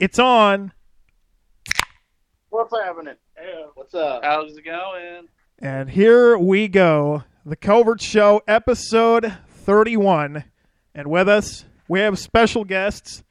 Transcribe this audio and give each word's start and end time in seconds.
It's 0.00 0.18
on. 0.18 0.72
What's 2.50 2.72
happening? 2.72 3.14
Hey, 3.36 3.64
What's 3.74 3.94
up? 3.94 4.22
how's 4.24 4.56
it 4.56 4.64
going? 4.64 5.28
And 5.58 5.90
here 5.90 6.38
we 6.38 6.68
go. 6.68 7.24
The 7.44 7.56
Covert 7.56 8.00
Show, 8.00 8.42
episode 8.46 9.36
31. 9.48 10.44
And 10.94 11.08
with 11.08 11.28
us, 11.28 11.64
we 11.88 12.00
have 12.00 12.18
special 12.18 12.64
guests. 12.64 13.22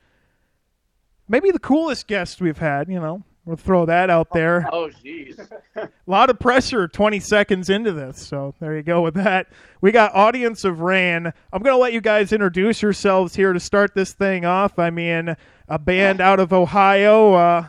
Maybe 1.27 1.51
the 1.51 1.59
coolest 1.59 2.07
guest 2.07 2.41
we've 2.41 2.57
had, 2.57 2.89
you 2.89 2.99
know. 2.99 3.23
We'll 3.47 3.55
throw 3.55 3.85
that 3.85 4.09
out 4.09 4.33
there. 4.33 4.67
Oh, 4.73 4.89
jeez. 5.03 5.39
A 5.77 5.89
lot 6.05 6.29
of 6.29 6.37
pressure 6.37 6.89
20 6.89 7.21
seconds 7.21 7.69
into 7.69 7.93
this. 7.93 8.27
So 8.27 8.53
there 8.59 8.75
you 8.75 8.83
go 8.83 9.01
with 9.01 9.13
that. 9.13 9.47
We 9.79 9.93
got 9.93 10.13
Audience 10.13 10.65
of 10.65 10.81
Rain. 10.81 11.31
I'm 11.53 11.61
going 11.63 11.73
to 11.73 11.77
let 11.77 11.93
you 11.93 12.01
guys 12.01 12.33
introduce 12.33 12.81
yourselves 12.81 13.35
here 13.35 13.53
to 13.53 13.59
start 13.61 13.95
this 13.95 14.13
thing 14.13 14.43
off. 14.43 14.77
I 14.77 14.89
mean, 14.89 15.37
a 15.69 15.79
band 15.79 16.19
out 16.19 16.41
of 16.41 16.51
Ohio, 16.51 17.33
uh, 17.35 17.67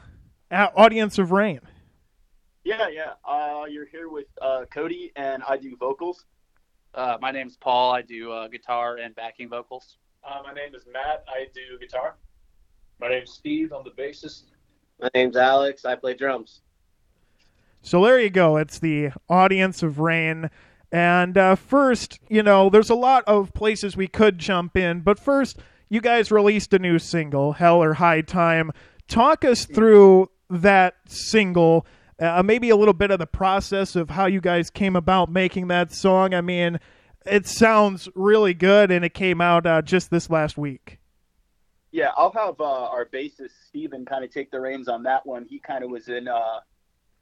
uh, 0.50 0.66
Audience 0.74 1.16
of 1.16 1.30
Rain. 1.30 1.60
Yeah, 2.64 2.88
yeah. 2.88 3.12
Uh, 3.24 3.66
you're 3.70 3.86
here 3.86 4.08
with 4.08 4.26
uh, 4.42 4.64
Cody, 4.72 5.12
and 5.14 5.44
I 5.48 5.56
do 5.58 5.76
vocals. 5.76 6.24
Uh, 6.92 7.18
my 7.20 7.30
name's 7.30 7.56
Paul. 7.56 7.92
I 7.92 8.02
do 8.02 8.32
uh, 8.32 8.48
guitar 8.48 8.96
and 8.96 9.14
backing 9.14 9.48
vocals. 9.48 9.96
Uh, 10.28 10.40
my 10.42 10.52
name 10.52 10.74
is 10.74 10.84
Matt. 10.92 11.24
I 11.28 11.46
do 11.54 11.78
guitar. 11.78 12.16
My 13.00 13.08
name's 13.08 13.30
Steve. 13.30 13.72
I'm 13.72 13.84
the 13.84 13.90
bassist. 13.90 14.42
My 15.00 15.10
name's 15.14 15.36
Alex. 15.36 15.84
I 15.84 15.94
play 15.94 16.14
drums. 16.14 16.60
So 17.82 18.04
there 18.04 18.20
you 18.20 18.30
go. 18.30 18.56
It's 18.56 18.78
the 18.78 19.10
audience 19.28 19.82
of 19.82 19.98
rain. 19.98 20.50
And 20.90 21.36
uh, 21.36 21.54
first, 21.54 22.18
you 22.28 22.42
know, 22.42 22.70
there's 22.70 22.90
a 22.90 22.94
lot 22.94 23.24
of 23.26 23.52
places 23.52 23.96
we 23.96 24.08
could 24.08 24.38
jump 24.38 24.76
in, 24.76 25.00
but 25.00 25.18
first, 25.18 25.58
you 25.88 26.00
guys 26.00 26.30
released 26.30 26.72
a 26.74 26.78
new 26.78 26.98
single, 26.98 27.52
Hell 27.52 27.82
or 27.82 27.94
High 27.94 28.22
Time. 28.22 28.72
Talk 29.06 29.44
us 29.44 29.64
through 29.64 30.30
that 30.50 30.96
single, 31.06 31.86
uh, 32.18 32.42
maybe 32.42 32.70
a 32.70 32.76
little 32.76 32.94
bit 32.94 33.10
of 33.10 33.18
the 33.18 33.26
process 33.26 33.96
of 33.96 34.10
how 34.10 34.26
you 34.26 34.40
guys 34.40 34.70
came 34.70 34.96
about 34.96 35.30
making 35.30 35.68
that 35.68 35.92
song. 35.92 36.34
I 36.34 36.40
mean, 36.40 36.78
it 37.24 37.46
sounds 37.46 38.08
really 38.14 38.54
good, 38.54 38.90
and 38.90 39.04
it 39.04 39.14
came 39.14 39.40
out 39.40 39.66
uh, 39.66 39.82
just 39.82 40.10
this 40.10 40.28
last 40.30 40.58
week. 40.58 40.97
Yeah, 41.90 42.10
I'll 42.16 42.32
have 42.32 42.60
uh, 42.60 42.64
our 42.64 43.06
bassist 43.06 43.52
Steven 43.66 44.04
kind 44.04 44.24
of 44.24 44.30
take 44.30 44.50
the 44.50 44.60
reins 44.60 44.88
on 44.88 45.02
that 45.04 45.24
one. 45.24 45.46
He 45.48 45.58
kind 45.58 45.82
of 45.82 45.90
was 45.90 46.08
in, 46.08 46.28
uh, 46.28 46.60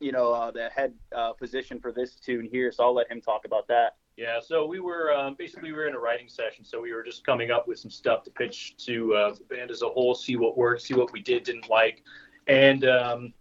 you 0.01 0.11
know, 0.11 0.33
uh, 0.33 0.51
the 0.51 0.69
head 0.71 0.93
uh, 1.15 1.33
position 1.35 1.79
for 1.81 1.93
this 1.93 2.17
tune 2.17 2.49
here, 2.51 2.73
so 2.73 2.85
I'll 2.85 2.95
let 2.95 3.11
him 3.11 3.21
talk 3.21 3.45
about 3.45 3.69
that. 3.69 3.97
Yeah, 4.17 4.41
so 4.41 4.67
we 4.67 4.81
were 4.81 5.15
um, 5.15 5.37
basically 5.39 5.71
we 5.71 5.77
were 5.77 5.87
in 5.87 5.95
a 5.95 5.99
writing 5.99 6.29
session, 6.29 6.65
so 6.65 6.81
we 6.81 6.93
were 6.95 7.03
just 7.03 7.25
coming 7.25 7.51
up 7.51 7.69
with 7.69 7.79
some 7.79 7.91
stuff 7.91 8.25
to 8.25 8.31
pitch 8.31 8.75
to 8.87 9.15
uh, 9.15 9.35
the 9.35 9.45
band 9.55 9.71
as 9.71 9.83
a 9.83 9.89
whole, 9.89 10.15
see 10.15 10.37
what 10.37 10.57
worked, 10.57 10.83
see 10.83 10.95
what 10.95 11.13
we 11.13 11.21
did, 11.21 11.45
didn't 11.45 11.69
like, 11.69 12.03
and 12.47 12.87
um, 12.87 13.35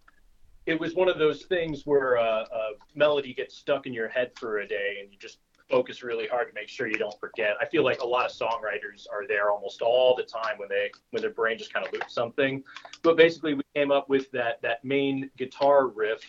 it 0.66 0.78
was 0.78 0.94
one 0.94 1.08
of 1.08 1.18
those 1.18 1.44
things 1.44 1.86
where 1.86 2.18
uh, 2.18 2.42
a 2.42 2.70
melody 2.94 3.32
gets 3.32 3.56
stuck 3.56 3.86
in 3.86 3.94
your 3.94 4.08
head 4.08 4.32
for 4.36 4.58
a 4.58 4.68
day, 4.68 4.98
and 5.00 5.10
you 5.10 5.18
just 5.18 5.38
focus 5.68 6.02
really 6.02 6.26
hard 6.26 6.48
to 6.48 6.54
make 6.54 6.68
sure 6.68 6.86
you 6.86 6.98
don't 6.98 7.18
forget. 7.18 7.56
I 7.60 7.66
feel 7.66 7.84
like 7.84 8.00
a 8.00 8.06
lot 8.06 8.26
of 8.26 8.32
songwriters 8.32 9.06
are 9.12 9.26
there 9.26 9.50
almost 9.50 9.82
all 9.82 10.14
the 10.14 10.22
time 10.22 10.58
when 10.58 10.68
they 10.68 10.90
when 11.10 11.22
their 11.22 11.32
brain 11.32 11.58
just 11.58 11.72
kind 11.72 11.86
of 11.86 11.92
loops 11.92 12.14
something. 12.14 12.62
But 13.02 13.16
basically, 13.16 13.54
we 13.54 13.62
came 13.74 13.90
up 13.90 14.08
with 14.08 14.30
that 14.32 14.62
that 14.62 14.84
main 14.84 15.30
guitar 15.36 15.88
riff, 15.88 16.22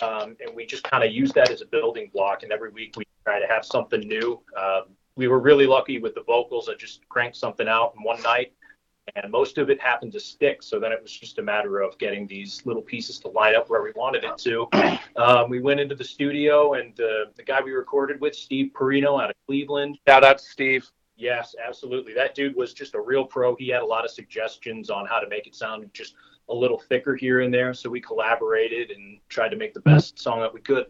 um, 0.00 0.36
and 0.44 0.54
we 0.54 0.66
just 0.66 0.84
kind 0.84 1.04
of 1.04 1.12
used 1.12 1.34
that 1.34 1.50
as 1.50 1.60
a 1.60 1.66
building 1.66 2.10
block. 2.12 2.42
And 2.42 2.52
every 2.52 2.70
week 2.70 2.94
we 2.96 3.04
try 3.24 3.40
to 3.40 3.46
have 3.46 3.64
something 3.64 4.00
new. 4.00 4.40
Um, 4.56 4.84
we 5.16 5.28
were 5.28 5.40
really 5.40 5.66
lucky 5.66 5.98
with 5.98 6.14
the 6.14 6.22
vocals. 6.22 6.68
I 6.68 6.74
just 6.74 7.06
cranked 7.08 7.36
something 7.36 7.68
out 7.68 7.92
in 7.96 8.02
one 8.02 8.20
night, 8.22 8.52
and 9.16 9.30
most 9.30 9.58
of 9.58 9.70
it 9.70 9.80
happened 9.80 10.12
to 10.12 10.20
stick. 10.20 10.62
So 10.62 10.78
then 10.78 10.92
it 10.92 11.02
was 11.02 11.12
just 11.12 11.38
a 11.38 11.42
matter 11.42 11.80
of 11.80 11.98
getting 11.98 12.26
these 12.26 12.62
little 12.64 12.82
pieces 12.82 13.18
to 13.20 13.28
line 13.28 13.54
up 13.54 13.68
where 13.68 13.82
we 13.82 13.92
wanted 13.94 14.24
it 14.24 14.38
to. 14.38 14.68
Um, 15.16 15.50
we 15.50 15.60
went 15.60 15.78
into 15.78 15.94
the 15.94 16.04
studio, 16.04 16.72
and 16.72 16.98
uh, 16.98 17.26
the 17.36 17.42
guy 17.44 17.60
we 17.60 17.72
recorded 17.72 18.18
with, 18.20 18.34
Steve 18.34 18.70
Perino 18.72 19.22
out 19.22 19.28
of 19.28 19.36
Cleveland. 19.46 19.98
Shout 20.08 20.24
out 20.24 20.38
to 20.38 20.44
Steve. 20.44 20.90
Yes, 21.16 21.54
absolutely. 21.62 22.14
That 22.14 22.34
dude 22.34 22.56
was 22.56 22.72
just 22.72 22.94
a 22.94 23.00
real 23.00 23.24
pro. 23.24 23.54
He 23.56 23.68
had 23.68 23.82
a 23.82 23.86
lot 23.86 24.06
of 24.06 24.10
suggestions 24.10 24.88
on 24.88 25.06
how 25.06 25.20
to 25.20 25.28
make 25.28 25.46
it 25.46 25.54
sound 25.54 25.90
just 25.92 26.14
a 26.48 26.54
little 26.54 26.78
thicker 26.78 27.14
here 27.14 27.40
and 27.40 27.52
there. 27.52 27.74
So 27.74 27.90
we 27.90 28.00
collaborated 28.00 28.90
and 28.90 29.18
tried 29.28 29.50
to 29.50 29.56
make 29.56 29.74
the 29.74 29.80
best 29.80 30.18
song 30.18 30.40
that 30.40 30.52
we 30.52 30.60
could. 30.60 30.86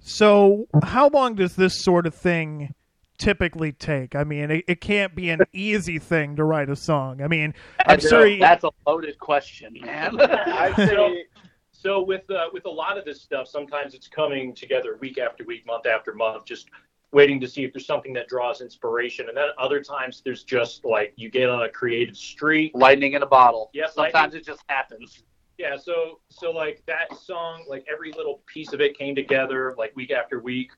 So, 0.00 0.66
how 0.82 1.08
long 1.08 1.36
does 1.36 1.56
this 1.56 1.82
sort 1.82 2.06
of 2.06 2.14
thing 2.14 2.74
typically 3.22 3.72
take? 3.72 4.14
I 4.16 4.24
mean, 4.24 4.50
it, 4.50 4.64
it 4.66 4.80
can't 4.80 5.14
be 5.14 5.30
an 5.30 5.40
easy 5.52 5.98
thing 5.98 6.36
to 6.36 6.44
write 6.44 6.68
a 6.68 6.76
song. 6.76 7.22
I 7.22 7.28
mean, 7.28 7.54
I'm 7.80 7.86
That's 7.96 8.04
a- 8.04 8.08
sure 8.08 8.26
you- 8.26 8.40
That's 8.40 8.64
a 8.64 8.70
loaded 8.86 9.18
question, 9.18 9.74
man. 9.80 10.20
I'd 10.20 10.74
say, 10.76 11.24
So 11.72 12.02
with 12.02 12.28
uh, 12.30 12.46
with 12.52 12.64
a 12.66 12.70
lot 12.70 12.98
of 12.98 13.04
this 13.04 13.20
stuff, 13.22 13.46
sometimes 13.48 13.94
it's 13.94 14.08
coming 14.08 14.54
together 14.54 14.96
week 15.00 15.18
after 15.18 15.44
week, 15.44 15.64
month 15.66 15.86
after 15.86 16.12
month, 16.14 16.44
just 16.44 16.68
waiting 17.12 17.38
to 17.40 17.46
see 17.46 17.62
if 17.62 17.72
there's 17.72 17.86
something 17.86 18.12
that 18.14 18.26
draws 18.26 18.60
inspiration. 18.62 19.28
And 19.28 19.36
then 19.36 19.48
other 19.58 19.82
times 19.82 20.22
there's 20.24 20.44
just 20.44 20.84
like 20.84 21.12
you 21.16 21.28
get 21.30 21.48
on 21.48 21.62
a 21.62 21.68
creative 21.68 22.16
streak. 22.16 22.72
Lightning 22.74 23.12
in 23.12 23.22
a 23.22 23.26
bottle. 23.26 23.70
Yep, 23.74 23.90
Sometimes 23.92 24.14
lightning. 24.14 24.40
it 24.40 24.46
just 24.46 24.62
happens. 24.68 25.22
Yeah, 25.58 25.76
so 25.76 26.20
so 26.28 26.50
like 26.50 26.82
that 26.86 27.16
song, 27.16 27.64
like 27.68 27.84
every 27.92 28.12
little 28.12 28.42
piece 28.46 28.72
of 28.72 28.80
it 28.80 28.96
came 28.98 29.14
together 29.14 29.74
like 29.78 29.94
week 29.94 30.10
after 30.10 30.40
week. 30.40 30.70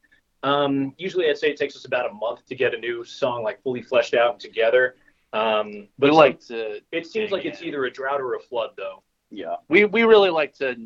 Um, 0.44 0.94
usually, 0.98 1.28
I'd 1.30 1.38
say 1.38 1.48
it 1.48 1.56
takes 1.56 1.74
us 1.74 1.86
about 1.86 2.10
a 2.10 2.12
month 2.12 2.44
to 2.46 2.54
get 2.54 2.74
a 2.74 2.78
new 2.78 3.04
song 3.04 3.42
like 3.42 3.62
fully 3.62 3.82
fleshed 3.82 4.14
out 4.14 4.32
and 4.32 4.40
together. 4.40 4.96
Um, 5.32 5.70
We 5.72 5.88
but 5.98 6.12
like 6.12 6.40
to. 6.48 6.80
it 6.92 7.06
seems 7.06 7.30
like 7.32 7.44
it's 7.44 7.62
either 7.62 7.84
a 7.86 7.90
drought 7.90 8.20
or 8.20 8.34
a 8.34 8.40
flood, 8.40 8.70
though. 8.76 9.02
yeah. 9.30 9.56
We 9.68 9.84
we 9.86 10.02
really 10.04 10.30
like 10.30 10.52
to 10.58 10.76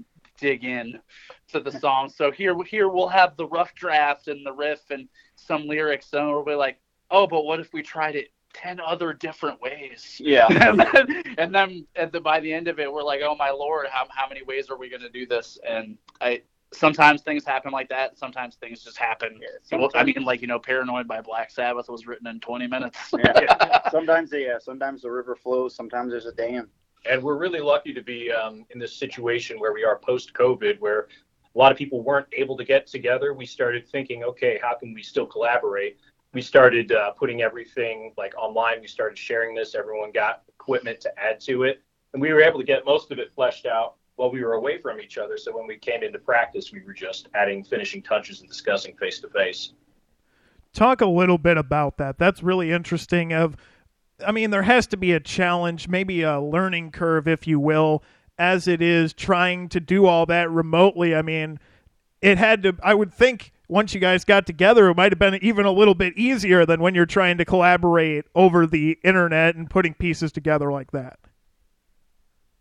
dig 0.41 0.65
in 0.65 1.01
to 1.49 1.61
the 1.61 1.73
song. 1.73 2.09
So 2.09 2.31
here 2.31 2.57
here 2.65 2.89
we'll 2.89 3.09
have 3.09 3.37
the 3.37 3.47
rough 3.47 3.75
draft 3.75 4.29
and 4.29 4.47
the 4.47 4.53
riff 4.53 4.91
and 4.91 5.09
some 5.37 5.67
lyrics, 5.67 6.13
and 6.13 6.29
we'll 6.29 6.45
be 6.45 6.55
like, 6.55 6.79
oh, 7.11 7.27
but 7.27 7.45
what 7.45 7.59
if 7.61 7.73
we 7.73 7.83
tried 7.83 8.15
it 8.17 8.29
ten 8.55 8.79
other 8.81 9.13
different 9.13 9.61
ways? 9.61 10.17
Yeah. 10.21 10.47
and 10.51 10.79
then, 10.81 11.23
and 11.37 11.55
then 11.55 11.87
at 11.97 12.13
the, 12.13 12.21
by 12.21 12.39
the 12.41 12.53
end 12.53 12.69
of 12.69 12.79
it, 12.79 12.91
we're 12.93 13.03
like, 13.03 13.21
oh 13.25 13.35
my 13.35 13.51
lord, 13.51 13.87
how 13.91 14.07
how 14.09 14.29
many 14.29 14.43
ways 14.45 14.71
are 14.71 14.79
we 14.79 14.89
going 14.89 15.03
to 15.03 15.11
do 15.11 15.27
this? 15.27 15.59
And 15.69 15.99
I 16.21 16.43
sometimes 16.73 17.23
things 17.23 17.45
happen 17.45 17.73
like 17.73 17.89
that. 17.89 18.19
Sometimes 18.19 18.56
things 18.56 18.83
just 18.83 18.97
happen. 18.97 19.41
Yeah, 19.41 19.79
Well, 19.79 19.91
I 19.95 20.05
mean, 20.05 20.23
like 20.23 20.41
you 20.41 20.47
know, 20.47 20.59
"Paranoid" 20.59 21.09
by 21.09 21.21
Black 21.21 21.51
Sabbath 21.51 21.89
was 21.89 22.06
written 22.06 22.27
in 22.27 22.41
20 22.41 22.67
minutes. 22.67 22.99
Yeah. 23.17 23.81
sometimes, 23.91 24.31
they, 24.31 24.47
yeah, 24.47 24.59
sometimes 24.59 25.03
the 25.03 25.11
river 25.11 25.34
flows, 25.34 25.75
sometimes 25.75 26.11
there's 26.11 26.27
a 26.27 26.33
dam. 26.33 26.69
And 27.09 27.23
we're 27.23 27.39
really 27.39 27.61
lucky 27.61 27.95
to 27.95 28.03
be 28.03 28.31
um, 28.33 28.67
in 28.71 28.79
this 28.79 28.95
situation 28.95 29.59
where 29.61 29.73
we 29.73 29.84
are 29.84 29.99
post 29.99 30.34
COVID, 30.34 30.81
where 30.81 31.09
a 31.55 31.59
lot 31.59 31.73
of 31.73 31.79
people 31.79 32.03
weren't 32.03 32.27
able 32.33 32.56
to 32.56 32.65
get 32.65 32.87
together. 32.87 33.33
We 33.33 33.47
started 33.47 33.89
thinking, 33.89 34.25
okay, 34.25 34.59
how 34.62 34.77
can 34.77 34.93
we 34.93 35.03
still 35.03 35.27
collaborate? 35.27 35.99
We 36.35 36.43
started 36.43 36.93
uh, 36.93 37.12
putting 37.12 37.41
everything 37.41 38.12
like 38.19 38.35
online. 38.37 38.81
We 38.81 38.89
started 38.89 39.17
sharing 39.17 39.55
this. 39.55 39.75
Everyone 39.75 40.12
got 40.12 40.43
equipment 40.49 41.00
to 41.03 41.12
add 41.19 41.41
to 41.43 41.62
it. 41.62 41.83
And 42.12 42.21
we 42.21 42.33
were 42.33 42.43
able 42.43 42.59
to 42.59 42.67
get 42.67 42.85
most 42.85 43.11
of 43.11 43.19
it 43.19 43.33
fleshed 43.35 43.65
out 43.65 43.95
while 44.19 44.33
we 44.33 44.43
were 44.43 44.55
away 44.55 44.79
from 44.79 45.01
each 45.01 45.17
other. 45.17 45.39
So 45.39 45.56
when 45.56 45.69
we 45.69 45.79
came 45.79 46.03
into 46.03 46.19
practice, 46.19 46.73
we 46.73 46.83
were 46.84 46.93
just 46.93 47.29
adding 47.34 47.62
finishing 47.62 48.03
touches 48.03 48.41
and 48.41 48.49
discussing 48.49 48.97
face 48.97 49.21
to 49.21 49.29
face. 49.29 49.73
talk 50.73 51.01
a 51.01 51.06
little 51.06 51.39
bit 51.39 51.56
about 51.56 51.99
that. 51.99 52.19
That's 52.19 52.43
really 52.43 52.73
interesting. 52.73 53.33
Of, 53.33 53.56
I 54.27 54.33
mean, 54.33 54.51
there 54.51 54.62
has 54.62 54.89
to 54.89 54.97
be 54.97 55.12
a 55.12 55.21
challenge, 55.21 55.89
maybe 55.89 56.23
a 56.23 56.41
learning 56.41 56.91
curve, 56.91 57.29
if 57.29 57.47
you 57.47 57.61
will, 57.61 58.03
as 58.39 58.67
it 58.67 58.83
is 58.83 59.12
trying 59.12 59.69
to 59.69 59.79
do 59.79 60.06
all 60.06 60.27
that 60.27 60.50
remotely. 60.50 61.15
I 61.15 61.23
mean, 61.23 61.61
it 62.21 62.39
had 62.39 62.65
to. 62.65 62.77
I 62.83 62.95
would 62.95 63.15
think 63.15 63.53
once 63.69 63.95
you 63.95 64.00
guys 64.00 64.25
got 64.25 64.47
together, 64.47 64.89
it 64.89 64.97
might 64.97 65.12
have 65.12 65.21
been 65.21 65.39
even 65.45 65.65
a 65.65 65.73
little 65.73 65.95
bit 65.95 66.19
easier 66.19 66.67
than 66.67 66.81
when 66.81 66.97
you're 66.97 67.06
trying 67.06 67.39
to 67.39 67.45
collaborate 67.45 68.25
over 68.35 68.67
the 68.67 68.99
internet 69.05 69.55
and 69.55 69.71
putting 69.71 69.95
pieces 69.95 70.33
together 70.33 70.73
like 70.73 70.91
that. 70.91 71.21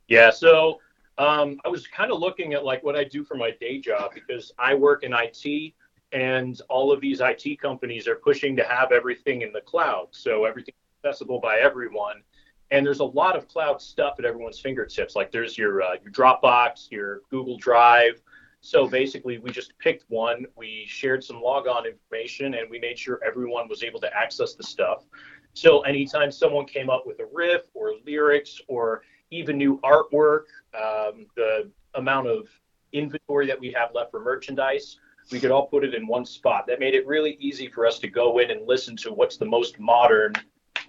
Yeah, 0.07 0.29
so 0.29 0.79
um, 1.17 1.59
I 1.65 1.69
was 1.69 1.87
kind 1.87 2.11
of 2.11 2.19
looking 2.19 2.53
at 2.53 2.63
like 2.63 2.83
what 2.83 2.95
I 2.95 3.03
do 3.03 3.23
for 3.23 3.35
my 3.35 3.51
day 3.59 3.79
job 3.79 4.11
because 4.13 4.51
I 4.59 4.75
work 4.75 5.03
in 5.03 5.13
IT, 5.13 5.73
and 6.11 6.61
all 6.69 6.91
of 6.91 7.01
these 7.01 7.21
IT 7.21 7.59
companies 7.59 8.07
are 8.07 8.15
pushing 8.15 8.55
to 8.55 8.63
have 8.63 8.91
everything 8.91 9.41
in 9.41 9.51
the 9.51 9.61
cloud, 9.61 10.07
so 10.11 10.45
everything 10.45 10.73
accessible 11.03 11.39
by 11.39 11.57
everyone. 11.57 12.21
And 12.69 12.85
there's 12.85 12.99
a 12.99 13.05
lot 13.05 13.35
of 13.35 13.47
cloud 13.47 13.81
stuff 13.81 14.15
at 14.19 14.25
everyone's 14.25 14.59
fingertips. 14.59 15.15
Like 15.15 15.31
there's 15.31 15.57
your 15.57 15.81
uh, 15.81 15.95
your 16.03 16.11
Dropbox, 16.11 16.91
your 16.91 17.21
Google 17.29 17.57
Drive. 17.57 18.21
So 18.61 18.87
basically, 18.87 19.37
we 19.37 19.51
just 19.51 19.77
picked 19.79 20.09
one. 20.09 20.45
We 20.55 20.85
shared 20.87 21.23
some 21.23 21.41
logon 21.41 21.85
information, 21.85 22.55
and 22.55 22.69
we 22.69 22.79
made 22.79 22.99
sure 22.99 23.19
everyone 23.25 23.67
was 23.69 23.83
able 23.83 23.99
to 24.01 24.15
access 24.15 24.53
the 24.53 24.63
stuff. 24.63 25.05
So 25.53 25.81
anytime 25.81 26.31
someone 26.31 26.65
came 26.65 26.89
up 26.89 27.07
with 27.07 27.19
a 27.19 27.27
riff 27.31 27.63
or 27.73 27.93
lyrics 28.05 28.61
or 28.67 29.01
even 29.31 29.57
new 29.57 29.79
artwork, 29.81 30.45
um, 30.75 31.25
the 31.35 31.69
amount 31.95 32.27
of 32.27 32.47
inventory 32.93 33.47
that 33.47 33.59
we 33.59 33.71
have 33.71 33.89
left 33.93 34.11
for 34.11 34.19
merchandise, 34.19 34.97
we 35.31 35.39
could 35.39 35.51
all 35.51 35.67
put 35.67 35.83
it 35.83 35.93
in 35.93 36.07
one 36.07 36.25
spot. 36.25 36.65
That 36.67 36.79
made 36.79 36.93
it 36.95 37.05
really 37.05 37.37
easy 37.39 37.67
for 37.67 37.85
us 37.85 37.99
to 37.99 38.07
go 38.07 38.39
in 38.39 38.51
and 38.51 38.65
listen 38.65 38.95
to 38.97 39.11
what's 39.11 39.37
the 39.37 39.45
most 39.45 39.79
modern, 39.79 40.33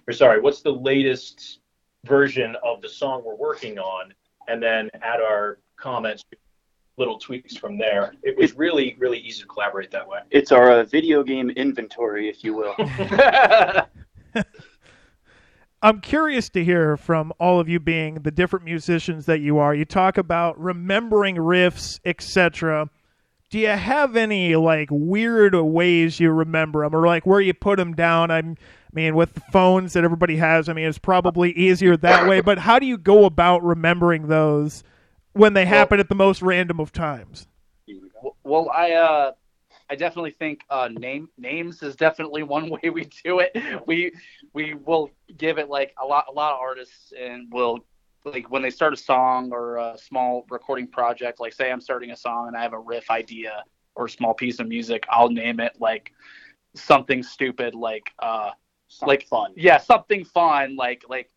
or 0.07 0.13
sorry, 0.13 0.39
what's 0.39 0.61
the 0.61 0.71
latest 0.71 1.59
version 2.05 2.55
of 2.63 2.81
the 2.81 2.89
song 2.89 3.23
we're 3.25 3.35
working 3.35 3.77
on, 3.79 4.13
and 4.47 4.63
then 4.63 4.89
add 5.01 5.19
our 5.19 5.59
comments, 5.75 6.23
little 6.97 7.19
tweaks 7.19 7.57
from 7.57 7.77
there. 7.77 8.13
It 8.23 8.37
was 8.37 8.55
really, 8.55 8.95
really 8.99 9.19
easy 9.19 9.41
to 9.41 9.47
collaborate 9.47 9.91
that 9.91 10.07
way. 10.07 10.19
It's 10.31 10.51
our 10.51 10.71
uh, 10.71 10.83
video 10.83 11.23
game 11.23 11.49
inventory, 11.51 12.29
if 12.29 12.43
you 12.43 12.53
will. 12.53 12.75
I'm 15.81 16.01
curious 16.01 16.49
to 16.49 16.63
hear 16.63 16.97
from 16.97 17.31
all 17.39 17.59
of 17.59 17.69
you 17.69 17.79
being 17.79 18.15
the 18.15 18.31
different 18.31 18.65
musicians 18.65 19.25
that 19.27 19.39
you 19.39 19.59
are. 19.59 19.73
You 19.73 19.85
talk 19.85 20.17
about 20.17 20.59
remembering 20.59 21.37
riffs, 21.37 21.99
etc. 22.03 22.89
Do 23.49 23.59
you 23.59 23.67
have 23.67 24.17
any 24.17 24.55
like 24.57 24.89
weird 24.91 25.55
ways 25.55 26.19
you 26.19 26.31
remember 26.31 26.83
them, 26.83 26.93
or 26.93 27.07
like 27.07 27.25
where 27.25 27.39
you 27.39 27.53
put 27.53 27.77
them 27.77 27.93
down? 27.93 28.29
I'm, 28.29 28.57
I 28.59 28.91
mean, 28.93 29.15
with 29.15 29.33
the 29.35 29.41
phones 29.53 29.93
that 29.93 30.03
everybody 30.03 30.35
has, 30.35 30.67
I 30.67 30.73
mean, 30.73 30.85
it's 30.85 30.99
probably 30.99 31.51
easier 31.53 31.95
that 31.97 32.27
way. 32.27 32.41
But 32.41 32.59
how 32.59 32.79
do 32.79 32.85
you 32.85 32.97
go 32.97 33.23
about 33.23 33.63
remembering 33.63 34.27
those 34.27 34.83
when 35.31 35.53
they 35.53 35.65
happen 35.65 36.01
at 36.01 36.09
the 36.09 36.15
most 36.15 36.41
random 36.41 36.79
of 36.81 36.91
times? 36.91 37.47
well, 38.43 38.69
I 38.69 38.91
uh, 38.93 39.31
I 39.89 39.95
definitely 39.95 40.31
think 40.31 40.61
uh, 40.69 40.89
name 40.91 41.29
names 41.37 41.81
is 41.81 41.95
definitely 41.95 42.43
one 42.43 42.69
way 42.83 42.89
we 42.89 43.05
do 43.23 43.39
it. 43.39 43.55
We 43.87 44.11
we 44.53 44.73
will 44.75 45.11
give 45.37 45.57
it 45.57 45.69
like 45.69 45.93
a 46.01 46.05
lot 46.05 46.25
a 46.29 46.31
lot 46.31 46.53
of 46.53 46.59
artists 46.59 47.11
and 47.19 47.51
will 47.51 47.79
like 48.25 48.49
when 48.51 48.61
they 48.61 48.69
start 48.69 48.93
a 48.93 48.97
song 48.97 49.51
or 49.51 49.77
a 49.77 49.97
small 49.97 50.45
recording 50.49 50.87
project. 50.87 51.39
Like 51.39 51.53
say 51.53 51.71
I'm 51.71 51.81
starting 51.81 52.11
a 52.11 52.17
song 52.17 52.47
and 52.47 52.55
I 52.57 52.61
have 52.61 52.73
a 52.73 52.79
riff 52.79 53.09
idea 53.09 53.63
or 53.95 54.05
a 54.05 54.09
small 54.09 54.33
piece 54.33 54.59
of 54.59 54.67
music, 54.67 55.03
I'll 55.09 55.29
name 55.29 55.59
it 55.59 55.73
like 55.79 56.13
something 56.75 57.23
stupid 57.23 57.73
like 57.75 58.11
uh 58.19 58.51
Something 58.91 59.07
like 59.07 59.27
fun. 59.27 59.53
yeah 59.55 59.77
something 59.77 60.25
fun 60.25 60.75
like 60.75 61.03
like 61.07 61.29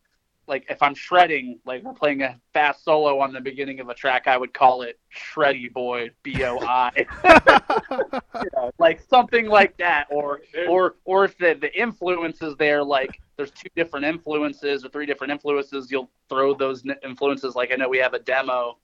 like 0.52 0.66
if 0.68 0.82
I'm 0.82 0.94
shredding 0.94 1.58
like 1.64 1.82
we're 1.82 1.94
playing 1.94 2.20
a 2.20 2.38
fast 2.52 2.84
solo 2.84 3.20
on 3.20 3.32
the 3.32 3.40
beginning 3.40 3.80
of 3.80 3.88
a 3.88 3.94
track 3.94 4.26
I 4.26 4.36
would 4.36 4.52
call 4.52 4.82
it 4.82 5.00
Shreddy 5.10 5.72
Boy 5.72 6.10
B 6.22 6.44
O 6.44 6.58
I 6.60 7.06
like 8.78 9.00
something 9.08 9.46
like 9.46 9.74
that 9.78 10.08
or 10.10 10.42
or 10.68 10.96
or 11.06 11.24
if 11.24 11.38
the 11.38 11.54
the 11.58 11.74
influences 11.74 12.54
there 12.58 12.84
like 12.84 13.18
there's 13.38 13.50
two 13.50 13.70
different 13.74 14.04
influences 14.04 14.84
or 14.84 14.90
three 14.90 15.06
different 15.06 15.30
influences 15.30 15.90
you'll 15.90 16.10
throw 16.28 16.52
those 16.52 16.84
influences 17.02 17.54
like 17.54 17.72
I 17.72 17.76
know 17.76 17.88
we 17.88 17.96
have 17.96 18.12
a 18.12 18.18
demo 18.18 18.76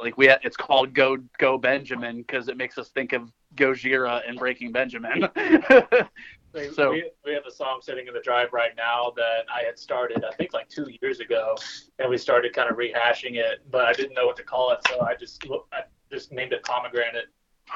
like 0.00 0.16
we 0.16 0.28
ha- 0.28 0.38
it's 0.44 0.56
called 0.56 0.94
Go 0.94 1.18
Go 1.38 1.58
Benjamin 1.58 2.18
because 2.18 2.46
it 2.46 2.56
makes 2.56 2.78
us 2.78 2.90
think 2.90 3.12
of 3.12 3.32
Gojira 3.56 4.22
and 4.28 4.38
Breaking 4.38 4.70
Benjamin. 4.70 5.28
So 6.54 6.72
So- 6.72 6.90
we, 6.90 7.10
we 7.24 7.32
have 7.32 7.46
a 7.46 7.50
song 7.50 7.80
sitting 7.82 8.06
in 8.06 8.14
the 8.14 8.20
drive 8.20 8.52
right 8.52 8.72
now 8.76 9.12
that 9.16 9.46
I 9.54 9.64
had 9.64 9.78
started, 9.78 10.24
I 10.24 10.34
think, 10.34 10.52
like 10.52 10.68
two 10.68 10.86
years 11.00 11.20
ago, 11.20 11.56
and 11.98 12.10
we 12.10 12.18
started 12.18 12.52
kind 12.54 12.70
of 12.70 12.76
rehashing 12.76 13.36
it, 13.36 13.60
but 13.70 13.84
I 13.86 13.92
didn't 13.92 14.14
know 14.14 14.26
what 14.26 14.36
to 14.36 14.42
call 14.42 14.72
it, 14.72 14.80
so 14.88 15.00
I 15.02 15.14
just 15.14 15.46
look, 15.46 15.66
I 15.72 15.82
just 16.10 16.32
named 16.32 16.52
it 16.52 16.62
pomegranate. 16.64 17.26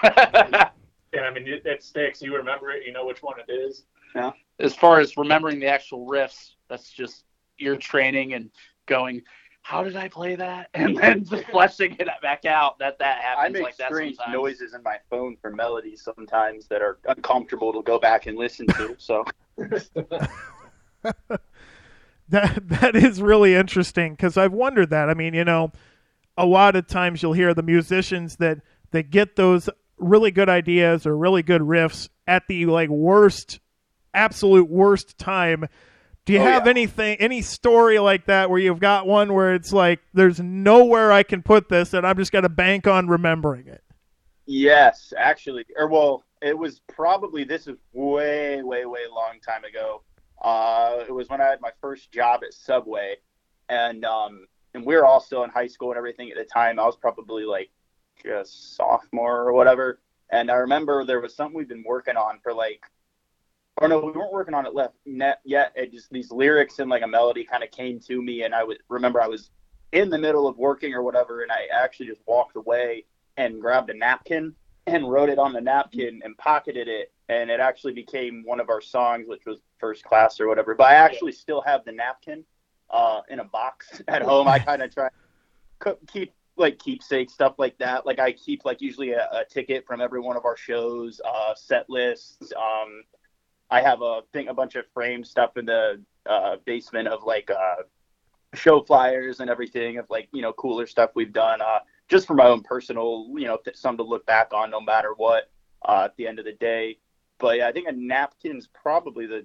And 1.17 1.25
I 1.25 1.31
mean, 1.31 1.47
it, 1.47 1.65
it 1.65 1.83
sticks. 1.85 2.21
You 2.21 2.35
remember 2.37 2.71
it, 2.73 2.85
you 2.85 2.93
know 2.93 3.07
which 3.07 3.23
one 3.23 3.37
it 3.39 3.51
is. 3.53 3.85
Yeah. 4.17 4.33
As 4.59 4.75
far 4.75 4.99
as 4.99 5.17
remembering 5.17 5.61
the 5.61 5.67
actual 5.69 6.07
riffs, 6.09 6.55
that's 6.69 6.91
just 6.91 7.25
ear 7.61 7.77
training 7.77 8.35
and 8.35 8.51
going, 8.87 9.23
how 9.65 9.83
did 9.83 9.97
I 9.97 10.09
play 10.09 10.37
that? 10.37 10.69
And 10.75 10.97
then 10.97 11.25
just 11.25 11.47
fleshing 11.47 11.97
it 11.99 12.07
back 12.21 12.45
out. 12.45 12.79
That 12.79 12.99
that 12.99 13.23
happens. 13.23 13.39
I 13.39 13.41
happens 13.41 13.55
make 13.55 13.63
like 13.63 13.75
strange 13.75 14.17
sometimes. 14.17 14.35
noises 14.35 14.75
in 14.75 14.83
my 14.83 14.99
phone 15.09 15.37
for 15.41 15.51
melodies 15.51 16.03
sometimes 16.03 16.69
that 16.69 16.83
are 16.83 16.99
uncomfortable 17.07 17.73
to 17.73 17.83
go 17.83 17.99
back 17.99 18.27
and 18.27 18.37
listen 18.37 18.67
to. 18.67 18.95
So 18.99 19.25
That 22.29 22.69
that 22.69 22.97
is 22.97 23.21
really 23.23 23.55
interesting 23.55 24.13
because 24.13 24.37
I've 24.37 24.53
wondered 24.53 24.91
that. 24.91 25.09
I 25.11 25.15
mean, 25.15 25.35
you 25.35 25.45
know, 25.45 25.73
a 26.37 26.47
lot 26.47 26.77
of 26.77 26.87
times 26.87 27.23
you'll 27.23 27.33
hear 27.33 27.55
the 27.55 27.63
musicians 27.63 28.37
that 28.37 28.59
that 28.93 29.11
get 29.11 29.37
those 29.37 29.69
really 29.99 30.31
good 30.31 30.49
ideas 30.49 31.07
or 31.07 31.17
really 31.17 31.43
good 31.43 31.63
riffs 31.63 32.09
at 32.27 32.47
the 32.49 32.67
like 32.67 32.91
worst, 32.91 33.61
absolute 34.13 34.69
worst 34.69 35.17
time. 35.19 35.67
Do 36.27 36.33
you 36.33 36.39
Oh, 36.39 36.43
have 36.43 36.67
yeah. 36.67 36.71
anything, 36.71 37.17
any 37.19 37.43
story 37.43 37.99
like 37.99 38.27
that 38.27 38.49
where 38.49 38.59
you've 38.59 38.81
got 38.81 39.07
one 39.07 39.35
where 39.35 39.55
it's 39.55 39.73
like 39.73 40.01
there's 40.15 40.41
nowhere 40.41 41.13
I 41.13 41.23
can 41.23 41.43
put 41.43 41.69
this 41.69 41.93
and 41.93 42.07
I'm 42.07 42.17
just 42.17 42.33
gonna 42.33 42.49
bank 42.49 42.87
on 42.87 43.09
remembering 43.09 43.67
it? 43.69 43.83
yes, 44.47 45.13
actually, 45.17 45.65
or 45.77 45.89
well, 45.89 46.25
it 46.43 46.57
was 46.57 46.81
probably 46.81 47.45
this 47.45 47.67
is 47.67 47.77
way, 47.93 48.63
way, 48.63 48.85
way 48.87 49.01
long 49.11 49.39
time 49.47 49.65
ago. 49.65 50.03
Uh, 50.43 51.05
it 51.09 51.13
was 51.13 51.29
when 51.29 51.41
I 51.41 51.45
had 51.47 51.61
my 51.61 51.71
first 51.81 52.11
job 52.13 52.43
at 52.45 52.53
Subway, 52.53 53.17
and 53.69 54.05
um, 54.05 54.47
and 54.75 54.85
we 54.85 54.95
were 54.95 55.05
all 55.07 55.21
still 55.21 55.45
in 55.45 55.51
high 55.51 55.67
school 55.69 55.91
and 55.91 55.99
everything 55.99 56.31
at 56.31 56.37
the 56.37 56.45
time. 56.45 56.79
I 56.79 56.85
was 56.85 56.97
probably 56.97 57.45
like 57.45 57.71
just 58.23 58.77
sophomore 58.77 59.43
or 59.49 59.53
whatever. 59.53 60.01
And 60.31 60.51
I 60.51 60.55
remember 60.55 61.05
there 61.05 61.21
was 61.21 61.35
something 61.35 61.57
we've 61.57 61.69
been 61.69 61.85
working 61.87 62.17
on 62.17 62.41
for 62.43 62.53
like, 62.53 62.83
or 63.79 63.89
no, 63.89 63.99
we 63.99 64.13
weren't 64.13 64.33
working 64.33 64.55
on 64.55 64.67
it 64.67 64.75
left 64.75 64.95
net 65.05 65.41
yet. 65.45 65.73
It 65.75 65.93
just 65.93 66.11
these 66.11 66.31
lyrics 66.31 66.79
and 66.79 66.89
like 66.89 67.03
a 67.03 67.09
melody 67.09 67.45
kind 67.45 67.65
of 67.65 67.71
came 67.71 67.99
to 68.01 68.23
me, 68.23 68.43
and 68.43 68.55
I 68.55 68.63
would 68.63 68.79
remember 68.89 69.21
I 69.21 69.27
was 69.27 69.51
in 69.93 70.11
the 70.11 70.19
middle 70.19 70.47
of 70.47 70.57
working 70.59 70.95
or 70.95 71.03
whatever, 71.03 71.43
and 71.43 71.51
I 71.51 71.67
actually 71.73 72.07
just 72.07 72.21
walked 72.27 72.57
away 72.57 73.05
and 73.37 73.61
grabbed 73.61 73.91
a 73.91 73.95
napkin 73.95 74.55
and 74.87 75.11
wrote 75.11 75.29
it 75.29 75.39
on 75.39 75.53
the 75.53 75.61
napkin 75.61 76.21
and 76.25 76.37
pocketed 76.37 76.89
it, 76.89 77.13
and 77.29 77.51
it 77.51 77.59
actually 77.59 77.95
became 77.95 78.43
one 78.45 78.61
of 78.61 78.69
our 78.69 78.81
songs, 78.81 79.27
which 79.27 79.45
was 79.47 79.61
First 79.79 80.05
Class 80.05 80.39
or 80.41 80.47
whatever. 80.47 80.75
But 80.75 80.89
I 80.89 80.95
actually 80.95 81.33
still 81.33 81.61
have 81.63 81.85
the 81.85 81.93
napkin 81.93 82.45
uh, 82.91 83.23
in 83.29 83.41
a 83.41 83.45
box 83.45 84.03
at 84.09 84.23
home. 84.23 84.47
I 84.47 84.59
kind 84.59 84.83
of 84.83 84.95
try 84.95 85.09
keep 86.13 86.33
like 86.57 86.79
keepsake 86.79 87.31
stuff 87.31 87.55
like 87.59 87.77
that. 87.79 88.07
Like 88.07 88.21
I 88.21 88.33
keep 88.33 88.65
like 88.65 88.81
usually 88.81 89.13
a, 89.13 89.29
a 89.33 89.45
ticket 89.45 89.85
from 89.87 90.01
every 90.01 90.21
one 90.21 90.37
of 90.37 90.45
our 90.45 90.57
shows, 90.57 91.21
uh, 91.25 91.55
set 91.57 91.91
lists. 91.91 92.53
Um, 92.57 93.03
I 93.75 93.83
have 93.83 94.03
a 94.03 94.21
thing, 94.33 94.49
a 94.49 94.55
bunch 94.55 94.77
of 94.77 94.85
frame 94.95 95.25
stuff 95.25 95.57
in 95.57 95.67
the 95.67 96.01
uh, 96.27 96.57
basement 96.65 97.09
of 97.09 97.25
like 97.25 97.51
uh, 97.51 97.83
show 98.55 98.83
flyers 98.83 99.41
and 99.41 99.51
everything 99.51 99.99
of 99.99 100.07
like 100.09 100.29
you 100.33 100.43
know 100.43 100.53
cooler 100.53 100.87
stuff 100.87 101.11
we've 101.15 101.33
done. 101.33 101.61
Uh, 101.61 101.81
just 102.09 102.27
for 102.27 102.35
my 102.35 102.47
own 102.47 102.63
personal, 102.63 103.27
you 103.35 103.47
know, 103.47 103.59
th- 103.65 103.77
something 103.77 104.05
to 104.05 104.09
look 104.09 104.25
back 104.27 104.53
on 104.53 104.71
no 104.71 104.81
matter 104.81 105.15
what. 105.17 105.51
Uh, 105.87 106.05
at 106.07 106.17
the 106.17 106.27
end 106.27 106.39
of 106.39 106.47
the 106.47 106.53
day, 106.53 106.97
but 107.39 107.59
yeah, 107.59 107.69
I 107.69 107.73
think 107.73 107.87
a 107.89 107.93
napkin's 107.93 108.69
probably 108.69 109.27
the. 109.27 109.45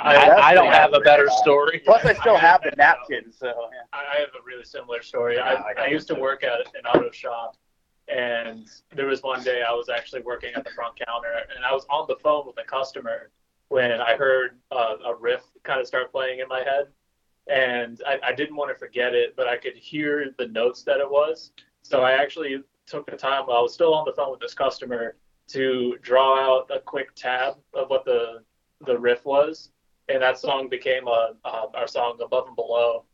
I, 0.00 0.50
I 0.50 0.54
don't 0.54 0.72
have 0.72 0.92
a 0.92 0.98
better 0.98 1.28
story. 1.42 1.80
Plus, 1.84 2.04
I 2.04 2.14
still 2.14 2.36
have 2.36 2.62
the 2.62 2.72
napkin, 2.76 3.30
so 3.30 3.46
yeah. 3.46 3.52
I 3.92 4.16
I 4.16 4.20
have 4.20 4.30
a 4.30 4.42
really 4.44 4.64
similar 4.64 5.02
story. 5.02 5.36
Yeah, 5.36 5.44
I 5.44 5.82
I, 5.82 5.84
I 5.84 5.86
used 5.86 6.08
to 6.08 6.16
work 6.16 6.42
at 6.42 6.52
an 6.74 6.86
auto 6.92 7.12
shop, 7.12 7.56
and 8.08 8.68
there 8.94 9.06
was 9.06 9.22
one 9.22 9.42
day 9.42 9.62
I 9.62 9.72
was 9.72 9.88
actually 9.88 10.22
working 10.22 10.52
at 10.54 10.64
the 10.64 10.70
front 10.70 10.98
counter, 11.06 11.32
and 11.54 11.64
I 11.64 11.72
was 11.72 11.86
on 11.90 12.06
the 12.08 12.16
phone 12.16 12.46
with 12.46 12.56
a 12.58 12.64
customer 12.64 13.30
when 13.68 14.00
I 14.00 14.16
heard 14.16 14.58
a 14.70 15.14
riff 15.18 15.42
kind 15.62 15.80
of 15.80 15.86
start 15.86 16.10
playing 16.10 16.40
in 16.40 16.48
my 16.48 16.60
head, 16.60 16.88
and 17.48 18.00
I, 18.06 18.18
I 18.22 18.32
didn't 18.32 18.56
want 18.56 18.70
to 18.70 18.78
forget 18.78 19.14
it, 19.14 19.34
but 19.36 19.46
I 19.46 19.56
could 19.56 19.76
hear 19.76 20.34
the 20.38 20.48
notes 20.48 20.82
that 20.84 21.00
it 21.00 21.10
was. 21.10 21.52
So 21.82 22.00
I 22.02 22.12
actually 22.12 22.62
took 22.86 23.10
the 23.10 23.16
time 23.16 23.44
while 23.46 23.58
I 23.58 23.60
was 23.60 23.74
still 23.74 23.94
on 23.94 24.04
the 24.06 24.12
phone 24.12 24.30
with 24.30 24.40
this 24.40 24.54
customer 24.54 25.16
to 25.48 25.96
draw 26.02 26.38
out 26.38 26.70
a 26.74 26.80
quick 26.80 27.14
tab 27.14 27.54
of 27.74 27.90
what 27.90 28.04
the 28.04 28.42
the 28.86 28.96
riff 28.96 29.24
was, 29.24 29.70
and 30.08 30.22
that 30.22 30.38
song 30.38 30.68
became 30.68 31.08
a, 31.08 31.34
uh, 31.44 31.66
our 31.74 31.88
song 31.88 32.18
above 32.22 32.46
and 32.46 32.56
below. 32.56 33.04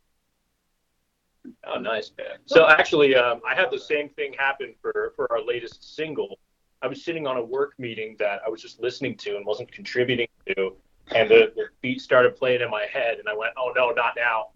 Oh, 1.67 1.79
nice. 1.79 2.11
So 2.47 2.69
actually, 2.69 3.15
um, 3.15 3.41
I 3.49 3.55
had 3.55 3.71
the 3.71 3.79
same 3.79 4.09
thing 4.11 4.35
happen 4.39 4.75
for, 4.81 5.13
for 5.17 5.31
our 5.33 5.43
latest 5.43 5.95
single. 5.97 6.39
I 6.83 6.87
was 6.87 7.05
sitting 7.05 7.27
on 7.27 7.37
a 7.37 7.43
work 7.43 7.75
meeting 7.79 8.17
that 8.19 8.41
I 8.47 8.49
was 8.49 8.61
just 8.61 8.81
listening 8.81 9.17
to 9.19 9.37
and 9.37 9.47
wasn't 9.47 9.73
contributing 9.73 10.29
to, 10.49 10.77
and 11.15 11.29
the, 11.29 11.53
the 11.55 11.65
beat 11.81 12.01
started 12.01 12.37
playing 12.37 12.61
in 12.61 12.71
my 12.71 12.87
head, 12.93 13.19
and 13.19 13.29
I 13.29 13.35
went, 13.35 13.53
"Oh 13.57 13.73
no, 13.75 13.91
not 13.91 14.15
now!" 14.17 14.49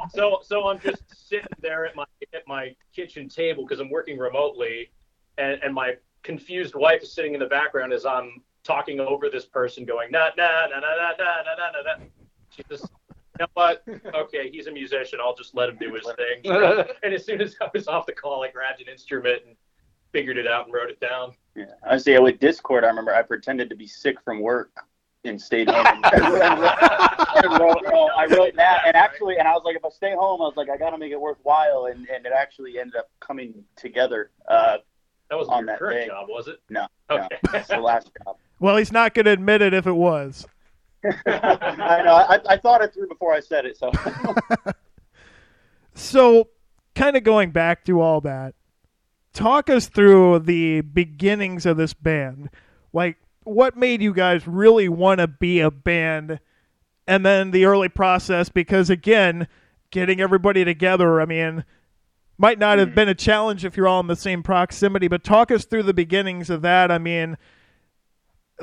so 0.14 0.40
so 0.42 0.68
I'm 0.68 0.78
just 0.78 1.02
sitting 1.28 1.46
there 1.60 1.86
at 1.86 1.94
my 1.96 2.04
at 2.34 2.46
my 2.46 2.74
kitchen 2.94 3.28
table 3.28 3.64
because 3.64 3.80
I'm 3.80 3.90
working 3.90 4.18
remotely, 4.18 4.90
and, 5.38 5.62
and 5.62 5.74
my 5.74 5.96
confused 6.22 6.74
wife 6.74 7.02
is 7.02 7.14
sitting 7.14 7.34
in 7.34 7.40
the 7.40 7.46
background 7.46 7.92
as 7.92 8.06
I'm 8.06 8.42
talking 8.64 9.00
over 9.00 9.28
this 9.28 9.44
person, 9.44 9.84
going, 9.84 10.10
"Na 10.10 10.30
na 10.36 10.66
na 10.66 10.80
na 10.80 10.90
na 10.90 11.14
na 11.18 11.70
na 11.72 11.98
na." 11.98 12.04
She 12.50 12.62
just 12.68 12.86
know 13.42 13.48
what? 13.54 13.84
Okay, 14.14 14.50
he's 14.50 14.66
a 14.66 14.72
musician. 14.72 15.18
I'll 15.22 15.34
just 15.34 15.54
let 15.54 15.68
him 15.68 15.76
do 15.80 15.94
his 15.94 16.04
thing. 16.04 16.52
and 17.02 17.14
as 17.14 17.24
soon 17.24 17.40
as 17.40 17.56
I 17.60 17.68
was 17.72 17.88
off 17.88 18.06
the 18.06 18.12
call, 18.12 18.42
I 18.42 18.50
grabbed 18.50 18.80
an 18.80 18.88
instrument 18.88 19.42
and 19.46 19.56
figured 20.12 20.36
it 20.38 20.46
out 20.46 20.66
and 20.66 20.74
wrote 20.74 20.90
it 20.90 21.00
down. 21.00 21.32
Yeah, 21.54 21.66
I 21.88 21.98
say 21.98 22.18
with 22.18 22.38
Discord, 22.40 22.84
I 22.84 22.88
remember 22.88 23.14
I 23.14 23.22
pretended 23.22 23.68
to 23.70 23.76
be 23.76 23.86
sick 23.86 24.20
from 24.22 24.40
work 24.40 24.70
and 25.24 25.40
stayed 25.40 25.68
home. 25.70 25.86
And, 25.86 26.14
and 26.14 26.32
wrote, 26.34 27.78
and 27.84 27.92
wrote, 27.92 28.10
I 28.16 28.26
wrote 28.30 28.56
that, 28.56 28.82
and 28.86 28.96
actually, 28.96 29.36
and 29.38 29.46
I 29.46 29.52
was 29.52 29.62
like, 29.64 29.76
if 29.76 29.84
I 29.84 29.88
stay 29.90 30.12
home, 30.12 30.40
I 30.40 30.44
was 30.44 30.54
like, 30.56 30.68
I 30.68 30.76
got 30.76 30.90
to 30.90 30.98
make 30.98 31.12
it 31.12 31.20
worthwhile, 31.20 31.86
and 31.86 32.08
and 32.08 32.26
it 32.26 32.32
actually 32.36 32.78
ended 32.78 32.96
up 32.96 33.10
coming 33.20 33.64
together. 33.76 34.30
Uh, 34.48 34.78
That 35.30 35.38
was 35.38 35.48
On 35.48 35.58
your 35.60 35.66
that 35.66 35.78
current 35.78 36.00
day. 36.00 36.06
job, 36.08 36.26
was 36.28 36.48
it? 36.48 36.60
No, 36.70 36.86
no. 37.10 37.16
Okay. 37.16 37.38
it's 37.54 37.68
the 37.68 37.78
last 37.78 38.10
job. 38.24 38.36
Well, 38.60 38.76
he's 38.76 38.92
not 38.92 39.14
going 39.14 39.24
to 39.26 39.32
admit 39.32 39.62
it 39.62 39.74
if 39.74 39.86
it 39.86 39.92
was. 39.92 40.46
I 41.04 42.02
know. 42.04 42.14
I, 42.14 42.38
I 42.48 42.56
thought 42.56 42.82
it 42.82 42.94
through 42.94 43.08
before 43.08 43.34
I 43.34 43.40
said 43.40 43.66
it. 43.66 43.76
So 43.76 43.90
So, 45.94 46.48
kind 46.94 47.16
of 47.16 47.24
going 47.24 47.50
back 47.50 47.84
to 47.84 48.00
all 48.00 48.20
that, 48.22 48.54
talk 49.32 49.68
us 49.68 49.88
through 49.88 50.40
the 50.40 50.80
beginnings 50.80 51.66
of 51.66 51.76
this 51.76 51.94
band. 51.94 52.50
Like, 52.92 53.18
what 53.44 53.76
made 53.76 54.02
you 54.02 54.14
guys 54.14 54.46
really 54.46 54.88
want 54.88 55.20
to 55.20 55.26
be 55.26 55.60
a 55.60 55.70
band? 55.70 56.40
And 57.06 57.26
then 57.26 57.50
the 57.50 57.64
early 57.64 57.88
process, 57.88 58.48
because 58.48 58.88
again, 58.88 59.48
getting 59.90 60.20
everybody 60.20 60.64
together, 60.64 61.20
I 61.20 61.26
mean, 61.26 61.64
might 62.38 62.58
not 62.58 62.78
have 62.78 62.90
mm. 62.90 62.94
been 62.94 63.08
a 63.08 63.14
challenge 63.14 63.64
if 63.64 63.76
you're 63.76 63.88
all 63.88 64.00
in 64.00 64.06
the 64.06 64.16
same 64.16 64.42
proximity, 64.42 65.08
but 65.08 65.24
talk 65.24 65.50
us 65.50 65.64
through 65.64 65.82
the 65.82 65.94
beginnings 65.94 66.48
of 66.48 66.62
that. 66.62 66.90
I 66.90 66.98
mean, 66.98 67.36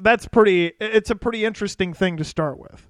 that's 0.02 0.28
pretty, 0.28 0.74
it's 0.80 1.10
a 1.10 1.16
pretty 1.16 1.46
interesting 1.46 1.94
thing 1.94 2.18
to 2.18 2.24
start 2.24 2.58
with. 2.58 2.88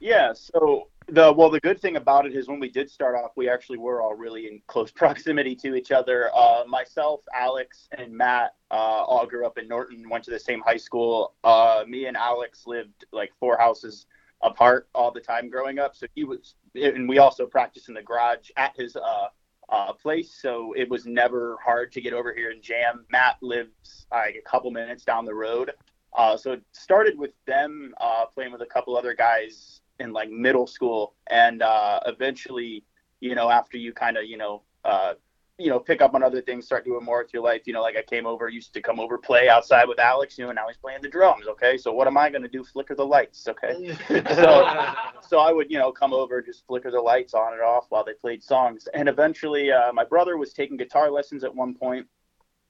Yeah. 0.00 0.32
So 0.34 0.88
the 1.08 1.32
well, 1.32 1.50
the 1.50 1.60
good 1.60 1.80
thing 1.80 1.96
about 1.96 2.26
it 2.26 2.34
is 2.34 2.48
when 2.48 2.60
we 2.60 2.70
did 2.70 2.90
start 2.90 3.14
off, 3.14 3.32
we 3.36 3.48
actually 3.48 3.78
were 3.78 4.00
all 4.00 4.14
really 4.14 4.46
in 4.46 4.60
close 4.66 4.90
proximity 4.94 5.54
to 5.56 5.74
each 5.74 5.92
other. 5.92 6.30
Uh, 6.34 6.64
myself, 6.66 7.20
Alex, 7.34 7.88
and 7.96 8.12
Matt 8.12 8.54
uh, 8.70 8.74
all 8.74 9.26
grew 9.26 9.46
up 9.46 9.58
in 9.58 9.68
Norton, 9.68 10.08
went 10.08 10.24
to 10.24 10.30
the 10.30 10.38
same 10.38 10.60
high 10.60 10.76
school. 10.76 11.34
Uh, 11.44 11.84
me 11.86 12.06
and 12.06 12.16
Alex 12.16 12.66
lived 12.66 13.04
like 13.12 13.32
four 13.38 13.56
houses 13.58 14.06
apart 14.42 14.88
all 14.94 15.10
the 15.10 15.20
time 15.20 15.48
growing 15.48 15.78
up. 15.78 15.96
So 15.96 16.06
he 16.14 16.24
was, 16.24 16.54
and 16.74 17.08
we 17.08 17.18
also 17.18 17.46
practiced 17.46 17.88
in 17.88 17.94
the 17.94 18.02
garage 18.02 18.50
at 18.56 18.74
his 18.76 18.96
uh, 18.96 19.28
uh, 19.68 19.92
place. 19.94 20.34
So 20.40 20.74
it 20.76 20.88
was 20.88 21.06
never 21.06 21.56
hard 21.64 21.92
to 21.92 22.00
get 22.00 22.12
over 22.12 22.32
here 22.34 22.50
and 22.50 22.62
jam. 22.62 23.04
Matt 23.10 23.36
lives 23.42 24.06
like 24.10 24.36
a 24.36 24.48
couple 24.48 24.70
minutes 24.70 25.04
down 25.04 25.24
the 25.24 25.34
road. 25.34 25.72
Uh, 26.14 26.36
so 26.36 26.52
it 26.52 26.62
started 26.72 27.18
with 27.18 27.32
them 27.46 27.94
uh, 28.00 28.24
playing 28.26 28.52
with 28.52 28.62
a 28.62 28.66
couple 28.66 28.96
other 28.96 29.14
guys 29.14 29.80
in 30.00 30.12
like 30.12 30.30
middle 30.30 30.66
school, 30.66 31.14
and 31.28 31.62
uh, 31.62 32.00
eventually, 32.06 32.84
you 33.20 33.34
know, 33.34 33.50
after 33.50 33.76
you 33.76 33.92
kind 33.92 34.16
of, 34.16 34.24
you 34.24 34.36
know, 34.36 34.62
uh, 34.84 35.14
you 35.58 35.68
know, 35.68 35.78
pick 35.78 36.02
up 36.02 36.14
on 36.14 36.22
other 36.22 36.40
things, 36.40 36.66
start 36.66 36.84
doing 36.84 37.04
more 37.04 37.22
with 37.22 37.32
your 37.32 37.42
life. 37.42 37.62
You 37.64 37.72
know, 37.72 37.82
like 37.82 37.96
I 37.96 38.02
came 38.02 38.26
over, 38.26 38.48
used 38.48 38.74
to 38.74 38.80
come 38.80 38.98
over, 38.98 39.16
play 39.18 39.48
outside 39.48 39.86
with 39.86 40.00
Alex. 40.00 40.36
You 40.36 40.44
know, 40.44 40.50
and 40.50 40.56
now 40.56 40.66
he's 40.66 40.76
playing 40.76 41.02
the 41.02 41.08
drums. 41.08 41.46
Okay, 41.46 41.78
so 41.78 41.92
what 41.92 42.08
am 42.08 42.16
I 42.16 42.28
going 42.28 42.42
to 42.42 42.48
do? 42.48 42.64
Flicker 42.64 42.96
the 42.96 43.06
lights. 43.06 43.46
Okay, 43.46 43.96
so 44.08 44.94
so 45.20 45.38
I 45.38 45.52
would, 45.52 45.70
you 45.70 45.78
know, 45.78 45.92
come 45.92 46.12
over, 46.12 46.42
just 46.42 46.66
flicker 46.66 46.90
the 46.90 47.00
lights 47.00 47.34
on 47.34 47.52
and 47.52 47.62
off 47.62 47.86
while 47.88 48.04
they 48.04 48.14
played 48.14 48.42
songs. 48.42 48.88
And 48.94 49.08
eventually, 49.08 49.70
uh, 49.70 49.92
my 49.92 50.04
brother 50.04 50.36
was 50.36 50.52
taking 50.52 50.76
guitar 50.76 51.08
lessons 51.10 51.44
at 51.44 51.54
one 51.54 51.74
point, 51.74 52.06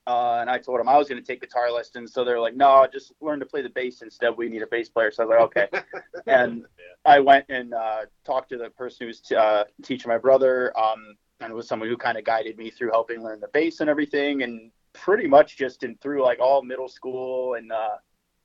uh, 0.07 0.39
and 0.41 0.51
I 0.51 0.59
told 0.59 0.81
him 0.81 0.89
I 0.89 0.99
was 0.99 1.09
going 1.09 1.21
to 1.21 1.27
take 1.27 1.41
guitar 1.41 1.71
lessons. 1.71 2.13
So 2.13 2.25
they're 2.25 2.41
like, 2.41 2.55
no, 2.55 2.87
just 2.93 3.13
learn 3.21 3.41
to 3.41 3.47
play 3.47 3.63
the 3.63 3.71
bass 3.71 4.03
instead. 4.03 4.37
We 4.37 4.49
need 4.49 4.63
a 4.63 4.67
bass 4.67 4.89
player. 4.89 5.11
So 5.11 5.23
I 5.23 5.27
was 5.27 5.51
like, 5.55 5.73
okay. 5.73 5.83
and 6.27 6.67
I 7.05 7.21
went 7.21 7.47
and 7.49 7.73
uh, 7.73 8.03
talked 8.25 8.51
to 8.51 8.59
the 8.59 8.71
person 8.71 9.07
who's 9.07 9.21
t- 9.21 9.35
uh, 9.35 9.65
teaching 9.83 10.11
my 10.11 10.19
brother, 10.19 10.77
um, 10.79 11.17
and 11.41 11.51
it 11.51 11.55
was 11.55 11.67
someone 11.67 11.89
who 11.89 11.97
kind 11.97 12.19
of 12.19 12.25
guided 12.25 12.59
me 12.59 12.71
through 12.71 12.91
helping 12.91 13.23
learn 13.23 13.41
the 13.41 13.49
bass 13.49 13.81
and 13.81 13.89
everything. 13.89 14.43
And 14.43 14.71
pretty 14.93 15.27
much 15.27 15.57
just 15.57 15.83
in 15.83 15.97
through 15.97 16.23
like 16.23 16.39
all 16.39 16.63
middle 16.63 16.89
school 16.89 17.55
and 17.55 17.73
uh, 17.73 17.97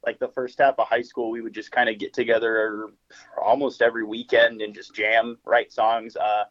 like 0.06 0.20
the 0.20 0.30
first 0.30 0.60
half 0.60 0.76
of 0.78 0.88
high 0.88 1.02
school, 1.02 1.30
we 1.30 1.42
would 1.42 1.54
just 1.54 1.72
kind 1.72 1.90
of 1.90 1.98
get 1.98 2.14
together 2.14 2.88
almost 3.42 3.82
every 3.82 4.04
weekend 4.06 4.62
and 4.62 4.74
just 4.74 4.94
jam, 4.94 5.38
write 5.46 5.72
songs. 5.72 6.16
Uh, 6.16 6.46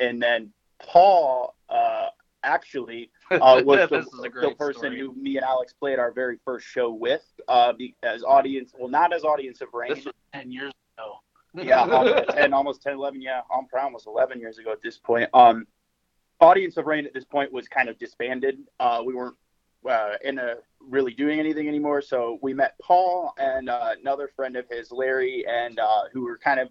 and 0.00 0.22
then 0.22 0.52
Paul 0.80 1.54
uh, 1.68 2.06
actually 2.42 3.10
uh, 3.30 3.62
was 3.64 3.88
the, 3.90 4.06
the 4.22 4.54
person 4.58 4.80
story. 4.80 5.00
who 5.00 5.14
me 5.14 5.36
and 5.36 5.44
Alex 5.44 5.72
played 5.72 5.98
our 5.98 6.12
very 6.12 6.38
first 6.44 6.66
show 6.66 6.92
with 6.92 7.24
uh, 7.48 7.72
as 8.02 8.22
audience. 8.22 8.72
Well, 8.78 8.88
not 8.88 9.12
as 9.12 9.24
audience 9.24 9.60
of 9.60 9.68
rain. 9.72 9.94
This 9.94 10.04
was 10.04 10.14
ten 10.32 10.50
years 10.50 10.72
ago. 10.96 11.20
yeah, 11.54 11.80
almost 11.80 12.28
10, 12.28 12.52
almost 12.52 12.82
10, 12.82 12.92
11. 12.94 13.22
Yeah, 13.22 13.40
on 13.50 13.66
Brown 13.70 13.92
was 13.94 14.06
11 14.06 14.38
years 14.38 14.58
ago 14.58 14.70
at 14.70 14.82
this 14.82 14.98
point. 14.98 15.30
Um, 15.32 15.66
Audience 16.40 16.76
of 16.76 16.86
Rain 16.86 17.06
at 17.06 17.14
this 17.14 17.24
point 17.24 17.52
was 17.52 17.68
kind 17.68 17.88
of 17.88 17.98
disbanded. 17.98 18.58
Uh, 18.78 19.02
we 19.04 19.14
weren't 19.14 19.34
uh, 19.88 20.14
in 20.22 20.38
a 20.38 20.56
really 20.80 21.12
doing 21.12 21.40
anything 21.40 21.66
anymore. 21.66 22.02
So 22.02 22.38
we 22.42 22.54
met 22.54 22.74
Paul 22.80 23.32
and 23.38 23.68
uh, 23.68 23.94
another 23.98 24.30
friend 24.36 24.56
of 24.56 24.66
his, 24.70 24.92
Larry, 24.92 25.44
and 25.48 25.78
uh, 25.78 26.02
who 26.12 26.22
were 26.22 26.38
kind 26.38 26.60
of 26.60 26.68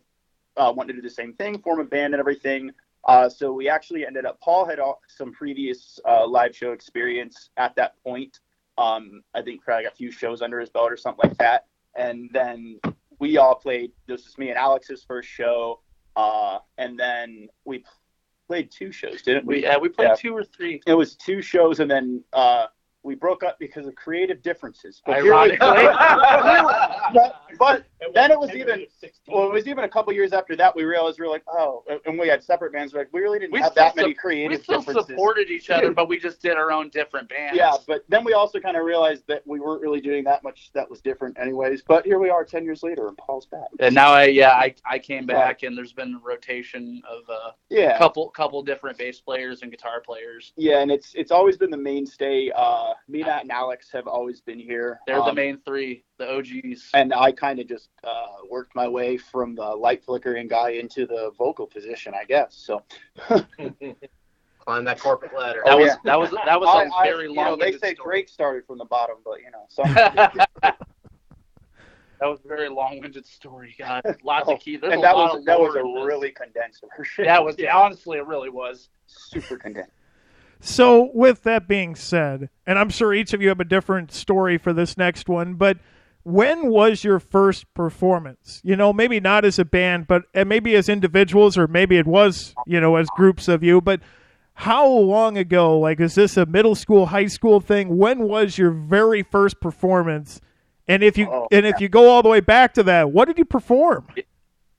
uh, 0.55 0.71
wanting 0.75 0.95
to 0.95 1.01
do 1.01 1.07
the 1.07 1.13
same 1.13 1.33
thing, 1.33 1.59
form 1.61 1.79
a 1.79 1.83
band 1.83 2.13
and 2.13 2.19
everything. 2.19 2.71
Uh, 3.07 3.29
so 3.29 3.53
we 3.53 3.69
actually 3.69 4.05
ended 4.05 4.25
up. 4.25 4.39
Paul 4.41 4.65
had 4.65 4.79
all, 4.79 5.01
some 5.07 5.31
previous 5.31 5.99
uh, 6.05 6.27
live 6.27 6.55
show 6.55 6.73
experience 6.73 7.49
at 7.57 7.75
that 7.77 7.93
point. 8.03 8.39
Um, 8.77 9.21
I 9.33 9.41
think 9.41 9.61
probably 9.61 9.85
a 9.85 9.91
few 9.91 10.11
shows 10.11 10.41
under 10.41 10.59
his 10.59 10.69
belt 10.69 10.91
or 10.91 10.97
something 10.97 11.29
like 11.29 11.37
that. 11.37 11.65
And 11.95 12.29
then 12.33 12.79
we 13.19 13.37
all 13.37 13.55
played. 13.55 13.91
This 14.07 14.25
was 14.25 14.37
me 14.37 14.49
and 14.49 14.57
Alex's 14.57 15.03
first 15.03 15.29
show. 15.29 15.79
Uh, 16.15 16.59
and 16.77 16.99
then 16.99 17.47
we 17.63 17.83
played 18.47 18.71
two 18.71 18.91
shows, 18.91 19.21
didn't 19.21 19.45
we? 19.45 19.55
We 19.55 19.63
yeah, 19.63 19.77
we 19.77 19.89
played 19.89 20.09
Yeah. 20.09 20.15
two 20.15 20.35
or 20.35 20.43
three. 20.43 20.81
It 20.85 20.93
was 20.93 21.15
two 21.15 21.41
shows, 21.41 21.79
and 21.79 21.89
then 21.89 22.23
uh, 22.33 22.67
we 23.07 23.15
broke 23.15 23.41
up 23.41 23.57
because 23.57 23.87
of 23.87 23.95
creative 23.95 24.41
differences. 24.43 25.01
But 25.05 25.15
here 25.23 25.23
we- 25.25 25.29
Ironically. 25.31 25.87
but, 27.13 27.41
but 27.57 27.85
then 28.13 28.31
it 28.31 28.39
was 28.39 28.51
even 28.53 28.85
well, 29.27 29.47
it 29.49 29.53
was 29.53 29.65
even 29.67 29.85
a 29.85 29.89
couple 29.89 30.11
years 30.13 30.33
after 30.33 30.55
that 30.57 30.75
we 30.75 30.83
realized 30.83 31.19
we 31.19 31.25
were 31.25 31.31
like, 31.31 31.45
oh, 31.49 31.83
and 32.05 32.19
we 32.19 32.27
had 32.27 32.43
separate 32.43 32.73
bands. 32.73 32.93
We're 32.93 32.99
like, 32.99 33.09
we 33.13 33.21
really 33.21 33.39
didn't 33.39 33.53
We 33.53 33.59
have 33.59 33.71
still 33.71 33.85
that 33.85 33.95
many 33.95 34.11
sup- 34.13 34.17
creative 34.19 34.59
we 34.59 34.63
still 34.63 34.79
differences. 34.79 35.07
supported 35.07 35.49
each 35.49 35.69
other, 35.69 35.91
but 35.91 36.07
we 36.09 36.19
just 36.19 36.41
did 36.41 36.57
our 36.57 36.71
own 36.71 36.89
different 36.89 37.29
bands. 37.29 37.57
Yeah, 37.57 37.71
but 37.87 38.03
then 38.09 38.23
we 38.25 38.33
also 38.33 38.59
kind 38.59 38.75
of 38.77 38.83
realized 38.83 39.23
that 39.27 39.41
we 39.47 39.59
weren't 39.59 39.81
really 39.81 40.01
doing 40.01 40.23
that 40.25 40.43
much 40.43 40.69
that 40.73 40.89
was 40.89 40.99
different, 41.01 41.39
anyways. 41.39 41.81
But 41.87 42.05
here 42.05 42.19
we 42.19 42.29
are, 42.29 42.43
ten 42.43 42.65
years 42.65 42.83
later, 42.83 43.07
and 43.07 43.17
Paul's 43.17 43.45
back. 43.45 43.67
And 43.79 43.95
now 43.95 44.11
I 44.11 44.25
yeah 44.25 44.51
I, 44.51 44.75
I 44.85 44.99
came 44.99 45.25
back 45.25 45.63
and 45.63 45.77
there's 45.77 45.93
been 45.93 46.15
a 46.15 46.19
rotation 46.27 47.01
of 47.09 47.23
a 47.29 47.55
Yeah, 47.69 47.97
couple 47.97 48.29
couple 48.31 48.61
different 48.63 48.97
bass 48.97 49.21
players 49.21 49.61
and 49.61 49.71
guitar 49.71 50.01
players. 50.05 50.51
yeah, 50.57 50.79
and 50.81 50.91
it's 50.91 51.13
it's 51.15 51.31
always 51.31 51.57
been 51.57 51.71
the 51.71 51.77
mainstay. 51.77 52.51
Uh, 52.55 52.93
me, 53.07 53.21
Matt, 53.23 53.43
and 53.43 53.51
Alex 53.51 53.89
have 53.91 54.07
always 54.07 54.41
been 54.41 54.59
here. 54.59 54.99
They're 55.07 55.17
the 55.17 55.23
Um, 55.23 55.35
main 55.35 55.57
three, 55.65 56.03
the 56.17 56.29
OGs. 56.29 56.89
and 56.93 57.13
I 57.13 57.31
kind 57.31 57.59
of 57.59 57.67
just 57.67 57.89
uh, 58.03 58.27
worked 58.49 58.75
my 58.75 58.87
way 58.87 59.17
from 59.17 59.55
the 59.55 59.63
light 59.65 60.03
flickering 60.03 60.47
guy 60.47 60.71
into 60.71 61.05
the 61.05 61.31
vocal 61.37 61.67
position, 61.67 62.13
I 62.19 62.25
guess. 62.25 62.55
So 62.55 62.83
Climb 64.59 64.83
that 64.83 64.99
corporate 64.99 65.33
ladder. 65.33 65.61
That 65.63 65.73
Oh, 65.75 65.77
was 65.77 65.87
yeah. 65.87 65.95
that 66.03 66.19
was 66.19 66.31
that 66.31 66.59
was 66.59 66.67
I- 66.69 66.83
a 66.83 66.91
I- 66.91 67.05
very 67.09 67.29
you 67.29 67.33
know, 67.35 67.51
long. 67.51 67.59
they 67.59 67.77
say 67.77 67.93
Drake 67.93 68.27
started 68.27 68.65
from 68.65 68.77
the 68.77 68.85
bottom, 68.85 69.17
but 69.23 69.39
you 69.41 69.49
know, 69.51 69.65
so 69.69 69.83
that 72.19 72.27
was 72.27 72.39
a 72.43 72.47
very 72.47 72.67
long-winded 72.67 73.25
story. 73.25 73.75
God, 73.77 74.01
lots 74.23 74.49
Oh, 74.49 74.55
of 74.55 74.59
key. 74.59 74.77
There's 74.77 74.91
and 74.93 75.01
a 75.01 75.05
that 75.05 75.15
lot 75.15 75.33
was 75.33 75.39
of 75.39 75.45
that 75.45 75.59
was 75.59 75.75
a 75.75 75.83
really 76.05 76.31
condensed 76.31 76.83
version. 76.97 77.25
That 77.25 77.43
was 77.43 77.55
honestly 77.71 78.17
it 78.17 78.25
really 78.25 78.49
was. 78.49 78.89
super 79.05 79.57
condensed. 79.57 79.91
So, 80.59 81.11
with 81.13 81.43
that 81.43 81.67
being 81.67 81.95
said, 81.95 82.49
and 82.65 82.79
I'm 82.79 82.89
sure 82.89 83.13
each 83.13 83.33
of 83.33 83.41
you 83.41 83.49
have 83.49 83.59
a 83.59 83.65
different 83.65 84.11
story 84.11 84.57
for 84.57 84.73
this 84.73 84.97
next 84.97 85.29
one, 85.29 85.53
but 85.55 85.77
when 86.23 86.69
was 86.69 87.03
your 87.03 87.19
first 87.19 87.73
performance? 87.73 88.59
You 88.63 88.75
know, 88.75 88.91
maybe 88.91 89.19
not 89.19 89.45
as 89.45 89.59
a 89.59 89.65
band, 89.65 90.07
but 90.07 90.23
and 90.33 90.49
maybe 90.49 90.75
as 90.75 90.89
individuals, 90.89 91.57
or 91.57 91.67
maybe 91.67 91.97
it 91.97 92.07
was, 92.07 92.53
you 92.65 92.81
know, 92.81 92.95
as 92.97 93.07
groups 93.15 93.47
of 93.47 93.63
you. 93.63 93.79
But 93.79 94.01
how 94.55 94.87
long 94.87 95.37
ago? 95.37 95.79
Like, 95.79 95.99
is 95.99 96.15
this 96.15 96.35
a 96.35 96.45
middle 96.45 96.75
school, 96.75 97.05
high 97.05 97.27
school 97.27 97.61
thing? 97.61 97.95
When 97.97 98.27
was 98.27 98.57
your 98.57 98.71
very 98.71 99.23
first 99.23 99.61
performance? 99.61 100.41
And 100.87 101.03
if 101.03 101.17
you 101.17 101.29
Oh, 101.29 101.47
and 101.51 101.65
if 101.65 101.79
you 101.79 101.89
go 101.89 102.09
all 102.09 102.23
the 102.23 102.29
way 102.29 102.39
back 102.39 102.73
to 102.73 102.83
that, 102.83 103.11
what 103.11 103.25
did 103.25 103.37
you 103.37 103.45
perform? 103.45 104.07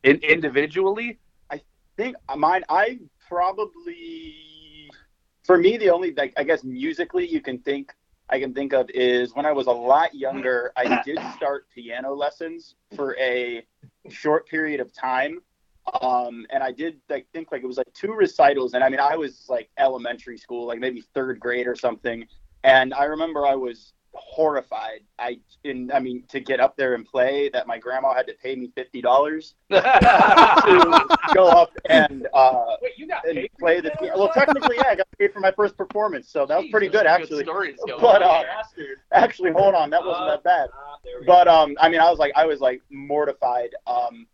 In, 0.03 0.17
individually, 0.19 1.19
I 1.51 1.63
think 1.97 2.17
uh, 2.29 2.37
mine. 2.37 2.65
I 2.69 2.99
probably, 3.29 4.35
for 5.49 5.57
me, 5.57 5.79
the 5.79 5.89
only 5.89 6.13
like 6.13 6.35
I 6.37 6.45
guess 6.45 6.63
musically 6.63 7.27
you 7.27 7.41
can 7.41 7.59
think 7.61 7.95
I 8.29 8.39
can 8.39 8.53
think 8.53 8.75
of 8.75 8.91
is 8.91 9.35
when 9.35 9.47
I 9.47 9.53
was 9.53 9.67
a 9.67 9.73
lot 9.73 10.15
younger. 10.15 10.73
I 10.77 11.01
did 11.03 11.19
start 11.35 11.67
piano 11.75 12.13
lessons 12.13 12.75
for 12.95 13.17
a 13.17 13.65
short 14.11 14.47
period 14.47 14.79
of 14.79 14.93
time, 14.93 15.41
um, 16.03 16.47
and 16.51 16.63
I 16.63 16.71
did 16.71 17.01
like 17.09 17.27
think 17.33 17.51
like 17.51 17.63
it 17.63 17.67
was 17.67 17.79
like 17.79 17.91
two 17.95 18.13
recitals, 18.13 18.75
and 18.75 18.85
I 18.85 18.91
mean 18.91 19.01
I 19.01 19.17
was 19.17 19.47
like 19.49 19.71
elementary 19.79 20.37
school, 20.37 20.67
like 20.67 20.81
maybe 20.81 21.01
third 21.15 21.41
grade 21.41 21.67
or 21.67 21.77
something, 21.77 22.27
and 22.63 22.93
I 22.93 23.05
remember 23.05 23.47
I 23.47 23.55
was 23.55 23.95
horrified. 24.13 25.01
I 25.19 25.39
in 25.65 25.91
I 25.93 26.01
mean 26.01 26.25
to 26.29 26.41
get 26.41 26.61
up 26.61 26.77
there 26.77 26.95
and 26.95 27.05
play 27.05 27.51
that 27.53 27.67
my 27.67 27.79
grandma 27.79 28.15
had 28.15 28.27
to 28.29 28.35
pay 28.43 28.57
me 28.57 28.71
fifty 28.75 29.01
dollars 29.01 29.55
to 29.71 29.81
go 31.35 31.49
up 31.49 31.71
and 31.89 32.27
uh, 32.35 32.65
Wait, 32.83 32.93
you 32.97 33.07
got 33.07 33.25
and 33.27 33.35
paid 33.37 33.51
play 33.59 33.77
the 33.81 33.91
that? 33.91 34.01
piano. 34.01 34.19
Well, 34.19 34.29
technically, 34.33 34.77
yeah, 34.77 34.89
I 34.89 34.95
got 34.97 35.07
paid 35.19 35.33
for 35.33 35.41
my 35.41 35.53
first 35.53 35.77
performance, 35.77 36.29
so 36.31 36.47
that 36.47 36.59
was 36.59 36.69
pretty 36.71 36.89
good 36.89 37.07
actually. 37.07 37.45
stories 37.45 37.79
going 37.87 38.01
But, 38.01 38.23
on. 38.23 38.45
uh, 38.47 38.63
Actually, 39.13 39.53
hold 39.53 39.75
on, 39.75 39.91
that 39.91 40.05
wasn't 40.05 40.27
that 40.29 40.45
bad. 40.45 40.69
There 41.05 41.21
go. 41.21 41.27
But 41.27 41.49
um, 41.49 41.77
I 41.81 41.89
mean, 41.89 42.01
I 42.01 42.11
was 42.11 42.19
like, 42.19 42.33
I 42.37 42.47
was 42.47 42.61
like 42.61 42.83
mortified. 42.91 43.71
Um, 43.87 44.27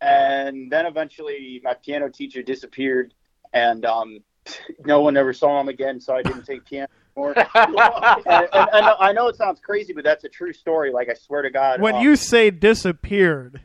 and 0.00 0.70
then 0.72 0.86
eventually, 0.86 1.60
my 1.62 1.74
piano 1.74 2.08
teacher 2.08 2.42
disappeared, 2.42 3.12
and 3.52 3.84
um, 3.84 4.20
no 4.84 5.00
one 5.02 5.16
ever 5.16 5.32
saw 5.32 5.60
him 5.60 5.68
again. 5.68 6.00
So 6.00 6.14
I 6.14 6.22
didn't 6.22 6.44
take 6.44 6.64
piano 6.64 6.88
anymore. 7.28 7.34
and, 8.26 8.48
and, 8.52 8.68
and 8.72 8.86
I 8.98 9.12
know 9.12 9.28
it 9.28 9.36
sounds 9.36 9.60
crazy, 9.60 9.92
but 9.92 10.04
that's 10.04 10.24
a 10.24 10.28
true 10.28 10.52
story. 10.52 10.92
Like 10.92 11.08
I 11.08 11.14
swear 11.14 11.42
to 11.42 11.50
God. 11.50 11.80
When 11.80 11.96
um, 11.96 12.02
you 12.02 12.16
say 12.16 12.50
disappeared, 12.50 13.60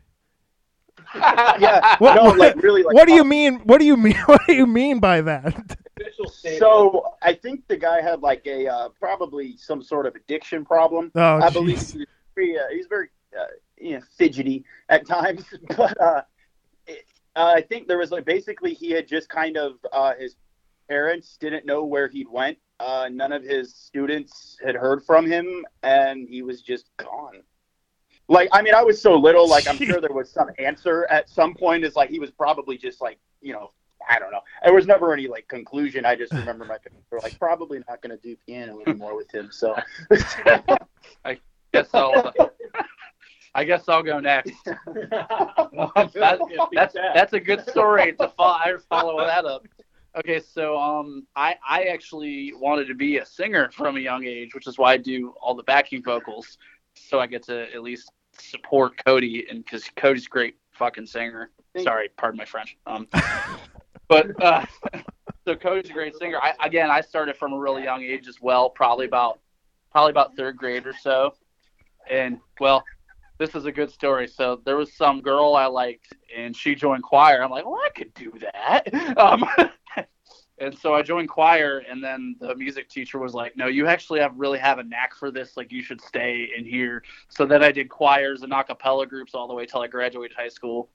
yeah, 1.16 1.96
What- 2.00 2.16
no, 2.16 2.24
what- 2.26 2.38
like 2.38 2.56
really. 2.62 2.84
Like, 2.84 2.96
what 2.96 3.08
do 3.08 3.14
you 3.14 3.24
mean? 3.24 3.60
What 3.60 3.80
do 3.80 3.86
you 3.86 3.98
mean? 3.98 4.16
What 4.26 4.42
do 4.48 4.54
you 4.54 4.66
mean 4.68 5.00
by 5.00 5.22
that? 5.22 5.78
So 6.58 7.16
I 7.22 7.34
think 7.34 7.68
the 7.68 7.78
guy 7.78 8.02
had 8.02 8.22
like 8.22 8.46
a 8.46 8.68
uh, 8.68 8.90
probably 9.00 9.58
some 9.58 9.82
sort 9.82 10.06
of 10.06 10.16
addiction 10.16 10.66
problem. 10.66 11.12
Oh, 11.16 11.40
I 11.42 11.50
believe 11.50 11.78
jeez. 11.78 11.94
he's 11.94 12.06
very, 12.36 12.58
uh, 12.58 12.64
he's 12.72 12.88
very 12.88 13.10
uh, 13.38 13.46
you 13.78 13.96
know, 13.96 14.02
fidgety 14.18 14.66
at 14.90 15.08
times, 15.08 15.46
but 15.76 16.00
uh, 16.00 16.22
it, 16.88 17.06
uh, 17.36 17.54
I 17.56 17.62
think 17.62 17.88
there 17.88 17.98
was 17.98 18.12
like 18.12 18.26
basically 18.26 18.74
he 18.74 18.92
had 18.92 19.08
just 19.08 19.30
kind 19.30 19.58
of 19.58 19.74
uh, 19.92 20.14
his 20.18 20.36
parents 20.90 21.38
didn't 21.40 21.66
know 21.66 21.84
where 21.84 22.08
he 22.08 22.26
went. 22.30 22.58
Uh, 22.80 23.10
none 23.12 23.32
of 23.32 23.44
his 23.44 23.74
students 23.74 24.58
had 24.64 24.76
heard 24.76 25.04
from 25.04 25.26
him, 25.26 25.66
and 25.84 26.28
he 26.28 26.42
was 26.42 26.62
just 26.62 26.90
gone. 26.98 27.42
Like 28.28 28.50
I 28.52 28.62
mean, 28.62 28.74
I 28.74 28.84
was 28.84 29.02
so 29.02 29.16
little. 29.16 29.48
Like 29.48 29.68
I'm 29.68 29.78
sure 29.78 30.02
there 30.02 30.12
was 30.12 30.30
some 30.32 30.50
answer 30.60 31.06
at 31.10 31.30
some 31.30 31.54
point. 31.54 31.84
Is 31.86 31.96
like 31.96 32.10
he 32.10 32.20
was 32.20 32.32
probably 32.32 32.78
just 32.78 33.02
like 33.02 33.18
you 33.42 33.54
know 33.54 33.72
I 34.10 34.20
don't 34.20 34.32
know. 34.32 34.42
There 34.64 34.74
was 34.74 34.88
never 34.88 35.14
any 35.14 35.28
like 35.28 35.48
conclusion. 35.48 36.06
I 36.06 36.16
just 36.16 36.34
remember 36.34 36.66
my 36.66 36.78
parents 36.78 37.08
were 37.12 37.20
like 37.22 37.38
probably 37.40 37.82
not 37.88 38.02
going 38.02 38.18
to 38.18 38.22
do 38.22 38.36
piano 38.46 38.80
anymore 38.86 39.16
with 39.16 39.34
him. 39.34 39.50
So 39.52 39.76
I 41.24 41.40
guess 41.74 41.88
I'll. 41.94 42.34
I 43.58 43.64
guess 43.64 43.88
I'll 43.88 44.04
go 44.04 44.20
next. 44.20 44.52
That- 46.14 46.40
that's 46.74 46.94
that's 46.94 47.34
a 47.34 47.40
good 47.40 47.68
story 47.70 48.12
to 48.14 48.28
follow, 48.36 48.78
follow 48.90 49.26
that 49.26 49.46
up. 49.46 49.66
Okay, 50.18 50.40
so 50.40 50.78
um, 50.78 51.28
I 51.36 51.56
I 51.68 51.84
actually 51.86 52.54
wanted 52.54 52.88
to 52.88 52.96
be 52.96 53.18
a 53.18 53.26
singer 53.26 53.70
from 53.72 53.98
a 53.98 54.00
young 54.00 54.24
age, 54.24 54.56
which 54.56 54.66
is 54.66 54.78
why 54.78 54.94
I 54.94 54.98
do 54.98 55.34
all 55.42 55.56
the 55.56 55.64
backing 55.64 56.02
vocals, 56.02 56.58
so 56.94 57.20
I 57.20 57.28
get 57.28 57.44
to 57.44 57.74
at 57.74 57.84
least 57.84 58.10
support 58.40 58.94
Cody, 59.06 59.46
and 59.50 59.64
because 59.64 59.90
Cody's 59.98 60.26
a 60.26 60.30
great 60.30 60.56
fucking 60.72 61.06
singer. 61.06 61.50
Sorry, 61.80 62.10
pardon 62.16 62.38
my 62.38 62.46
French. 62.46 62.78
Um, 62.88 63.08
but 64.08 64.42
uh, 64.42 64.66
so 65.46 65.56
Cody's 65.56 65.90
a 65.90 65.94
great 65.94 66.16
singer. 66.16 66.40
I 66.42 66.54
again, 66.64 66.90
I 66.90 67.02
started 67.02 67.36
from 67.36 67.52
a 67.52 67.58
really 67.58 67.84
young 67.84 68.02
age 68.02 68.30
as 68.30 68.40
well, 68.42 68.70
probably 68.70 69.08
about 69.08 69.40
probably 69.92 70.12
about 70.12 70.38
third 70.38 70.56
grade 70.56 70.88
or 70.88 70.94
so, 70.94 71.34
and 72.10 72.40
well, 72.62 72.86
this 73.38 73.54
is 73.54 73.66
a 73.66 73.72
good 73.72 73.92
story. 73.92 74.28
So 74.28 74.62
there 74.66 74.78
was 74.78 74.94
some 74.94 75.22
girl 75.22 75.56
I 75.56 75.66
liked, 75.66 76.14
and 76.36 76.56
she 76.56 76.74
joined 76.74 77.04
choir. 77.04 77.44
I'm 77.44 77.52
like, 77.52 77.66
well, 77.66 77.82
I 77.86 77.90
could 77.90 78.14
do 78.14 78.32
that. 78.40 78.88
Um, 79.18 79.46
and 80.58 80.78
so 80.78 80.94
I 80.94 81.02
joined 81.02 81.28
choir, 81.28 81.84
and 81.90 82.02
then 82.02 82.36
the 82.40 82.56
music 82.56 82.88
teacher 82.88 83.20
was 83.20 83.34
like, 83.34 83.58
no, 83.58 83.68
you 83.68 83.88
actually 83.88 84.22
have 84.22 84.34
really 84.38 84.60
have 84.60 84.80
a 84.80 84.84
knack 84.84 85.14
for 85.14 85.30
this. 85.30 85.58
Like, 85.58 85.72
you 85.72 85.84
should 85.84 86.00
stay 86.00 86.50
in 86.58 86.64
here. 86.64 87.04
So 87.28 87.46
then 87.46 87.62
I 87.62 87.72
did 87.72 87.90
choirs 87.90 88.44
and 88.44 88.54
a 88.54 88.64
cappella 88.64 89.06
groups 89.06 89.36
all 89.36 89.48
the 89.48 89.54
way 89.54 89.66
till 89.66 89.82
I 89.82 89.88
graduated 89.88 90.38
high 90.38 90.48
school. 90.48 90.90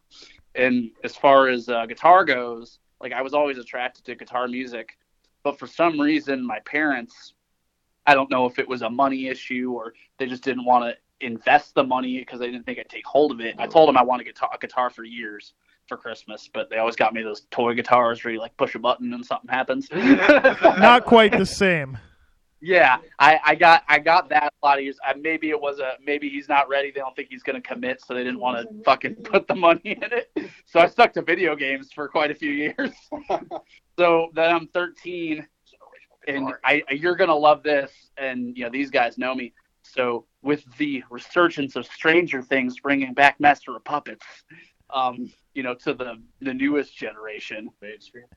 And 0.55 0.90
as 1.05 1.14
far 1.14 1.49
as 1.49 1.69
uh, 1.69 1.85
guitar 1.87 2.25
goes, 2.25 2.79
like 3.00 3.12
I 3.12 3.21
was 3.23 3.35
always 3.35 3.59
attracted 3.59 4.05
to 4.07 4.14
guitar 4.14 4.49
music, 4.49 4.97
but 5.43 5.59
for 5.59 5.67
some 5.67 6.00
reason, 6.00 6.45
my 6.45 6.61
parents, 6.61 7.35
I 8.07 8.14
don't 8.14 8.31
know 8.31 8.47
if 8.47 8.59
it 8.59 8.67
was 8.67 8.83
a 8.83 8.90
money 8.90 9.29
issue 9.29 9.73
or 9.75 9.95
they 10.19 10.26
just 10.26 10.43
didn't 10.43 10.64
want 10.64 10.85
to 10.85 11.26
invest 11.26 11.75
the 11.75 11.85
money 11.85 12.19
because 12.19 12.40
they 12.40 12.50
didn't 12.50 12.64
think 12.64 12.79
I'd 12.79 12.88
take 12.88 13.07
hold 13.07 13.31
of 13.31 13.40
it. 13.40 13.55
I 13.59 13.67
told 13.67 13.88
them 13.88 13.97
I 13.97 14.02
wanted 14.02 14.26
a 14.26 14.31
guitar, 14.31 14.50
a 14.55 14.59
guitar 14.59 14.90
for 14.90 15.05
years 15.05 15.52
for 15.90 15.99
Christmas, 15.99 16.49
but 16.54 16.70
they 16.70 16.78
always 16.78 16.97
got 16.97 17.12
me 17.12 17.23
those 17.23 17.42
toy 17.50 17.75
guitars 17.75 18.25
where 18.25 18.32
you 18.32 18.40
like 18.40 18.56
push 18.56 18.75
a 18.75 18.78
button 18.78 19.12
and 19.12 19.26
something 19.26 19.50
happens. 19.50 19.88
Not 19.92 21.04
quite 21.04 21.32
the 21.37 21.44
same. 21.44 21.99
Yeah, 22.62 22.99
I, 23.18 23.40
I 23.44 23.54
got 23.54 23.85
I 23.88 23.99
got 23.99 24.28
that 24.28 24.52
a 24.62 24.66
lot 24.66 24.78
of 24.78 24.85
years. 24.85 24.99
I, 25.02 25.14
maybe 25.14 25.49
it 25.49 25.61
was 25.61 25.80
a 25.80 25.92
maybe 26.04 26.28
he's 26.28 26.47
not 26.47 26.68
ready. 26.68 26.90
They 26.90 27.00
don't 27.00 27.16
think 27.16 27.28
he's 27.30 27.42
gonna 27.42 27.61
commit, 27.61 28.02
so 28.02 28.12
they 28.12 28.23
didn't 28.23 28.38
want 28.38 28.68
to 28.68 28.85
fucking 28.85 29.16
put 29.16 29.49
the 29.49 29.54
money 29.54 29.80
in 29.85 30.12
it. 30.12 30.30
So 30.66 30.78
I 30.78 30.87
stuck 30.87 31.14
to 31.14 31.23
video 31.23 31.56
games 31.56 31.90
for 31.90 32.06
quite 32.06 32.30
a 32.30 32.35
few 32.35 32.50
years. 32.50 32.90
so 33.99 34.28
then 34.35 34.54
I'm 34.54 34.66
13, 34.68 35.47
and 36.28 36.52
I 36.62 36.83
you're 36.90 37.16
gonna 37.16 37.35
love 37.35 37.62
this, 37.62 37.90
and 38.18 38.55
you 38.57 38.64
know 38.64 38.70
these 38.70 38.90
guys 38.90 39.16
know 39.16 39.35
me. 39.35 39.55
So 39.83 40.26
with 40.42 40.62
the 40.76 41.03
resurgence 41.11 41.76
of 41.76 41.87
Stranger 41.87 42.42
Things 42.42 42.79
bringing 42.79 43.14
back 43.14 43.40
Master 43.40 43.74
of 43.74 43.85
Puppets, 43.85 44.26
um, 44.92 45.33
you 45.55 45.62
know, 45.62 45.74
to 45.74 45.94
the 45.94 46.22
the 46.40 46.55
newest 46.55 46.96
generation, 46.96 47.68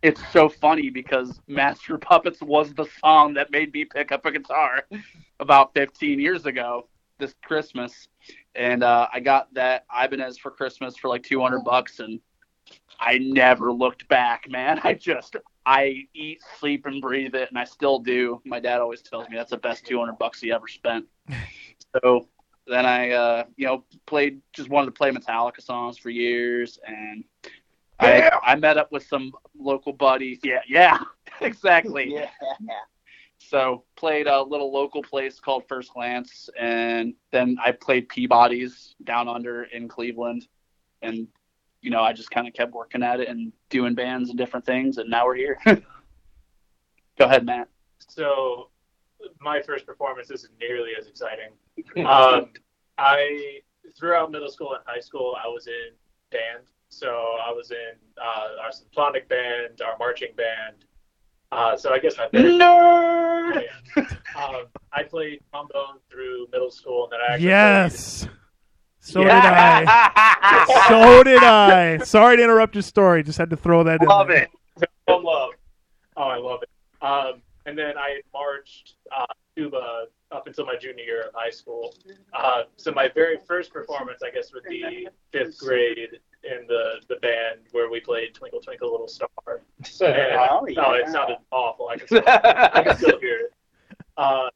it's 0.02 0.22
so 0.32 0.50
funny 0.50 0.90
because 0.90 1.40
Master 1.48 1.98
Puppets 1.98 2.42
was 2.42 2.74
the 2.74 2.86
song 3.00 3.34
that 3.36 3.52
made 3.52 3.74
me 3.74 3.86
pick 3.86 4.12
up 4.12 4.26
a 4.26 4.32
guitar 4.32 4.84
about 5.40 5.74
15 5.74 6.20
years 6.20 6.46
ago 6.46 6.88
this 7.20 7.36
Christmas. 7.44 8.08
And 8.56 8.84
uh, 8.84 9.08
I 9.14 9.20
got 9.20 9.54
that 9.54 9.86
Ibanez 9.94 10.38
for 10.38 10.52
Christmas 10.52 10.98
for 10.98 11.08
like 11.08 11.24
200 11.24 11.60
bucks, 11.60 12.00
and 12.00 12.20
I 13.00 13.18
never 13.18 13.72
looked 13.72 14.08
back, 14.08 14.50
man. 14.50 14.80
I 14.84 14.94
just, 14.94 15.36
I 15.66 16.06
eat, 16.14 16.42
sleep, 16.60 16.86
and 16.86 17.02
breathe 17.02 17.36
it, 17.36 17.50
and 17.50 17.58
I 17.58 17.64
still 17.64 18.00
do. 18.00 18.42
My 18.46 18.60
dad 18.60 18.82
always 18.82 19.02
tells 19.02 19.30
me 19.30 19.38
that's 19.38 19.52
the 19.52 19.58
best 19.58 19.86
200 19.86 20.18
bucks 20.18 20.42
he 20.42 20.52
ever 20.52 20.68
spent. 20.68 21.06
So 22.02 22.28
then 22.68 22.86
I, 22.86 23.12
uh, 23.12 23.44
you 23.58 23.66
know, 23.66 23.84
played, 24.06 24.42
just 24.54 24.70
wanted 24.70 24.88
to 24.88 24.92
play 24.92 25.12
Metallica 25.12 25.62
songs 25.62 25.98
for 25.98 26.10
years, 26.10 26.80
and 26.86 27.24
I, 28.00 28.32
I 28.44 28.56
met 28.56 28.78
up 28.78 28.92
with 28.92 29.06
some 29.06 29.34
local 29.58 29.94
buddies. 29.94 30.40
Yeah, 30.44 30.62
yeah, 30.68 31.00
exactly. 31.42 32.14
yeah. 32.14 32.30
So 33.40 33.84
played 33.96 34.28
a 34.28 34.42
little 34.42 34.72
local 34.72 35.02
place 35.02 35.40
called 35.40 35.64
First 35.68 35.94
Glance, 35.94 36.50
and 36.58 37.14
then 37.32 37.58
I 37.64 37.72
played 37.72 38.08
Peabody's 38.08 38.96
down 39.04 39.28
under 39.28 39.64
in 39.64 39.88
Cleveland, 39.88 40.48
and 41.02 41.28
you 41.82 41.92
know 41.92 42.02
I 42.02 42.14
just 42.14 42.32
kind 42.32 42.48
of 42.48 42.54
kept 42.54 42.74
working 42.74 43.04
at 43.04 43.20
it 43.20 43.28
and 43.28 43.52
doing 43.70 43.94
bands 43.94 44.30
and 44.30 44.38
different 44.38 44.66
things, 44.66 44.98
and 44.98 45.10
now 45.10 45.26
we're 45.26 45.36
here. 45.36 45.60
Go 45.66 47.26
ahead, 47.26 47.46
Matt. 47.46 47.68
So 48.08 48.70
my 49.40 49.62
first 49.62 49.86
performance 49.86 50.32
isn't 50.32 50.54
nearly 50.60 50.92
as 50.98 51.08
exciting. 51.08 51.50
Um, 52.06 52.50
I 52.98 53.60
throughout 53.98 54.32
middle 54.32 54.50
school 54.50 54.74
and 54.74 54.84
high 54.86 55.00
school, 55.00 55.36
I 55.44 55.48
was 55.48 55.68
in 55.68 55.92
band. 56.32 56.66
So 56.90 57.08
I 57.08 57.52
was 57.52 57.72
in 57.72 57.98
uh, 58.22 58.64
our 58.64 58.72
symphonic 58.72 59.28
band, 59.28 59.82
our 59.86 59.98
marching 59.98 60.30
band. 60.36 60.86
Uh, 61.52 61.78
so 61.78 61.92
I 61.94 62.00
guess 62.00 62.18
my 62.18 62.28
Nerd. 62.34 63.64
um, 64.36 64.66
I 64.92 65.04
played 65.04 65.40
trombone 65.52 66.00
through 66.12 66.48
middle 66.52 66.72
school, 66.72 67.06
and 67.06 67.14
then 67.14 67.20
I 67.22 67.34
actually 67.34 67.48
Yes. 67.48 68.28
So 69.00 69.22
did 69.22 69.32
I. 69.32 70.10
So 70.88 71.24
did 71.24 71.44
I. 71.44 71.98
Sorry 72.00 72.38
to 72.38 72.44
interrupt 72.44 72.76
your 72.76 72.82
story. 72.82 73.24
Just 73.24 73.38
had 73.38 73.50
to 73.50 73.58
throw 73.58 73.84
that 73.84 74.02
in. 74.02 74.08
Love 74.08 74.30
it. 74.30 74.50
played 74.78 74.90
Home 75.08 75.24
Love. 75.24 75.52
Oh, 76.16 76.24
I 76.24 76.38
love 76.38 76.62
it. 76.64 76.70
Um, 77.04 77.42
and 77.66 77.78
then 77.78 77.98
I 77.98 78.22
marched 78.34 78.96
uh, 79.16 79.26
tuba 79.56 80.06
up 80.34 80.48
until 80.48 80.66
my 80.66 80.76
junior 80.76 81.04
year 81.04 81.22
of 81.28 81.34
high 81.36 81.50
school. 81.50 81.96
Uh, 82.34 82.64
so 82.78 82.92
my 82.92 83.10
very 83.14 83.38
first 83.48 83.72
performance, 83.72 84.22
I 84.24 84.32
guess, 84.32 84.52
would 84.54 84.64
be 84.64 85.08
fifth 85.32 85.60
grade 85.60 86.20
in 86.44 86.66
the, 86.68 86.96
the 87.08 87.16
band 87.18 87.62
where 87.72 87.90
we 87.90 88.00
played 88.00 88.34
Twinkle 88.34 88.60
Twinkle 88.60 88.92
Little 88.92 89.08
Star. 89.08 89.30
And, 89.48 90.40
Oh, 90.52 90.66
yeah. 90.68 90.82
No, 90.82 90.94
it 90.94 91.08
sounded 91.10 91.38
awful. 91.52 91.88
I 91.90 91.98
can 91.98 92.08
still, 92.08 92.24
I 92.26 92.84
can 92.84 92.98
still 92.98 93.20
hear 93.20 93.40
it. 93.40 93.54
Uh, 94.18 94.50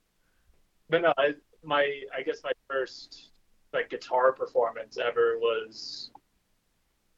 but 0.89 1.01
no, 1.01 1.13
I, 1.17 1.33
my 1.63 2.01
I 2.15 2.21
guess 2.23 2.41
my 2.43 2.51
first 2.69 3.29
like 3.73 3.89
guitar 3.89 4.31
performance 4.31 4.97
ever 4.97 5.37
was 5.39 6.11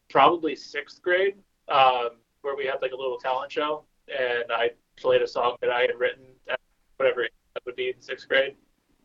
probably 0.10 0.56
sixth 0.56 1.02
grade, 1.02 1.36
um, 1.70 2.10
where 2.42 2.56
we 2.56 2.66
had 2.66 2.82
like 2.82 2.92
a 2.92 2.96
little 2.96 3.18
talent 3.18 3.52
show, 3.52 3.84
and 4.08 4.52
I 4.52 4.72
played 4.98 5.22
a 5.22 5.28
song 5.28 5.56
that 5.62 5.70
I 5.70 5.82
had 5.82 5.92
written, 5.98 6.26
at 6.50 6.60
whatever 6.98 7.24
age 7.24 7.32
that 7.60 7.66
would 7.66 7.76
be 7.76 7.90
in 7.90 8.02
sixth 8.02 8.28
grade, 8.28 8.56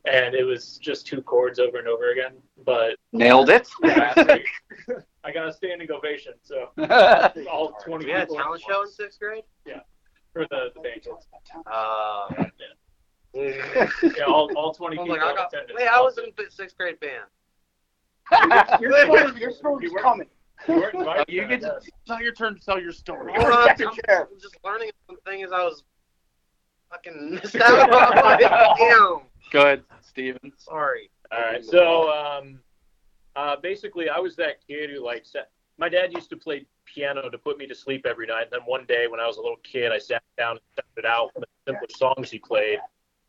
and 0.05 0.33
it 0.35 0.43
was 0.43 0.77
just 0.77 1.05
two 1.05 1.21
chords 1.21 1.59
over 1.59 1.77
and 1.77 1.87
over 1.87 2.11
again. 2.11 2.33
But 2.65 2.95
Nailed 3.11 3.49
it. 3.49 3.67
I 3.83 5.31
got 5.33 5.47
a 5.47 5.53
standing 5.53 5.89
ovation, 5.91 6.33
so 6.43 6.69
yeah, 6.77 7.31
all 7.51 7.73
twenty 7.83 8.05
We 8.05 8.11
had 8.11 8.29
a 8.29 8.33
talent 8.33 8.61
show 8.67 8.83
in 8.83 8.91
sixth 8.91 9.19
grade. 9.19 9.43
Yeah, 9.65 9.79
for 10.33 10.45
the, 10.49 10.69
the 10.75 10.81
band. 10.81 11.07
Uh, 11.65 12.45
Yeah, 13.37 14.23
all, 14.27 14.49
all 14.55 14.73
twenty 14.73 14.97
I 14.97 15.01
was 15.01 15.09
people 15.09 15.25
like, 15.25 15.33
I 15.33 15.35
got, 15.35 15.53
attended. 15.53 15.75
wait, 15.77 15.87
I 15.89 15.99
was 15.99 16.17
in 16.17 16.31
sixth 16.49 16.77
grade 16.77 16.97
band. 17.01 17.25
Your 18.81 18.97
story, 19.03 19.39
your 19.39 19.51
story's 19.51 19.91
coming. 20.01 20.27
You 20.69 20.75
weren't 20.75 21.29
you 21.29 21.43
I 21.43 21.45
get 21.47 21.61
to 21.61 21.67
guess. 21.67 21.85
it's 21.85 22.07
not 22.07 22.21
your 22.21 22.31
turn 22.33 22.55
to 22.55 22.61
tell 22.61 22.79
your 22.79 22.93
story. 22.93 23.33
Hold 23.35 23.51
on, 23.51 23.67
Check 23.67 23.79
your 23.79 23.91
I'm 24.31 24.39
just 24.41 24.57
learning 24.63 24.89
some 25.05 25.17
things 25.25 25.49
I 25.51 25.63
was 25.63 25.83
fucking 26.89 27.35
missed 27.35 27.55
out 27.55 27.89
on. 27.89 28.23
Like, 28.23 28.39
Damn. 28.77 29.21
Good, 29.51 29.83
Steven. 30.01 30.51
Sorry. 30.57 31.09
All 31.31 31.39
right. 31.39 31.63
So, 31.63 32.09
um, 32.11 32.59
uh, 33.35 33.55
basically, 33.61 34.09
I 34.09 34.19
was 34.19 34.35
that 34.37 34.65
kid 34.67 34.89
who 34.89 35.03
like 35.03 35.25
sat. 35.25 35.49
My 35.77 35.89
dad 35.89 36.13
used 36.13 36.29
to 36.29 36.37
play 36.37 36.65
piano 36.85 37.29
to 37.29 37.37
put 37.37 37.57
me 37.57 37.67
to 37.67 37.75
sleep 37.75 38.05
every 38.05 38.27
night. 38.27 38.43
And 38.43 38.51
then 38.51 38.61
one 38.61 38.85
day, 38.85 39.07
when 39.07 39.19
I 39.19 39.27
was 39.27 39.37
a 39.37 39.41
little 39.41 39.59
kid, 39.63 39.91
I 39.91 39.97
sat 39.97 40.23
down 40.37 40.51
and 40.51 40.59
started 40.71 41.05
out 41.05 41.31
the 41.35 41.45
simplest 41.67 41.97
songs 41.97 42.31
he 42.31 42.39
played. 42.39 42.79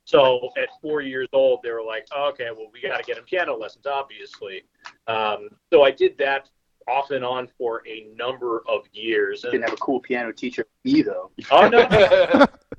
So 0.05 0.51
at 0.57 0.69
four 0.81 1.01
years 1.01 1.29
old, 1.33 1.61
they 1.65 1.71
were 1.71 1.83
like, 1.83 2.07
oh, 2.15 2.29
"Okay, 2.29 2.49
well, 2.57 2.69
we 2.73 2.81
got 2.81 2.99
to 2.99 3.03
get 3.03 3.19
him 3.19 3.25
piano 3.25 3.57
lessons, 3.57 3.87
obviously." 3.87 4.63
Um, 5.09 5.49
so 5.73 5.83
I 5.83 5.91
did 5.91 6.17
that 6.19 6.49
off 6.89 7.11
and 7.11 7.25
on 7.25 7.49
for 7.59 7.83
a 7.89 8.07
number 8.17 8.63
of 8.69 8.83
years. 8.93 9.43
Didn't 9.43 9.63
have 9.63 9.73
a 9.73 9.77
cool 9.77 10.01
piano 10.01 10.33
teacher. 10.33 10.65
Me 10.85 11.03
though. 11.03 11.31
oh 11.51 11.69
no, 11.69 11.89
dude, 11.89 12.49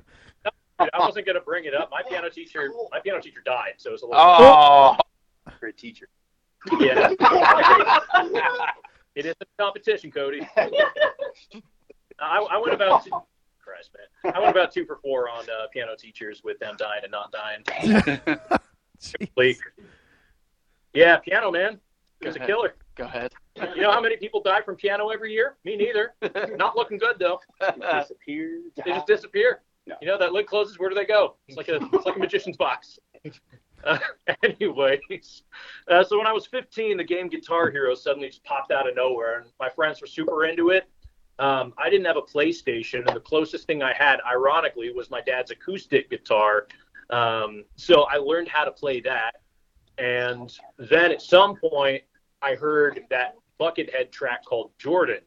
I 0.78 0.98
wasn't 0.98 1.26
gonna 1.26 1.40
bring 1.40 1.64
it 1.64 1.74
up. 1.74 1.90
My 1.90 2.02
piano 2.08 2.28
teacher, 2.30 2.70
my 2.92 3.00
piano 3.00 3.20
teacher 3.20 3.40
died, 3.44 3.74
so 3.78 3.92
it's 3.92 4.02
a 4.02 4.06
little. 4.06 4.20
oh, 4.20 4.96
For 5.58 5.66
a 5.66 5.72
teacher. 5.72 6.08
Yeah. 6.80 7.10
it 9.14 9.26
is 9.26 9.34
a 9.40 9.46
competition, 9.62 10.10
Cody. 10.10 10.46
I, 10.56 12.38
I 12.50 12.58
went 12.58 12.74
about 12.74 13.04
two, 13.04 13.10
Christ, 13.60 13.90
man. 14.24 14.34
I 14.34 14.38
went 14.40 14.50
about 14.50 14.72
two 14.72 14.84
for 14.84 14.98
four 15.02 15.28
on 15.28 15.44
uh, 15.44 15.66
piano 15.72 15.92
teachers 15.96 16.42
with 16.44 16.58
them 16.58 16.76
dying 16.78 17.02
and 17.04 17.12
not 17.12 17.32
dying. 17.32 17.62
Jeez. 19.00 19.28
Like, 19.36 19.58
yeah, 20.94 21.16
piano 21.18 21.50
man. 21.52 21.78
It's 22.20 22.34
a 22.36 22.40
killer. 22.40 22.74
go 22.96 23.04
ahead. 23.04 23.32
You 23.76 23.82
know 23.82 23.92
how 23.92 24.00
many 24.00 24.16
people 24.16 24.42
die 24.42 24.60
from 24.62 24.74
piano 24.74 25.08
every 25.10 25.32
year? 25.32 25.56
Me 25.64 25.76
neither. 25.76 26.14
Not 26.56 26.74
looking 26.76 26.98
good 26.98 27.16
though. 27.20 27.38
Disappeared. 28.00 28.62
They 28.84 28.90
just 28.92 29.06
disappear. 29.06 29.62
No. 29.88 29.94
You 30.02 30.08
know 30.08 30.18
that 30.18 30.32
lid 30.32 30.46
closes. 30.46 30.78
Where 30.78 30.90
do 30.90 30.94
they 30.94 31.06
go? 31.06 31.36
It's 31.48 31.56
like 31.56 31.68
a 31.68 31.76
it's 31.76 32.04
like 32.04 32.16
a 32.16 32.18
magician's 32.18 32.58
box. 32.58 32.98
Uh, 33.82 33.98
anyways, 34.42 35.44
uh, 35.90 36.04
so 36.04 36.18
when 36.18 36.26
I 36.26 36.32
was 36.32 36.46
15, 36.46 36.98
the 36.98 37.04
game 37.04 37.28
Guitar 37.28 37.70
Hero 37.70 37.94
suddenly 37.94 38.28
just 38.28 38.44
popped 38.44 38.70
out 38.70 38.86
of 38.86 38.94
nowhere, 38.94 39.40
and 39.40 39.50
my 39.58 39.70
friends 39.70 40.02
were 40.02 40.06
super 40.06 40.44
into 40.44 40.70
it. 40.70 40.84
Um, 41.38 41.72
I 41.78 41.88
didn't 41.88 42.04
have 42.04 42.18
a 42.18 42.22
PlayStation, 42.22 43.06
and 43.06 43.16
the 43.16 43.20
closest 43.20 43.66
thing 43.66 43.82
I 43.82 43.94
had, 43.94 44.18
ironically, 44.30 44.92
was 44.92 45.10
my 45.10 45.22
dad's 45.22 45.52
acoustic 45.52 46.10
guitar. 46.10 46.66
Um, 47.08 47.64
so 47.76 48.02
I 48.02 48.16
learned 48.16 48.48
how 48.48 48.64
to 48.64 48.72
play 48.72 49.00
that, 49.00 49.36
and 49.96 50.52
then 50.76 51.12
at 51.12 51.22
some 51.22 51.56
point, 51.56 52.02
I 52.42 52.56
heard 52.56 53.04
that 53.08 53.36
Buckethead 53.58 54.10
track 54.10 54.44
called 54.44 54.72
Jordan. 54.76 55.20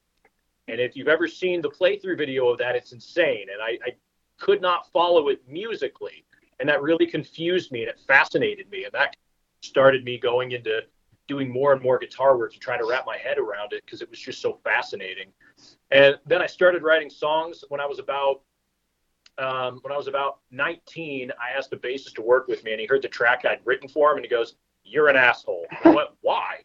And 0.68 0.80
if 0.80 0.96
you've 0.96 1.08
ever 1.08 1.28
seen 1.28 1.62
the 1.62 1.70
playthrough 1.70 2.18
video 2.18 2.48
of 2.48 2.60
that, 2.60 2.76
it's 2.76 2.92
insane. 2.92 3.48
And 3.52 3.62
I, 3.62 3.80
I 3.86 3.96
could 4.42 4.62
not 4.62 4.92
follow 4.92 5.30
it 5.30 5.42
musically. 5.48 6.26
And 6.60 6.68
that 6.68 6.82
really 6.82 7.06
confused 7.06 7.72
me 7.72 7.82
and 7.82 7.90
it 7.90 8.00
fascinated 8.08 8.70
me. 8.70 8.84
And 8.84 8.94
that 8.94 9.16
started 9.62 10.04
me 10.04 10.18
going 10.18 10.52
into 10.52 10.82
doing 11.28 11.50
more 11.50 11.74
and 11.74 11.82
more 11.82 11.98
guitar 11.98 12.38
work 12.38 12.52
to 12.54 12.60
try 12.60 12.78
to 12.78 12.86
wrap 12.86 13.06
my 13.06 13.18
head 13.18 13.38
around 13.38 13.72
it 13.72 13.84
because 13.86 14.02
it 14.02 14.10
was 14.10 14.20
just 14.20 14.42
so 14.42 14.60
fascinating. 14.64 15.28
And 15.92 16.18
then 16.26 16.42
I 16.42 16.48
started 16.48 16.82
writing 16.82 17.10
songs 17.10 17.64
when 17.70 17.80
I 17.80 17.86
was 17.86 18.00
about 18.00 18.42
um, 19.38 19.80
when 19.82 19.94
I 19.94 19.98
was 19.98 20.08
about 20.08 20.40
19. 20.52 21.32
I 21.32 21.58
asked 21.58 21.72
a 21.74 21.78
bassist 21.78 22.16
to 22.16 22.22
work 22.22 22.48
with 22.48 22.64
me, 22.64 22.72
and 22.72 22.82
he 22.82 22.86
heard 22.86 23.02
the 23.02 23.08
track 23.08 23.46
I'd 23.46 23.62
written 23.64 23.88
for 23.88 24.12
him, 24.12 24.18
and 24.18 24.26
he 24.26 24.30
goes, 24.30 24.56
"You're 24.84 25.08
an 25.08 25.16
asshole." 25.16 25.66
I 25.86 25.90
went, 25.90 26.10
"Why?" 26.20 26.58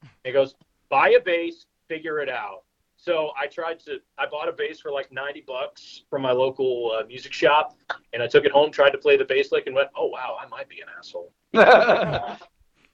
And 0.00 0.10
he 0.24 0.32
goes, 0.32 0.54
"Buy 0.88 1.10
a 1.10 1.20
bass, 1.20 1.66
figure 1.86 2.20
it 2.20 2.30
out." 2.30 2.63
So 3.04 3.32
I 3.38 3.46
tried 3.46 3.80
to. 3.80 3.98
I 4.16 4.24
bought 4.24 4.48
a 4.48 4.52
bass 4.52 4.80
for 4.80 4.90
like 4.90 5.12
90 5.12 5.44
bucks 5.46 6.04
from 6.08 6.22
my 6.22 6.32
local 6.32 6.96
uh, 6.98 7.04
music 7.06 7.34
shop, 7.34 7.76
and 8.14 8.22
I 8.22 8.26
took 8.26 8.46
it 8.46 8.50
home, 8.50 8.70
tried 8.70 8.90
to 8.90 8.98
play 8.98 9.18
the 9.18 9.26
bass 9.26 9.52
lick, 9.52 9.66
and 9.66 9.74
went, 9.74 9.90
"Oh 9.94 10.06
wow, 10.06 10.38
I 10.40 10.46
might 10.46 10.70
be 10.70 10.80
an 10.80 10.88
asshole." 10.98 11.30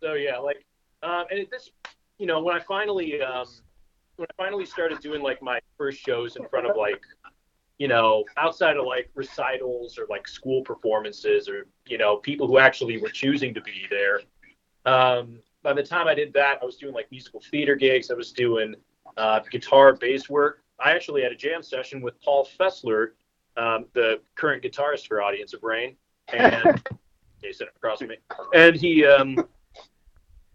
So 0.03 0.15
yeah, 0.15 0.39
like, 0.39 0.65
um, 1.03 1.27
and 1.31 1.41
it, 1.41 1.51
this, 1.51 1.71
you 2.17 2.27
know, 2.27 2.43
when 2.43 2.57
I 2.57 2.61
finally, 2.61 3.21
um, 3.21 3.47
when 4.17 4.27
I 4.31 4.43
finally 4.43 4.65
started 4.65 4.99
doing 5.01 5.21
like 5.21 5.43
my 5.43 5.61
first 5.77 6.01
shows 6.01 6.37
in 6.37 6.49
front 6.49 6.67
of 6.67 6.75
like, 6.75 7.03
you 7.77 7.87
know, 7.87 8.25
outside 8.39 8.79
of 8.79 8.87
like 8.87 9.11
recitals 9.15 9.99
or 9.99 10.07
like 10.09 10.27
school 10.27 10.63
performances 10.63 11.51
or 11.51 11.67
you 11.87 11.99
know 11.99 12.17
people 12.17 12.47
who 12.47 12.57
actually 12.57 12.97
were 12.97 13.11
choosing 13.11 13.53
to 13.53 13.61
be 13.61 13.87
there. 13.91 14.21
Um, 14.87 15.41
by 15.63 15.75
the 15.75 15.83
time 15.83 16.09
I 16.09 16.15
did 16.15 16.33
that, 16.33 16.61
I 16.63 16.65
was 16.65 16.79
doing 16.79 16.95
like 16.95 17.11
musical 17.11 17.43
theater 17.51 17.75
gigs. 17.75 18.11
I 18.11 18.15
was 18.15 18.33
doing 18.33 18.75
uh, 19.17 19.41
guitar, 19.51 19.95
bass 19.95 20.29
work. 20.29 20.63
I 20.79 20.93
actually 20.93 21.23
had 21.23 21.33
a 21.33 21.37
jam 21.37 21.63
session 21.63 22.01
with 22.01 22.21
Paul 22.23 22.49
Fessler, 22.59 23.09
um, 23.57 23.87
the 23.93 24.21
current 24.35 24.63
guitarist 24.63 25.07
for 25.07 25.23
Audience 25.23 25.53
of 25.53 25.63
Rain, 25.63 25.97
and 26.33 26.83
sitting 27.43 27.69
across 27.77 28.01
me, 28.01 28.17
and 28.55 28.77
he. 28.77 29.05
Um, 29.05 29.45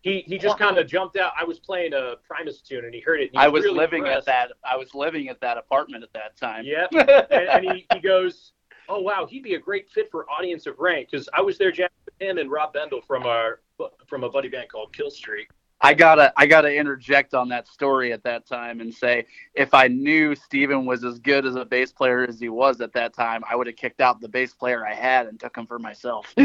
he, 0.02 0.24
he 0.28 0.38
just 0.38 0.60
kind 0.60 0.78
of 0.78 0.86
jumped 0.86 1.18
out. 1.18 1.32
I 1.36 1.44
was 1.44 1.58
playing 1.58 1.94
a 1.94 2.13
Primus 2.30 2.62
tune 2.62 2.86
and 2.86 2.94
he 2.94 3.02
heard 3.02 3.22
it. 3.22 3.32
and 3.32 3.32
he 3.32 3.38
I 3.39 3.48
was 3.48 3.63
really 3.63 3.80
living 3.80 4.04
impressed. 4.04 4.28
at 4.30 4.50
that. 4.50 4.56
I 4.63 4.78
was 4.78 4.94
living 4.94 5.30
at 5.30 5.41
that 5.41 5.58
apartment 5.58 6.04
at 6.04 6.13
that 6.13 6.38
time. 6.38 6.63
Yep. 6.63 6.89
and, 7.32 7.50
and 7.50 7.65
he, 7.72 7.88
he 7.91 8.00
goes, 8.00 8.52
"Oh 8.88 9.02
wow, 9.02 9.26
he'd 9.26 9.41
be 9.41 9.56
a 9.56 9.60
great 9.60 9.89
fit 9.89 10.12
for 10.12 10.30
Audience 10.30 10.68
of 10.68 10.78
Rain 10.78 11.08
because 11.10 11.28
I 11.34 11.41
was 11.41 11.58
there 11.58 11.72
jamming 11.72 11.89
with 12.06 12.22
him 12.22 12.38
and 12.38 12.52
Rob 12.52 12.74
Bendel 12.74 13.02
from 13.02 13.24
our 13.24 13.62
from 14.06 14.24
a 14.24 14.30
buddy 14.30 14.48
band 14.48 14.70
called 14.70 14.94
Kill 14.94 15.10
Streak. 15.10 15.50
I 15.86 15.93
gotta 15.93 16.34
I 16.36 16.48
gotta 16.48 16.74
interject 16.74 17.36
on 17.36 17.48
that 17.50 17.67
story 17.67 18.12
at 18.12 18.24
that 18.24 18.48
time 18.48 18.82
and 18.82 18.91
say 18.91 19.28
if 19.54 19.71
I 19.76 19.88
knew 19.88 20.34
Steven 20.34 20.84
was 20.84 21.04
as 21.04 21.19
good 21.19 21.45
as 21.45 21.56
a 21.56 21.63
bass 21.63 21.91
player 21.91 22.26
as 22.28 22.39
he 22.39 22.50
was 22.50 22.82
at 22.82 22.91
that 22.93 23.13
time, 23.13 23.43
I 23.48 23.56
would 23.56 23.67
have 23.67 23.76
kicked 23.76 24.02
out 24.02 24.19
the 24.19 24.28
bass 24.28 24.52
player 24.52 24.84
I 24.84 24.95
had 24.95 25.28
and 25.28 25.39
took 25.39 25.56
him 25.56 25.67
for 25.67 25.78
myself. 25.78 26.34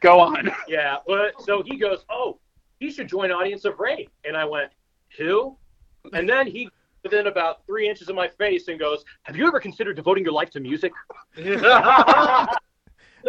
Go 0.00 0.20
on. 0.20 0.52
Yeah, 0.68 0.98
but 1.06 1.40
so 1.40 1.62
he 1.62 1.78
goes, 1.78 2.04
"Oh, 2.10 2.38
he 2.80 2.90
should 2.90 3.08
join 3.08 3.32
Audience 3.32 3.64
of 3.64 3.80
Rain," 3.80 4.08
and 4.26 4.36
I 4.36 4.44
went, 4.44 4.70
"Who?" 5.16 5.56
And 6.12 6.28
then 6.28 6.46
he 6.46 6.68
within 7.02 7.28
about 7.28 7.64
three 7.64 7.88
inches 7.88 8.10
of 8.10 8.14
my 8.14 8.28
face 8.28 8.68
and 8.68 8.78
goes, 8.78 9.06
"Have 9.22 9.36
you 9.36 9.46
ever 9.46 9.58
considered 9.58 9.96
devoting 9.96 10.22
your 10.22 10.34
life 10.34 10.50
to 10.50 10.60
music?" 10.60 10.92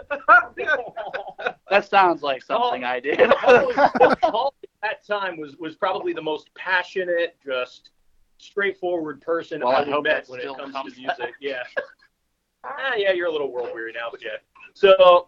That 1.70 1.90
sounds 1.90 2.22
like 2.22 2.44
something 2.44 2.84
I 2.84 3.00
did. 3.00 3.20
Paul, 3.42 4.16
Paul 4.22 4.54
at 4.64 4.70
that 4.82 5.06
time 5.06 5.38
was 5.38 5.58
was 5.58 5.76
probably 5.76 6.14
the 6.14 6.22
most 6.22 6.54
passionate, 6.56 7.36
just 7.44 7.90
straightforward 8.38 9.20
person 9.22 9.62
Well, 9.62 9.76
I 9.76 9.80
I've 9.82 10.04
met 10.04 10.30
when 10.30 10.40
it 10.40 10.46
comes 10.46 10.74
comes 10.74 10.94
to 10.94 11.00
music. 11.00 11.34
Yeah. 11.42 11.64
ah, 12.64 12.94
yeah, 12.96 13.12
you're 13.14 13.28
a 13.28 13.32
little 13.32 13.52
world 13.52 13.70
weary 13.74 13.94
now, 13.94 14.08
but 14.12 14.24
yeah. 14.24 14.38
So 14.74 15.28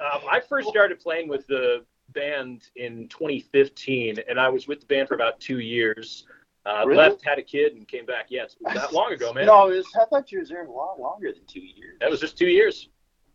um, 0.00 0.22
I 0.28 0.40
first 0.40 0.68
started 0.68 1.00
playing 1.00 1.28
with 1.28 1.46
the 1.46 1.84
band 2.12 2.68
in 2.76 3.08
2015, 3.08 4.18
and 4.28 4.40
I 4.40 4.48
was 4.48 4.66
with 4.66 4.80
the 4.80 4.86
band 4.86 5.08
for 5.08 5.14
about 5.14 5.38
two 5.40 5.60
years. 5.60 6.26
Uh, 6.66 6.82
Really? 6.86 6.96
Left, 6.96 7.22
had 7.22 7.38
a 7.38 7.42
kid, 7.42 7.74
and 7.74 7.86
came 7.86 8.06
back. 8.06 8.26
Yeah, 8.30 8.44
it's 8.44 8.56
that 8.72 8.92
long 8.94 9.12
ago, 9.12 9.34
man. 9.34 9.44
No, 9.46 9.68
it 9.70 9.76
was, 9.76 9.86
I 10.00 10.06
thought 10.06 10.32
you 10.32 10.38
was 10.40 10.48
there 10.48 10.64
a 10.64 10.70
lot 10.70 10.98
longer 10.98 11.30
than 11.30 11.44
two 11.46 11.60
years. 11.60 11.98
That 12.00 12.10
was 12.10 12.20
just 12.20 12.38
two 12.38 12.46
years, 12.48 12.88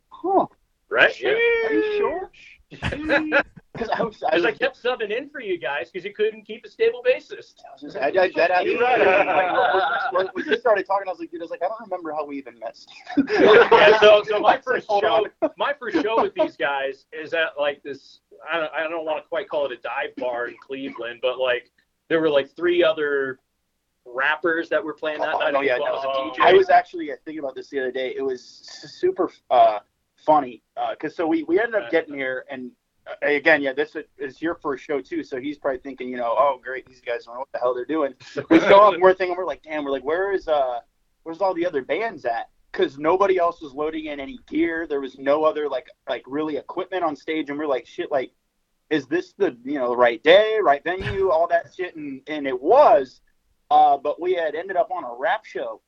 Huh. 0.10 0.48
Right? 0.90 1.20
Yeah. 1.20 1.30
Are 1.30 1.74
you 1.74 1.98
sure? 1.98 2.32
Because 2.70 3.90
I 3.94 4.04
was, 4.04 4.24
I, 4.32 4.36
was, 4.36 4.46
I 4.46 4.52
kept 4.52 4.82
subbing 4.82 5.16
in 5.16 5.30
for 5.30 5.42
you 5.42 5.58
guys 5.58 5.90
because 5.90 6.06
you 6.06 6.14
couldn't 6.14 6.46
keep 6.46 6.66
a 6.66 6.70
stable 6.70 7.04
bassist. 7.04 7.56
I 7.68 7.74
was 7.74 7.82
just, 7.82 7.98
I, 7.98 8.08
I, 8.08 8.32
that, 8.36 8.52
I, 8.52 8.62
you're 8.62 8.80
right. 8.80 9.02
I 9.02 9.54
was 9.74 10.14
like, 10.14 10.36
when 10.36 10.46
we 10.48 10.58
started 10.58 10.86
talking, 10.86 11.08
I 11.08 11.12
was 11.12 11.20
like, 11.20 11.32
dude, 11.32 11.42
I 11.42 11.44
was 11.44 11.52
like, 11.52 11.64
I 11.64 11.68
don't 11.68 11.82
remember 11.82 12.12
how 12.12 12.26
we 12.26 12.38
even 12.38 12.60
met. 12.60 12.78
Yeah, 13.30 14.00
so 14.00 14.24
so 14.24 14.40
my 14.40 14.58
first 14.58 14.88
show, 14.88 15.28
my 15.58 15.74
first 15.80 16.02
show 16.02 16.22
with 16.22 16.34
these 16.34 16.56
guys 16.58 17.06
is 17.12 17.34
at 17.34 17.58
like 17.60 17.82
this. 17.84 18.20
I 18.52 18.60
don't, 18.60 18.72
I 18.74 18.84
don't 18.84 19.06
want 19.06 19.24
to 19.24 19.30
quite 19.30 19.50
call 19.50 19.66
it 19.66 19.72
a 19.72 19.78
dive 19.78 20.16
bar 20.18 20.48
in 20.48 20.56
Cleveland, 20.62 21.20
but 21.22 21.40
like 21.40 21.72
there 22.08 22.20
were 22.20 22.30
like 22.30 22.50
three 22.56 22.84
other 22.84 23.40
rappers 24.06 24.70
that 24.70 24.84
were 24.84 24.94
playing 24.94 25.20
that 25.20 25.40
night. 25.40 25.54
Oh, 25.56 25.62
yeah, 25.62 25.76
as 25.76 25.80
well 25.82 25.98
as 25.98 26.04
no. 26.04 26.10
a 26.10 26.32
DJ. 26.32 26.40
I 26.42 26.54
was 26.54 26.70
actually 26.70 27.12
uh, 27.12 27.16
thinking 27.26 27.40
about 27.40 27.56
this 27.56 27.70
the 27.70 27.80
other 27.80 27.92
day. 27.92 28.14
It 28.16 28.22
was 28.22 28.42
super 28.44 29.32
uh, 29.50 29.80
funny 30.26 30.62
because 30.92 31.16
so 31.16 31.28
we, 31.28 31.44
we 31.44 31.60
ended 31.60 31.82
up 31.82 31.92
getting 31.92 32.16
here 32.16 32.46
and 32.50 32.72
uh, 33.08 33.28
again, 33.28 33.62
yeah, 33.62 33.74
this 33.74 33.96
is 34.18 34.42
your 34.42 34.56
first 34.56 34.84
show 34.84 35.02
too. 35.02 35.24
So 35.24 35.40
he's 35.40 35.58
probably 35.58 35.80
thinking, 35.80 36.10
you 36.10 36.18
know, 36.18 36.36
oh 36.38 36.60
great, 36.64 36.86
these 36.86 37.02
guys 37.02 37.26
don't 37.26 37.36
know 37.36 37.40
what 37.40 37.52
the 37.52 37.60
hell 37.60 37.74
they're 37.74 37.86
doing. 37.86 38.14
We 38.50 38.60
show 38.60 38.82
up 38.82 38.94
and 38.94 39.02
we're 39.02 39.14
thinking, 39.14 39.36
we're 39.36 39.46
like, 39.46 39.64
damn, 39.64 39.84
we're 39.84 39.92
like, 39.92 40.04
where 40.04 40.32
is 40.32 40.48
uh, 40.48 40.80
where's 41.24 41.42
all 41.42 41.54
the 41.54 41.66
other 41.66 41.82
bands 41.82 42.26
at? 42.26 42.50
Because 42.72 42.98
nobody 42.98 43.38
else 43.38 43.62
was 43.62 43.74
loading 43.74 44.06
in 44.06 44.20
any 44.20 44.40
gear. 44.48 44.86
There 44.88 45.02
was 45.02 45.18
no 45.18 45.44
other 45.44 45.68
like 45.68 45.88
like 46.08 46.24
really 46.28 46.58
equipment 46.58 47.04
on 47.04 47.16
stage, 47.16 47.50
and 47.50 47.58
we're 47.58 47.68
like, 47.68 47.88
shit, 47.88 48.12
like, 48.12 48.32
is 48.90 49.08
this 49.08 49.34
the 49.38 49.58
you 49.64 49.80
know 49.80 49.90
the 49.90 49.98
right 49.98 50.22
day, 50.24 50.58
right 50.62 50.84
venue, 50.84 51.30
all 51.30 51.48
that 51.48 51.74
shit, 51.76 51.96
and 51.96 52.22
and 52.28 52.48
it 52.48 52.62
was. 52.62 53.22
Uh, 53.72 53.98
but 53.98 54.20
we 54.20 54.34
had 54.34 54.56
ended 54.56 54.76
up 54.76 54.90
on 54.92 55.04
a 55.04 55.14
rap 55.16 55.46
show, 55.46 55.82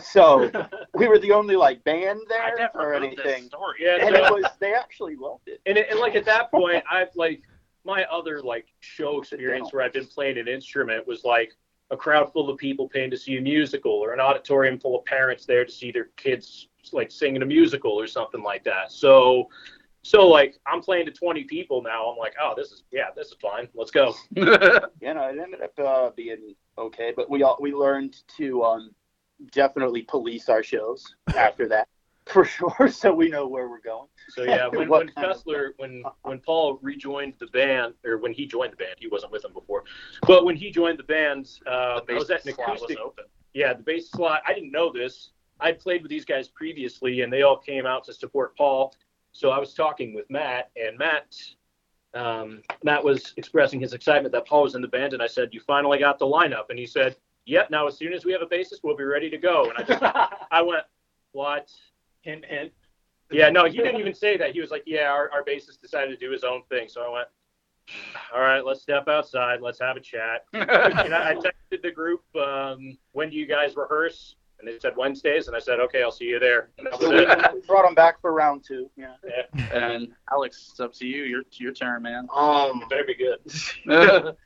so 0.00 0.50
we 0.94 1.08
were 1.08 1.18
the 1.18 1.32
only 1.32 1.56
like 1.56 1.82
band 1.84 2.20
I 2.26 2.28
there 2.28 2.54
never 2.58 2.78
or 2.78 2.84
heard 2.94 3.02
anything. 3.04 3.24
this 3.42 3.46
story. 3.46 3.78
yeah, 3.80 3.96
And 4.00 4.14
so- 4.14 4.24
it 4.24 4.32
was 4.42 4.50
they 4.60 4.74
actually 4.74 5.16
loved 5.16 5.48
it. 5.48 5.60
and, 5.66 5.76
it, 5.78 5.88
and 5.90 5.98
like 5.98 6.14
at 6.16 6.24
that 6.26 6.50
point, 6.52 6.84
I've 6.90 7.14
like 7.16 7.42
my 7.84 8.04
other 8.04 8.42
like 8.42 8.66
show 8.80 9.20
experience 9.20 9.72
where 9.72 9.82
I've 9.82 9.92
been 9.92 10.06
playing 10.06 10.38
an 10.38 10.48
instrument 10.48 11.06
was 11.06 11.24
like 11.24 11.52
a 11.90 11.96
crowd 11.96 12.32
full 12.32 12.48
of 12.48 12.56
people 12.58 12.88
paying 12.88 13.10
to 13.10 13.16
see 13.16 13.36
a 13.36 13.40
musical, 13.40 13.90
or 13.90 14.12
an 14.12 14.20
auditorium 14.20 14.78
full 14.78 14.96
of 14.98 15.04
parents 15.06 15.44
there 15.46 15.64
to 15.64 15.72
see 15.72 15.90
their 15.90 16.08
kids 16.16 16.68
like 16.92 17.10
singing 17.10 17.42
a 17.42 17.46
musical 17.46 17.90
or 17.92 18.06
something 18.06 18.42
like 18.44 18.62
that. 18.64 18.92
So, 18.92 19.48
so 20.02 20.28
like 20.28 20.56
I'm 20.66 20.80
playing 20.82 21.06
to 21.06 21.12
20 21.12 21.44
people 21.44 21.82
now. 21.82 22.08
I'm 22.08 22.16
like, 22.16 22.34
oh, 22.40 22.54
this 22.56 22.70
is 22.70 22.84
yeah, 22.92 23.06
this 23.16 23.28
is 23.28 23.34
fine. 23.42 23.66
Let's 23.74 23.90
go. 23.90 24.14
You 24.36 24.44
know, 25.14 25.24
it 25.28 25.38
ended 25.40 25.62
up 25.62 25.72
uh, 25.78 26.10
being 26.14 26.54
okay, 26.78 27.12
but 27.16 27.28
we 27.30 27.42
all 27.42 27.56
we 27.60 27.72
learned 27.72 28.16
to 28.36 28.62
um, 28.62 28.90
definitely 29.52 30.02
police 30.02 30.48
our 30.48 30.62
shows 30.62 31.14
after 31.36 31.68
that. 31.68 31.88
for 32.26 32.44
sure, 32.44 32.88
so 32.88 33.12
we 33.12 33.28
know 33.28 33.48
where 33.48 33.68
we're 33.68 33.80
going. 33.80 34.06
So 34.28 34.42
yeah, 34.44 34.66
when, 34.72 34.88
What 34.88 35.06
when 35.06 35.14
kind 35.14 35.26
of- 35.32 35.42
Fessler, 35.42 35.70
when 35.78 36.02
when 36.22 36.38
Paul 36.40 36.78
rejoined 36.82 37.34
the 37.40 37.46
band, 37.48 37.94
or 38.04 38.18
when 38.18 38.32
he 38.32 38.46
joined 38.46 38.72
the 38.72 38.76
band, 38.76 38.94
he 38.98 39.08
wasn't 39.08 39.32
with 39.32 39.42
them 39.42 39.52
before, 39.52 39.84
but 40.26 40.44
when 40.44 40.54
he 40.54 40.70
joined 40.70 40.98
the 40.98 41.04
band, 41.04 41.50
uh, 41.66 42.00
The 42.06 42.12
I 42.12 42.16
was 42.16 42.30
at 42.30 42.44
an 42.44 42.46
bass 42.46 42.54
slot 42.56 42.68
was 42.70 42.82
acoustic. 42.82 42.98
open. 42.98 43.24
Yeah, 43.54 43.72
the 43.72 43.82
bass 43.82 44.10
slot. 44.10 44.42
I 44.46 44.54
didn't 44.54 44.70
know 44.70 44.92
this. 44.92 45.30
I'd 45.58 45.80
played 45.80 46.02
with 46.02 46.10
these 46.10 46.24
guys 46.24 46.48
previously, 46.48 47.22
and 47.22 47.32
they 47.32 47.42
all 47.42 47.56
came 47.58 47.84
out 47.84 48.04
to 48.04 48.14
support 48.14 48.56
Paul. 48.56 48.94
So 49.32 49.50
I 49.50 49.58
was 49.58 49.74
talking 49.74 50.14
with 50.14 50.30
Matt, 50.30 50.70
and 50.76 50.96
Matt, 50.98 51.34
um, 52.14 52.62
Matt 52.84 53.02
was 53.04 53.32
expressing 53.36 53.80
his 53.80 53.92
excitement 53.92 54.32
that 54.32 54.46
Paul 54.46 54.62
was 54.62 54.74
in 54.74 54.82
the 54.82 54.88
band, 54.88 55.12
and 55.14 55.22
I 55.22 55.26
said, 55.26 55.50
"You 55.52 55.60
finally 55.60 55.98
got 55.98 56.18
the 56.18 56.26
lineup," 56.26 56.70
and 56.70 56.78
he 56.78 56.86
said, 56.86 57.16
"Yep. 57.50 57.70
Now 57.70 57.86
as 57.86 57.96
soon 57.96 58.12
as 58.12 58.24
we 58.24 58.32
have 58.32 58.42
a 58.42 58.46
basis, 58.46 58.80
we'll 58.82 58.96
be 58.96 59.04
ready 59.04 59.28
to 59.30 59.38
go." 59.38 59.70
And 59.70 59.78
I 59.78 59.82
just, 59.82 60.02
I 60.50 60.62
went, 60.62 60.84
"What?" 61.32 61.70
Hint, 62.22 62.44
hint. 62.44 62.72
Yeah, 63.32 63.48
no, 63.48 63.64
he 63.66 63.76
didn't 63.78 64.00
even 64.00 64.14
say 64.14 64.36
that. 64.36 64.52
He 64.52 64.60
was 64.60 64.70
like, 64.70 64.82
"Yeah, 64.86 65.10
our, 65.10 65.30
our 65.32 65.44
bassist 65.44 65.80
decided 65.80 66.10
to 66.18 66.26
do 66.26 66.32
his 66.32 66.44
own 66.44 66.62
thing." 66.68 66.88
So 66.88 67.02
I 67.02 67.08
went, 67.12 67.28
"All 68.34 68.40
right, 68.40 68.64
let's 68.64 68.82
step 68.82 69.08
outside. 69.08 69.60
Let's 69.60 69.80
have 69.80 69.96
a 69.96 70.00
chat." 70.00 70.44
and 70.52 71.14
I, 71.14 71.30
I 71.30 71.34
texted 71.34 71.82
the 71.82 71.90
group, 71.92 72.22
um, 72.36 72.96
"When 73.12 73.30
do 73.30 73.36
you 73.36 73.46
guys 73.46 73.76
rehearse?" 73.76 74.36
And 74.58 74.68
they 74.68 74.78
said 74.78 74.94
Wednesdays, 74.96 75.46
and 75.46 75.56
I 75.56 75.60
said, 75.60 75.80
"Okay, 75.80 76.02
I'll 76.02 76.10
see 76.12 76.26
you 76.26 76.38
there." 76.38 76.70
And 76.76 76.86
that 76.86 76.92
was 76.92 77.00
So 77.00 77.10
we, 77.10 77.26
it. 77.26 77.54
we 77.54 77.60
brought 77.66 77.88
him 77.88 77.94
back 77.94 78.20
for 78.20 78.32
round 78.32 78.62
two. 78.66 78.90
Yeah. 78.96 79.14
And 79.72 80.08
Alex, 80.30 80.68
it's 80.70 80.80
up 80.80 80.92
to 80.94 81.06
you. 81.06 81.22
Your 81.24 81.42
your 81.52 81.72
turn, 81.72 82.02
man. 82.02 82.28
Um, 82.34 82.82
Better 82.90 83.04
be 83.04 83.14
good. 83.14 84.36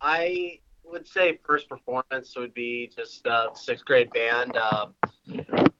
I 0.00 0.60
would 0.90 1.06
say 1.06 1.38
first 1.44 1.68
performance 1.68 2.34
would 2.36 2.54
be 2.54 2.90
just 2.94 3.26
uh, 3.26 3.52
sixth 3.54 3.84
grade 3.84 4.10
band. 4.12 4.56
Uh, 4.56 4.86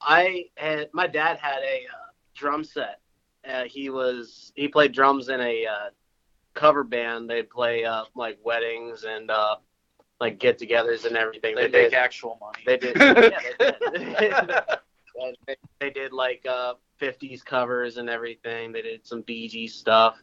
I 0.01 0.47
had 0.57 0.91
my 0.93 1.07
dad 1.07 1.39
had 1.39 1.59
a 1.63 1.87
uh, 1.87 2.11
drum 2.35 2.65
set. 2.65 3.01
Uh, 3.49 3.65
he 3.65 3.91
was 3.91 4.53
he 4.55 4.69
played 4.69 4.93
drums 4.93 5.29
in 5.29 5.41
a 5.41 5.67
uh, 5.67 5.91
cover 6.55 6.85
band. 6.85 7.31
They'd 7.31 7.51
play 7.51 7.85
uh, 7.85 8.05
like 8.15 8.39
weddings 8.45 9.05
and 9.05 9.31
uh, 9.31 9.57
like 10.21 10.39
get-togethers 10.39 11.05
and 11.05 11.17
everything. 11.17 11.55
they 11.55 11.69
did 11.69 11.73
make 11.73 11.93
actual 11.95 12.39
money. 12.41 12.63
They 12.67 12.77
did. 12.77 12.97
Yeah, 12.99 13.75
they 13.99 14.19
did. 14.21 14.51
They, 15.49 15.57
they 15.81 15.91
did 15.91 16.13
like 16.13 16.47
uh, 16.49 16.75
50s 17.01 17.45
covers 17.45 17.97
and 17.97 18.09
everything. 18.09 18.71
They 18.71 18.83
did 18.83 19.05
some 19.05 19.23
Bee 19.23 19.49
Gees 19.49 19.75
stuff. 19.75 20.17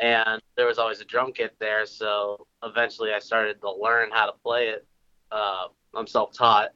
And 0.00 0.42
there 0.56 0.66
was 0.66 0.78
always 0.78 1.00
a 1.00 1.04
drum 1.04 1.32
kit 1.32 1.54
there. 1.58 1.86
So 1.86 2.46
eventually 2.62 3.12
I 3.12 3.18
started 3.18 3.60
to 3.60 3.72
learn 3.72 4.10
how 4.12 4.26
to 4.26 4.32
play 4.44 4.68
it. 4.68 4.86
Uh, 5.30 5.68
I'm 5.94 6.06
self 6.06 6.32
taught. 6.32 6.70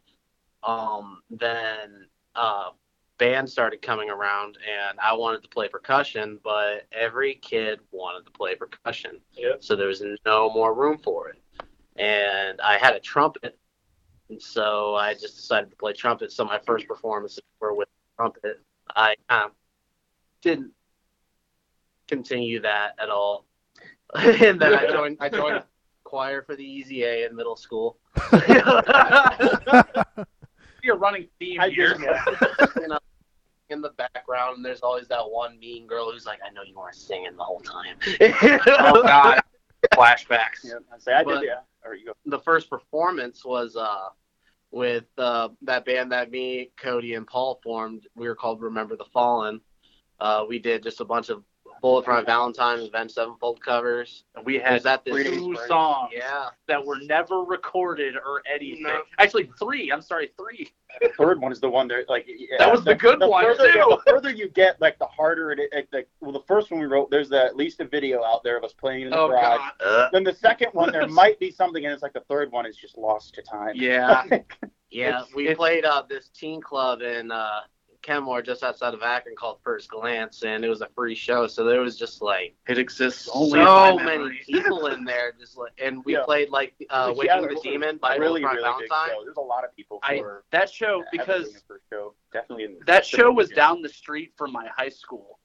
Um, 0.62 1.22
then 1.30 2.06
uh, 2.34 2.70
band 3.18 3.48
started 3.48 3.82
coming 3.82 4.10
around 4.10 4.58
and 4.66 4.98
I 5.00 5.12
wanted 5.14 5.42
to 5.42 5.48
play 5.48 5.68
percussion, 5.68 6.38
but 6.42 6.86
every 6.92 7.34
kid 7.34 7.80
wanted 7.92 8.26
to 8.26 8.32
play 8.32 8.54
percussion. 8.54 9.20
Yep. 9.34 9.62
So 9.62 9.76
there 9.76 9.88
was 9.88 10.02
no 10.24 10.50
more 10.50 10.74
room 10.74 10.98
for 10.98 11.28
it. 11.28 11.40
And 11.96 12.60
I 12.60 12.78
had 12.78 12.94
a 12.94 13.00
trumpet 13.00 13.58
and 14.28 14.40
so 14.42 14.94
I 14.94 15.14
just 15.14 15.36
decided 15.36 15.70
to 15.70 15.76
play 15.76 15.92
trumpet. 15.92 16.32
So 16.32 16.44
my 16.44 16.58
first 16.66 16.88
performances 16.88 17.42
were 17.60 17.74
with 17.74 17.88
trumpet. 18.16 18.60
I 18.94 19.14
um, 19.28 19.52
didn't 20.42 20.72
continue 22.08 22.60
that 22.60 22.92
at 23.00 23.08
all. 23.10 23.46
and 24.14 24.60
then 24.60 24.74
I 24.74 24.86
joined 24.90 25.16
I 25.20 25.28
joined 25.28 25.62
choir 26.04 26.42
for 26.42 26.54
the 26.56 26.64
Easy 26.64 27.02
A 27.04 27.26
in 27.26 27.34
middle 27.34 27.56
school. 27.56 27.98
You're 30.82 30.96
running 30.96 31.26
theme 31.40 31.60
I 31.60 31.68
here. 31.68 31.94
did, 31.94 32.02
yeah. 32.02 32.24
you 32.76 32.88
know, 32.88 32.98
in 33.70 33.80
the 33.80 33.90
background, 33.90 34.64
there's 34.64 34.80
always 34.80 35.08
that 35.08 35.28
one 35.28 35.58
mean 35.58 35.86
girl 35.88 36.12
who's 36.12 36.26
like, 36.26 36.38
"I 36.46 36.50
know 36.50 36.62
you 36.62 36.76
weren't 36.76 36.94
singing 36.94 37.36
the 37.36 37.42
whole 37.42 37.60
time." 37.60 37.96
Oh 38.20 39.02
God, 39.02 39.40
flashbacks. 39.94 40.64
Yeah. 40.64 40.74
I 40.94 40.98
say 40.98 41.12
I 41.14 41.24
But- 41.24 41.40
did. 41.40 41.46
Yeah. 41.48 41.60
Or 41.84 41.94
you 41.94 42.06
go. 42.06 42.12
the 42.24 42.40
first 42.40 42.68
performance 42.68 43.44
was 43.44 43.76
uh 43.76 44.08
with 44.72 45.04
uh 45.18 45.48
that 45.62 45.84
band 45.84 46.10
that 46.12 46.30
me, 46.32 46.70
Cody, 46.76 47.14
and 47.14 47.26
Paul 47.26 47.60
formed. 47.62 48.06
We 48.16 48.26
were 48.28 48.34
called 48.34 48.60
Remember 48.62 48.96
the 48.96 49.04
Fallen. 49.12 49.60
Uh, 50.18 50.44
we 50.48 50.58
did 50.58 50.82
just 50.82 51.00
a 51.00 51.04
bunch 51.04 51.28
of 51.28 51.44
Bullet 51.82 52.04
for 52.04 52.12
My 52.12 52.22
Valentine, 52.22 52.80
Avenged 52.80 53.14
Sevenfold 53.14 53.60
covers. 53.62 54.24
We 54.44 54.58
had 54.58 54.82
that 54.84 55.04
this 55.04 55.26
two 55.28 55.56
songs 55.68 56.12
Yeah, 56.14 56.48
that 56.68 56.84
were 56.84 56.98
never 57.02 57.40
recorded 57.42 58.16
or 58.16 58.42
anything. 58.52 58.82
No. 58.84 59.02
Actually, 59.18 59.50
three. 59.58 59.90
I'm 59.92 60.02
sorry, 60.02 60.30
three. 60.38 60.70
The 61.00 61.10
third 61.18 61.40
one 61.40 61.52
is 61.52 61.60
the 61.60 61.68
one 61.68 61.88
that 61.88 62.08
like 62.08 62.26
yeah, 62.28 62.56
That 62.58 62.72
was 62.72 62.84
the 62.84 62.94
good 62.94 63.20
one, 63.20 63.44
further, 63.44 63.72
too. 63.72 63.78
The 63.78 64.10
further 64.10 64.30
you 64.30 64.48
get, 64.48 64.80
like 64.80 64.98
the 64.98 65.06
harder 65.06 65.50
it. 65.52 65.60
it 65.72 65.88
like 65.92 66.08
well, 66.20 66.32
the 66.32 66.42
first 66.46 66.70
one 66.70 66.80
we 66.80 66.86
wrote, 66.86 67.10
there's 67.10 67.28
the, 67.28 67.44
at 67.44 67.56
least 67.56 67.80
a 67.80 67.84
video 67.84 68.24
out 68.24 68.42
there 68.42 68.56
of 68.56 68.64
us 68.64 68.72
playing 68.72 69.02
in 69.02 69.10
the 69.10 69.18
Oh 69.18 69.28
garage. 69.28 69.60
God. 69.80 70.08
Then 70.12 70.24
the 70.24 70.34
second 70.34 70.68
one, 70.72 70.92
there 70.92 71.06
might 71.08 71.38
be 71.38 71.50
something, 71.50 71.84
and 71.84 71.92
it's 71.92 72.02
like 72.02 72.12
the 72.14 72.24
third 72.28 72.50
one 72.52 72.66
is 72.66 72.76
just 72.76 72.96
lost 72.96 73.34
to 73.34 73.42
time. 73.42 73.72
Yeah. 73.74 74.24
yeah. 74.90 75.08
It's- 75.08 75.26
we 75.34 75.42
it's- 75.44 75.56
played 75.56 75.84
uh 75.84 76.02
this 76.08 76.28
teen 76.30 76.60
club 76.60 77.02
in 77.02 77.30
uh 77.30 77.60
Kenmore, 78.06 78.40
just 78.40 78.62
outside 78.62 78.94
of 78.94 79.02
Akron, 79.02 79.34
called 79.34 79.58
First 79.64 79.90
Glance, 79.90 80.44
and 80.44 80.64
it 80.64 80.68
was 80.68 80.80
a 80.80 80.88
free 80.94 81.14
show. 81.16 81.48
So 81.48 81.64
there 81.64 81.80
was 81.80 81.98
just 81.98 82.22
like 82.22 82.54
It 82.68 82.78
exists 82.78 83.28
only 83.34 83.64
so 83.64 83.96
many 83.98 84.40
people 84.46 84.86
in 84.86 85.04
there, 85.04 85.32
just 85.38 85.56
like, 85.58 85.72
and 85.82 86.04
we 86.04 86.12
Yeah. 86.14 86.24
played 86.24 86.50
like 86.50 86.74
uh, 86.88 87.12
Yeah, 87.16 87.40
Waking 87.40 87.50
it 87.50 87.54
the 87.62 87.70
Demon 87.70 87.96
by 87.98 88.14
really, 88.16 88.40
Bullet 88.42 88.54
for 88.54 88.60
My 88.62 88.68
really 88.68 88.80
big 88.82 88.88
Valentine. 88.88 89.08
show. 89.16 89.24
There's 89.24 89.36
a 89.36 89.40
lot 89.40 89.64
of 89.64 89.74
people 89.74 89.98
I 90.04 90.22
that 90.52 90.70
show 90.70 91.02
having 91.12 91.18
because 91.26 91.64
show. 91.90 92.14
Definitely 92.32 92.64
in 92.64 92.78
that 92.86 93.04
show 93.04 93.32
was 93.32 93.50
Yeah. 93.50 93.56
down 93.56 93.82
the 93.82 93.88
street 93.88 94.32
from 94.36 94.52
my 94.52 94.68
high 94.76 94.88
school 94.88 95.40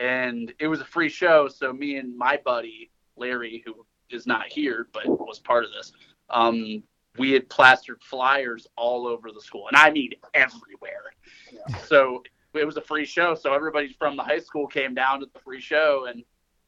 and 0.00 0.52
it 0.60 0.68
was 0.68 0.80
a 0.80 0.84
free 0.84 1.08
show 1.08 1.48
so 1.48 1.72
me 1.72 1.96
and 1.96 2.16
my 2.16 2.38
buddy 2.44 2.90
larry 3.16 3.62
who 3.66 3.84
is 4.10 4.26
not 4.28 4.46
here 4.46 4.86
but 4.92 5.04
was 5.08 5.40
part 5.40 5.64
of 5.64 5.72
this 5.72 5.92
um, 6.30 6.82
we 7.18 7.32
had 7.32 7.48
plastered 7.48 8.00
flyers 8.02 8.66
all 8.76 9.06
over 9.06 9.30
the 9.32 9.40
school 9.40 9.66
and 9.68 9.76
i 9.76 9.90
mean 9.90 10.12
everywhere 10.34 11.12
Yeah. 11.52 11.76
so 11.78 12.22
it 12.54 12.64
was 12.64 12.76
a 12.76 12.80
free 12.82 13.04
show 13.04 13.34
so 13.34 13.52
everybody 13.54 13.92
from 13.98 14.16
the 14.16 14.22
high 14.22 14.40
school 14.40 14.66
came 14.66 14.94
down 14.94 15.20
to 15.20 15.26
the 15.32 15.38
free 15.40 15.60
show 15.60 16.06
and 16.08 16.22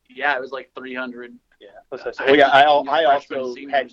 yeah 0.09 0.37
it 0.37 0.41
was 0.41 0.51
like 0.53 0.71
300 0.77 1.35
Yeah. 1.61 1.69
Plus 1.89 2.03
I 2.03 2.11
said- 2.13 2.27
Well, 2.27 2.37
yeah, 2.37 2.49
I, 2.49 2.63
al- 2.65 2.89
I 2.89 3.05
also 3.05 3.55
had 3.71 3.91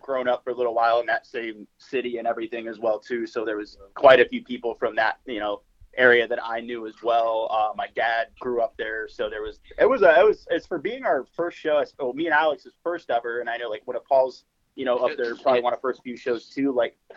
grown 0.00 0.28
up 0.28 0.42
for 0.44 0.50
a 0.50 0.54
little 0.54 0.74
while 0.74 1.00
in 1.00 1.06
that 1.06 1.26
same 1.26 1.66
city 1.78 2.16
and 2.18 2.26
everything 2.26 2.68
as 2.68 2.78
well 2.78 2.98
too. 2.98 3.26
So 3.26 3.44
there 3.44 3.56
was 3.58 3.76
quite 3.94 4.18
a 4.20 4.24
few 4.28 4.42
people 4.42 4.74
from 4.74 4.96
that 4.96 5.18
you 5.26 5.40
know 5.40 5.62
area 5.96 6.26
that 6.28 6.38
I 6.42 6.60
knew 6.60 6.86
as 6.86 6.94
well. 7.02 7.48
Uh, 7.50 7.72
my 7.76 7.88
dad 7.94 8.28
grew 8.38 8.62
up 8.62 8.74
there, 8.78 9.08
so 9.08 9.28
there 9.28 9.42
was 9.42 9.60
it 9.78 9.84
was 9.88 10.02
a 10.02 10.18
it 10.20 10.24
was 10.24 10.46
it's 10.50 10.66
for 10.66 10.78
being 10.78 11.04
our 11.04 11.26
first 11.36 11.58
show. 11.58 11.76
it's- 11.80 11.92
Well, 11.98 12.12
me 12.14 12.26
and 12.26 12.34
Alex's 12.34 12.74
first 12.82 13.10
ever, 13.10 13.40
and 13.40 13.50
I 13.50 13.56
know 13.58 13.68
like 13.68 13.86
one 13.86 13.96
of 13.96 14.04
Paul's. 14.04 14.44
You 14.76 14.84
know, 14.84 14.96
up 14.98 15.16
there, 15.16 15.34
probably 15.36 15.62
one 15.62 15.72
of 15.72 15.78
the 15.78 15.82
first 15.82 16.02
few 16.02 16.16
shows 16.16 16.46
too. 16.46 16.72
Like, 16.72 16.96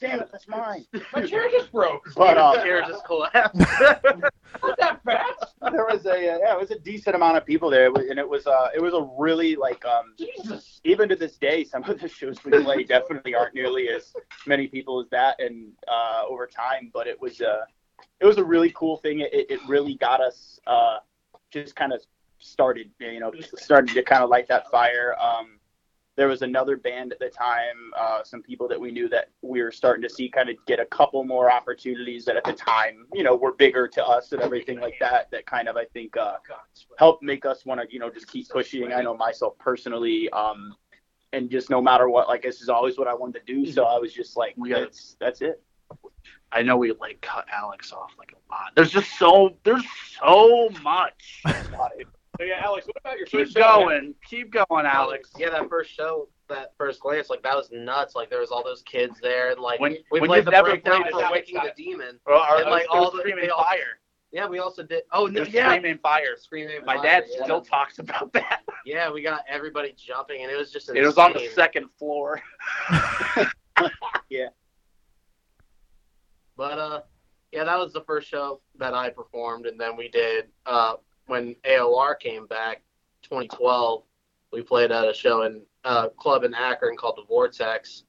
damn 0.00 0.20
it, 0.20 0.28
that's 0.32 0.48
mine. 0.48 0.84
My 1.12 1.24
chair 1.26 1.48
just 1.50 1.70
broke. 1.70 2.10
But 2.16 2.36
uh, 2.38 2.62
Chair 2.62 2.82
just 2.82 3.04
collapsed. 3.04 3.54
Not 4.62 4.78
that 4.78 5.00
fast. 5.04 5.54
there 5.60 5.86
was 5.90 6.04
a 6.06 6.12
uh, 6.12 6.38
yeah, 6.38 6.54
it 6.54 6.60
was 6.60 6.70
a 6.70 6.78
decent 6.78 7.14
amount 7.14 7.36
of 7.36 7.46
people 7.46 7.70
there, 7.70 7.86
and 7.86 8.18
it 8.18 8.28
was 8.28 8.46
uh, 8.46 8.68
it 8.74 8.82
was 8.82 8.94
a 8.94 9.08
really 9.18 9.56
like 9.56 9.84
um, 9.84 10.14
Jesus. 10.18 10.80
even 10.84 11.08
to 11.08 11.16
this 11.16 11.36
day, 11.36 11.64
some 11.64 11.84
of 11.84 12.00
the 12.00 12.08
shows 12.08 12.42
we 12.44 12.50
play 12.62 12.84
definitely 12.84 13.34
aren't 13.34 13.54
nearly 13.54 13.88
as 13.88 14.12
many 14.46 14.66
people 14.66 15.00
as 15.00 15.08
that, 15.10 15.40
and 15.40 15.72
uh, 15.88 16.22
over 16.28 16.46
time. 16.46 16.90
But 16.92 17.06
it 17.06 17.20
was 17.20 17.40
uh, 17.40 17.64
it 18.20 18.26
was 18.26 18.38
a 18.38 18.44
really 18.44 18.72
cool 18.74 18.96
thing. 18.96 19.20
It, 19.20 19.32
it 19.32 19.60
really 19.68 19.94
got 19.94 20.20
us 20.20 20.58
uh, 20.66 20.98
just 21.50 21.76
kind 21.76 21.92
of 21.92 22.00
started, 22.38 22.90
you 23.00 23.20
know, 23.20 23.32
started 23.56 23.94
to 23.94 24.02
kind 24.02 24.22
of 24.22 24.30
light 24.30 24.48
that 24.48 24.70
fire. 24.70 25.14
Um, 25.20 25.58
there 26.16 26.28
was 26.28 26.42
another 26.42 26.76
band 26.76 27.12
at 27.12 27.18
the 27.18 27.30
time, 27.30 27.90
uh, 27.98 28.22
some 28.22 28.42
people 28.42 28.68
that 28.68 28.78
we 28.78 28.90
knew 28.90 29.08
that 29.08 29.30
we 29.40 29.62
were 29.62 29.72
starting 29.72 30.02
to 30.02 30.10
see 30.10 30.28
kind 30.28 30.50
of 30.50 30.56
get 30.66 30.78
a 30.78 30.84
couple 30.86 31.24
more 31.24 31.50
opportunities 31.50 32.24
that 32.26 32.36
at 32.36 32.44
the 32.44 32.52
time, 32.52 33.06
you 33.14 33.22
know, 33.22 33.34
were 33.34 33.52
bigger 33.54 33.88
to 33.88 34.04
us 34.04 34.32
and 34.32 34.42
everything 34.42 34.78
like 34.78 34.94
that. 35.00 35.30
That 35.30 35.46
kind 35.46 35.68
of, 35.68 35.76
I 35.76 35.86
think, 35.86 36.16
uh, 36.16 36.34
helped 36.98 37.22
make 37.22 37.46
us 37.46 37.64
want 37.64 37.80
to, 37.80 37.86
you 37.90 37.98
know, 37.98 38.10
just 38.10 38.28
keep 38.28 38.48
pushing. 38.50 38.92
I 38.92 39.00
know 39.00 39.16
myself 39.16 39.56
personally, 39.58 40.28
um, 40.30 40.74
and 41.32 41.48
just 41.50 41.70
no 41.70 41.80
matter 41.80 42.10
what, 42.10 42.28
like 42.28 42.42
this 42.42 42.60
is 42.60 42.68
always 42.68 42.98
what 42.98 43.08
I 43.08 43.14
wanted 43.14 43.46
to 43.46 43.54
do. 43.54 43.70
So 43.72 43.84
I 43.84 43.98
was 43.98 44.12
just 44.12 44.36
like, 44.36 44.54
that's 44.68 45.16
that's 45.18 45.40
it. 45.40 45.62
i 46.52 46.62
know 46.62 46.76
we 46.76 46.92
like 46.92 47.20
cut 47.20 47.46
alex 47.52 47.92
off 47.92 48.10
like 48.18 48.32
a 48.32 48.52
lot 48.52 48.70
there's 48.76 48.90
just 48.90 49.18
so 49.18 49.56
there's 49.64 49.84
so 50.20 50.68
much 50.82 51.42
So 52.42 52.46
yeah, 52.46 52.60
Alex, 52.64 52.88
what 52.88 52.96
about 52.98 53.18
your 53.18 53.26
keep 53.26 53.40
first 53.42 53.52
show? 53.52 53.60
Keep 53.78 53.86
going 53.86 54.14
keep 54.28 54.52
going 54.68 54.84
alex 54.84 55.30
Yeah, 55.38 55.50
that 55.50 55.68
first 55.68 55.92
show, 55.92 56.28
that 56.48 56.72
first 56.76 56.98
glance, 56.98 57.30
like 57.30 57.40
that 57.44 57.54
was 57.54 57.70
nuts. 57.70 58.16
Like 58.16 58.30
there 58.30 58.40
was 58.40 58.50
all 58.50 58.64
those 58.64 58.82
kids 58.82 59.20
there, 59.22 59.52
and 59.52 59.60
like 59.60 59.78
When- 59.78 59.98
we 60.10 60.18
when 60.18 60.28
played 60.28 60.38
you've 60.38 60.46
the 60.52 60.62
breakdown 60.64 61.04
for 61.08 61.30
Waking 61.30 61.54
the 61.62 61.72
Demon. 61.76 62.18
Well, 62.26 62.40
our, 62.40 62.62
And, 62.62 62.68
like, 62.70 62.86
all 62.90 63.12
the- 63.12 63.20
screaming 63.20 63.48
all- 63.50 63.62
fire. 63.62 64.00
Yeah, 64.32 64.48
we 64.48 64.58
also 64.58 64.82
did. 64.82 65.04
Oh 65.12 65.26
no, 65.26 65.42
yeah, 65.42 65.68
Scream 65.68 65.86
Aim 65.86 65.98
Fire. 65.98 66.36
screaming. 66.36 66.84
My 66.84 66.96
Fire, 66.96 67.02
dad 67.04 67.24
yeah. 67.28 67.44
still 67.44 67.60
talks 67.60 68.00
about 68.00 68.32
that. 68.32 68.62
Yeah, 68.84 69.12
we 69.12 69.22
got 69.22 69.44
everybody 69.48 69.94
jumping, 69.96 70.42
and 70.42 70.50
it 70.50 70.56
was 70.56 70.72
just. 70.72 70.88
It 70.88 71.00
was 71.04 71.18
on 71.18 71.34
the 71.34 71.48
second 71.54 71.90
floor. 71.96 72.42
Yeah. 74.30 74.48
But 76.56 76.78
uh, 76.78 77.00
yeah, 77.52 77.58
yeah, 77.60 77.64
that 77.64 77.78
was 77.78 77.92
the 77.92 78.02
first 78.02 78.26
show 78.28 78.60
that 78.78 78.94
I 78.94 79.10
performed, 79.10 79.66
and 79.66 79.78
then 79.78 79.96
we 79.96 80.08
did 80.08 80.46
uh, 80.64 80.94
when 81.32 81.56
AOR 81.64 82.18
came 82.20 82.46
back, 82.46 82.82
2012. 83.22 84.02
We 84.52 84.60
played 84.60 84.92
at 84.92 85.08
a 85.08 85.14
show 85.14 85.44
in 85.44 85.62
uh, 85.82 86.10
club 86.10 86.44
in 86.44 86.52
Akron 86.52 86.94
called 86.94 87.16
the 87.16 87.24
Vortex, 87.24 88.04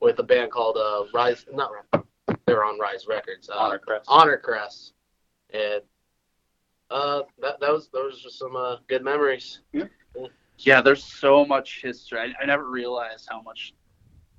with 0.00 0.18
a 0.18 0.22
band 0.22 0.50
called 0.50 0.76
uh, 0.76 1.04
Rise. 1.14 1.46
Not 1.50 1.70
Rise. 1.72 2.04
They 2.44 2.52
were 2.52 2.66
on 2.66 2.78
Rise 2.78 3.06
Records. 3.08 3.48
Uh, 3.48 3.54
Honour 3.54 3.78
Crest. 3.78 4.08
Honour 4.10 4.36
Crest, 4.36 4.92
and 5.54 5.80
uh, 6.90 7.22
that 7.40 7.58
that 7.60 7.72
was 7.72 7.88
those 7.94 8.22
were 8.22 8.30
some 8.30 8.54
uh, 8.54 8.76
good 8.88 9.02
memories. 9.02 9.60
Yeah, 9.72 9.84
yeah, 10.58 10.82
there's 10.82 11.02
so 11.02 11.46
much 11.46 11.80
history. 11.82 12.18
I, 12.18 12.42
I 12.42 12.44
never 12.44 12.68
realized 12.68 13.26
how 13.30 13.40
much 13.40 13.72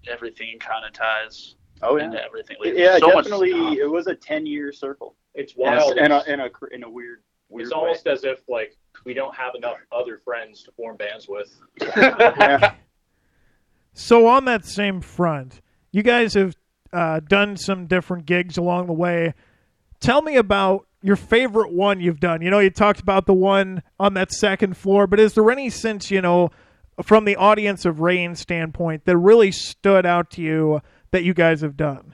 everything 0.08 0.60
kind 0.60 0.86
of 0.86 0.94
ties 0.94 1.56
Oh 1.82 1.98
into 1.98 2.18
yeah. 2.18 2.24
everything. 2.24 2.58
Like, 2.64 2.76
Yeah, 2.76 3.00
so 3.00 3.10
definitely. 3.10 3.80
It 3.80 3.90
was 3.90 4.06
a 4.06 4.14
ten-year 4.14 4.72
circle. 4.72 5.16
It's 5.34 5.56
Yes, 5.58 5.84
wild. 5.86 5.98
in 5.98 6.12
a 6.12 6.24
in 6.28 6.40
a 6.42 6.50
cr- 6.52 6.68
in 6.68 6.84
a 6.84 6.90
weird 6.90 7.24
weird 7.50 7.68
it's 7.68 7.76
way. 7.76 7.80
almost 7.80 8.08
as 8.08 8.24
if 8.24 8.42
like 8.48 8.76
we 9.06 9.14
don't 9.14 9.36
have 9.36 9.56
enough 9.56 9.78
other 9.92 10.20
friends 10.24 10.64
to 10.64 10.72
form 10.72 10.98
bands 10.98 11.28
with. 11.28 11.54
Yeah. 11.82 12.74
So 14.00 14.28
on 14.28 14.46
that 14.46 14.64
same 14.64 15.02
front, 15.02 15.60
you 15.92 16.04
guys 16.04 16.36
have 16.36 16.56
uh, 16.94 17.20
done 17.20 17.58
some 17.58 17.88
different 17.88 18.28
gigs 18.28 18.56
along 18.56 18.86
the 18.86 18.94
way. 18.94 19.34
Tell 20.00 20.22
me 20.22 20.36
about 20.36 20.86
your 21.02 21.16
favorite 21.16 21.74
one 21.74 22.00
you've 22.00 22.20
done. 22.20 22.44
You 22.44 22.52
know, 22.52 22.60
you 22.60 22.70
talked 22.70 23.00
about 23.00 23.26
the 23.26 23.34
one 23.34 23.82
on 24.00 24.14
that 24.14 24.32
second 24.32 24.78
floor, 24.78 25.08
but 25.08 25.20
is 25.20 25.34
there 25.34 25.50
any 25.50 25.72
since 25.72 26.12
you 26.12 26.22
know, 26.22 26.52
from 27.02 27.26
the 27.26 27.36
audience 27.38 27.86
of 27.86 28.00
Rain 28.00 28.36
standpoint, 28.36 29.06
that 29.06 29.18
really 29.18 29.52
stood 29.52 30.06
out 30.06 30.30
to 30.32 30.44
you 30.44 30.80
that 31.10 31.24
you 31.24 31.34
guys 31.34 31.62
have 31.62 31.76
done? 31.76 32.14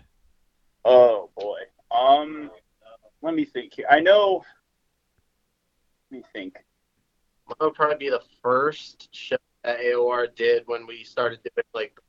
Oh 0.86 1.32
boy. 1.36 1.60
Um, 1.92 2.50
let 3.22 3.36
me 3.36 3.44
think 3.44 3.74
here. 3.74 3.88
I 3.90 4.00
know. 4.00 4.44
Let 6.14 6.20
me 6.20 6.26
think. 6.32 6.60
That 7.48 7.60
would 7.60 7.74
probably 7.74 7.98
be 7.98 8.10
the 8.12 8.22
first 8.44 9.10
show 9.16 9.38
that 9.64 9.80
AOR 9.80 10.28
did 10.36 10.62
when 10.68 10.86
we 10.86 11.04
started 11.04 11.40
doing 11.42 11.66
like 11.74 12.00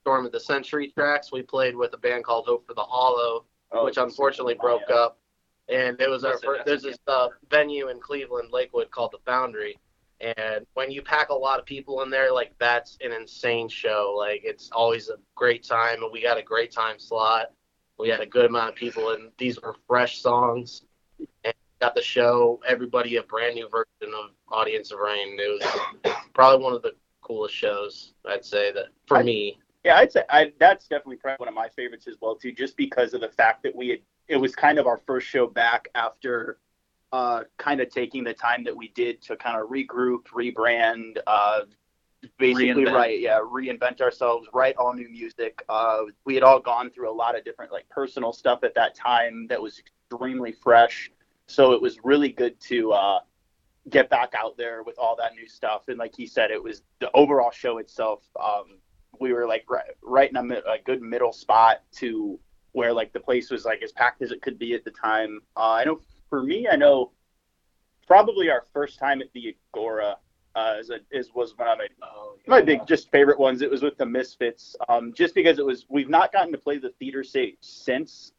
Storm 0.00 0.24
of 0.24 0.32
the 0.32 0.40
Century 0.40 0.90
tracks. 0.96 1.30
We 1.30 1.42
played 1.42 1.76
with 1.76 1.92
a 1.92 1.98
band 1.98 2.24
called 2.24 2.46
Hope 2.46 2.66
for 2.66 2.72
the 2.72 2.82
Hollow, 2.82 3.44
Oh, 3.70 3.84
which 3.84 3.98
unfortunately 3.98 4.54
broke 4.54 4.90
up. 4.90 5.18
And 5.68 6.00
it 6.00 6.08
was 6.08 6.24
our 6.24 6.38
first, 6.38 6.64
there's 6.64 6.84
this 6.84 6.96
uh, 7.06 7.28
venue 7.50 7.88
in 7.88 8.00
Cleveland, 8.00 8.48
Lakewood, 8.50 8.90
called 8.90 9.12
the 9.12 9.18
Foundry. 9.26 9.78
And 10.22 10.64
when 10.72 10.90
you 10.90 11.02
pack 11.02 11.28
a 11.28 11.34
lot 11.34 11.60
of 11.60 11.66
people 11.66 12.00
in 12.00 12.08
there, 12.08 12.32
like 12.32 12.54
that's 12.58 12.96
an 13.02 13.12
insane 13.12 13.68
show. 13.68 14.14
Like 14.16 14.40
it's 14.42 14.70
always 14.72 15.10
a 15.10 15.16
great 15.34 15.64
time, 15.64 16.02
and 16.02 16.10
we 16.10 16.22
got 16.22 16.38
a 16.38 16.42
great 16.42 16.72
time 16.72 16.98
slot. 16.98 17.52
We 17.98 18.08
had 18.08 18.20
a 18.20 18.26
good 18.26 18.46
amount 18.46 18.70
of 18.70 18.74
people, 18.74 19.10
and 19.10 19.32
these 19.36 19.60
were 19.60 19.76
fresh 19.86 20.22
songs. 20.22 20.82
And 21.44 21.54
got 21.84 21.94
to 21.94 22.02
show 22.02 22.60
everybody 22.66 23.16
a 23.16 23.22
brand 23.24 23.54
new 23.56 23.68
version 23.68 24.14
of 24.14 24.30
Audience 24.48 24.90
of 24.90 25.00
Rain. 25.00 25.36
It 25.38 25.62
was 26.04 26.14
probably 26.32 26.64
one 26.64 26.72
of 26.72 26.80
the 26.80 26.92
coolest 27.20 27.54
shows 27.54 28.14
I'd 28.26 28.44
say 28.44 28.72
that 28.72 28.86
for 29.06 29.18
I- 29.18 29.22
me. 29.22 29.58
Yeah, 29.84 29.96
I'd 29.96 30.10
say 30.10 30.22
I, 30.30 30.50
that's 30.58 30.88
definitely 30.88 31.16
probably 31.16 31.36
one 31.44 31.48
of 31.50 31.54
my 31.54 31.68
favorites 31.68 32.08
as 32.08 32.16
well 32.22 32.36
too, 32.36 32.52
just 32.52 32.74
because 32.78 33.12
of 33.12 33.20
the 33.20 33.28
fact 33.28 33.62
that 33.64 33.76
we 33.76 33.88
had. 33.90 33.98
It 34.28 34.38
was 34.38 34.54
kind 34.56 34.78
of 34.78 34.86
our 34.86 34.96
first 35.06 35.26
show 35.26 35.46
back 35.46 35.88
after, 35.94 36.56
uh, 37.12 37.42
kind 37.58 37.82
of 37.82 37.90
taking 37.90 38.24
the 38.24 38.32
time 38.32 38.64
that 38.64 38.74
we 38.74 38.88
did 38.94 39.20
to 39.24 39.36
kind 39.36 39.60
of 39.60 39.68
regroup, 39.68 40.22
rebrand, 40.34 41.18
uh, 41.26 41.60
basically 42.38 42.68
Reinvent. 42.86 42.94
right, 42.94 43.20
yeah, 43.20 43.40
reinvent 43.40 44.00
ourselves, 44.00 44.48
write 44.54 44.74
all 44.78 44.94
new 44.94 45.10
music. 45.10 45.62
Uh, 45.68 46.04
we 46.24 46.32
had 46.34 46.42
all 46.42 46.58
gone 46.60 46.88
through 46.88 47.10
a 47.10 47.12
lot 47.12 47.36
of 47.36 47.44
different 47.44 47.70
like 47.70 47.86
personal 47.90 48.32
stuff 48.32 48.64
at 48.64 48.74
that 48.74 48.94
time 48.94 49.46
that 49.48 49.60
was 49.60 49.78
extremely 49.78 50.52
fresh, 50.52 51.10
so 51.46 51.72
it 51.72 51.80
was 51.80 51.98
really 52.04 52.30
good 52.30 52.58
to. 52.60 52.92
Uh, 52.92 53.20
get 53.90 54.08
back 54.08 54.32
out 54.34 54.56
there 54.56 54.82
with 54.82 54.98
all 54.98 55.14
that 55.14 55.34
new 55.34 55.46
stuff 55.46 55.88
and 55.88 55.98
like 55.98 56.14
he 56.16 56.26
said 56.26 56.50
it 56.50 56.62
was 56.62 56.80
the 57.00 57.10
overall 57.12 57.50
show 57.50 57.76
itself 57.76 58.22
um 58.42 58.78
we 59.20 59.32
were 59.32 59.46
like 59.46 59.64
right, 59.68 59.84
right 60.02 60.30
in 60.30 60.36
a, 60.36 60.42
a 60.42 60.78
good 60.84 61.02
middle 61.02 61.32
spot 61.32 61.82
to 61.92 62.38
where 62.72 62.92
like 62.92 63.12
the 63.12 63.20
place 63.20 63.50
was 63.50 63.64
like 63.64 63.82
as 63.82 63.92
packed 63.92 64.22
as 64.22 64.30
it 64.30 64.42
could 64.42 64.58
be 64.58 64.74
at 64.74 64.84
the 64.84 64.90
time. 64.90 65.40
Uh, 65.56 65.72
I 65.72 65.84
know 65.84 66.00
for 66.28 66.42
me, 66.42 66.68
I 66.70 66.76
know 66.76 67.12
probably 68.06 68.50
our 68.50 68.64
first 68.72 68.98
time 68.98 69.20
at 69.20 69.32
the 69.32 69.56
Agora 69.72 70.16
uh, 70.54 70.76
is, 70.78 70.90
a, 70.90 70.98
is 71.10 71.30
was 71.34 71.56
one 71.56 71.68
of 71.68 71.78
my 71.78 71.86
my 72.46 72.60
big 72.60 72.86
just 72.86 73.10
favorite 73.10 73.38
ones. 73.38 73.62
It 73.62 73.70
was 73.70 73.82
with 73.82 73.96
the 73.96 74.06
Misfits, 74.06 74.76
um, 74.88 75.12
just 75.14 75.34
because 75.34 75.58
it 75.58 75.64
was 75.64 75.86
we've 75.88 76.08
not 76.08 76.32
gotten 76.32 76.52
to 76.52 76.58
play 76.58 76.78
the 76.78 76.90
theater 76.98 77.24
stage 77.24 77.56
since, 77.60 78.32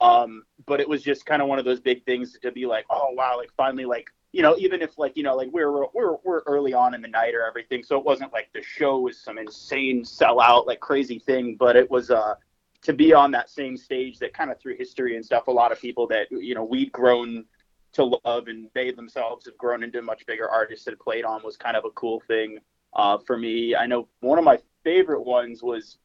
um, 0.00 0.44
but 0.66 0.80
it 0.80 0.88
was 0.88 1.02
just 1.02 1.26
kind 1.26 1.42
of 1.42 1.48
one 1.48 1.58
of 1.58 1.64
those 1.64 1.80
big 1.80 2.04
things 2.04 2.38
to 2.40 2.52
be 2.52 2.66
like, 2.66 2.84
oh 2.90 3.10
wow, 3.12 3.36
like 3.36 3.50
finally 3.56 3.84
like 3.84 4.08
you 4.32 4.42
know 4.42 4.56
even 4.58 4.82
if 4.82 4.98
like 4.98 5.16
you 5.16 5.22
know 5.22 5.34
like 5.34 5.48
we're 5.52 5.86
we're 5.94 6.16
we're 6.24 6.40
early 6.46 6.74
on 6.74 6.94
in 6.94 7.02
the 7.02 7.08
night 7.08 7.34
or 7.34 7.46
everything, 7.46 7.82
so 7.82 7.98
it 7.98 8.04
wasn't 8.04 8.32
like 8.32 8.48
the 8.52 8.62
show 8.62 8.98
was 9.00 9.18
some 9.18 9.38
insane 9.38 10.02
sellout 10.02 10.66
like 10.66 10.80
crazy 10.80 11.18
thing, 11.18 11.56
but 11.58 11.76
it 11.76 11.90
was 11.90 12.10
uh 12.10 12.34
to 12.82 12.92
be 12.92 13.12
on 13.12 13.30
that 13.32 13.50
same 13.50 13.76
stage 13.76 14.18
that 14.18 14.32
kind 14.32 14.50
of 14.50 14.60
through 14.60 14.76
history 14.76 15.16
and 15.16 15.24
stuff, 15.24 15.48
a 15.48 15.50
lot 15.50 15.72
of 15.72 15.80
people 15.80 16.06
that 16.08 16.28
you 16.30 16.54
know 16.54 16.64
we'd 16.64 16.92
grown 16.92 17.44
to 17.92 18.04
love 18.24 18.48
and 18.48 18.68
they 18.74 18.90
themselves 18.90 19.46
have 19.46 19.56
grown 19.56 19.82
into 19.82 20.02
much 20.02 20.24
bigger 20.26 20.48
artists 20.48 20.84
that 20.84 20.98
played 21.00 21.24
on 21.24 21.42
was 21.42 21.56
kind 21.56 21.76
of 21.76 21.84
a 21.84 21.90
cool 21.92 22.22
thing 22.28 22.58
uh, 22.94 23.18
for 23.18 23.36
me. 23.36 23.74
I 23.74 23.86
know 23.86 24.08
one 24.20 24.38
of 24.38 24.44
my 24.44 24.58
favorite 24.84 25.22
ones 25.22 25.62
was 25.62 25.98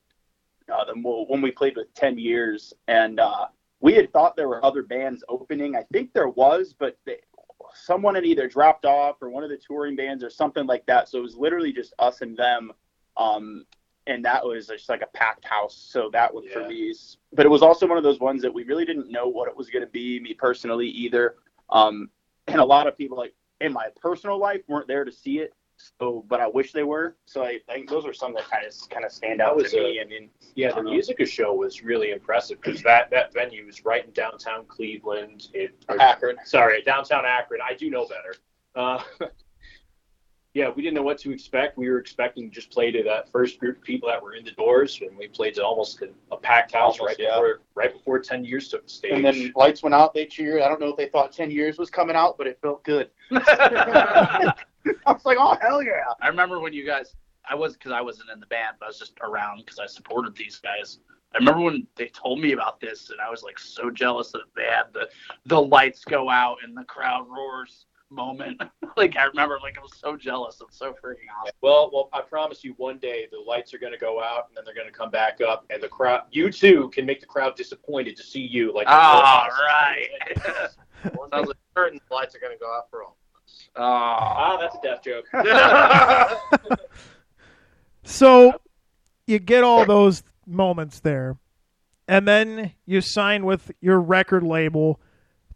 uh, 0.74 0.86
the 0.86 0.94
when 0.94 1.42
we 1.42 1.52
played 1.52 1.76
with 1.76 1.94
Ten 1.94 2.18
Years, 2.18 2.74
and 2.88 3.20
uh, 3.20 3.48
we 3.84 3.94
had 3.94 4.14
thought 4.14 4.38
there 4.38 4.48
were 4.48 4.66
other 4.66 4.82
bands 4.82 5.26
opening. 5.28 5.76
I 5.76 5.84
think 5.92 6.14
there 6.14 6.30
was, 6.30 6.74
but 6.74 6.98
they, 7.06 7.18
someone 7.76 8.16
had 8.16 8.26
either 8.26 8.48
dropped 8.48 8.86
off 8.86 9.18
or 9.22 9.30
one 9.30 9.44
of 9.44 9.50
the 9.50 9.58
touring 9.58 9.98
bands 9.98 10.24
or 10.24 10.30
something 10.30 10.66
like 10.66 10.86
that. 10.86 11.10
So 11.10 11.20
it 11.20 11.22
was 11.22 11.36
literally 11.36 11.74
just 11.74 11.94
us 12.00 12.22
and 12.22 12.36
them. 12.38 12.72
Um, 13.18 13.66
and 14.08 14.24
that 14.24 14.46
was 14.46 14.68
just 14.68 14.88
like 14.88 15.02
a 15.02 15.08
packed 15.08 15.44
house. 15.44 15.76
So 15.76 16.10
that 16.14 16.34
one 16.34 16.48
for 16.50 16.66
me 16.66 16.92
is, 16.92 17.18
but 17.34 17.46
it 17.46 17.50
was 17.50 17.62
also 17.62 17.86
one 17.86 17.98
of 17.98 18.06
those 18.06 18.22
ones 18.22 18.42
that 18.42 18.54
we 18.54 18.64
really 18.64 18.86
didn't 18.86 19.12
know 19.12 19.28
what 19.28 19.50
it 19.50 19.56
was 19.56 19.70
going 19.70 19.84
to 19.84 19.92
be, 19.92 20.18
me 20.22 20.34
personally 20.34 20.88
either. 20.88 21.36
Um, 21.70 22.10
and 22.48 22.62
a 22.62 22.66
lot 22.66 22.88
of 22.88 22.98
people 22.98 23.18
like 23.18 23.34
in 23.60 23.74
my 23.74 23.88
personal 24.02 24.40
life 24.40 24.62
weren't 24.70 24.88
there 24.88 25.04
to 25.04 25.12
see 25.12 25.40
it. 25.40 25.54
So, 25.78 26.24
but 26.28 26.40
I 26.40 26.48
wish 26.48 26.72
they 26.72 26.84
were. 26.84 27.16
So 27.26 27.44
I 27.44 27.60
think 27.68 27.90
those 27.90 28.06
are 28.06 28.14
some 28.14 28.34
that 28.36 28.50
kind 28.50 28.66
of 28.66 28.74
kind 28.90 29.06
of 29.06 29.12
stand 29.12 29.42
out 29.42 29.58
That 29.58 29.64
was 29.64 29.72
to 29.72 29.80
a- 29.80 29.84
me. 29.84 30.02
I 30.02 30.06
mean, 30.06 30.30
Yeah, 30.56 30.74
the 30.74 30.84
Musica 30.84 31.26
show 31.26 31.54
was 31.54 31.84
really 31.84 32.12
impressive 32.12 32.62
because 32.62 32.82
that, 32.84 33.10
that 33.12 33.34
venue 33.34 33.68
is 33.68 33.84
right 33.86 34.06
in 34.06 34.12
downtown 34.14 34.66
Cleveland. 34.68 35.50
It, 35.54 35.76
or- 35.90 36.02
Akron. 36.02 36.38
Sorry, 36.46 36.82
downtown 36.84 37.26
Akron. 37.26 37.60
I 37.68 37.74
do 37.74 37.90
know 37.90 38.08
better. 38.08 38.36
Uh, 38.76 39.04
yeah, 40.54 40.70
we 40.70 40.82
didn't 40.84 40.96
know 40.96 41.02
what 41.04 41.18
to 41.20 41.32
expect. 41.32 41.78
We 41.78 41.90
were 41.90 41.98
expecting 41.98 42.50
to 42.50 42.54
just 42.56 42.70
play 42.72 42.92
to 42.92 43.04
that 43.04 43.30
first 43.32 43.60
group 43.60 43.78
of 43.78 43.84
people 43.84 44.08
that 44.10 44.22
were 44.22 44.36
in 44.36 44.46
the 44.46 44.52
doors, 44.52 45.00
and 45.02 45.18
we 45.18 45.28
played 45.28 45.56
to 45.56 45.66
almost 45.66 46.02
a, 46.02 46.10
a 46.32 46.38
packed 46.38 46.74
house 46.74 47.00
Almost, 47.00 47.20
right 47.20 47.28
yeah. 47.28 47.36
before 47.36 47.62
right 47.76 47.92
before 47.94 48.20
Ten 48.20 48.46
Years 48.46 48.70
took 48.70 48.84
the 48.86 48.90
stage. 48.90 49.12
And 49.14 49.26
then 49.26 49.52
lights 49.56 49.82
went 49.84 49.96
out. 49.96 50.14
They 50.14 50.26
cheered. 50.28 50.62
I 50.62 50.68
don't 50.70 50.80
know 50.80 50.90
if 50.90 50.98
they 50.98 51.08
thought 51.10 51.32
ten 51.32 51.50
years 51.52 51.78
was 51.78 51.90
coming 51.90 52.16
out, 52.16 52.38
but 52.38 52.48
it 52.48 52.60
felt 52.62 52.84
good. 52.84 53.10
I 55.06 55.12
was 55.12 55.26
like, 55.26 55.38
oh 55.40 55.58
hell 55.62 55.82
yeah! 55.82 56.04
I 56.22 56.28
remember 56.28 56.60
when 56.60 56.74
you 56.74 56.86
guys, 56.86 57.16
I 57.50 57.56
was 57.56 57.74
because 57.74 57.92
I 57.92 58.02
wasn't 58.02 58.30
in 58.32 58.40
the 58.40 58.46
band, 58.48 58.78
but 58.80 58.86
I 58.86 58.90
was 58.90 59.00
just 59.00 59.14
around 59.22 59.60
because 59.60 59.80
I 59.80 59.86
supported 59.86 60.36
these 60.36 60.60
guys. 60.60 61.00
I 61.34 61.40
remember 61.40 61.62
when 61.62 61.88
they 61.96 62.08
told 62.08 62.40
me 62.40 62.52
about 62.52 62.80
this, 62.80 63.10
and 63.10 63.20
I 63.20 63.30
was 63.30 63.44
like 63.44 63.58
so 63.58 63.90
jealous 63.90 64.32
that 64.32 64.42
they 64.56 64.66
had 64.66 64.94
the 64.94 65.10
the 65.46 65.62
lights 65.62 66.06
go 66.06 66.30
out 66.30 66.58
and 66.64 66.76
the 66.76 66.84
crowd 66.84 67.28
roars 67.30 67.86
moment. 68.14 68.62
like 68.98 69.18
I 69.18 69.26
remember, 69.26 69.60
like 69.62 69.78
I 69.78 69.82
was 69.82 69.96
so 69.98 70.16
jealous. 70.16 70.62
It's 70.62 70.78
so 70.78 70.94
freaking 70.94 71.28
awesome. 71.40 71.56
Well, 71.62 71.90
well, 71.92 72.10
I 72.14 72.22
promise 72.22 72.64
you, 72.64 72.74
one 72.78 73.00
day 73.00 73.28
the 73.32 73.40
lights 73.40 73.74
are 73.74 73.80
going 73.80 73.94
to 73.94 74.00
go 74.00 74.22
out, 74.22 74.48
and 74.48 74.58
then 74.58 74.64
they're 74.66 74.76
going 74.76 74.88
to 74.88 74.94
come 74.94 75.10
back 75.10 75.42
up, 75.42 75.66
and 75.70 75.82
the 75.82 75.88
crowd, 75.88 76.24
you 76.32 76.52
too, 76.52 76.90
can 76.94 77.06
make 77.06 77.20
the 77.20 77.26
crowd 77.26 77.56
disappointed 77.56 78.16
to 78.18 78.24
see 78.24 78.42
you. 78.42 78.74
Like, 78.74 78.88
All 78.88 78.94
ah, 78.96 79.48
right. 79.68 80.10
Sounds 81.04 81.48
like 81.48 81.58
certain 81.76 82.00
the 82.08 82.16
lights 82.16 82.36
are 82.36 82.40
going 82.40 82.54
to 82.54 82.60
go 82.60 82.72
out 82.72 82.90
for 82.90 83.04
all. 83.04 83.18
Oh. 83.76 83.82
ah, 83.84 84.58
that's 84.60 84.76
a 84.76 84.82
death 84.82 85.04
joke. 85.04 85.26
So 88.04 88.60
you 89.28 89.40
get 89.40 89.64
all 89.64 89.86
those 89.86 90.24
moments 90.46 91.00
there, 91.00 91.38
and 92.08 92.28
then 92.28 92.74
you 92.86 93.02
sign 93.02 93.46
with 93.46 93.72
your 93.82 94.00
record 94.00 94.44
label. 94.44 95.00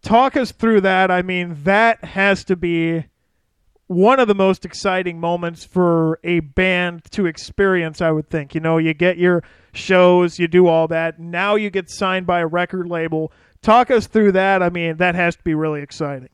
Talk 0.02 0.38
us 0.38 0.52
through 0.52 0.82
that. 0.82 1.12
I 1.12 1.22
mean, 1.22 1.58
that 1.64 2.04
has 2.04 2.46
to 2.46 2.56
be 2.56 3.06
one 3.88 4.20
of 4.20 4.28
the 4.28 4.36
most 4.36 4.66
exciting 4.66 5.20
moments 5.20 5.64
for 5.66 6.20
a 6.24 6.40
band 6.40 7.04
to 7.12 7.26
experience, 7.26 8.02
I 8.02 8.12
would 8.12 8.30
think. 8.30 8.56
You 8.56 8.62
know, 8.62 8.78
you 8.78 8.94
get 8.94 9.18
your 9.18 9.44
shows, 9.74 10.40
you 10.40 10.48
do 10.48 10.68
all 10.68 10.88
that. 10.88 11.20
Now 11.20 11.56
you 11.56 11.70
get 11.70 11.90
signed 11.90 12.26
by 12.26 12.40
a 12.40 12.48
record 12.48 12.88
label. 12.88 13.32
Talk 13.62 13.92
us 13.92 14.08
through 14.08 14.34
that. 14.34 14.62
I 14.62 14.70
mean, 14.70 14.98
that 14.98 15.16
has 15.16 15.36
to 15.36 15.44
be 15.44 15.54
really 15.54 15.82
exciting. 15.82 16.30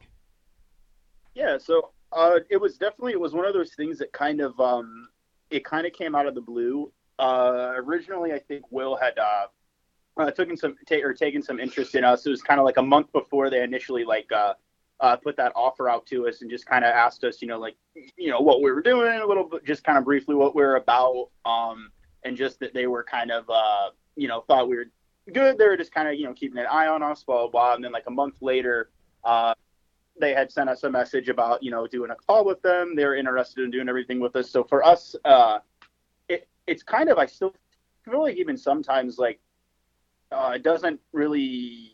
Yeah, 1.36 1.57
so 1.57 1.91
uh, 2.11 2.39
it 2.49 2.57
was 2.57 2.77
definitely 2.77 3.13
it 3.13 3.19
was 3.19 3.34
one 3.34 3.45
of 3.45 3.53
those 3.53 3.73
things 3.73 3.97
that 3.99 4.11
kind 4.13 4.41
of 4.41 4.59
um, 4.59 5.09
it 5.49 5.65
kind 5.65 5.86
of 5.86 5.93
came 5.93 6.15
out 6.15 6.27
of 6.27 6.36
the 6.36 6.41
blue. 6.41 6.91
Uh, 7.19 7.73
originally, 7.75 8.34
I 8.34 8.39
think 8.39 8.63
Will 8.71 8.95
had 8.95 9.17
uh, 9.17 9.47
uh, 10.17 10.31
taking 10.31 10.55
some 10.55 10.75
or 10.91 11.13
taking 11.13 11.41
some 11.41 11.59
interest 11.59 11.95
in 11.95 12.03
us. 12.03 12.25
It 12.25 12.29
was 12.29 12.41
kind 12.41 12.59
of 12.59 12.65
like 12.65 12.77
a 12.77 12.84
month 12.84 13.11
before 13.13 13.49
they 13.49 13.63
initially 13.63 14.05
like 14.05 14.31
uh, 14.31 14.53
uh, 14.99 15.15
put 15.17 15.36
that 15.38 15.51
offer 15.55 15.89
out 15.89 16.05
to 16.07 16.27
us 16.27 16.41
and 16.41 16.49
just 16.49 16.65
kind 16.65 16.86
of 16.86 16.91
asked 16.91 17.23
us, 17.23 17.41
you 17.41 17.47
know, 17.47 17.59
like 17.59 17.75
you 18.17 18.29
know 18.29 18.39
what 18.39 18.61
we 18.61 18.71
were 18.71 18.81
doing 18.81 19.19
a 19.19 19.25
little 19.25 19.47
bit, 19.49 19.65
just 19.65 19.84
kind 19.84 19.97
of 19.97 20.05
briefly 20.05 20.36
what 20.36 20.55
we 20.55 20.61
are 20.61 20.75
about, 20.75 21.29
um, 21.45 21.91
and 22.23 22.38
just 22.38 22.59
that 22.59 22.73
they 22.73 22.88
were 22.88 23.03
kind 23.03 23.31
of 23.31 23.49
uh, 23.49 23.89
you 24.15 24.27
know 24.27 24.41
thought 24.41 24.69
we 24.69 24.75
were 24.75 24.86
good. 25.34 25.57
They 25.57 25.67
were 25.67 25.77
just 25.77 25.93
kind 25.93 26.07
of 26.07 26.15
you 26.15 26.25
know 26.25 26.34
keeping 26.34 26.59
an 26.59 26.67
eye 26.67 26.88
on 26.88 27.01
us, 27.01 27.23
blah 27.23 27.41
blah 27.41 27.47
blah. 27.49 27.73
And 27.75 27.84
then 27.84 27.91
like 27.91 28.05
a 28.07 28.11
month 28.11 28.36
later. 28.41 28.91
Uh, 29.23 29.53
they 30.20 30.34
had 30.34 30.51
sent 30.51 30.70
us 30.70 30.84
a 30.84 30.89
message 30.89 31.30
about 31.30 31.64
you 31.64 31.72
know 31.72 31.88
doing 31.88 32.11
a 32.11 32.16
call 32.16 32.45
with 32.45 32.61
them. 32.61 32.95
They're 32.95 33.16
interested 33.16 33.64
in 33.64 33.72
doing 33.72 33.89
everything 33.89 34.20
with 34.20 34.36
us. 34.36 34.49
So 34.49 34.64
for 34.64 34.84
us, 34.84 35.16
uh, 35.26 35.59
it 36.30 36.47
it's 36.68 36.84
kind 36.84 37.09
of 37.09 37.18
I 37.18 37.26
still 37.26 37.53
feel 38.05 38.22
like 38.22 38.38
even 38.38 38.57
sometimes 38.57 39.18
like 39.18 39.39
uh, 40.32 40.53
it 40.55 40.64
doesn't 40.64 40.99
really 41.11 41.91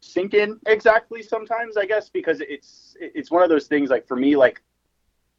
sink 0.00 0.34
in 0.34 0.58
exactly 0.66 1.22
sometimes 1.22 1.76
I 1.76 1.84
guess 1.84 2.08
because 2.08 2.40
it's 2.40 2.96
it's 3.00 3.30
one 3.30 3.42
of 3.42 3.50
those 3.50 3.66
things 3.66 3.90
like 3.90 4.08
for 4.08 4.16
me 4.16 4.34
like 4.34 4.62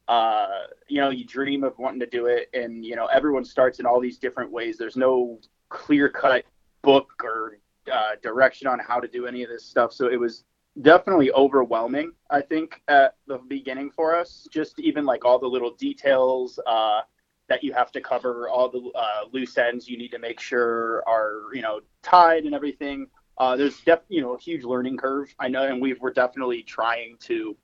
uh, 0.08 0.64
you 0.88 1.00
know 1.00 1.10
you 1.10 1.24
dream 1.24 1.64
of 1.64 1.78
wanting 1.78 2.00
to 2.00 2.06
do 2.06 2.26
it 2.26 2.48
and 2.54 2.84
you 2.84 2.96
know 2.96 3.06
everyone 3.06 3.44
starts 3.44 3.80
in 3.80 3.86
all 3.86 4.00
these 4.00 4.18
different 4.18 4.50
ways. 4.50 4.76
There's 4.76 4.96
no 4.96 5.38
clear 5.68 6.08
cut 6.08 6.44
book 6.82 7.12
or 7.24 7.58
uh, 7.90 8.16
direction 8.22 8.66
on 8.68 8.78
how 8.78 9.00
to 9.00 9.08
do 9.08 9.26
any 9.26 9.42
of 9.42 9.48
this 9.48 9.64
stuff. 9.64 9.92
So 9.92 10.08
it 10.08 10.18
was 10.18 10.44
definitely 10.80 11.30
overwhelming 11.32 12.12
i 12.30 12.40
think 12.40 12.80
at 12.88 13.16
the 13.26 13.38
beginning 13.48 13.90
for 13.90 14.16
us. 14.16 14.48
Just 14.50 14.78
even 14.80 15.04
like 15.04 15.24
all 15.24 15.38
the 15.38 15.46
little 15.46 15.74
details 15.74 16.58
uh, 16.66 17.02
that 17.48 17.62
you 17.62 17.72
have 17.74 17.92
to 17.92 18.00
cover 18.00 18.48
all 18.48 18.70
the 18.70 18.90
uh, 18.94 19.24
loose 19.32 19.58
ends 19.58 19.86
you 19.88 19.98
need 19.98 20.08
to 20.12 20.18
make 20.18 20.40
sure 20.40 21.02
are 21.06 21.54
you 21.54 21.60
know 21.60 21.80
tied 22.02 22.44
and 22.44 22.54
everything. 22.54 23.06
Uh, 23.38 23.56
there's 23.56 23.80
def- 23.80 24.04
you 24.08 24.22
know 24.22 24.34
a 24.34 24.38
huge 24.38 24.62
learning 24.64 24.96
curve 24.96 25.34
i 25.38 25.48
know 25.48 25.64
and 25.64 25.80
we 25.80 25.94
we're 25.94 26.12
definitely 26.12 26.62
trying 26.62 27.16
to 27.20 27.56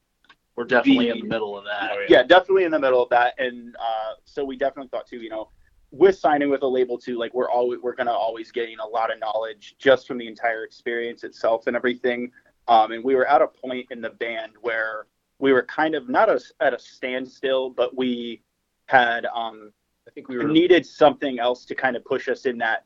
We're 0.56 0.64
definitely 0.64 1.06
The- 1.06 1.12
in 1.12 1.20
the 1.20 1.26
middle 1.26 1.56
of 1.56 1.64
that. 1.64 1.90
Oh, 1.92 2.04
yeah. 2.08 2.22
Definitely 2.22 2.64
in 2.64 2.72
the 2.72 2.78
middle 2.78 3.02
of 3.02 3.08
that 3.10 3.34
and 3.38 3.74
uh, 3.76 4.14
so 4.24 4.44
we 4.44 4.56
definitely 4.56 4.88
thought 4.88 5.06
too 5.06 5.18
you 5.18 5.30
know 5.30 5.48
with 5.90 6.18
signing 6.18 6.50
with 6.50 6.62
a 6.62 6.66
label 6.66 6.98
too 6.98 7.18
like 7.18 7.32
we're 7.32 7.50
always 7.50 7.80
we're 7.82 7.94
gonna 7.94 8.12
always 8.12 8.50
gain 8.52 8.78
a 8.80 8.86
lot 8.86 9.10
of 9.10 9.18
knowledge 9.18 9.76
just 9.78 10.06
from 10.06 10.18
the 10.18 10.26
entire 10.26 10.64
experience 10.64 11.24
itself 11.24 11.66
and 11.66 11.74
everything 11.76 12.30
um, 12.68 12.92
and 12.92 13.02
we 13.02 13.14
were 13.14 13.26
at 13.26 13.42
a 13.42 13.48
point 13.48 13.86
in 13.90 14.00
the 14.00 14.10
band 14.10 14.52
where 14.60 15.06
we 15.38 15.52
were 15.52 15.62
kind 15.62 15.94
of 15.94 16.08
not 16.08 16.28
a, 16.28 16.40
at 16.60 16.74
a 16.74 16.78
standstill 16.78 17.70
but 17.70 17.96
we 17.96 18.40
had 18.86 19.26
um, 19.26 19.72
I 20.06 20.10
think 20.10 20.28
we 20.28 20.38
were 20.38 20.44
needed 20.44 20.86
something 20.86 21.38
else 21.38 21.64
to 21.66 21.74
kind 21.74 21.96
of 21.96 22.04
push 22.04 22.28
us 22.28 22.46
in 22.46 22.58
that 22.58 22.84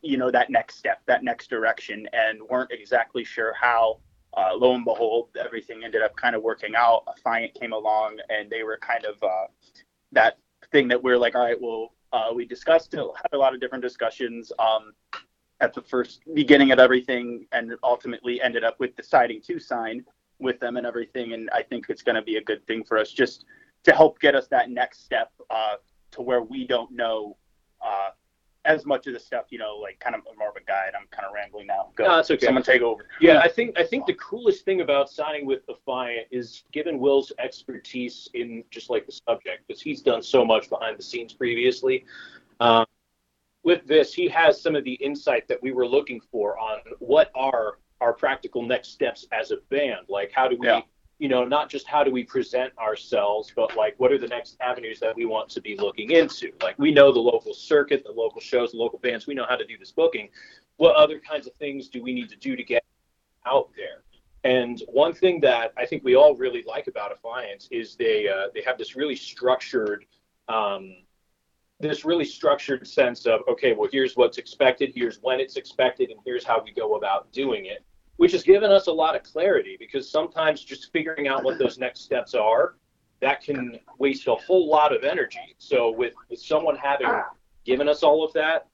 you 0.00 0.16
know 0.16 0.30
that 0.30 0.48
next 0.50 0.76
step 0.76 1.02
that 1.06 1.22
next 1.22 1.50
direction 1.50 2.08
and 2.12 2.40
weren't 2.48 2.72
exactly 2.72 3.24
sure 3.24 3.52
how 3.52 3.98
uh, 4.34 4.54
lo 4.54 4.74
and 4.74 4.84
behold 4.84 5.28
everything 5.38 5.84
ended 5.84 6.00
up 6.00 6.16
kind 6.16 6.34
of 6.34 6.42
working 6.42 6.74
out. 6.74 7.04
A 7.06 7.28
Affiant 7.28 7.52
came 7.54 7.74
along 7.74 8.16
and 8.30 8.48
they 8.48 8.62
were 8.62 8.78
kind 8.78 9.04
of 9.04 9.22
uh, 9.22 9.46
that 10.12 10.38
thing 10.70 10.88
that 10.88 11.02
we're 11.02 11.18
like 11.18 11.34
all 11.34 11.44
right 11.44 11.60
well 11.60 11.92
uh, 12.12 12.30
we 12.34 12.44
discussed 12.46 12.94
it, 12.94 13.00
had 13.00 13.32
a 13.32 13.38
lot 13.38 13.54
of 13.54 13.60
different 13.60 13.82
discussions 13.82 14.52
um, 14.58 14.92
at 15.62 15.72
the 15.72 15.80
first 15.80 16.20
beginning 16.34 16.72
of 16.72 16.78
everything 16.78 17.46
and 17.52 17.72
ultimately 17.82 18.42
ended 18.42 18.64
up 18.64 18.78
with 18.78 18.94
deciding 18.96 19.40
to 19.40 19.58
sign 19.58 20.04
with 20.38 20.58
them 20.60 20.76
and 20.76 20.86
everything 20.86 21.32
and 21.32 21.48
i 21.54 21.62
think 21.62 21.86
it's 21.88 22.02
going 22.02 22.16
to 22.16 22.22
be 22.22 22.36
a 22.36 22.42
good 22.42 22.66
thing 22.66 22.84
for 22.84 22.98
us 22.98 23.10
just 23.10 23.46
to 23.84 23.92
help 23.92 24.18
get 24.20 24.34
us 24.34 24.48
that 24.48 24.70
next 24.70 25.04
step 25.04 25.32
uh, 25.50 25.74
to 26.10 26.22
where 26.22 26.42
we 26.42 26.66
don't 26.66 26.90
know 26.92 27.36
uh, 27.84 28.10
as 28.64 28.86
much 28.86 29.06
of 29.06 29.12
the 29.12 29.18
stuff, 29.18 29.46
you 29.50 29.58
know, 29.58 29.76
like 29.76 29.98
kind 29.98 30.14
of 30.14 30.22
more 30.38 30.48
of 30.48 30.56
a 30.56 30.64
guide. 30.64 30.92
I'm 30.98 31.06
kind 31.10 31.26
of 31.26 31.34
rambling 31.34 31.66
now. 31.66 31.90
Go. 31.96 32.04
No, 32.04 32.18
it's 32.18 32.30
okay. 32.30 32.46
Someone 32.46 32.62
take 32.62 32.82
over. 32.82 33.06
Yeah, 33.20 33.40
I 33.40 33.48
think 33.48 33.78
I 33.78 33.84
think 33.84 34.06
the 34.06 34.14
coolest 34.14 34.64
thing 34.64 34.82
about 34.82 35.10
signing 35.10 35.46
with 35.46 35.66
Defiant 35.66 36.28
is 36.30 36.62
given 36.72 36.98
Will's 36.98 37.32
expertise 37.38 38.28
in 38.34 38.62
just 38.70 38.88
like 38.88 39.06
the 39.06 39.12
subject, 39.12 39.66
because 39.66 39.82
he's 39.82 40.00
done 40.00 40.22
so 40.22 40.44
much 40.44 40.68
behind 40.68 40.98
the 40.98 41.02
scenes 41.02 41.32
previously. 41.32 42.04
Um, 42.60 42.86
with 43.64 43.86
this, 43.86 44.12
he 44.12 44.28
has 44.28 44.60
some 44.60 44.74
of 44.74 44.84
the 44.84 44.94
insight 44.94 45.46
that 45.48 45.62
we 45.62 45.72
were 45.72 45.86
looking 45.86 46.20
for 46.20 46.58
on 46.58 46.80
what 46.98 47.30
are 47.34 47.78
our 48.00 48.12
practical 48.12 48.62
next 48.62 48.88
steps 48.88 49.26
as 49.32 49.52
a 49.52 49.58
band. 49.70 50.06
Like, 50.08 50.32
how 50.32 50.48
do 50.48 50.56
we, 50.56 50.66
Yeah. 50.66 50.82
you 51.18 51.28
know, 51.28 51.44
not 51.44 51.68
just 51.70 51.86
how 51.86 52.02
do 52.02 52.10
we 52.10 52.24
present 52.24 52.76
ourselves, 52.78 53.52
but 53.54 53.76
like 53.76 53.94
what 53.98 54.10
are 54.10 54.18
the 54.18 54.26
next 54.26 54.56
avenues 54.60 54.98
that 55.00 55.14
we 55.14 55.24
want 55.24 55.48
to 55.50 55.60
be 55.60 55.76
looking 55.76 56.10
into? 56.10 56.52
Like, 56.60 56.76
we 56.78 56.90
know 56.92 57.12
the 57.12 57.20
local 57.20 57.54
circuit, 57.54 58.02
the 58.04 58.10
local 58.10 58.40
shows, 58.40 58.72
the 58.72 58.78
local 58.78 58.98
bands. 58.98 59.28
We 59.28 59.34
know 59.34 59.46
how 59.48 59.56
to 59.56 59.64
do 59.64 59.78
this 59.78 59.92
booking. 59.92 60.30
What 60.78 60.96
other 60.96 61.20
kinds 61.20 61.46
of 61.46 61.54
things 61.54 61.88
do 61.88 62.02
we 62.02 62.12
need 62.12 62.28
to 62.30 62.36
do 62.36 62.56
to 62.56 62.64
get 62.64 62.82
out 63.46 63.70
there? 63.76 64.02
And 64.44 64.82
one 64.88 65.12
thing 65.14 65.40
that 65.42 65.72
I 65.76 65.86
think 65.86 66.02
we 66.02 66.16
all 66.16 66.34
really 66.34 66.64
like 66.66 66.88
about 66.88 67.16
Affiance 67.16 67.68
is 67.70 67.94
they 67.94 68.28
uh, 68.28 68.48
they 68.52 68.62
have 68.62 68.76
this 68.76 68.96
really 68.96 69.14
structured 69.14 70.04
um, 70.48 70.96
this 71.82 72.04
really 72.04 72.24
structured 72.24 72.86
sense 72.86 73.26
of 73.26 73.40
okay, 73.48 73.74
well 73.74 73.88
here's 73.92 74.16
what's 74.16 74.38
expected, 74.38 74.92
here's 74.94 75.18
when 75.20 75.40
it's 75.40 75.56
expected, 75.56 76.10
and 76.10 76.20
here's 76.24 76.44
how 76.44 76.62
we 76.62 76.72
go 76.72 76.94
about 76.94 77.30
doing 77.32 77.66
it, 77.66 77.84
which 78.16 78.32
has 78.32 78.42
given 78.42 78.70
us 78.70 78.86
a 78.86 78.92
lot 78.92 79.16
of 79.16 79.22
clarity 79.22 79.76
because 79.78 80.10
sometimes 80.10 80.64
just 80.64 80.92
figuring 80.92 81.28
out 81.28 81.44
what 81.44 81.58
those 81.58 81.78
next 81.78 82.00
steps 82.00 82.34
are 82.34 82.76
that 83.20 83.40
can 83.40 83.78
waste 83.98 84.26
a 84.26 84.34
whole 84.34 84.68
lot 84.68 84.94
of 84.94 85.04
energy. 85.04 85.54
So 85.58 85.92
with, 85.92 86.12
with 86.28 86.40
someone 86.40 86.76
having 86.76 87.08
given 87.64 87.88
us 87.88 88.02
all 88.02 88.24
of 88.24 88.32
that, 88.32 88.66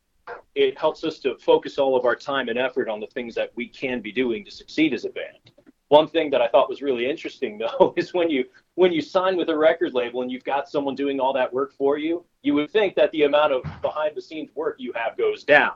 it 0.55 0.79
helps 0.79 1.05
us 1.05 1.19
to 1.21 1.37
focus 1.37 1.79
all 1.79 1.97
of 1.97 2.05
our 2.07 2.17
time 2.17 2.49
and 2.49 2.59
effort 2.59 2.89
on 2.89 2.99
the 2.99 3.07
things 3.09 3.35
that 3.35 3.53
we 3.57 3.69
can 3.69 4.01
be 4.01 4.11
doing 4.11 4.45
to 4.45 4.51
succeed 4.51 4.95
as 4.95 5.05
a 5.05 5.11
band. 5.11 5.51
One 5.89 6.09
thing 6.09 6.31
that 6.31 6.41
I 6.41 6.49
thought 6.49 6.69
was 6.69 6.83
really 6.83 7.09
interesting 7.09 7.59
though 7.59 7.95
is 7.97 8.15
when 8.15 8.31
you 8.31 8.45
when 8.79 8.93
you 8.93 9.01
sign 9.01 9.37
with 9.37 9.49
a 9.49 9.57
record 9.59 9.93
label 9.93 10.23
and 10.23 10.31
you've 10.31 10.45
got 10.45 10.69
someone 10.69 10.95
doing 10.95 11.19
all 11.19 11.33
that 11.33 11.53
work 11.53 11.73
for 11.73 11.99
you, 11.99 12.25
you 12.43 12.55
would 12.55 12.71
think 12.71 12.95
that 12.95 13.11
the 13.11 13.25
amount 13.25 13.53
of 13.53 13.65
behind 13.83 14.17
the 14.17 14.23
scenes 14.23 14.51
work 14.55 14.77
you 14.79 14.93
have 14.93 15.17
goes 15.19 15.43
down. 15.43 15.73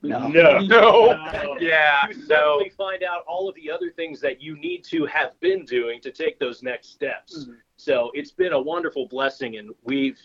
No. 0.00 0.28
No. 0.28 0.58
No. 0.60 1.56
Yeah. 1.60 2.08
You 2.08 2.26
No. 2.26 2.62
find 2.78 3.02
out 3.02 3.24
all 3.26 3.46
of 3.46 3.54
the 3.56 3.70
other 3.70 3.90
things 3.90 4.20
that 4.22 4.40
you 4.40 4.56
need 4.56 4.84
to 4.84 5.04
have 5.04 5.38
been 5.40 5.66
doing 5.66 6.00
to 6.00 6.10
take 6.10 6.38
those 6.38 6.62
next 6.62 6.92
steps. 6.92 7.44
Mhm. 7.44 7.56
So 7.76 8.10
it's 8.14 8.30
been 8.32 8.54
a 8.54 8.60
wonderful 8.60 9.06
blessing, 9.06 9.58
and 9.58 9.70
we've 9.82 10.18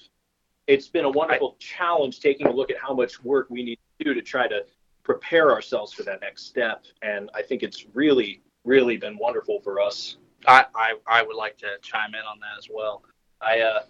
it's 0.68 0.88
been 0.88 1.04
a 1.06 1.10
wonderful 1.10 1.58
challenge 1.60 2.22
taking 2.22 2.48
a 2.48 2.52
look 2.52 2.72
at 2.72 2.78
how 2.78 2.94
much 2.94 3.22
work 3.26 3.48
we 3.50 3.62
need 3.62 3.80
to 3.98 4.06
do 4.06 4.14
to 4.14 4.22
try 4.22 4.48
to 4.48 4.66
prepare 5.04 5.52
ourselves 5.52 5.92
for 5.92 6.04
that 6.04 6.22
next 6.22 6.44
step. 6.46 6.86
And 7.02 7.30
I 7.34 7.42
think 7.42 7.62
it's 7.62 7.88
really, 7.94 8.42
really 8.64 8.96
been 8.96 9.18
wonderful 9.18 9.60
for 9.60 9.82
us. 9.82 10.18
I, 10.48 10.66
I, 10.76 10.94
I 11.08 11.24
would 11.24 11.36
like 11.36 11.58
to 11.60 11.68
chime 11.82 12.14
in 12.14 12.22
on 12.22 12.40
that 12.40 12.58
as 12.58 12.68
well. 12.72 13.04
I 13.42 13.60
uh, 13.62 13.82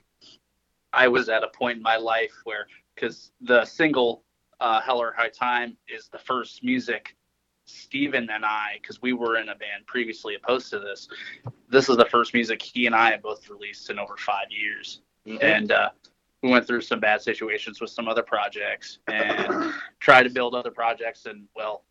I 0.92 1.08
was 1.08 1.30
at 1.30 1.44
a 1.44 1.48
point 1.50 1.78
in 1.78 1.84
my 1.84 1.98
life 1.98 2.34
where 2.44 2.68
because 2.96 3.32
the 3.42 3.66
single 3.66 4.24
uh, 4.60 4.82
Hell 4.82 5.00
or 5.00 5.14
High 5.16 5.30
Time 5.30 5.78
is 5.88 6.08
the 6.10 6.20
first 6.20 6.64
music 6.64 7.16
Steven 7.70 8.30
and 8.32 8.44
I, 8.44 8.80
because 8.82 9.02
we 9.02 9.14
were 9.14 9.38
in 9.38 9.50
a 9.50 9.56
band 9.56 9.86
previously 9.86 10.36
opposed 10.36 10.70
to 10.72 10.80
this, 10.80 11.08
this 11.70 11.88
is 11.88 11.98
the 11.98 12.06
first 12.06 12.34
music 12.34 12.62
he 12.62 12.88
and 12.88 12.96
I 12.96 13.12
have 13.12 13.22
both 13.22 13.48
released 13.50 13.90
in 13.90 14.00
over 14.00 14.18
five 14.18 14.48
years. 14.50 15.02
And 15.42 15.72
uh, 15.72 15.90
we 16.42 16.50
went 16.50 16.66
through 16.66 16.82
some 16.82 17.00
bad 17.00 17.22
situations 17.22 17.80
with 17.80 17.92
some 17.92 18.08
other 18.08 18.24
projects 18.24 19.00
and 19.08 19.72
tried 20.00 20.24
to 20.24 20.30
build 20.30 20.56
other 20.56 20.72
projects. 20.72 21.28
And, 21.28 21.46
well, 21.56 21.84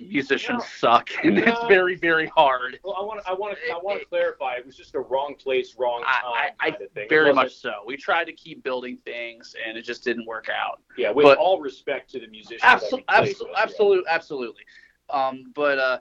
musicians 0.00 0.64
suck 0.78 1.10
and 1.24 1.38
it's 1.38 1.64
very, 1.66 1.96
very 1.96 2.26
hard. 2.26 2.78
Well, 2.82 2.94
I 2.98 3.02
want 3.02 3.22
to, 3.22 3.28
I 3.30 3.34
want 3.34 3.56
to, 3.56 3.72
I 3.72 3.78
want 3.78 4.00
to 4.00 4.06
clarify. 4.06 4.54
It 4.56 4.66
was 4.66 4.76
just 4.76 4.94
a 4.94 5.00
wrong 5.00 5.34
place, 5.38 5.74
wrong 5.78 6.02
I- 6.06 6.20
time 6.48 6.52
I- 6.60 6.84
of 6.84 6.90
thing. 6.92 7.08
Very 7.08 7.32
much 7.32 7.56
so. 7.56 7.72
We 7.86 7.96
tried 7.96 8.24
to 8.24 8.32
keep 8.32 8.62
building 8.62 8.98
things, 9.04 9.54
and 9.66 9.76
it 9.76 9.82
just 9.82 10.04
didn't 10.04 10.26
work 10.26 10.48
out. 10.48 10.80
Yeah, 10.96 11.10
with 11.10 11.24
but- 11.24 11.38
all 11.38 11.60
respect 11.60 12.10
to 12.10 12.20
the 12.20 12.28
musicians. 12.28 12.60
Absolutely, 12.62 13.04
absolutely, 13.08 13.54
absolutely, 13.56 14.04
absolutely. 14.08 14.62
Um, 15.10 15.52
but 15.54 15.78
uh, 15.78 15.98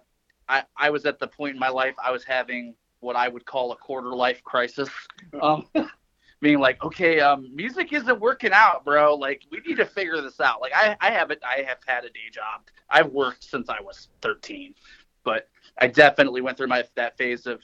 I, 0.50 0.64
I 0.76 0.90
was 0.90 1.06
at 1.06 1.20
the 1.20 1.28
point 1.28 1.54
in 1.54 1.60
my 1.60 1.70
life 1.70 1.96
I 2.04 2.12
was 2.12 2.24
having 2.24 2.76
what 3.00 3.16
I 3.16 3.28
would 3.28 3.46
call 3.46 3.72
a 3.72 3.76
quarter 3.76 4.10
life 4.14 4.44
crisis. 4.44 4.90
Um, 5.42 5.66
being 6.40 6.60
like, 6.60 6.84
okay, 6.84 7.20
um, 7.20 7.54
music 7.56 7.92
isn't 7.94 8.20
working 8.20 8.52
out, 8.54 8.86
bro. 8.86 9.16
Like, 9.16 9.44
we 9.52 9.60
need 9.66 9.78
to 9.78 9.86
figure 9.86 10.22
this 10.22 10.40
out. 10.40 10.62
Like, 10.62 10.74
I, 10.76 10.96
I 11.02 11.12
have 11.12 11.32
it. 11.32 11.42
I 11.44 11.64
have 11.64 11.80
had 11.86 12.06
a 12.06 12.10
day 12.10 12.30
job. 12.32 12.62
I've 12.90 13.12
worked 13.12 13.44
since 13.44 13.70
I 13.70 13.82
was 13.82 14.10
13, 14.22 14.74
but 15.24 15.50
I 15.80 15.88
definitely 15.88 16.42
went 16.42 16.58
through 16.58 16.68
my 16.68 16.84
that 16.96 17.18
phase 17.18 17.48
of, 17.48 17.62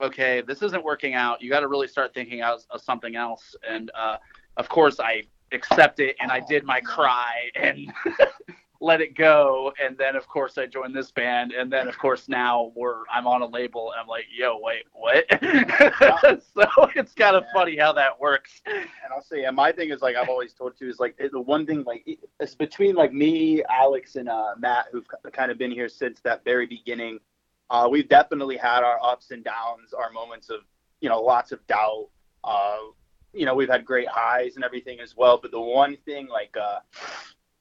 okay, 0.00 0.42
this 0.42 0.62
isn't 0.62 0.84
working 0.84 1.14
out. 1.14 1.40
You 1.40 1.50
got 1.50 1.60
to 1.60 1.68
really 1.68 1.88
start 1.88 2.12
thinking 2.12 2.42
out 2.42 2.64
of 2.70 2.80
something 2.82 3.16
else. 3.16 3.56
And 3.68 3.90
uh, 3.94 4.18
of 4.56 4.68
course, 4.68 5.00
I 5.00 5.22
accept 5.52 6.00
it, 6.00 6.16
and 6.20 6.30
I 6.30 6.40
did 6.40 6.64
my 6.64 6.80
cry 6.80 7.50
and 7.54 7.92
let 8.84 9.00
it 9.00 9.16
go, 9.16 9.72
and 9.82 9.96
then 9.96 10.14
of 10.14 10.28
course 10.28 10.58
I 10.58 10.66
joined 10.66 10.94
this 10.94 11.10
band, 11.10 11.52
and 11.52 11.72
then 11.72 11.88
of 11.88 11.98
course 11.98 12.28
now 12.28 12.72
we're 12.74 13.02
I'm 13.12 13.26
on 13.26 13.42
a 13.42 13.46
label, 13.46 13.92
and 13.92 14.00
I'm 14.00 14.06
like, 14.06 14.26
yo, 14.30 14.58
wait, 14.60 14.84
what? 14.92 15.24
so 16.54 16.90
it's 16.94 17.12
kind 17.14 17.34
of 17.34 17.44
funny 17.52 17.76
how 17.76 17.92
that 17.94 18.20
works. 18.20 18.62
And 18.66 18.86
I'll 19.12 19.22
say, 19.22 19.42
yeah, 19.42 19.50
my 19.50 19.72
thing 19.72 19.90
is 19.90 20.02
like 20.02 20.16
I've 20.16 20.28
always 20.28 20.52
told 20.52 20.74
you 20.80 20.88
is 20.88 21.00
like 21.00 21.16
the 21.16 21.40
one 21.40 21.66
thing 21.66 21.84
like 21.84 22.06
it's 22.38 22.54
between 22.54 22.94
like 22.94 23.12
me, 23.12 23.62
Alex, 23.70 24.16
and 24.16 24.28
uh, 24.28 24.54
Matt, 24.58 24.86
who've 24.92 25.06
kind 25.32 25.50
of 25.50 25.58
been 25.58 25.70
here 25.70 25.88
since 25.88 26.20
that 26.20 26.44
very 26.44 26.66
beginning. 26.66 27.18
Uh, 27.70 27.88
we've 27.90 28.08
definitely 28.08 28.58
had 28.58 28.84
our 28.84 29.02
ups 29.02 29.30
and 29.30 29.42
downs, 29.42 29.94
our 29.94 30.10
moments 30.10 30.50
of 30.50 30.60
you 31.00 31.08
know 31.08 31.20
lots 31.20 31.52
of 31.52 31.66
doubt. 31.66 32.08
Uh, 32.44 32.76
you 33.32 33.46
know, 33.46 33.54
we've 33.54 33.68
had 33.68 33.84
great 33.84 34.08
highs 34.08 34.54
and 34.56 34.64
everything 34.64 35.00
as 35.00 35.16
well. 35.16 35.38
But 35.40 35.50
the 35.50 35.60
one 35.60 35.96
thing 36.04 36.28
like 36.28 36.54
uh, 36.60 36.78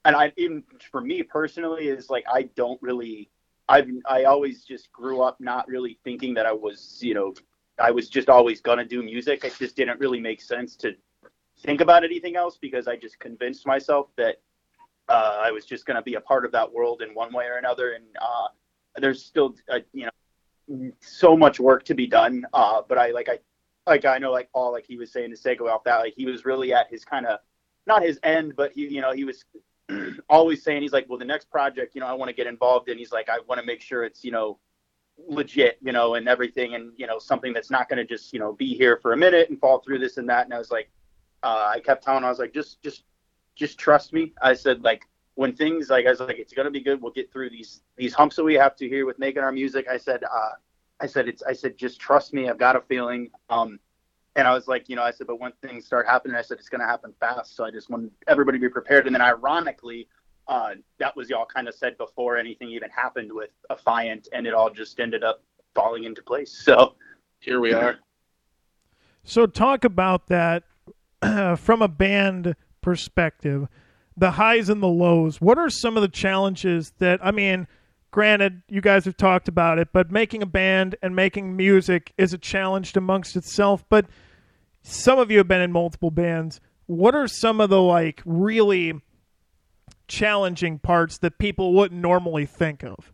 and 0.06 0.16
I 0.16 0.32
even 0.38 0.64
for 0.92 1.02
me 1.02 1.24
personally 1.24 1.88
is 1.88 2.10
like 2.10 2.26
I 2.32 2.44
don't 2.56 2.82
really 2.82 3.30
I've 3.70 3.88
I 4.06 4.24
always 4.24 4.64
just 4.64 4.92
grew 4.92 5.22
up 5.22 5.40
not 5.40 5.68
really 5.68 5.98
thinking 6.04 6.34
that 6.36 6.46
I 6.46 6.52
was 6.52 7.00
you 7.02 7.14
know 7.14 7.34
I 7.80 7.92
was 7.92 8.10
just 8.10 8.30
always 8.30 8.62
gonna 8.62 8.86
do 8.86 9.02
music. 9.02 9.44
It 9.44 9.56
just 9.58 9.76
didn't 9.76 10.00
really 10.00 10.20
make 10.20 10.42
sense 10.42 10.76
to 10.78 10.96
think 11.62 11.82
about 11.82 12.04
anything 12.04 12.36
else 12.36 12.58
because 12.58 12.88
I 12.88 12.96
just 12.96 13.20
convinced 13.20 13.66
myself 13.66 14.08
that 14.18 14.42
uh, 15.10 15.40
I 15.42 15.52
was 15.52 15.66
just 15.66 15.86
gonna 15.86 16.02
be 16.02 16.16
a 16.16 16.22
part 16.22 16.46
of 16.46 16.52
that 16.52 16.72
world 16.72 17.02
in 17.02 17.14
one 17.14 17.34
way 17.34 17.46
or 17.46 17.58
another. 17.58 17.94
And 17.94 18.06
uh, 18.22 18.48
there's 18.98 19.24
still 19.24 19.56
uh, 19.72 19.80
you 19.94 20.06
know 20.70 20.92
so 21.00 21.36
much 21.36 21.60
work 21.60 21.84
to 21.86 21.94
be 21.94 22.08
done. 22.08 22.46
Uh, 22.54 22.82
but 22.88 22.98
I 22.98 23.12
like 23.12 23.30
I 23.30 23.40
like 23.88 24.06
I 24.06 24.18
know 24.18 24.32
like 24.32 24.52
Paul 24.52 24.72
like 24.72 24.86
he 24.86 24.98
was 24.98 25.12
saying 25.12 25.32
to 25.32 25.38
segue 25.38 25.62
off 25.62 25.84
that 25.86 25.98
like 25.98 26.14
he 26.16 26.26
was 26.26 26.46
really 26.46 26.74
at 26.74 26.90
his 26.90 27.04
kind 27.04 27.26
of 27.26 27.40
not 27.88 28.04
his 28.04 28.20
end, 28.24 28.56
but 28.56 28.72
he 28.74 28.88
you 28.88 29.02
know 29.02 29.14
he 29.14 29.24
was 29.24 29.46
always 30.30 30.64
saying 30.64 30.82
he's 30.82 30.94
like, 30.94 31.08
well, 31.10 31.20
the 31.20 31.26
next 31.26 31.50
project, 31.50 31.96
you 31.96 32.02
know, 32.02 32.08
I 32.08 32.14
want 32.14 32.30
to 32.30 32.36
get 32.36 32.48
involved 32.48 32.90
in. 32.90 32.98
He's 32.98 33.12
like, 33.12 33.30
I 33.30 33.40
want 33.48 33.60
to 33.60 33.66
make 33.66 33.82
sure 33.82 34.04
it's, 34.04 34.24
you 34.24 34.32
know, 34.32 34.60
legit, 35.28 35.78
you 35.82 35.92
know, 35.92 36.16
and 36.16 36.28
everything, 36.28 36.76
and 36.76 36.92
you 36.98 37.06
know, 37.06 37.20
something 37.20 37.54
that's 37.54 37.70
not 37.70 37.90
going 37.90 37.98
to 37.98 38.06
just, 38.06 38.34
you 38.34 38.40
know, 38.40 38.54
be 38.54 38.74
here 38.74 38.98
for 39.02 39.14
a 39.14 39.18
minute 39.18 39.50
and 39.50 39.60
fall 39.60 39.80
through 39.80 40.00
this 40.00 40.18
and 40.18 40.28
that. 40.30 40.46
And 40.46 40.54
I 40.54 40.58
was 40.58 40.72
like, 40.72 40.90
uh, 41.44 41.72
I 41.76 41.80
kept 41.80 42.04
telling, 42.04 42.20
him, 42.20 42.26
I 42.26 42.30
was 42.30 42.40
like, 42.40 42.54
just, 42.54 42.82
just, 42.82 43.04
just 43.56 43.78
trust 43.78 44.14
me. 44.14 44.34
I 44.42 44.54
said, 44.54 44.84
like, 44.84 45.04
when 45.36 45.56
things 45.56 45.90
like 45.90 46.06
I 46.06 46.12
was 46.12 46.20
like, 46.20 46.38
it's 46.38 46.54
going 46.54 46.66
to 46.66 46.72
be 46.72 46.82
good. 46.82 47.02
We'll 47.02 47.12
get 47.12 47.32
through 47.32 47.50
these 47.50 47.82
these 47.98 48.14
humps 48.14 48.36
that 48.36 48.44
we 48.44 48.54
have 48.56 48.76
to 48.78 48.88
here 48.88 49.06
with 49.06 49.18
making 49.20 49.42
our 49.42 49.52
music. 49.52 49.88
I 49.90 49.98
said, 49.98 50.24
uh, 50.24 50.52
I 51.00 51.08
said, 51.08 51.28
it's, 51.28 51.42
I 51.44 51.54
said, 51.54 51.78
just 51.78 52.00
trust 52.00 52.34
me. 52.34 52.50
I've 52.50 52.58
got 52.58 52.76
a 52.76 52.82
feeling. 52.82 53.30
Um, 53.50 53.80
and 54.36 54.48
I 54.48 54.54
was 54.54 54.68
like, 54.68 54.90
you 54.90 54.96
know, 54.96 55.04
I 55.04 55.12
said, 55.12 55.28
but 55.28 55.40
when 55.40 55.52
things 55.62 55.86
start 55.86 56.08
happening, 56.08 56.36
I 56.36 56.42
said 56.42 56.58
it's 56.58 56.70
going 56.70 56.82
to 56.82 56.88
happen 56.88 57.14
fast. 57.20 57.56
So 57.56 57.64
I 57.64 57.72
just 57.72 57.90
want 57.90 58.12
everybody 58.28 58.58
to 58.58 58.62
be 58.62 58.70
prepared. 58.70 59.06
And 59.06 59.16
then, 59.16 59.22
ironically, 59.22 60.08
uh, 60.48 60.72
that 60.98 61.16
was 61.16 61.30
y'all 61.30 61.46
kind 61.46 61.68
of 61.68 61.76
said 61.76 61.98
before 61.98 62.38
anything 62.38 62.70
even 62.70 62.90
happened 62.90 63.32
with 63.32 63.52
Affiant, 63.70 64.28
and 64.34 64.48
it 64.48 64.54
all 64.54 64.70
just 64.70 65.00
ended 65.00 65.24
up 65.24 65.44
falling 65.76 66.04
into 66.04 66.22
place. 66.22 66.64
So 66.64 66.96
here 67.40 67.60
we 67.60 67.74
are. 67.74 67.98
So 69.24 69.46
talk 69.46 69.86
about 69.86 70.28
that 70.28 70.64
from 71.58 71.82
a 71.82 71.88
band 71.88 72.56
perspective, 72.82 73.68
the 74.18 74.32
highs 74.32 74.68
and 74.68 74.82
the 74.82 74.88
lows. 74.88 75.40
What 75.40 75.58
are 75.58 75.70
some 75.70 75.96
of 75.96 76.02
the 76.02 76.10
challenges 76.10 76.94
that 77.00 77.20
I 77.24 77.32
mean? 77.32 77.68
Granted, 78.12 78.62
you 78.70 78.80
guys 78.80 79.06
have 79.06 79.18
talked 79.18 79.48
about 79.48 79.80
it, 79.80 79.88
but 79.92 80.12
making 80.12 80.44
a 80.44 80.46
band 80.46 80.96
and 81.02 81.16
making 81.16 81.56
music 81.56 82.14
is 82.16 82.32
a 82.32 82.38
challenge 82.38 82.96
amongst 82.96 83.36
itself. 83.36 83.84
But 83.90 84.06
some 84.84 85.18
of 85.20 85.32
you 85.32 85.40
have 85.40 85.48
been 85.48 85.62
in 85.62 85.72
multiple 85.72 86.12
bands. 86.12 86.62
What 86.86 87.16
are 87.16 87.28
some 87.28 87.60
of 87.60 87.70
the 87.70 87.82
like 87.82 88.22
really 88.26 89.02
challenging 90.08 90.80
parts 90.80 91.18
that 91.20 91.38
people 91.40 91.74
wouldn't 91.74 92.00
normally 92.00 92.46
think 92.46 92.84
of? 92.84 93.12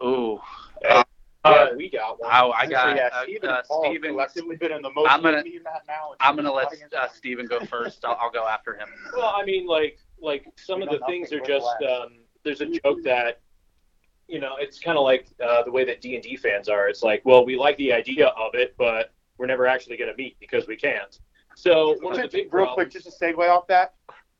Oh, 0.00 0.40
uh, 0.88 1.02
uh, 1.44 1.66
we 1.76 1.90
got 1.90 2.20
one. 2.20 2.30
Oh, 2.32 2.52
I 2.52 2.66
got 2.66 2.96
yeah, 2.96 3.08
uh, 3.12 3.22
Steven, 3.24 3.48
uh, 3.50 3.62
Paul 3.66 3.84
Steven. 3.90 4.10
collectively 4.10 4.56
been 4.56 4.72
in 4.72 4.82
the 4.82 4.92
most 4.92 5.10
I'm 5.10 5.22
gonna- 5.22 5.42
meeting 5.42 5.62
that 5.64 5.82
now. 5.88 6.12
I'm 6.20 6.36
gonna 6.36 6.52
let 6.52 6.68
uh, 6.96 7.08
Steven 7.08 7.46
go 7.46 7.60
first. 7.60 8.04
I'll, 8.04 8.16
I'll 8.20 8.30
go 8.30 8.46
after 8.46 8.74
him. 8.74 8.88
Well, 9.16 9.32
I 9.34 9.44
mean, 9.44 9.66
like, 9.66 9.98
like 10.20 10.46
some 10.56 10.80
We 10.80 10.86
of 10.86 10.90
the 10.92 11.00
things 11.06 11.32
are 11.32 11.40
just. 11.40 11.66
Um, 11.82 12.18
there's 12.42 12.60
a 12.62 12.66
joke 12.66 13.02
that, 13.04 13.40
you 14.26 14.40
know, 14.40 14.54
it's 14.58 14.78
kind 14.78 14.96
of 14.96 15.04
like 15.04 15.26
uh, 15.44 15.62
the 15.62 15.70
way 15.70 15.84
that 15.84 16.00
D 16.00 16.14
and 16.14 16.22
D 16.22 16.36
fans 16.36 16.68
are. 16.70 16.88
It's 16.88 17.02
like, 17.02 17.20
well, 17.24 17.44
we 17.44 17.56
like 17.56 17.76
the 17.76 17.92
idea 17.92 18.28
of 18.28 18.54
it, 18.54 18.74
but 18.78 19.12
we're 19.40 19.46
never 19.46 19.66
actually 19.66 19.96
going 19.96 20.10
to 20.10 20.16
meet 20.16 20.38
because 20.38 20.66
we 20.68 20.76
can't. 20.76 21.18
So 21.56 21.96
one 22.02 22.12
of 22.12 22.20
the 22.22 22.28
big 22.28 22.52
real 22.54 22.66
problems, 22.66 22.74
quick, 22.74 22.90
just 22.90 23.18
to 23.18 23.24
segue 23.24 23.48
off 23.48 23.66
that. 23.68 23.94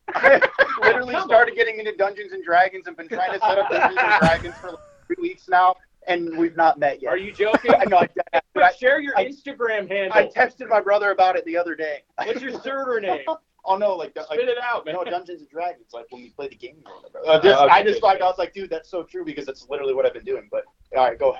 I 0.15 0.41
literally 0.83 1.15
started 1.21 1.55
getting 1.55 1.79
into 1.79 1.97
Dungeons 1.97 2.33
and 2.33 2.45
Dragons 2.45 2.87
and 2.87 2.97
been 2.97 3.09
trying 3.09 3.33
to 3.33 3.39
set 3.39 3.59
up 3.59 3.71
Dungeons 3.71 3.99
and 4.01 4.21
Dragons 4.21 4.55
for 4.61 4.71
like 4.71 4.79
three 5.07 5.17
weeks 5.21 5.49
now, 5.49 5.75
and 6.07 6.37
we've 6.37 6.57
not 6.57 6.79
met 6.79 7.01
yet. 7.01 7.09
Are 7.09 7.17
you 7.17 7.33
joking? 7.33 7.73
I 7.79 7.85
know. 7.87 8.03
I, 8.35 8.41
I, 8.57 8.73
Share 8.73 9.01
your 9.01 9.17
I- 9.17 9.25
Instagram 9.27 9.89
handle. 9.89 10.13
I 10.19 10.27
texted 10.27 10.69
my 10.69 10.81
brother 10.81 11.13
about 11.13 11.37
it 11.37 11.45
the 11.47 11.57
other 11.57 11.75
day. 11.75 12.03
What's 12.23 12.43
your 12.43 12.61
server 12.61 13.01
name? 13.07 13.21
Oh 13.65 13.77
no, 13.77 13.95
like, 13.95 14.15
like 14.17 14.27
Spit 14.27 14.49
it 14.49 14.59
out, 14.63 14.85
man. 14.87 14.95
no 14.97 15.05
Dungeons 15.05 15.41
and 15.41 15.49
Dragons, 15.51 15.87
like 15.93 16.07
when 16.11 16.23
we 16.23 16.31
play 16.31 16.49
the 16.49 16.57
game. 16.57 16.83
or 16.87 17.03
whatever. 17.03 17.19
Uh, 17.27 17.41
just, 17.43 17.61
okay, 17.63 17.73
I 17.73 17.83
just 17.83 18.03
like 18.03 18.21
I 18.21 18.25
was 18.25 18.39
like, 18.39 18.53
dude, 18.53 18.71
that's 18.71 18.91
so 18.91 19.03
true 19.03 19.25
because 19.25 19.47
that's 19.47 19.67
literally 19.71 19.95
what 19.95 20.07
I've 20.07 20.15
been 20.15 20.25
doing. 20.25 20.49
But 20.51 20.65
all 20.97 21.05
right, 21.09 21.19
go 21.19 21.37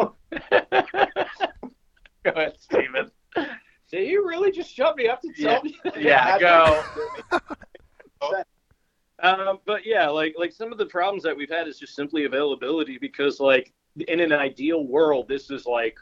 ahead. 0.00 1.68
Go 2.24 2.30
ahead, 2.30 2.54
Steven. 2.58 3.10
Did 3.90 4.08
you 4.08 4.26
really 4.26 4.50
just 4.52 4.72
shut 4.72 4.96
me 4.96 5.08
up 5.08 5.20
to 5.22 5.32
Yeah. 5.36 5.52
tell 5.54 5.62
me? 5.62 5.80
Yeah, 5.98 6.38
go. 6.38 6.84
Um, 9.22 9.60
but 9.66 9.86
yeah, 9.86 10.08
like 10.08 10.34
like 10.36 10.50
some 10.50 10.72
of 10.72 10.78
the 10.78 10.86
problems 10.86 11.22
that 11.22 11.36
we've 11.36 11.48
had 11.48 11.68
is 11.68 11.78
just 11.78 11.94
simply 11.94 12.24
availability 12.24 12.98
because 12.98 13.38
like 13.38 13.72
in 14.08 14.18
an 14.18 14.32
ideal 14.32 14.84
world, 14.84 15.28
this 15.28 15.48
is 15.48 15.64
like 15.64 15.96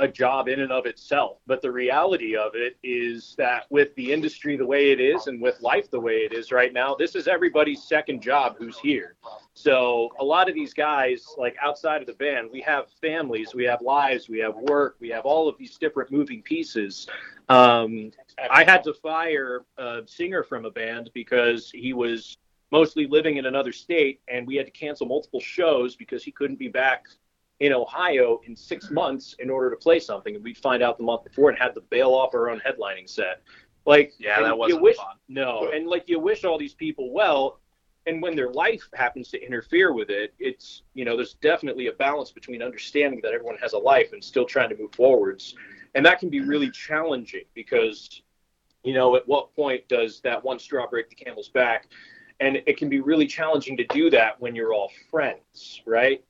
a 0.00 0.08
job 0.08 0.48
in 0.48 0.60
and 0.60 0.72
of 0.72 0.86
itself. 0.86 1.38
But 1.46 1.62
the 1.62 1.70
reality 1.70 2.36
of 2.36 2.52
it 2.54 2.76
is 2.82 3.34
that 3.38 3.66
with 3.70 3.94
the 3.94 4.12
industry 4.12 4.56
the 4.56 4.66
way 4.66 4.90
it 4.90 5.00
is 5.00 5.28
and 5.28 5.40
with 5.40 5.60
life 5.60 5.90
the 5.90 6.00
way 6.00 6.18
it 6.18 6.32
is 6.32 6.50
right 6.50 6.72
now, 6.72 6.94
this 6.94 7.14
is 7.14 7.28
everybody's 7.28 7.82
second 7.82 8.20
job 8.20 8.56
who's 8.58 8.78
here. 8.78 9.14
So 9.54 10.10
a 10.18 10.24
lot 10.24 10.48
of 10.48 10.54
these 10.54 10.74
guys, 10.74 11.24
like 11.38 11.56
outside 11.62 12.00
of 12.00 12.08
the 12.08 12.14
band, 12.14 12.50
we 12.52 12.60
have 12.62 12.86
families, 13.00 13.54
we 13.54 13.64
have 13.64 13.80
lives, 13.82 14.28
we 14.28 14.40
have 14.40 14.56
work, 14.56 14.96
we 15.00 15.10
have 15.10 15.24
all 15.24 15.48
of 15.48 15.56
these 15.58 15.78
different 15.78 16.10
moving 16.10 16.42
pieces. 16.42 17.06
Um, 17.48 18.10
I 18.50 18.64
had 18.64 18.82
to 18.84 18.94
fire 18.94 19.64
a 19.78 20.02
singer 20.06 20.42
from 20.42 20.64
a 20.64 20.70
band 20.70 21.10
because 21.14 21.70
he 21.70 21.92
was 21.92 22.36
mostly 22.72 23.06
living 23.06 23.36
in 23.36 23.46
another 23.46 23.70
state, 23.70 24.20
and 24.26 24.44
we 24.44 24.56
had 24.56 24.66
to 24.66 24.72
cancel 24.72 25.06
multiple 25.06 25.40
shows 25.40 25.94
because 25.94 26.24
he 26.24 26.32
couldn't 26.32 26.58
be 26.58 26.66
back 26.66 27.04
in 27.60 27.72
Ohio 27.72 28.40
in 28.46 28.56
six 28.56 28.90
months 28.90 29.36
in 29.38 29.48
order 29.48 29.70
to 29.70 29.76
play 29.76 30.00
something. 30.00 30.34
And 30.34 30.44
we'd 30.44 30.58
find 30.58 30.82
out 30.82 30.98
the 30.98 31.04
month 31.04 31.24
before 31.24 31.50
and 31.50 31.58
had 31.58 31.74
to 31.74 31.80
bail 31.82 32.10
off 32.10 32.34
our 32.34 32.50
own 32.50 32.60
headlining 32.60 33.08
set. 33.08 33.42
Like, 33.86 34.14
Yeah, 34.18 34.40
that 34.42 34.56
wasn't 34.56 34.82
wish, 34.82 34.96
fun. 34.96 35.16
No, 35.28 35.70
and 35.72 35.86
like 35.86 36.08
you 36.08 36.18
wish 36.18 36.44
all 36.44 36.58
these 36.58 36.74
people 36.74 37.12
well, 37.12 37.60
and 38.06 38.20
when 38.20 38.36
their 38.36 38.50
life 38.50 38.88
happens 38.94 39.30
to 39.30 39.42
interfere 39.42 39.92
with 39.92 40.10
it, 40.10 40.34
it's 40.38 40.82
you 40.94 41.04
know 41.04 41.16
there's 41.16 41.34
definitely 41.34 41.88
a 41.88 41.92
balance 41.92 42.30
between 42.30 42.62
understanding 42.62 43.20
that 43.22 43.32
everyone 43.32 43.56
has 43.58 43.72
a 43.72 43.78
life 43.78 44.12
and 44.12 44.22
still 44.22 44.44
trying 44.44 44.70
to 44.70 44.76
move 44.76 44.94
forwards, 44.94 45.54
and 45.94 46.04
that 46.04 46.18
can 46.18 46.30
be 46.30 46.40
really 46.40 46.70
challenging 46.70 47.44
because 47.54 48.22
you 48.82 48.94
know 48.94 49.16
at 49.16 49.26
what 49.28 49.54
point 49.54 49.86
does 49.88 50.20
that 50.20 50.42
one 50.42 50.58
straw 50.58 50.86
break 50.88 51.08
the 51.08 51.14
camel's 51.14 51.48
back, 51.48 51.88
and 52.40 52.56
it 52.66 52.76
can 52.76 52.88
be 52.88 53.00
really 53.00 53.26
challenging 53.26 53.76
to 53.76 53.86
do 53.88 54.10
that 54.10 54.40
when 54.40 54.54
you're 54.54 54.72
all 54.72 54.90
friends, 55.10 55.82
right? 55.86 56.24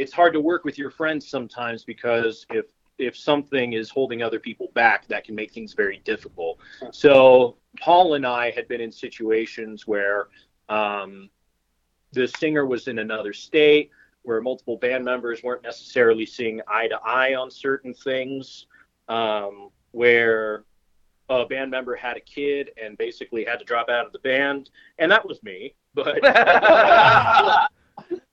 It's 0.00 0.14
hard 0.14 0.32
to 0.32 0.40
work 0.40 0.64
with 0.64 0.78
your 0.78 0.90
friends 0.90 1.28
sometimes 1.28 1.84
because 1.84 2.46
if 2.48 2.66
if 2.96 3.14
something 3.16 3.74
is 3.74 3.90
holding 3.90 4.22
other 4.22 4.38
people 4.38 4.70
back, 4.74 5.06
that 5.08 5.24
can 5.24 5.34
make 5.34 5.52
things 5.52 5.74
very 5.74 6.00
difficult. 6.04 6.58
So 6.90 7.56
Paul 7.78 8.14
and 8.14 8.26
I 8.26 8.50
had 8.50 8.66
been 8.66 8.80
in 8.80 8.90
situations 8.90 9.86
where 9.86 10.28
um, 10.70 11.28
the 12.12 12.26
singer 12.28 12.64
was 12.64 12.88
in 12.88 12.98
another 12.98 13.34
state, 13.34 13.90
where 14.22 14.40
multiple 14.40 14.78
band 14.78 15.04
members 15.04 15.42
weren't 15.42 15.62
necessarily 15.62 16.24
seeing 16.24 16.62
eye 16.66 16.88
to 16.88 16.98
eye 17.04 17.34
on 17.34 17.50
certain 17.50 17.92
things, 17.92 18.66
um, 19.08 19.68
where 19.90 20.64
a 21.28 21.44
band 21.44 21.70
member 21.70 21.94
had 21.94 22.16
a 22.16 22.20
kid 22.20 22.70
and 22.82 22.96
basically 22.96 23.44
had 23.44 23.58
to 23.58 23.66
drop 23.66 23.90
out 23.90 24.06
of 24.06 24.12
the 24.12 24.18
band, 24.20 24.70
and 24.98 25.12
that 25.12 25.26
was 25.26 25.42
me. 25.42 25.74
But 25.94 26.20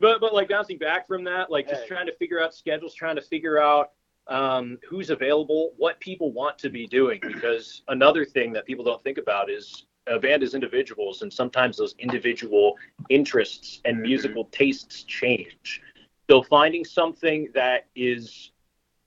but 0.00 0.20
but 0.20 0.34
like 0.34 0.48
bouncing 0.48 0.78
back 0.78 1.06
from 1.06 1.24
that, 1.24 1.50
like 1.50 1.68
just 1.68 1.86
trying 1.86 2.06
to 2.06 2.16
figure 2.16 2.42
out 2.42 2.54
schedules, 2.54 2.94
trying 2.94 3.16
to 3.16 3.22
figure 3.22 3.58
out 3.58 3.92
um, 4.28 4.78
who's 4.88 5.10
available, 5.10 5.72
what 5.76 5.98
people 6.00 6.32
want 6.32 6.58
to 6.58 6.70
be 6.70 6.86
doing. 6.86 7.20
Because 7.26 7.82
another 7.88 8.24
thing 8.24 8.52
that 8.54 8.66
people 8.66 8.84
don't 8.84 9.02
think 9.02 9.18
about 9.18 9.50
is 9.50 9.86
a 10.06 10.18
band 10.18 10.42
is 10.42 10.54
individuals, 10.54 11.22
and 11.22 11.32
sometimes 11.32 11.76
those 11.76 11.94
individual 11.98 12.76
interests 13.10 13.80
and 13.84 14.00
musical 14.00 14.46
tastes 14.46 15.02
change. 15.04 15.82
So 16.30 16.42
finding 16.42 16.84
something 16.84 17.48
that 17.54 17.86
is 17.96 18.52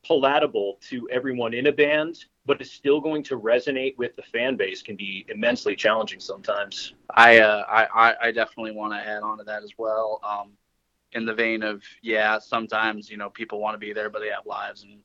palatable 0.05 0.77
to 0.89 1.07
everyone 1.09 1.53
in 1.53 1.67
a 1.67 1.71
band 1.71 2.25
but 2.45 2.61
is 2.61 2.69
still 2.69 2.99
going 2.99 3.23
to 3.23 3.39
resonate 3.39 3.97
with 3.97 4.13
the 4.17 4.21
fan 4.21 4.57
base 4.57 4.81
can 4.81 4.97
be 4.97 5.25
immensely 5.29 5.75
challenging 5.77 6.19
sometimes. 6.19 6.93
I 7.11 7.39
uh, 7.39 7.63
I 7.69 7.85
I- 8.09 8.15
I 8.27 8.31
definitely 8.31 8.73
want 8.73 8.91
to 8.93 8.99
add 8.99 9.23
on 9.23 9.37
to 9.37 9.45
that 9.45 9.63
as 9.63 9.71
well. 9.77 10.19
Um, 10.23 10.51
in 11.13 11.25
the 11.25 11.33
vein 11.33 11.63
of 11.63 11.83
yeah, 12.01 12.39
sometimes 12.39 13.09
you 13.09 13.17
know 13.17 13.29
people 13.29 13.59
want 13.59 13.75
to 13.75 13.79
be 13.79 13.93
there, 13.93 14.09
but 14.09 14.19
they 14.21 14.29
have 14.29 14.45
lives 14.45 14.83
and 14.83 14.99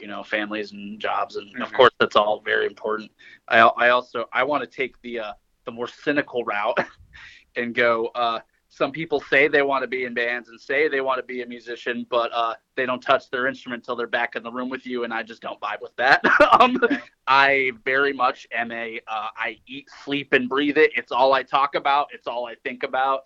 you 0.00 0.06
know 0.08 0.22
families 0.22 0.72
and 0.72 1.00
jobs, 1.00 1.36
and 1.36 1.48
of 1.62 1.70
Mhm. 1.70 1.76
course 1.76 1.92
that's 1.98 2.16
all 2.16 2.40
very 2.40 2.66
important. 2.66 3.10
I 3.48 3.58
I 3.60 3.88
also 3.90 4.26
I 4.32 4.44
want 4.44 4.62
to 4.62 4.68
take 4.68 5.00
the 5.02 5.20
uh, 5.20 5.32
the 5.64 5.72
more 5.72 5.88
cynical 5.88 6.44
route 6.44 6.78
and 7.56 7.74
go. 7.74 8.06
Uh, 8.14 8.40
some 8.74 8.90
people 8.90 9.20
say 9.20 9.48
they 9.48 9.60
want 9.60 9.82
to 9.82 9.86
be 9.86 10.04
in 10.04 10.14
bands 10.14 10.48
and 10.48 10.58
say 10.58 10.88
they 10.88 11.02
want 11.02 11.18
to 11.18 11.22
be 11.22 11.42
a 11.42 11.46
musician, 11.46 12.06
but 12.08 12.30
uh, 12.32 12.54
they 12.74 12.86
don't 12.86 13.02
touch 13.02 13.28
their 13.28 13.46
instrument 13.46 13.82
until 13.82 13.94
they're 13.96 14.06
back 14.06 14.34
in 14.34 14.42
the 14.42 14.50
room 14.50 14.70
with 14.70 14.86
you, 14.86 15.04
and 15.04 15.12
I 15.12 15.22
just 15.22 15.42
don't 15.42 15.60
vibe 15.60 15.82
with 15.82 15.94
that. 15.96 16.24
um, 16.58 16.78
I 17.26 17.72
very 17.84 18.14
much 18.14 18.46
am 18.50 18.72
a 18.72 18.98
uh, 19.06 19.28
I 19.36 19.58
eat, 19.66 19.88
sleep, 20.02 20.32
and 20.32 20.48
breathe 20.48 20.78
it. 20.78 20.90
It's 20.96 21.12
all 21.12 21.34
I 21.34 21.42
talk 21.42 21.74
about. 21.74 22.08
It's 22.14 22.26
all 22.26 22.46
I 22.46 22.54
think 22.64 22.82
about. 22.82 23.24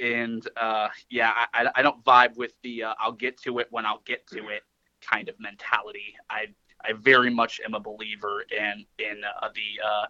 And 0.00 0.44
uh, 0.56 0.88
yeah, 1.08 1.32
I, 1.54 1.68
I- 1.76 1.82
don't 1.82 2.02
vibe 2.04 2.36
with 2.36 2.54
the 2.64 2.82
uh, 2.82 2.94
I'll 2.98 3.12
get 3.12 3.38
to 3.42 3.60
it 3.60 3.68
when 3.70 3.86
I'll 3.86 4.02
get 4.04 4.26
to 4.28 4.48
it 4.48 4.64
kind 5.00 5.28
of 5.28 5.38
mentality. 5.38 6.16
I 6.28 6.46
I 6.84 6.94
very 6.94 7.30
much 7.30 7.60
am 7.64 7.74
a 7.74 7.80
believer 7.80 8.44
in 8.50 8.84
in 8.98 9.22
uh, 9.40 9.48
the 9.54 9.86
uh, 9.88 10.06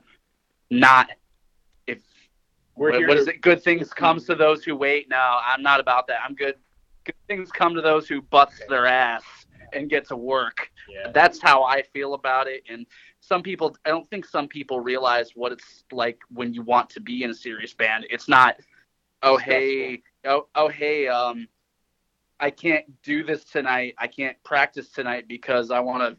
not 0.71 1.11
if 1.87 1.99
We're 2.77 2.91
what, 2.91 2.99
here 2.99 3.09
what 3.09 3.19
is 3.19 3.29
it? 3.29 3.41
Good 3.41 3.63
things 3.63 3.93
comes 3.93 4.25
to 4.27 4.35
those 4.35 4.65
who 4.65 4.77
wait. 4.77 5.09
No, 5.09 5.39
I'm 5.45 5.63
not 5.63 5.81
about 5.81 6.07
that. 6.09 6.19
I'm 6.25 6.35
good. 6.35 6.57
Good 7.05 7.15
things 7.29 7.51
come 7.51 7.75
to 7.75 7.83
those 7.83 8.09
who 8.09 8.23
bust 8.23 8.63
their 8.69 8.87
ass 8.87 9.23
and 9.75 9.91
get 9.91 10.07
to 10.09 10.17
work 10.17 10.71
Yeah. 10.89 11.11
that's 11.13 11.41
how 11.41 11.65
I 11.65 11.83
feel 11.83 12.15
about 12.15 12.47
it. 12.47 12.63
And 12.69 12.87
some 13.21 13.43
people, 13.43 13.77
I 13.85 13.91
don't 13.91 14.09
think 14.09 14.25
some 14.25 14.49
people 14.49 14.81
realize 14.81 15.33
what 15.35 15.53
it's 15.53 15.85
like 15.93 16.19
when 16.31 16.55
you 16.55 16.63
want 16.63 16.89
to 16.91 17.01
be 17.01 17.25
in 17.25 17.31
a 17.31 17.35
serious 17.35 17.75
band. 17.75 18.07
It's 18.11 18.29
not, 18.29 18.57
oh 19.23 19.37
hey, 19.37 20.03
oh 20.25 20.47
oh 20.55 20.69
hey, 20.69 21.09
um, 21.09 21.49
I 22.41 22.51
can't 22.51 22.85
do 23.03 23.25
this 23.25 23.45
tonight. 23.45 23.95
I 23.99 24.07
can't 24.07 24.37
practice 24.45 24.91
tonight 24.91 25.27
because 25.29 25.71
I 25.71 25.81
want 25.81 26.03
to 26.03 26.19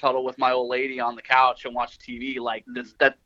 cuddle 0.00 0.24
with 0.24 0.38
my 0.38 0.52
old 0.52 0.68
lady 0.70 1.00
on 1.00 1.16
the 1.16 1.22
couch 1.22 1.64
and 1.64 1.74
watch 1.74 1.98
TV. 1.98 2.38
Like 2.38 2.64
this, 2.66 2.94
that 3.00 3.16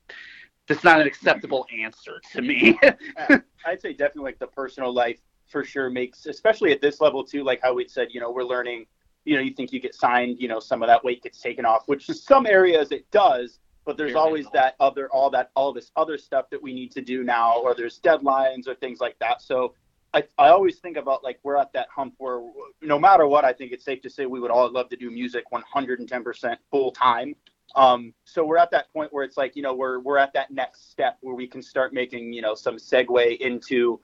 that's 0.69 0.85
not 0.85 1.01
an 1.01 1.07
acceptable 1.07 1.67
answer 1.73 2.21
to 2.33 2.43
me. 2.43 2.79
I'd 3.67 3.81
say 3.81 3.93
definitely 3.93 4.25
like 4.25 4.39
the 4.39 4.49
personal 4.49 4.93
life 4.93 5.21
for 5.47 5.65
sure 5.65 5.91
makes, 5.91 6.27
especially 6.27 6.73
at 6.73 6.81
this 6.81 7.01
level 7.01 7.25
too, 7.25 7.45
like 7.45 7.61
how 7.63 7.75
we 7.75 7.87
said, 7.89 8.09
you 8.11 8.21
know, 8.21 8.31
we're 8.31 8.45
learning, 8.45 8.87
you 9.25 9.37
know, 9.37 9.43
you 9.43 9.53
think 9.53 9.73
you 9.73 9.81
get 9.81 9.95
signed, 9.95 10.41
you 10.41 10.49
know, 10.49 10.59
some 10.59 10.83
of 10.83 10.89
that 10.89 11.05
weight 11.05 11.23
gets 11.23 11.41
taken 11.41 11.65
off, 11.65 11.83
which 11.87 12.09
in 12.09 12.15
some 12.33 12.47
areas 12.47 12.91
it 12.91 13.09
does, 13.11 13.61
but 13.85 13.97
there's 13.97 14.17
always 14.17 14.47
that 14.53 14.75
other, 14.81 15.09
all 15.11 15.31
that, 15.31 15.51
all 15.55 15.73
this 15.73 15.93
other 15.95 16.19
stuff 16.19 16.51
that 16.51 16.61
we 16.61 16.75
need 16.75 16.91
to 16.91 17.01
do 17.01 17.23
now, 17.23 17.59
or 17.59 17.75
there's 17.75 18.01
deadlines 18.01 18.67
or 18.67 18.75
things 18.75 19.01
like 19.01 19.17
that. 19.21 19.41
So 19.41 19.75
I, 20.13 20.25
I 20.39 20.49
always 20.49 20.79
think 20.79 20.97
about 20.97 21.23
like 21.23 21.39
we're 21.43 21.57
at 21.57 21.73
that 21.75 21.89
hump 21.95 22.15
where 22.19 22.41
no 22.83 22.99
matter 22.99 23.29
what, 23.29 23.45
I 23.45 23.53
think 23.53 23.71
it's 23.73 23.85
safe 23.85 24.01
to 24.03 24.11
say 24.11 24.27
we 24.27 24.41
would 24.41 24.51
all 24.51 24.71
love 24.71 24.89
to 24.89 24.97
do 24.97 25.11
music 25.11 25.45
110% 25.53 26.57
full 26.71 26.91
time. 26.91 27.37
Um, 27.75 28.15
so 28.25 28.45
we're 28.45 28.59
at 28.59 28.71
that 28.71 28.93
point 28.93 29.13
where 29.13 29.25
it's 29.25 29.37
like, 29.37 29.57
you 29.57 29.63
know, 29.63 29.75
we're, 29.75 29.99
we're 29.99 30.19
at 30.19 30.33
that 30.35 30.51
next 30.51 30.91
step 30.91 31.19
where 31.21 31.35
we 31.35 31.47
can 31.47 31.63
start 31.63 31.93
making, 31.93 32.33
you 32.33 32.43
know, 32.43 32.55
some 32.55 32.77
segue 32.77 33.39
into 33.39 34.01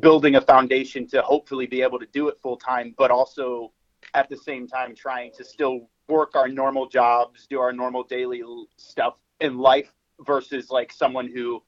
building 0.00 0.36
a 0.36 0.40
foundation 0.40 1.06
to 1.08 1.22
hopefully 1.22 1.66
be 1.66 1.82
able 1.82 1.98
to 1.98 2.06
do 2.12 2.28
it 2.28 2.38
full 2.42 2.56
time, 2.56 2.94
but 2.96 3.10
also 3.10 3.72
at 4.14 4.28
the 4.28 4.36
same 4.36 4.66
time 4.66 4.94
trying 4.94 5.30
to 5.36 5.44
still 5.44 5.88
work 6.08 6.34
our 6.34 6.48
normal 6.48 6.88
jobs, 6.88 7.46
do 7.46 7.60
our 7.60 7.72
normal 7.72 8.02
daily 8.02 8.42
stuff 8.76 9.14
in 9.40 9.58
life 9.58 9.92
versus 10.20 10.70
like 10.70 10.92
someone 10.92 11.28
who 11.28 11.62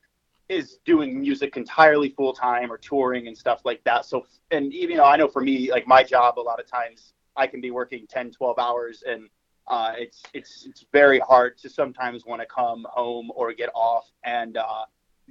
is 0.49 0.79
doing 0.85 1.21
music 1.21 1.57
entirely 1.57 2.11
full 2.11 2.33
time 2.33 2.71
or 2.71 2.79
touring 2.79 3.29
and 3.29 3.37
stuff 3.37 3.61
like 3.65 3.83
that. 3.85 4.05
So, 4.05 4.27
and 4.51 4.73
even, 4.73 4.93
you 4.93 4.97
know, 4.99 5.05
I 5.05 5.17
know 5.17 5.29
for 5.29 5.41
me, 5.41 5.71
like 5.71 5.87
my 5.87 6.03
job, 6.03 6.39
a 6.39 6.41
lot 6.41 6.61
of 6.61 6.67
times 6.67 7.15
I 7.37 7.47
can 7.47 7.61
be 7.61 7.71
working 7.71 8.07
10, 8.09 8.33
12 8.33 8.59
hours 8.59 9.03
and 9.07 9.29
uh, 9.69 9.93
it's, 9.97 10.23
it's, 10.35 10.67
it's 10.69 10.85
very 10.93 11.19
hard 11.21 11.57
to 11.59 11.69
sometimes 11.69 12.25
want 12.27 12.41
to 12.41 12.47
come 12.47 12.87
home 12.91 13.31
or 13.35 13.53
get 13.53 13.71
off 13.75 14.11
and, 14.25 14.57
uh, 14.57 14.85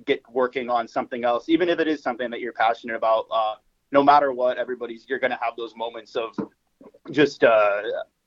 get 0.05 0.21
working 0.31 0.69
on 0.69 0.87
something 0.87 1.23
else, 1.23 1.49
even 1.49 1.69
if 1.69 1.79
it 1.79 1.87
is 1.87 2.01
something 2.01 2.29
that 2.31 2.39
you're 2.39 2.53
passionate 2.53 2.95
about. 2.95 3.25
Uh, 3.31 3.55
no 3.91 4.03
matter 4.03 4.33
what, 4.33 4.57
everybody's 4.57 5.05
you're 5.07 5.19
going 5.19 5.31
to 5.31 5.39
have 5.41 5.55
those 5.55 5.75
moments 5.75 6.15
of 6.15 6.35
just 7.11 7.43
uh, 7.43 7.81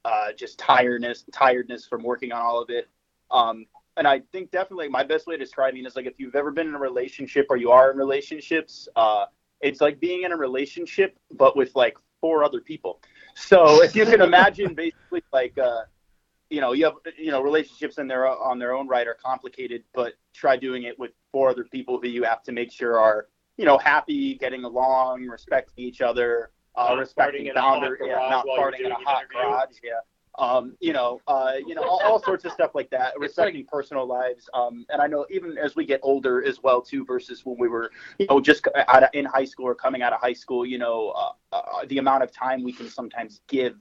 uh, 0.04 0.32
just 0.36 0.58
tiredness, 0.58 1.24
tiredness 1.32 1.86
from 1.86 2.02
working 2.02 2.32
on 2.32 2.40
all 2.40 2.62
of 2.62 2.70
it. 2.70 2.88
Um, 3.30 3.66
and 3.96 4.06
I 4.06 4.20
think 4.32 4.50
definitely 4.50 4.88
my 4.88 5.02
best 5.02 5.26
way 5.26 5.36
to 5.36 5.42
describe 5.42 5.74
it 5.74 5.84
is 5.84 5.96
like 5.96 6.06
if 6.06 6.14
you've 6.18 6.36
ever 6.36 6.50
been 6.50 6.68
in 6.68 6.74
a 6.74 6.78
relationship 6.78 7.46
or 7.50 7.56
you 7.56 7.70
are 7.70 7.90
in 7.90 7.96
relationships, 7.96 8.88
uh, 8.94 9.24
it's 9.60 9.80
like 9.80 9.98
being 9.98 10.22
in 10.22 10.32
a 10.32 10.36
relationship 10.36 11.18
but 11.32 11.56
with 11.56 11.74
like 11.74 11.96
four 12.20 12.44
other 12.44 12.60
people. 12.60 13.00
So 13.34 13.82
if 13.82 13.96
you 13.96 14.04
can 14.04 14.20
imagine, 14.20 14.74
basically 14.74 15.22
like. 15.32 15.58
Uh, 15.58 15.82
you 16.50 16.60
know, 16.60 16.72
you 16.72 16.84
have 16.84 16.94
you 17.18 17.30
know 17.30 17.40
relationships 17.40 17.98
in 17.98 18.06
their 18.06 18.26
on 18.26 18.58
their 18.58 18.74
own 18.74 18.88
right 18.88 19.06
are 19.06 19.16
complicated, 19.24 19.84
but 19.94 20.14
try 20.34 20.56
doing 20.56 20.84
it 20.84 20.98
with 20.98 21.12
four 21.32 21.50
other 21.50 21.64
people 21.64 22.00
who 22.00 22.08
you 22.08 22.22
have 22.22 22.42
to 22.44 22.52
make 22.52 22.70
sure 22.72 22.98
are 22.98 23.28
you 23.56 23.64
know 23.64 23.78
happy, 23.78 24.34
getting 24.36 24.64
along, 24.64 25.26
respecting 25.26 25.84
each 25.84 26.00
other, 26.00 26.50
uh, 26.76 26.88
Not 26.90 26.98
respecting 26.98 27.46
farting 27.46 27.50
in 27.50 27.56
a 27.56 27.60
hot 27.60 27.80
boundary, 27.80 27.98
yeah, 28.02 28.28
not 28.30 28.46
farting 28.46 28.80
in 28.80 28.92
a 28.92 28.94
hot 28.94 29.24
interview. 29.24 29.50
garage, 29.50 29.76
yeah. 29.82 30.00
Um, 30.38 30.76
you 30.80 30.92
know, 30.92 31.22
uh, 31.26 31.52
you 31.66 31.74
know, 31.74 31.82
all, 31.82 32.02
all 32.04 32.22
sorts 32.22 32.44
of 32.44 32.52
stuff 32.52 32.72
like 32.74 32.90
that. 32.90 33.18
Respecting 33.18 33.64
personal 33.64 34.06
lives, 34.06 34.50
um, 34.52 34.84
and 34.90 35.00
I 35.00 35.06
know 35.06 35.24
even 35.30 35.56
as 35.56 35.74
we 35.74 35.86
get 35.86 35.98
older 36.02 36.44
as 36.44 36.62
well 36.62 36.82
too, 36.82 37.06
versus 37.06 37.40
when 37.46 37.56
we 37.58 37.68
were, 37.68 37.90
you 38.18 38.26
know, 38.26 38.38
just 38.38 38.68
out 38.88 39.02
of, 39.02 39.08
in 39.14 39.24
high 39.24 39.46
school 39.46 39.66
or 39.66 39.74
coming 39.74 40.02
out 40.02 40.12
of 40.12 40.20
high 40.20 40.34
school, 40.34 40.66
you 40.66 40.76
know, 40.76 41.14
uh, 41.16 41.32
uh, 41.56 41.86
the 41.86 41.96
amount 41.96 42.22
of 42.22 42.30
time 42.32 42.62
we 42.62 42.72
can 42.72 42.90
sometimes 42.90 43.40
give 43.48 43.76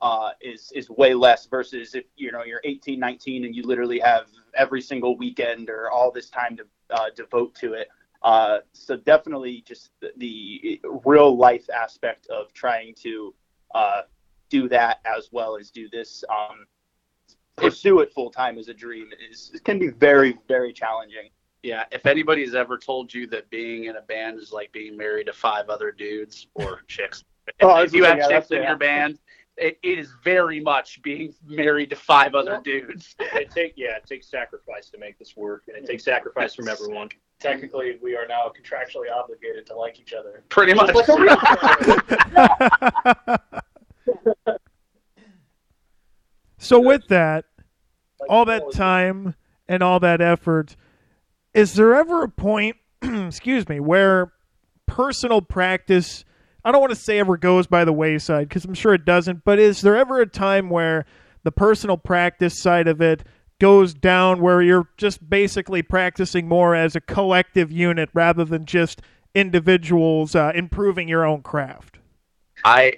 uh, 0.00 0.30
is 0.40 0.72
is 0.74 0.90
way 0.90 1.14
less 1.14 1.46
versus 1.46 1.94
if 1.94 2.04
you 2.16 2.32
know 2.32 2.44
you're 2.44 2.60
18, 2.64 2.98
19, 2.98 3.44
and 3.44 3.54
you 3.54 3.62
literally 3.62 3.98
have 3.98 4.26
every 4.54 4.80
single 4.82 5.16
weekend 5.16 5.70
or 5.70 5.90
all 5.90 6.10
this 6.10 6.28
time 6.30 6.56
to 6.56 6.64
uh, 6.90 7.06
devote 7.14 7.54
to 7.56 7.72
it. 7.74 7.88
Uh, 8.22 8.58
so 8.72 8.96
definitely 8.96 9.62
just 9.66 9.90
the, 10.00 10.10
the 10.16 10.80
real 11.04 11.36
life 11.36 11.68
aspect 11.70 12.26
of 12.28 12.52
trying 12.52 12.94
to 12.94 13.34
uh, 13.74 14.02
do 14.48 14.68
that 14.68 15.00
as 15.04 15.28
well 15.32 15.56
as 15.56 15.70
do 15.70 15.88
this. 15.88 16.24
Um, 16.28 16.66
pursue 17.56 18.00
it 18.00 18.12
full 18.12 18.30
time 18.30 18.58
as 18.58 18.68
a 18.68 18.74
dream 18.74 19.08
is 19.30 19.58
can 19.64 19.78
be 19.78 19.88
very 19.88 20.36
very 20.48 20.72
challenging. 20.72 21.30
Yeah, 21.62 21.84
if 21.90 22.06
anybody's 22.06 22.54
ever 22.54 22.78
told 22.78 23.12
you 23.12 23.26
that 23.28 23.48
being 23.50 23.84
in 23.84 23.96
a 23.96 24.02
band 24.02 24.38
is 24.38 24.52
like 24.52 24.70
being 24.72 24.96
married 24.96 25.26
to 25.26 25.32
five 25.32 25.68
other 25.68 25.90
dudes 25.90 26.46
or 26.54 26.82
chicks, 26.86 27.24
Oh, 27.60 27.80
if 27.82 27.92
you 27.92 28.04
have 28.04 28.18
yeah, 28.18 28.28
chicks 28.28 28.50
in 28.50 28.62
yeah. 28.62 28.68
your 28.68 28.76
band, 28.76 29.18
it, 29.56 29.78
it 29.82 29.98
is 29.98 30.12
very 30.22 30.60
much 30.60 31.00
being 31.02 31.34
married 31.46 31.90
to 31.90 31.96
five 31.96 32.34
other 32.34 32.60
dudes. 32.62 33.16
It 33.18 33.50
take 33.50 33.72
yeah, 33.76 33.96
it 33.96 34.06
takes 34.06 34.28
sacrifice 34.28 34.90
to 34.90 34.98
make 34.98 35.18
this 35.18 35.36
work, 35.36 35.64
and 35.68 35.76
it 35.76 35.86
takes 35.86 36.04
sacrifice 36.04 36.54
from 36.54 36.68
everyone. 36.68 37.08
Technically, 37.38 37.98
we 38.02 38.16
are 38.16 38.26
now 38.26 38.50
contractually 38.50 39.14
obligated 39.14 39.66
to 39.66 39.76
like 39.76 40.00
each 40.00 40.14
other. 40.14 40.42
Pretty 40.48 40.72
much. 40.74 40.94
so 46.58 46.80
with 46.80 47.06
that, 47.08 47.44
all 48.28 48.44
that 48.46 48.72
time 48.72 49.34
and 49.68 49.82
all 49.82 50.00
that 50.00 50.20
effort, 50.20 50.76
is 51.52 51.74
there 51.74 51.94
ever 51.94 52.22
a 52.22 52.28
point, 52.28 52.76
excuse 53.02 53.68
me, 53.68 53.80
where 53.80 54.32
personal 54.86 55.42
practice, 55.42 56.24
I 56.66 56.72
don't 56.72 56.80
want 56.80 56.92
to 56.92 57.00
say 57.00 57.20
ever 57.20 57.36
goes 57.36 57.68
by 57.68 57.84
the 57.84 57.92
wayside 57.92 58.48
because 58.48 58.64
I'm 58.64 58.74
sure 58.74 58.92
it 58.92 59.04
doesn't, 59.04 59.44
but 59.44 59.60
is 59.60 59.82
there 59.82 59.96
ever 59.96 60.20
a 60.20 60.26
time 60.26 60.68
where 60.68 61.06
the 61.44 61.52
personal 61.52 61.96
practice 61.96 62.58
side 62.60 62.88
of 62.88 63.00
it 63.00 63.22
goes 63.60 63.94
down 63.94 64.40
where 64.40 64.60
you're 64.60 64.88
just 64.96 65.30
basically 65.30 65.80
practicing 65.82 66.48
more 66.48 66.74
as 66.74 66.96
a 66.96 67.00
collective 67.00 67.70
unit 67.70 68.08
rather 68.14 68.44
than 68.44 68.66
just 68.66 69.00
individuals 69.32 70.34
uh, 70.34 70.50
improving 70.56 71.06
your 71.06 71.24
own 71.24 71.40
craft? 71.40 72.00
I 72.64 72.94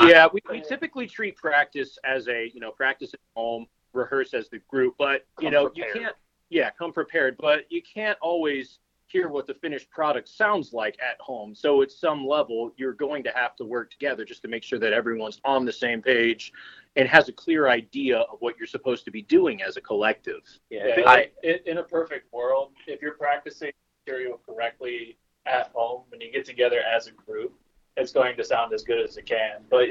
Yeah, 0.00 0.28
we, 0.32 0.40
we 0.50 0.62
typically 0.62 1.06
treat 1.06 1.36
practice 1.36 1.98
as 2.04 2.26
a 2.28 2.50
you 2.54 2.60
know 2.60 2.70
practice 2.70 3.12
at 3.12 3.20
home, 3.36 3.66
rehearse 3.92 4.32
as 4.32 4.48
the 4.48 4.60
group, 4.70 4.94
but 4.96 5.26
you 5.40 5.48
Come 5.48 5.52
know 5.52 5.68
prepared. 5.68 5.94
you 5.94 6.00
can't 6.00 6.16
yeah 6.48 6.70
come 6.70 6.90
prepared, 6.90 7.36
but 7.38 7.64
you 7.68 7.82
can't 7.82 8.16
always 8.22 8.78
hear 9.14 9.28
what 9.28 9.46
the 9.46 9.54
finished 9.54 9.88
product 9.90 10.28
sounds 10.28 10.72
like 10.72 10.96
at 11.00 11.20
home. 11.20 11.54
So 11.54 11.82
at 11.82 11.92
some 11.92 12.26
level, 12.26 12.72
you're 12.76 12.92
going 12.92 13.22
to 13.22 13.30
have 13.32 13.54
to 13.56 13.64
work 13.64 13.92
together 13.92 14.24
just 14.24 14.42
to 14.42 14.48
make 14.48 14.64
sure 14.64 14.80
that 14.80 14.92
everyone's 14.92 15.40
on 15.44 15.64
the 15.64 15.72
same 15.72 16.02
page 16.02 16.52
and 16.96 17.08
has 17.08 17.28
a 17.28 17.32
clear 17.32 17.68
idea 17.68 18.18
of 18.18 18.38
what 18.40 18.58
you're 18.58 18.66
supposed 18.66 19.04
to 19.04 19.12
be 19.12 19.22
doing 19.22 19.62
as 19.62 19.76
a 19.76 19.80
collective. 19.80 20.42
Yeah, 20.68 20.96
I- 21.06 21.30
in, 21.44 21.58
in 21.64 21.78
a 21.78 21.84
perfect 21.84 22.32
world, 22.32 22.72
if 22.88 23.00
you're 23.00 23.14
practicing 23.14 23.70
material 24.04 24.40
correctly 24.44 25.16
at 25.46 25.70
home 25.72 26.02
when 26.08 26.20
you 26.20 26.32
get 26.32 26.44
together 26.44 26.80
as 26.80 27.06
a 27.06 27.12
group, 27.12 27.54
it's 27.96 28.10
going 28.10 28.36
to 28.36 28.44
sound 28.44 28.72
as 28.74 28.82
good 28.82 28.98
as 29.08 29.16
it 29.16 29.26
can. 29.26 29.62
But 29.70 29.86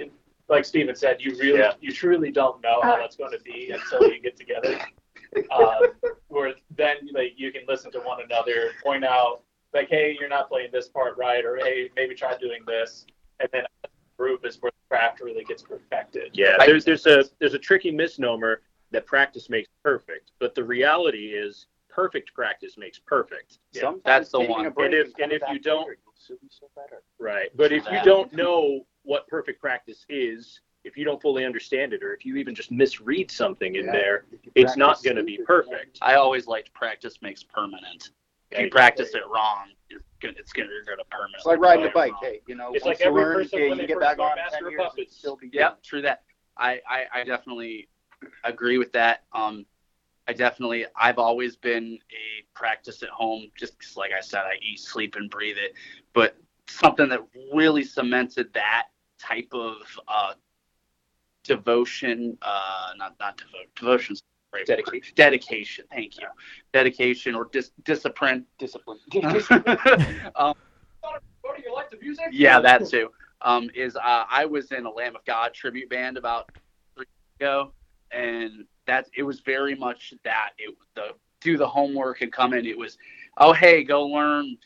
like 0.49 0.65
Steven 0.65 0.97
said, 0.97 1.21
you 1.21 1.37
really, 1.39 1.59
Yeah. 1.59 1.75
you 1.79 1.93
truly 1.93 2.29
don't 2.29 2.61
know 2.61 2.81
how 2.83 2.95
uh, 2.95 2.97
that's 2.97 3.15
going 3.15 3.31
to 3.31 3.39
be 3.41 3.71
until 3.71 4.03
you 4.11 4.19
get 4.21 4.35
together. 4.35 4.77
Um, 5.51 5.81
where 6.27 6.53
then 6.75 6.97
like 7.13 7.33
you 7.37 7.51
can 7.51 7.61
listen 7.67 7.91
to 7.91 7.99
one 7.99 8.19
another, 8.23 8.71
point 8.83 9.03
out 9.05 9.41
like, 9.73 9.89
hey, 9.89 10.15
you're 10.19 10.29
not 10.29 10.49
playing 10.49 10.69
this 10.71 10.87
part 10.87 11.17
right, 11.17 11.43
or 11.45 11.57
hey, 11.57 11.89
maybe 11.95 12.13
try 12.15 12.37
doing 12.37 12.61
this, 12.67 13.05
and 13.39 13.49
then 13.51 13.63
as 13.83 13.89
group 14.17 14.45
is 14.45 14.57
where 14.61 14.71
the 14.71 14.87
craft 14.95 15.19
really 15.21 15.43
gets 15.43 15.63
perfected. 15.63 16.31
Yeah, 16.33 16.57
I- 16.59 16.65
there's 16.67 16.85
there's 16.85 17.05
a 17.07 17.23
there's 17.39 17.53
a 17.55 17.59
tricky 17.59 17.91
misnomer 17.91 18.61
that 18.91 19.05
practice 19.05 19.49
makes 19.49 19.69
perfect, 19.83 20.31
but 20.39 20.53
the 20.53 20.63
reality 20.63 21.33
is 21.33 21.67
perfect 21.89 22.33
practice 22.33 22.77
makes 22.77 22.99
perfect. 22.99 23.59
Sometimes 23.71 24.01
That's 24.03 24.29
the 24.31 24.41
one. 24.41 24.65
And 24.65 24.93
if- 24.93 25.13
and 25.19 25.31
if 25.31 25.41
you 25.51 25.59
don't- 25.59 25.81
later, 25.87 25.97
you'll 26.03 26.13
still 26.15 26.37
be 26.41 26.47
so 26.49 26.69
better. 26.75 27.03
Right. 27.19 27.49
But 27.55 27.71
if 27.71 27.85
you 27.91 28.03
don't 28.03 28.31
know 28.33 28.85
what 29.03 29.27
perfect 29.27 29.59
practice 29.61 30.05
is, 30.09 30.61
if 30.83 30.97
you 30.97 31.05
don't 31.05 31.21
fully 31.21 31.45
understand 31.45 31.93
it, 31.93 32.03
or 32.03 32.13
if 32.13 32.25
you 32.25 32.35
even 32.35 32.53
just 32.53 32.71
misread 32.71 33.31
something 33.31 33.75
in 33.75 33.85
Yeah. 33.85 33.91
there, 33.91 34.25
it's 34.55 34.75
not 34.75 35.01
going 35.03 35.15
to 35.15 35.23
be 35.23 35.37
perfect. 35.37 35.97
I 36.01 36.15
always 36.15 36.47
liked 36.47 36.73
practice 36.73 37.21
makes 37.21 37.43
permanent. 37.43 38.11
If 38.51 38.59
you 38.59 38.69
practice 38.69 39.15
it 39.15 39.23
wrong, 39.33 39.69
it's 39.89 40.53
gonna, 40.53 40.67
you're 40.69 40.83
gonna 40.85 41.03
permanently. 41.09 41.37
It's 41.37 41.45
like 41.45 41.59
riding 41.59 41.85
a 41.85 41.89
bike. 41.89 42.11
wrong. 42.11 42.19
Hey, 42.21 42.41
you 42.45 42.55
know, 42.55 42.71
It's 42.73 42.85
once 42.85 42.99
like 42.99 43.07
every 43.07 43.21
you 43.21 43.27
learn, 43.27 43.33
person 43.33 43.59
hey, 43.59 43.69
when 43.69 43.77
you 43.77 43.83
they 43.83 43.87
get 43.87 43.93
first 43.95 44.17
back 44.17 44.19
on 44.19 44.37
in 44.37 44.43
Master 44.43 44.65
of 44.67 44.71
years, 44.71 44.81
Puppets. 44.83 45.01
it's 45.09 45.17
still 45.17 45.35
be 45.35 45.49
Yeah, 45.51 45.69
good. 45.69 45.83
true 45.83 46.01
that. 46.03 46.23
I, 46.57 46.79
I, 46.87 47.05
I 47.13 47.23
definitely 47.23 47.89
agree 48.43 48.77
with 48.77 48.91
that. 48.93 49.23
Um, 49.33 49.65
I 50.27 50.33
definitely, 50.33 50.85
I've 50.95 51.17
always 51.17 51.55
been 51.55 51.97
a 52.11 52.45
practice 52.53 53.01
at 53.03 53.09
home, 53.09 53.49
just 53.57 53.77
'cause, 53.79 53.97
like 53.97 54.11
I 54.15 54.21
said, 54.21 54.41
I 54.41 54.53
eat, 54.61 54.79
sleep, 54.79 55.15
and 55.15 55.29
breathe 55.29 55.57
it. 55.57 55.73
But 56.13 56.37
something 56.69 57.09
that 57.09 57.21
really 57.53 57.83
cemented 57.83 58.53
that 58.53 58.89
type 59.19 59.49
of 59.51 59.77
uh, 60.07 60.33
devotion, 61.43 62.37
uh, 62.41 62.91
not 62.97 63.15
not 63.19 63.37
devotion, 63.37 63.69
devotion, 63.75 64.15
Dedication. 64.67 65.13
dedication. 65.15 65.85
Thank 65.91 66.19
you, 66.19 66.27
dedication 66.73 67.35
or 67.35 67.49
dis- 67.51 67.71
discipline. 67.83 68.45
Discipline. 68.59 68.99
um, 70.35 70.53
you 71.63 71.73
like 71.73 71.89
the 71.89 71.97
music? 71.99 72.25
yeah, 72.31 72.59
that 72.59 72.87
too. 72.87 73.09
Um, 73.41 73.69
is 73.75 73.95
uh, 73.95 74.25
I 74.29 74.45
was 74.45 74.71
in 74.71 74.85
a 74.85 74.91
Lamb 74.91 75.15
of 75.15 75.25
God 75.25 75.53
tribute 75.53 75.89
band 75.89 76.17
about 76.17 76.49
three 76.95 77.05
years 77.41 77.51
ago, 77.51 77.73
and 78.11 78.65
that 78.87 79.07
it 79.17 79.23
was 79.23 79.39
very 79.41 79.75
much 79.75 80.13
that 80.23 80.51
it 80.57 80.73
the 80.95 81.09
do 81.41 81.57
the 81.57 81.67
homework 81.67 82.21
and 82.21 82.31
come 82.31 82.53
in. 82.53 82.65
It 82.65 82.77
was, 82.77 82.97
oh 83.37 83.53
hey, 83.53 83.83
go 83.83 84.05
learn 84.05 84.57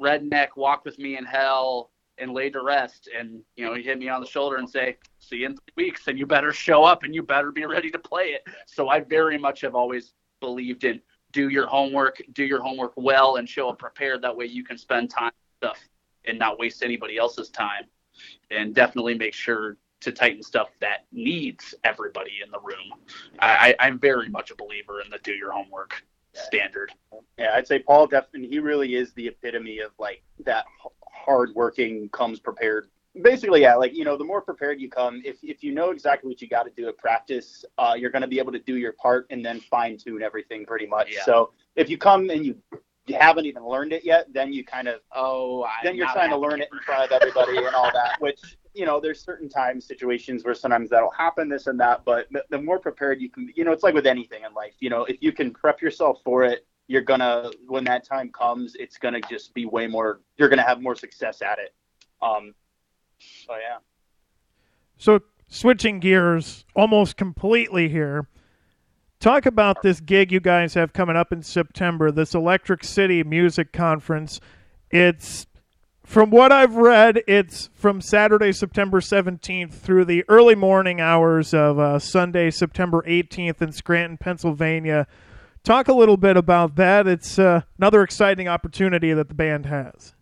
redneck, 0.00 0.48
walk 0.56 0.84
with 0.84 0.98
me 0.98 1.16
in 1.16 1.24
hell, 1.24 1.89
and 2.20 2.32
Laid 2.32 2.52
to 2.54 2.62
Rest. 2.62 3.08
And 3.16 3.40
you 3.56 3.64
know, 3.64 3.74
he 3.74 3.82
hit 3.82 3.98
me 3.98 4.08
on 4.08 4.20
the 4.20 4.26
shoulder 4.26 4.56
and 4.56 4.68
say, 4.68 4.96
see 5.18 5.36
you 5.36 5.46
in 5.46 5.56
three 5.56 5.84
weeks, 5.84 6.06
and 6.08 6.18
you 6.18 6.26
better 6.26 6.52
show 6.52 6.84
up 6.84 7.02
and 7.02 7.14
you 7.14 7.22
better 7.22 7.50
be 7.50 7.64
ready 7.66 7.90
to 7.90 7.98
play 7.98 8.28
it. 8.28 8.46
So 8.66 8.88
I 8.88 9.00
very 9.00 9.38
much 9.38 9.60
have 9.62 9.74
always 9.74 10.14
believed 10.40 10.84
in 10.84 11.00
do 11.32 11.48
your 11.48 11.66
homework, 11.66 12.20
do 12.32 12.44
your 12.44 12.60
homework 12.60 12.92
well, 12.96 13.36
and 13.36 13.48
show 13.48 13.68
up 13.68 13.78
prepared. 13.78 14.22
That 14.22 14.36
way 14.36 14.46
you 14.46 14.64
can 14.64 14.76
spend 14.76 15.10
time 15.10 15.32
stuff 15.58 15.78
and 16.24 16.38
not 16.38 16.58
waste 16.58 16.82
anybody 16.82 17.16
else's 17.16 17.50
time 17.50 17.84
and 18.50 18.74
definitely 18.74 19.14
make 19.14 19.34
sure 19.34 19.76
to 20.00 20.12
tighten 20.12 20.42
stuff 20.42 20.68
that 20.80 21.04
needs 21.12 21.74
everybody 21.84 22.32
in 22.44 22.50
the 22.50 22.58
room. 22.60 22.98
I, 23.38 23.74
I'm 23.78 23.98
very 23.98 24.28
much 24.28 24.50
a 24.50 24.56
believer 24.56 25.00
in 25.02 25.10
the 25.10 25.18
do 25.18 25.32
your 25.32 25.52
homework 25.52 26.02
standard. 26.32 26.92
Yeah, 27.38 27.52
I'd 27.54 27.66
say 27.66 27.80
Paul 27.80 28.06
definitely 28.06 28.48
he 28.48 28.58
really 28.58 28.94
is 28.94 29.12
the 29.12 29.28
epitome 29.28 29.80
of 29.80 29.90
like 29.98 30.22
that 30.44 30.64
hardworking 31.12 32.08
comes 32.10 32.40
prepared. 32.40 32.88
Basically, 33.22 33.62
yeah, 33.62 33.74
like 33.74 33.94
you 33.94 34.04
know, 34.04 34.16
the 34.16 34.24
more 34.24 34.40
prepared 34.40 34.80
you 34.80 34.88
come, 34.88 35.20
if 35.24 35.38
if 35.42 35.64
you 35.64 35.72
know 35.72 35.90
exactly 35.90 36.28
what 36.28 36.40
you 36.40 36.48
got 36.48 36.62
to 36.64 36.70
do 36.76 36.88
at 36.88 36.96
practice, 36.96 37.64
uh, 37.76 37.94
you're 37.96 38.10
going 38.10 38.22
to 38.22 38.28
be 38.28 38.38
able 38.38 38.52
to 38.52 38.60
do 38.60 38.76
your 38.76 38.92
part 38.92 39.26
and 39.30 39.44
then 39.44 39.60
fine 39.60 39.98
tune 39.98 40.22
everything 40.22 40.64
pretty 40.64 40.86
much. 40.86 41.12
Yeah. 41.12 41.24
So 41.24 41.52
if 41.74 41.90
you 41.90 41.98
come 41.98 42.30
and 42.30 42.46
you 42.46 42.56
you 43.06 43.16
haven't 43.16 43.46
even 43.46 43.66
learned 43.66 43.92
it 43.92 44.04
yet, 44.04 44.32
then 44.32 44.52
you 44.52 44.64
kind 44.64 44.86
of 44.86 45.00
Oh, 45.12 45.64
I, 45.64 45.78
then 45.82 45.96
you're 45.96 46.06
trying 46.08 46.30
to 46.30 46.36
learn 46.36 46.60
it 46.60 46.68
in 46.72 46.78
front 46.80 47.10
of 47.10 47.12
everybody 47.12 47.56
and 47.58 47.74
all 47.74 47.90
that, 47.92 48.16
which 48.20 48.40
you 48.74 48.86
know, 48.86 49.00
there's 49.00 49.20
certain 49.20 49.48
times, 49.48 49.86
situations 49.86 50.44
where 50.44 50.54
sometimes 50.54 50.90
that'll 50.90 51.10
happen, 51.10 51.48
this 51.48 51.66
and 51.66 51.78
that. 51.80 52.04
But 52.04 52.28
the, 52.30 52.44
the 52.50 52.60
more 52.60 52.78
prepared 52.78 53.20
you 53.20 53.28
can, 53.28 53.52
you 53.54 53.64
know, 53.64 53.72
it's 53.72 53.82
like 53.82 53.94
with 53.94 54.06
anything 54.06 54.44
in 54.44 54.54
life. 54.54 54.74
You 54.80 54.90
know, 54.90 55.04
if 55.04 55.16
you 55.20 55.32
can 55.32 55.50
prep 55.50 55.82
yourself 55.82 56.20
for 56.24 56.44
it, 56.44 56.66
you're 56.90 57.02
gonna 57.02 57.52
when 57.68 57.84
that 57.84 58.04
time 58.04 58.30
comes, 58.30 58.74
it's 58.74 58.98
gonna 58.98 59.20
just 59.30 59.54
be 59.54 59.64
way 59.64 59.86
more. 59.86 60.22
You're 60.36 60.48
gonna 60.48 60.66
have 60.66 60.82
more 60.82 60.96
success 60.96 61.40
at 61.40 61.60
it. 61.60 61.72
Um. 62.20 62.52
So 63.46 63.52
yeah. 63.52 63.78
So 64.98 65.20
switching 65.46 66.00
gears 66.00 66.64
almost 66.74 67.16
completely 67.16 67.88
here. 67.88 68.26
Talk 69.20 69.46
about 69.46 69.82
this 69.82 70.00
gig 70.00 70.32
you 70.32 70.40
guys 70.40 70.74
have 70.74 70.92
coming 70.92 71.14
up 71.14 71.32
in 71.32 71.44
September, 71.44 72.10
this 72.10 72.34
Electric 72.34 72.82
City 72.82 73.22
Music 73.22 73.72
Conference. 73.72 74.40
It's 74.90 75.46
from 76.04 76.30
what 76.30 76.50
I've 76.50 76.74
read, 76.74 77.22
it's 77.28 77.70
from 77.72 78.00
Saturday, 78.00 78.50
September 78.50 79.00
17th 79.00 79.74
through 79.74 80.06
the 80.06 80.24
early 80.28 80.56
morning 80.56 81.00
hours 81.00 81.54
of 81.54 81.78
uh, 81.78 82.00
Sunday, 82.00 82.50
September 82.50 83.04
18th 83.06 83.62
in 83.62 83.70
Scranton, 83.70 84.18
Pennsylvania. 84.18 85.06
Talk 85.62 85.88
a 85.88 85.92
little 85.92 86.16
bit 86.16 86.36
about 86.36 86.76
that. 86.76 87.06
It's 87.06 87.38
uh, 87.38 87.62
another 87.78 88.02
exciting 88.02 88.48
opportunity 88.48 89.12
that 89.12 89.28
the 89.28 89.34
band 89.34 89.66
has. 89.66 90.14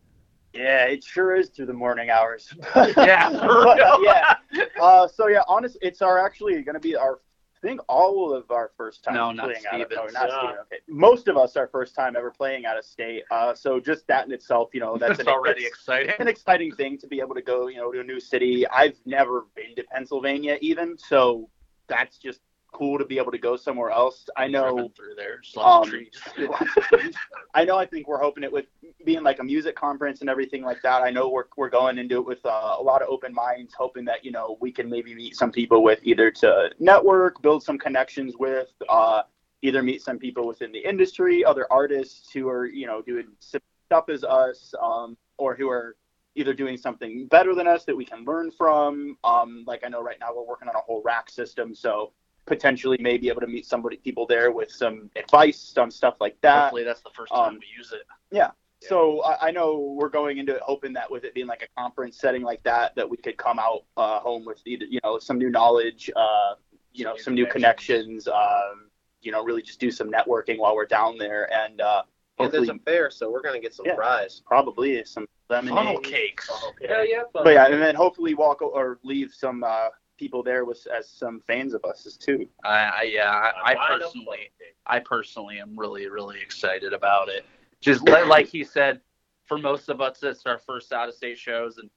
Yeah, 0.53 0.85
it 0.87 1.05
sure 1.05 1.37
is 1.37 1.49
through 1.51 1.67
the 1.67 1.73
morning 1.73 2.11
hours. 2.11 2.53
Yeah, 2.97 3.31
But, 3.31 3.77
real. 3.79 4.05
yeah. 4.05 4.35
Uh, 4.81 5.07
so 5.07 5.29
yeah, 5.29 5.43
honestly, 5.47 5.79
it's 5.83 6.03
our 6.03 6.19
actually 6.25 6.61
going 6.63 6.75
to 6.75 6.81
be 6.81 6.97
our. 6.97 7.21
I 7.57 7.67
think 7.67 7.81
all 7.89 8.33
of 8.33 8.53
our 8.53 8.71
first 8.77 9.03
time 9.03 9.15
No, 9.15 9.33
not 9.33 9.47
playing 9.47 9.65
out 9.73 9.81
of 9.81 9.87
Stevens. 9.89 10.13
oh, 10.17 10.21
not 10.21 10.31
Uh, 10.31 10.39
Steven, 10.39 10.57
okay. 10.63 10.77
Most 10.87 11.27
of 11.27 11.37
us 11.37 11.57
our 11.57 11.67
first 11.67 11.93
time 11.93 12.15
ever 12.17 12.31
playing 12.31 12.67
out 12.67 12.79
of 12.79 12.85
state. 12.85 13.25
Uh, 13.33 13.53
so 13.53 13.81
just 13.81 14.07
that 14.07 14.27
in 14.27 14.33
itself, 14.33 14.71
you 14.73 14.79
know, 14.79 14.97
that's 14.97 15.17
That's 15.17 15.29
an, 15.29 15.35
already 15.35 15.63
it's 15.63 15.71
exciting. 15.71 16.15
an 16.21 16.29
exciting 16.29 16.71
thing 16.77 16.99
to 16.99 17.09
be 17.09 17.19
able 17.19 17.35
to 17.35 17.43
go, 17.43 17.67
you 17.67 17.79
know, 17.79 17.91
to 17.91 17.99
a 18.01 18.05
new 18.05 18.21
city. 18.21 18.65
I've 18.69 18.95
never 19.07 19.47
been 19.57 19.75
to 19.75 19.83
Pennsylvania 19.93 20.57
even, 20.61 20.97
so 20.99 21.51
that's 21.89 22.17
just 22.19 22.39
cool 22.73 22.99
to 22.99 23.05
be 23.05 23.19
able 23.19 23.33
to 23.33 23.39
go 23.39 23.57
somewhere 23.57 23.91
else. 23.91 24.29
I 24.37 24.47
know 24.47 24.91
through 24.97 25.15
there, 25.17 25.39
just 25.41 25.57
lots 25.57 25.89
of 25.89 25.95
Um. 25.95 27.13
I 27.55 27.65
know. 27.65 27.77
I 27.77 27.87
think 27.87 28.09
we're 28.09 28.21
hoping 28.21 28.45
it 28.45 28.53
with 28.53 28.67
being 29.05 29.23
like 29.23 29.39
a 29.39 29.45
music 29.45 29.75
conference 29.75 30.21
and 30.21 30.31
everything 30.31 30.63
like 30.63 30.83
that. 30.83 31.03
I 31.03 31.11
know 31.11 31.29
we're 31.29 31.45
we're 31.57 31.71
going 31.71 31.99
into 31.99 32.17
it 32.17 32.27
with 32.27 32.45
uh, 32.45 32.77
a 32.79 32.83
lot 32.83 33.03
of 33.03 33.09
open 33.09 33.33
minds, 33.33 33.75
hoping 33.77 34.05
that 34.07 34.25
you 34.25 34.31
know 34.31 34.59
we 34.61 34.71
can 34.71 34.89
maybe 34.89 35.15
meet 35.15 35.37
some 35.37 35.51
people 35.51 35.83
with 35.83 36.01
either 36.03 36.31
to 36.31 36.71
network, 36.79 37.41
build 37.43 37.63
some 37.63 37.79
connections 37.79 38.35
with, 38.39 38.69
uh, 38.89 39.23
either 39.63 39.83
meet 39.83 40.03
some 40.03 40.19
people 40.19 40.47
within 40.47 40.73
the 40.73 40.87
industry, 40.87 41.45
other 41.45 41.67
artists 41.71 42.31
who 42.33 42.49
are 42.49 42.67
you 42.67 42.87
know 42.87 43.03
doing 43.03 43.27
stuff 43.41 44.09
as 44.09 44.25
us, 44.25 44.75
um, 44.83 45.17
or 45.39 45.55
who 45.55 45.69
are 45.69 45.97
either 46.35 46.55
doing 46.55 46.77
something 46.77 47.27
better 47.27 47.55
than 47.55 47.67
us 47.67 47.85
that 47.85 47.97
we 47.97 48.05
can 48.05 48.25
learn 48.25 48.51
from. 48.51 49.17
Um, 49.25 49.65
like 49.67 49.83
I 49.85 49.89
know 49.89 50.03
right 50.03 50.19
now 50.21 50.29
we're 50.35 50.47
working 50.47 50.69
on 50.69 50.77
a 50.77 50.81
whole 50.81 51.03
rack 51.05 51.31
system, 51.31 51.75
so 51.75 52.13
potentially 52.49 52.97
may 53.01 53.19
be 53.19 53.29
able 53.29 53.41
to 53.43 53.47
meet 53.47 53.67
somebody 53.67 53.97
people 53.99 54.27
there 54.27 54.51
with 54.51 54.71
some 54.71 55.11
advice 55.17 55.75
on 55.77 55.91
stuff 55.91 56.17
like 56.21 56.37
that. 56.41 56.63
Hopefully, 56.63 56.85
that's 56.85 57.03
the 57.03 57.11
first 57.15 57.33
time 57.33 57.55
um, 57.55 57.61
we 57.61 57.67
use 57.77 57.93
it. 57.93 58.03
Yeah. 58.31 58.51
So 58.81 59.23
I, 59.25 59.49
I 59.49 59.51
know 59.51 59.95
we're 59.99 60.09
going 60.09 60.39
into 60.39 60.55
it 60.55 60.63
hoping 60.63 60.93
that 60.95 61.11
with 61.11 61.25
it 61.25 61.35
being 61.35 61.49
like 61.49 61.63
a 61.63 61.81
conference 61.81 62.17
setting 62.19 62.43
like 62.43 62.63
that, 62.63 62.95
that 62.95 63.09
we 63.09 63.17
could 63.17 63.37
come 63.37 63.59
out 63.59 63.85
uh, 63.97 64.21
home 64.21 64.45
with 64.45 64.61
either 64.67 64.85
you 64.85 65.01
know 65.05 65.19
some 65.19 65.37
new 65.39 65.51
knowledge, 65.51 66.11
uh, 66.17 66.55
you 66.93 67.05
know, 67.05 67.15
Some 67.17 67.25
some 67.25 67.35
new 67.35 67.45
new 67.45 67.51
connections, 67.51 68.29
um, 68.29 68.89
you 69.21 69.33
know, 69.33 69.43
really 69.45 69.63
just 69.63 69.81
do 69.81 69.91
some 69.91 70.11
networking 70.11 70.59
while 70.59 70.75
we're 70.75 70.87
down 70.87 71.19
there, 71.19 71.53
and 71.53 71.81
uh, 71.81 72.03
And 72.39 72.53
there's 72.53 72.69
a 72.69 72.79
fair, 72.85 73.11
so 73.11 73.31
we're 73.31 73.43
gonna 73.43 73.59
get 73.61 73.75
some 73.75 73.87
Yeah. 73.87 73.97
prize. 73.97 74.43
probably 74.47 75.05
some 75.05 75.27
Funnel 75.49 75.75
lemonade. 75.75 76.05
cakes. 76.05 76.49
Yeah, 76.81 77.03
yeah. 77.03 77.23
Fun. 77.33 77.43
But 77.45 77.55
yeah, 77.55 77.67
and 77.67 77.83
then 77.83 77.95
hopefully 77.95 78.35
walk 78.35 78.63
or 78.63 79.01
leave 79.03 79.33
some 79.35 79.65
uh, 79.65 79.89
people 80.19 80.43
there 80.43 80.65
with 80.65 80.87
as 80.97 81.09
some 81.09 81.41
fans 81.47 81.75
of 81.75 81.85
us 81.85 82.07
as 82.07 82.17
too. 82.17 82.49
I, 82.65 82.79
I 82.79 83.03
yeah, 83.03 83.31
I, 83.31 83.73
I 83.73 83.99
personally, 83.99 84.51
I 84.87 84.99
personally 84.99 85.61
am 85.61 85.79
really, 85.79 86.09
really 86.09 86.41
excited 86.41 86.93
about 86.93 87.29
it. 87.29 87.45
Just 87.81 88.03
li- 88.03 88.25
like 88.25 88.49
he 88.49 88.65
said, 88.65 89.01
for 89.47 89.59
most 89.59 89.89
of 89.89 90.01
us, 90.01 90.23
it's 90.23 90.45
our 90.47 90.59
first 90.59 90.93
out 90.93 91.09
of 91.09 91.15
state 91.15 91.39
shows, 91.39 91.79
and 91.79 91.89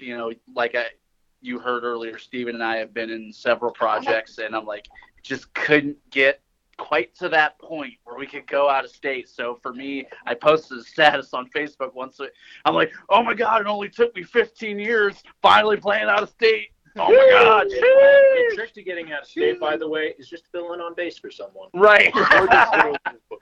you 0.00 0.16
know, 0.16 0.32
like 0.54 0.74
I, 0.74 0.86
you 1.40 1.58
heard 1.58 1.84
earlier, 1.84 2.18
Steven 2.18 2.54
and 2.54 2.64
I 2.64 2.76
have 2.76 2.94
been 2.94 3.10
in 3.10 3.32
several 3.32 3.72
projects, 3.72 4.38
and 4.38 4.54
I'm 4.54 4.64
like, 4.64 4.86
just 5.22 5.52
couldn't 5.54 5.98
get 6.10 6.40
quite 6.76 7.14
to 7.16 7.28
that 7.28 7.58
point 7.58 7.94
where 8.04 8.18
we 8.18 8.26
could 8.26 8.46
go 8.46 8.68
out 8.68 8.84
of 8.84 8.90
state. 8.90 9.28
So 9.28 9.58
for 9.62 9.72
me, 9.72 10.06
I 10.26 10.34
posted 10.34 10.78
a 10.78 10.82
status 10.82 11.32
on 11.34 11.48
Facebook 11.50 11.94
once. 11.94 12.20
I'm 12.64 12.74
like, 12.74 12.92
oh 13.08 13.22
my 13.22 13.34
god, 13.34 13.60
it 13.60 13.66
only 13.66 13.88
took 13.88 14.14
me 14.14 14.22
15 14.22 14.78
years 14.78 15.22
finally 15.42 15.76
playing 15.76 16.08
out 16.08 16.22
of 16.22 16.30
state. 16.30 16.68
Oh 16.96 17.08
my 17.10 17.28
god, 17.30 17.66
The 17.70 18.46
sheesh. 18.50 18.54
trick 18.54 18.72
to 18.74 18.82
getting 18.82 19.12
out 19.12 19.22
of 19.22 19.28
state, 19.28 19.58
by 19.60 19.76
the 19.76 19.88
way, 19.88 20.14
is 20.18 20.28
just 20.28 20.44
filling 20.52 20.80
on 20.80 20.94
bass 20.94 21.18
for 21.18 21.30
someone. 21.30 21.68
right? 21.74 22.14
Or 22.14 22.46
just 22.46 22.72
go 22.72 22.92
to 22.92 22.98
this 23.12 23.20
book. 23.28 23.40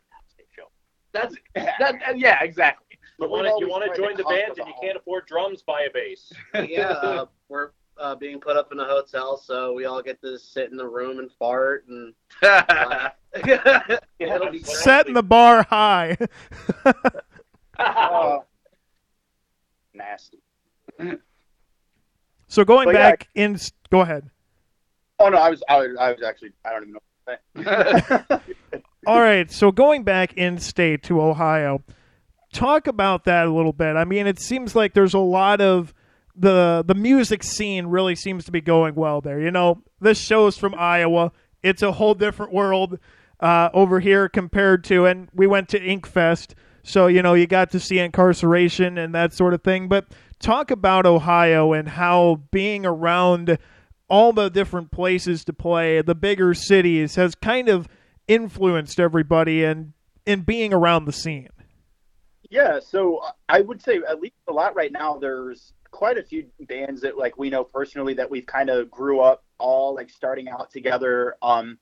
That's 1.12 1.34
that. 1.54 2.16
Yeah, 2.16 2.42
exactly. 2.42 2.86
You 2.92 2.98
But 3.18 3.28
want 3.30 3.46
to 3.46 3.54
you 3.58 3.68
want 3.68 3.84
to 3.84 3.94
join 4.00 4.16
the 4.16 4.24
band 4.24 4.56
and 4.58 4.66
you 4.66 4.72
can't 4.80 4.96
afford 4.96 5.26
drums, 5.26 5.60
buy 5.62 5.82
a 5.82 5.90
bass. 5.92 6.32
yeah, 6.66 6.88
uh, 6.88 7.26
we're 7.50 7.72
uh, 7.98 8.14
being 8.14 8.40
put 8.40 8.56
up 8.56 8.72
in 8.72 8.80
a 8.80 8.84
hotel, 8.86 9.36
so 9.36 9.74
we 9.74 9.84
all 9.84 10.00
get 10.02 10.18
to 10.22 10.38
sit 10.38 10.70
in 10.70 10.76
the 10.78 10.88
room 10.88 11.18
and 11.18 11.30
fart 11.38 11.84
and. 11.88 12.14
It'll. 14.18 14.52
Setting 14.64 15.12
the 15.12 15.22
bar 15.22 15.66
high. 15.68 16.16
Oh, 17.78 18.44
nasty. 19.94 20.38
So 22.52 22.64
going 22.64 22.84
But 22.84 22.94
yeah. 22.96 23.10
back 23.10 23.28
in, 23.34 23.58
go 23.90 24.00
ahead. 24.00 24.28
Oh 25.18 25.30
no, 25.30 25.38
I 25.38 25.48
was, 25.48 25.62
I 25.70 25.78
was, 25.78 25.96
I 25.98 26.12
was 26.12 26.22
actually, 26.22 26.52
I 26.64 26.70
don't 26.70 26.82
even 26.82 26.92
know 26.92 27.00
what 27.24 28.34
to 28.34 28.40
say. 28.40 28.52
All 29.06 29.20
right, 29.20 29.50
so 29.50 29.72
going 29.72 30.02
back 30.02 30.34
in 30.34 30.58
state 30.58 31.02
to 31.04 31.22
Ohio, 31.22 31.82
talk 32.52 32.86
about 32.86 33.24
that 33.24 33.46
a 33.46 33.50
little 33.50 33.72
bit. 33.72 33.96
I 33.96 34.04
mean, 34.04 34.26
it 34.26 34.38
seems 34.38 34.76
like 34.76 34.92
there's 34.92 35.14
a 35.14 35.18
lot 35.18 35.62
of 35.62 35.94
the 36.36 36.84
the 36.86 36.94
music 36.94 37.42
scene 37.42 37.86
really 37.86 38.14
seems 38.14 38.44
to 38.44 38.52
be 38.52 38.60
going 38.60 38.96
well 38.96 39.22
there. 39.22 39.40
You 39.40 39.50
know, 39.50 39.82
this 40.00 40.18
show's 40.18 40.58
from 40.58 40.74
Iowa. 40.74 41.32
It's 41.62 41.80
a 41.80 41.92
whole 41.92 42.14
different 42.14 42.52
world 42.52 42.98
uh, 43.40 43.70
over 43.72 43.98
here 43.98 44.28
compared 44.28 44.84
to, 44.84 45.06
and 45.06 45.28
we 45.32 45.46
went 45.46 45.70
to 45.70 45.80
Inkfest, 45.80 46.52
so 46.82 47.06
you 47.06 47.22
know 47.22 47.34
you 47.34 47.46
got 47.46 47.70
to 47.72 47.80
see 47.80 47.96
Inkcarceration 47.96 49.02
and 49.02 49.14
that 49.14 49.32
sort 49.32 49.54
of 49.54 49.62
thing. 49.62 49.88
But 49.88 50.06
talk 50.38 50.70
about 50.70 51.06
Ohio 51.06 51.72
and 51.72 51.88
how 51.88 52.42
being 52.50 52.84
around 52.84 53.58
all 54.08 54.32
the 54.32 54.50
different 54.50 54.90
places 54.90 55.44
to 55.46 55.52
play, 55.52 56.02
the 56.02 56.14
bigger 56.14 56.54
cities, 56.54 57.14
has 57.14 57.34
kind 57.34 57.68
of 57.68 57.88
influenced 58.28 59.00
everybody 59.00 59.64
and 59.64 59.92
in 60.26 60.42
being 60.42 60.72
around 60.72 61.06
the 61.06 61.12
scene. 61.12 61.48
Yeah, 62.50 62.80
so 62.80 63.20
I 63.48 63.62
would 63.62 63.80
say 63.80 64.00
at 64.08 64.20
least 64.20 64.34
a 64.46 64.52
lot 64.52 64.76
right 64.76 64.92
now. 64.92 65.16
There's 65.18 65.72
quite 65.90 66.18
a 66.18 66.22
few 66.22 66.46
bands 66.60 67.00
that 67.00 67.16
like 67.16 67.38
we 67.38 67.48
know 67.48 67.64
personally 67.64 68.14
that 68.14 68.30
we've 68.30 68.46
kind 68.46 68.68
of 68.68 68.90
grew 68.90 69.20
up 69.20 69.44
all 69.58 69.94
like 69.94 70.10
starting 70.10 70.48
out 70.48 70.70
together. 70.70 71.36
Um, 71.40 71.78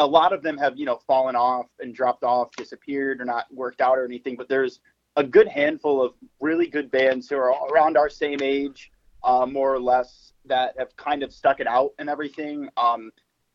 a 0.00 0.06
lot 0.06 0.32
of 0.32 0.42
them 0.42 0.58
have 0.58 0.76
you 0.76 0.86
know 0.86 0.98
fallen 1.06 1.36
off 1.36 1.66
and 1.78 1.94
dropped 1.94 2.24
off, 2.24 2.50
disappeared, 2.56 3.20
or 3.20 3.24
not 3.24 3.46
worked 3.52 3.80
out 3.80 3.98
or 3.98 4.04
anything. 4.04 4.34
But 4.36 4.48
there's 4.48 4.80
a 5.16 5.22
good 5.22 5.46
handful 5.46 6.02
of 6.02 6.14
really 6.40 6.66
good 6.66 6.90
bands 6.90 7.28
who 7.28 7.36
are 7.36 7.52
around 7.70 7.96
our 7.96 8.08
same 8.08 8.38
age, 8.42 8.90
uh, 9.22 9.46
more 9.46 9.72
or 9.72 9.80
less, 9.80 10.32
that 10.46 10.74
have 10.78 10.96
kind 10.96 11.22
of 11.22 11.32
stuck 11.32 11.60
it 11.60 11.66
out 11.66 11.92
and 11.98 12.08
everything. 12.08 12.68
Um, 12.76 13.12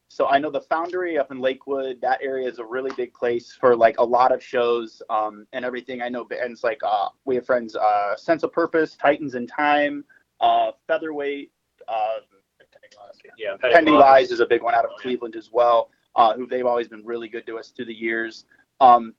so 0.08 0.28
I 0.28 0.38
know 0.38 0.52
the 0.52 0.62
Foundry 0.62 1.18
up 1.18 1.32
in 1.32 1.40
Lakewood, 1.40 2.00
that 2.02 2.20
area 2.22 2.48
is 2.48 2.60
a 2.60 2.64
really 2.64 2.92
big 2.96 3.14
place 3.14 3.58
for 3.60 3.76
like 3.76 3.98
a 3.98 4.04
lot 4.04 4.32
of 4.32 4.42
shows 4.42 5.02
um, 5.10 5.48
and 5.52 5.66
everything. 5.66 6.02
I 6.02 6.10
know 6.10 6.24
bands 6.24 6.64
like 6.64 6.80
uh, 6.86 7.10
we 7.26 7.36
have 7.36 7.46
friends, 7.46 7.76
uh, 7.76 8.16
Sense 8.16 8.44
of 8.44 8.54
Purpose, 8.54 8.96
Titans 8.96 9.34
in 9.34 9.48
Time, 9.48 10.06
uh, 10.42 10.72
Featherweight, 10.88 11.52
uh, 11.88 12.20
Yeah, 13.38 13.58
Pending 13.72 13.96
Lies 13.96 14.32
is 14.32 14.40
a 14.40 14.46
big 14.46 14.62
one 14.62 14.76
out 14.76 14.86
of 14.86 14.92
Cleveland 15.00 15.36
as 15.36 15.50
well, 15.52 15.90
uh, 16.16 16.34
who 16.34 16.48
they've 16.48 16.66
always 16.66 16.88
been 16.88 17.06
really 17.06 17.28
good 17.28 17.46
to 17.48 17.58
us 17.58 17.70
through 17.70 17.86
the 17.86 17.94
years. 17.94 18.46
Um, 18.80 19.14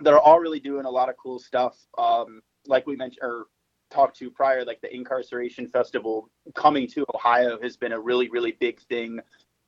they're 0.00 0.20
all 0.20 0.38
really 0.38 0.60
doing 0.60 0.84
a 0.84 0.90
lot 0.90 1.08
of 1.08 1.16
cool 1.16 1.38
stuff. 1.38 1.76
Um, 1.96 2.40
like 2.66 2.86
we 2.86 2.96
mentioned 2.96 3.22
or 3.22 3.46
talked 3.90 4.18
to 4.18 4.30
prior, 4.30 4.64
like 4.64 4.80
the 4.80 4.88
Inkcarceration 4.88 5.70
Festival 5.70 6.28
coming 6.54 6.86
to 6.88 7.04
Ohio 7.14 7.58
has 7.62 7.76
been 7.76 7.92
a 7.92 8.00
really, 8.00 8.28
really 8.28 8.52
big 8.52 8.80
thing 8.80 9.20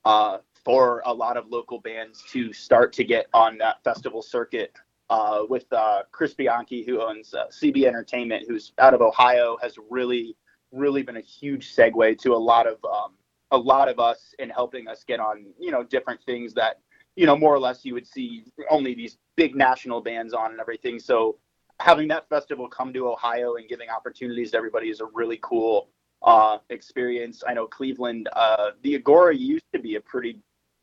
uh, 0.05 0.39
for 0.65 1.03
a 1.07 1.13
lot 1.13 1.37
of 1.37 1.49
local 1.49 1.81
bands 1.81 2.23
to 2.31 2.53
start 2.53 2.93
to 2.95 3.05
get 3.05 3.27
on 3.33 3.59
that 3.59 3.83
festival 3.85 4.23
circuit. 4.23 4.73
Uh, 5.09 5.43
with 5.49 5.65
uh, 5.73 6.03
Chris 6.13 6.35
Bianchi, 6.35 6.85
who 6.85 7.03
owns 7.03 7.35
uh, 7.35 7.47
CB 7.49 7.85
Entertainment, 7.85 8.45
who's 8.47 8.73
out 8.79 8.95
of 8.95 9.01
Ohio, 9.01 9.57
has 9.61 9.75
really, 9.91 10.37
really 10.71 11.03
been 11.03 11.17
a 11.17 11.21
huge 11.21 11.75
segue 11.75 12.17
to 12.19 12.33
a 12.33 12.37
lot 12.37 12.69
of 12.69 12.77
um, 12.85 13.15
a 13.51 13.59
lot 13.59 13.89
of 13.89 13.99
us 13.99 14.35
in 14.39 14.51
helping 14.51 14.89
us 14.89 15.05
get 15.05 15.21
on, 15.21 15.47
you 15.59 15.71
know, 15.71 15.83
different 15.83 16.23
things 16.25 16.55
that, 16.55 16.81
you 17.17 17.27
know, 17.27 17.37
more 17.37 17.55
or 17.55 17.59
less 17.59 17.85
you 17.85 17.95
would 17.95 18.07
see 18.07 18.45
only 18.71 18.95
these 18.95 19.19
big 19.37 19.57
national 19.57 20.01
bands 20.01 20.33
on 20.33 20.53
and 20.53 20.61
everything. 20.61 20.99
So 20.99 21.39
having 21.81 22.09
that 22.09 22.29
festival 22.29 22.69
come 22.69 22.93
to 22.93 23.09
Ohio 23.09 23.57
and 23.57 23.69
giving 23.69 23.89
opportunities 23.89 24.53
to 24.53 24.57
everybody 24.57 24.91
is 24.91 25.01
a 25.01 25.07
really 25.07 25.39
cool 25.43 25.89
uh, 26.23 26.59
experience. 26.69 27.43
I 27.47 27.55
know 27.55 27.67
Cleveland, 27.67 28.29
uh, 28.35 28.71
the 28.83 28.97
Agora 28.97 29.35
used 29.35 29.65
to 29.73 29.81
be 29.81 29.97
a 29.97 30.01
pretty 30.01 30.39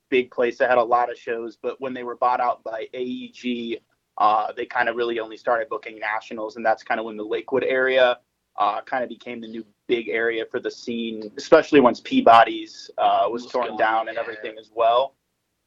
big 0.10 0.32
place 0.32 0.58
that 0.58 0.70
had 0.70 0.78
a 0.78 0.84
lot 0.84 1.12
of 1.12 1.18
shows, 1.18 1.58
but 1.62 1.80
when 1.80 1.94
they 1.94 2.04
were 2.04 2.16
bought 2.16 2.40
out 2.40 2.64
by 2.64 2.88
AEG, 2.94 3.80
uh, 4.18 4.52
they 4.54 4.66
kind 4.66 4.90
of 4.90 4.96
really 4.96 5.20
only 5.20 5.38
started 5.38 5.70
booking 5.70 6.00
nationals, 6.00 6.56
and 6.56 6.66
that's 6.66 6.84
kind 6.84 7.00
of 7.00 7.06
when 7.06 7.18
the 7.18 7.24
Lakewood 7.24 7.64
area 7.64 8.18
uh, 8.58 8.82
kind 8.82 9.04
of 9.04 9.10
became 9.10 9.42
the 9.42 9.48
new 9.48 9.66
big 9.88 10.10
area 10.10 10.46
for 10.50 10.60
the 10.60 10.72
scene, 10.72 11.32
especially 11.38 11.80
once 11.80 12.00
Peabody's 12.02 12.90
uh, 12.98 13.28
was 13.30 13.46
torn 13.46 13.70
gone, 13.70 13.78
down 13.78 14.08
and 14.08 14.16
yeah. 14.16 14.22
everything 14.22 14.58
as 14.60 14.72
well. 14.74 15.16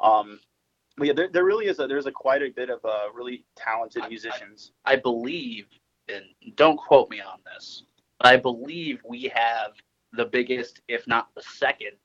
Um, 0.01 0.41
but 0.97 1.07
yeah, 1.07 1.13
there, 1.15 1.29
there 1.29 1.45
really 1.45 1.67
is 1.67 1.79
a 1.79 1.87
there's 1.87 2.07
a 2.07 2.13
quite 2.13 2.43
a 2.43 2.51
bit 2.51 2.69
of 2.71 2.85
uh, 2.85 3.13
really 3.15 3.45
talented 3.57 4.03
I- 4.03 4.07
I- 4.07 4.09
musicians. 4.09 4.73
I 4.85 4.97
believe, 4.97 5.67
and 6.09 6.25
don't 6.57 6.77
quote 6.77 7.09
me 7.11 7.21
on 7.21 7.39
this, 7.53 7.85
but 8.19 8.29
I 8.29 8.37
believe 8.37 9.01
we 9.09 9.31
have 9.35 9.73
the 10.13 10.25
biggest, 10.25 10.81
if 10.89 11.07
not 11.07 11.29
the 11.35 11.43
second, 11.43 11.97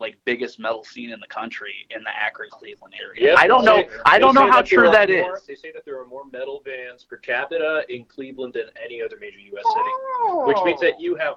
like 0.00 0.16
biggest 0.24 0.58
metal 0.58 0.84
scene 0.84 1.10
in 1.10 1.18
the 1.20 1.26
country 1.26 1.86
in 1.90 2.02
the 2.04 2.10
Akron, 2.16 2.48
Cleveland 2.50 2.94
area. 3.02 3.30
Yep. 3.30 3.38
I 3.38 3.46
don't 3.46 3.64
know. 3.64 3.76
They- 3.76 3.88
I 4.04 4.18
don't 4.18 4.34
know 4.34 4.48
how 4.48 4.58
that 4.62 4.66
true 4.66 4.86
are 4.88 4.92
that 4.92 5.08
more- 5.08 5.36
is. 5.36 5.44
They 5.44 5.54
say 5.56 5.72
that 5.72 5.84
there 5.84 5.98
are 6.00 6.06
more 6.06 6.24
metal 6.32 6.62
bands 6.64 7.04
per 7.04 7.16
capita 7.16 7.84
in 7.88 8.04
Cleveland 8.04 8.54
than 8.54 8.66
any 8.82 9.02
other 9.02 9.16
major 9.20 9.38
U.S. 9.38 9.64
city, 9.64 9.90
oh. 10.20 10.44
which 10.46 10.58
means 10.64 10.80
that 10.80 11.00
you 11.00 11.16
have 11.16 11.34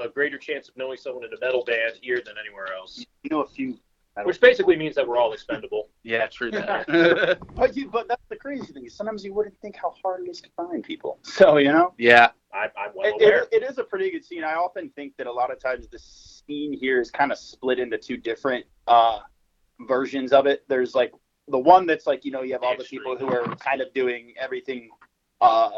a 0.00 0.08
greater 0.08 0.38
chance 0.38 0.68
of 0.68 0.76
knowing 0.76 0.96
someone 0.96 1.24
in 1.24 1.32
a 1.32 1.40
metal 1.40 1.64
band 1.64 1.94
here 2.00 2.20
than 2.24 2.34
anywhere 2.38 2.72
else. 2.74 3.04
you 3.22 3.30
know 3.30 3.40
a 3.42 3.46
few. 3.46 3.78
Which 4.22 4.40
basically 4.40 4.76
means 4.76 4.94
that 4.94 5.06
we're 5.06 5.18
all 5.18 5.32
expendable. 5.32 5.88
Yeah, 6.06 6.26
true 6.26 6.50
that. 6.50 7.38
But 7.54 7.74
you, 7.74 7.88
but 7.88 8.08
that's 8.08 8.22
the 8.28 8.36
crazy 8.36 8.74
thing. 8.74 8.86
Sometimes 8.90 9.24
you 9.24 9.32
wouldn't 9.32 9.58
think 9.62 9.74
how 9.74 9.94
hard 10.02 10.26
it 10.26 10.30
is 10.30 10.42
to 10.42 10.50
find 10.54 10.84
people. 10.84 11.18
So 11.22 11.56
you 11.56 11.72
know, 11.72 11.94
yeah, 11.96 12.28
I, 12.52 12.66
I'm 12.76 12.90
well 12.94 13.08
it, 13.08 13.14
aware. 13.14 13.44
it, 13.44 13.48
it 13.52 13.62
is 13.62 13.78
a 13.78 13.84
pretty 13.84 14.10
good 14.10 14.22
scene. 14.22 14.44
I 14.44 14.52
often 14.52 14.90
think 14.90 15.16
that 15.16 15.26
a 15.26 15.32
lot 15.32 15.50
of 15.50 15.58
times 15.58 15.88
the 15.88 15.98
scene 15.98 16.74
here 16.74 17.00
is 17.00 17.10
kind 17.10 17.32
of 17.32 17.38
split 17.38 17.78
into 17.78 17.96
two 17.96 18.18
different 18.18 18.66
uh, 18.86 19.20
versions 19.88 20.34
of 20.34 20.46
it. 20.46 20.62
There's 20.68 20.94
like 20.94 21.14
the 21.48 21.58
one 21.58 21.86
that's 21.86 22.06
like 22.06 22.26
you 22.26 22.32
know 22.32 22.42
you 22.42 22.52
have 22.52 22.62
all 22.62 22.76
the 22.76 22.84
people 22.84 23.16
who 23.16 23.28
are 23.28 23.56
kind 23.56 23.80
of 23.80 23.94
doing 23.94 24.34
everything, 24.38 24.90
uh, 25.40 25.70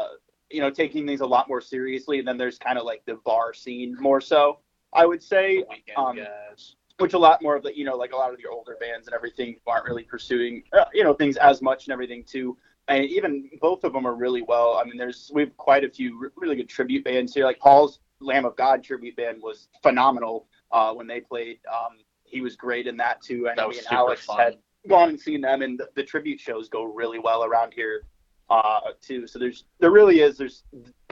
you 0.51 0.59
know, 0.59 0.69
taking 0.69 1.07
things 1.07 1.21
a 1.21 1.25
lot 1.25 1.47
more 1.47 1.61
seriously, 1.61 2.19
and 2.19 2.27
then 2.27 2.37
there's 2.37 2.57
kind 2.57 2.77
of 2.77 2.83
like 2.83 3.01
the 3.05 3.15
bar 3.23 3.53
scene 3.53 3.95
more 3.97 4.19
so. 4.19 4.59
I 4.93 5.05
would 5.05 5.23
say, 5.23 5.63
weekend 5.69 5.97
um, 5.97 6.17
guys. 6.17 6.75
Which 6.99 7.13
a 7.13 7.17
lot 7.17 7.41
more 7.41 7.55
of 7.55 7.63
the 7.63 7.77
you 7.77 7.85
know 7.85 7.95
like 7.95 8.11
a 8.11 8.15
lot 8.15 8.31
of 8.31 8.37
the 8.37 8.45
older 8.47 8.75
bands 8.79 9.07
and 9.07 9.13
everything 9.13 9.55
aren't 9.67 9.85
really 9.85 10.03
pursuing 10.03 10.63
uh, 10.73 10.85
you 10.93 11.03
know 11.03 11.13
things 11.13 11.37
as 11.37 11.61
much 11.61 11.85
and 11.85 11.93
everything 11.93 12.23
too. 12.23 12.57
And 12.89 13.03
even 13.03 13.49
both 13.59 13.83
of 13.83 13.91
them 13.91 14.07
are 14.07 14.15
really 14.15 14.41
well. 14.41 14.79
I 14.81 14.85
mean 14.85 14.97
there's 14.97 15.31
we 15.33 15.41
have 15.43 15.55
quite 15.57 15.83
a 15.83 15.89
few 15.89 16.31
really 16.35 16.55
good 16.55 16.69
tribute 16.69 17.03
bands 17.03 17.33
here. 17.33 17.45
Like 17.45 17.59
paul's 17.59 17.99
lamb 18.19 18.45
of 18.45 18.55
god 18.55 18.83
tribute 18.83 19.15
band 19.15 19.41
was 19.41 19.67
phenomenal 19.83 20.47
uh, 20.71 20.93
when 20.93 21.07
they 21.07 21.19
played. 21.19 21.59
Um, 21.71 21.97
he 22.23 22.41
was 22.41 22.55
great 22.55 22.87
in 22.87 22.97
that 22.97 23.21
too. 23.21 23.47
And 23.47 23.57
That 23.57 23.69
me 23.69 23.77
and 23.77 23.87
alex 23.91 24.25
fun. 24.25 24.37
had 24.39 24.57
gone 24.87 25.09
and 25.09 25.19
seen 25.19 25.41
them 25.41 25.61
and 25.61 25.77
the, 25.77 25.89
the 25.95 26.03
tribute 26.03 26.39
shows 26.39 26.69
go 26.69 26.83
really 26.83 27.19
well 27.19 27.43
around 27.43 27.73
here 27.73 28.03
uh, 28.49 28.79
too. 29.01 29.27
So 29.27 29.37
there's 29.37 29.65
there 29.79 29.91
really 29.91 30.21
is 30.21 30.37
there's 30.37 30.63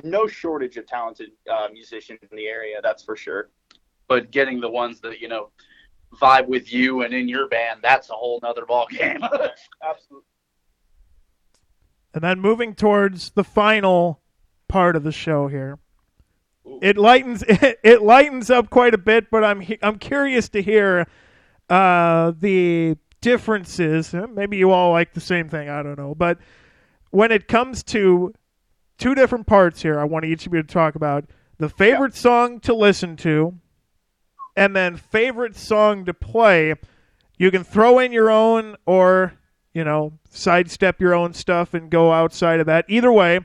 no 0.04 0.26
shortage 0.26 0.78
of 0.78 0.88
talented 0.88 1.32
uh, 1.52 1.68
musicians 1.72 2.20
in 2.32 2.36
the 2.38 2.48
area 2.48 2.78
that's 2.82 3.04
for 3.04 3.16
sure. 3.16 3.50
But 4.08 4.32
getting 4.32 4.60
the 4.62 4.70
ones 4.70 5.02
that 5.02 5.20
you 5.20 5.28
know 5.28 5.50
vibe 6.20 6.48
with 6.48 6.72
you 6.72 7.02
and 7.02 7.14
in 7.14 7.28
your 7.28 7.48
band, 7.48 7.80
that's 7.82 8.10
a 8.10 8.14
whole 8.14 8.40
nother 8.42 8.66
ball 8.66 8.88
game. 8.90 9.22
absolutely 9.84 10.28
And 12.14 12.24
then 12.24 12.40
moving 12.40 12.76
towards 12.76 13.32
the 13.32 13.44
final 13.44 14.22
part 14.68 14.96
of 14.96 15.04
the 15.04 15.12
show 15.12 15.48
here. 15.48 15.80
Ooh. 16.68 16.80
It 16.82 16.98
lightens 16.98 17.44
it, 17.44 17.80
it 17.84 18.02
lightens 18.02 18.50
up 18.50 18.70
quite 18.70 18.94
a 18.94 18.98
bit, 18.98 19.30
but 19.30 19.44
I'm 19.44 19.64
I'm 19.82 20.00
curious 20.00 20.50
to 20.50 20.62
hear 20.62 21.08
uh, 21.70 22.34
the 22.40 22.98
differences. 23.22 24.14
Uh, 24.14 24.28
Maybe 24.28 24.58
you 24.58 24.72
all 24.72 24.92
like 24.92 25.14
the 25.14 25.22
same 25.22 25.50
thing. 25.50 25.70
I 25.70 25.84
don't 25.84 25.98
know, 25.98 26.16
but 26.16 26.40
when 27.12 27.32
it 27.32 27.48
comes 27.48 27.84
to 27.84 28.34
two 28.98 29.16
different 29.16 29.48
parts 29.48 29.82
here, 29.82 30.00
I 30.00 30.04
want 30.06 30.26
each 30.26 30.46
of 30.48 30.54
you 30.54 30.62
to 30.62 30.68
talk 30.68 30.96
about 30.96 31.26
the 31.58 31.70
favorite 31.70 32.16
song 32.16 32.60
to 32.62 32.74
listen 32.74 33.16
to, 33.18 33.58
and 34.56 34.76
then 34.76 34.98
favorite 34.98 35.56
song 35.56 36.06
to 36.06 36.14
play. 36.14 36.76
You 37.38 37.52
can 37.52 37.64
throw 37.64 38.00
in 38.00 38.12
your 38.12 38.30
own, 38.30 38.76
or 38.86 39.34
you 39.74 39.84
know, 39.84 40.14
sidestep 40.30 41.02
your 41.02 41.14
own 41.14 41.34
stuff 41.34 41.74
and 41.74 41.90
go 41.90 42.12
outside 42.12 42.60
of 42.60 42.66
that. 42.68 42.86
Either 42.88 43.12
way, 43.12 43.40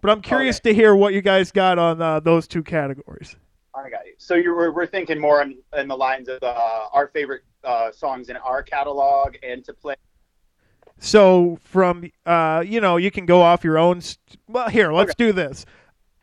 but 0.00 0.10
I'm 0.10 0.20
curious 0.20 0.60
to 0.60 0.74
hear 0.74 0.94
what 0.94 1.14
you 1.14 1.22
guys 1.22 1.52
got 1.52 1.78
on 1.78 2.00
uh, 2.00 2.20
those 2.20 2.46
two 2.46 2.62
categories. 2.62 3.36
I 3.74 3.88
got 3.88 4.06
you. 4.06 4.14
So 4.18 4.34
you're 4.34 4.56
we're, 4.56 4.72
we're 4.72 4.86
thinking 4.86 5.18
more 5.18 5.42
in, 5.42 5.56
in 5.76 5.88
the 5.88 5.96
lines 5.96 6.28
of 6.28 6.42
uh, 6.42 6.86
our 6.92 7.08
favorite 7.08 7.42
uh, 7.64 7.92
songs 7.92 8.28
in 8.28 8.36
our 8.36 8.62
catalog 8.62 9.36
and 9.42 9.64
to 9.64 9.72
play. 9.72 9.94
So 10.98 11.58
from 11.62 12.10
uh, 12.26 12.62
you 12.66 12.80
know, 12.80 12.98
you 12.98 13.10
can 13.10 13.26
go 13.26 13.40
off 13.40 13.64
your 13.64 13.78
own. 13.78 14.00
St- 14.00 14.38
well, 14.48 14.68
here, 14.68 14.92
let's 14.92 15.14
do 15.14 15.32
this. 15.32 15.64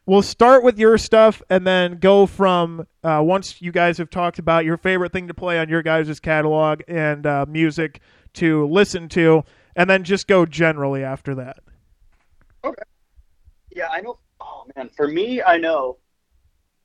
We'll 0.08 0.24
start 0.24 0.64
with 0.64 0.80
your 0.80 0.98
stuff 0.98 1.44
and 1.50 1.68
then 1.68 2.00
go 2.00 2.26
from 2.26 2.88
uh, 3.04 3.22
once 3.24 3.62
you 3.62 3.72
guys 3.72 4.00
have 4.00 4.10
talked 4.10 4.40
about 4.40 4.66
your 4.66 4.78
favorite 4.78 5.12
thing 5.12 5.28
to 5.28 5.34
play 5.36 5.60
on 5.60 5.70
your 5.70 5.84
guys' 5.84 6.20
catalog 6.20 6.82
and 6.88 7.28
uh, 7.28 7.46
music 7.48 8.02
to 8.34 8.66
listen 8.68 9.10
to, 9.10 9.44
and 9.76 9.88
then 9.90 10.04
just 10.04 10.28
go 10.28 10.46
generally 10.46 11.04
after 11.04 11.36
that. 11.36 11.58
Okay. 12.64 12.84
Yeah, 13.76 13.90
I 13.92 14.02
know. 14.02 14.18
Oh 14.42 14.66
man, 14.76 14.90
for 14.96 15.08
me, 15.08 15.42
I 15.44 15.58
know. 15.58 15.98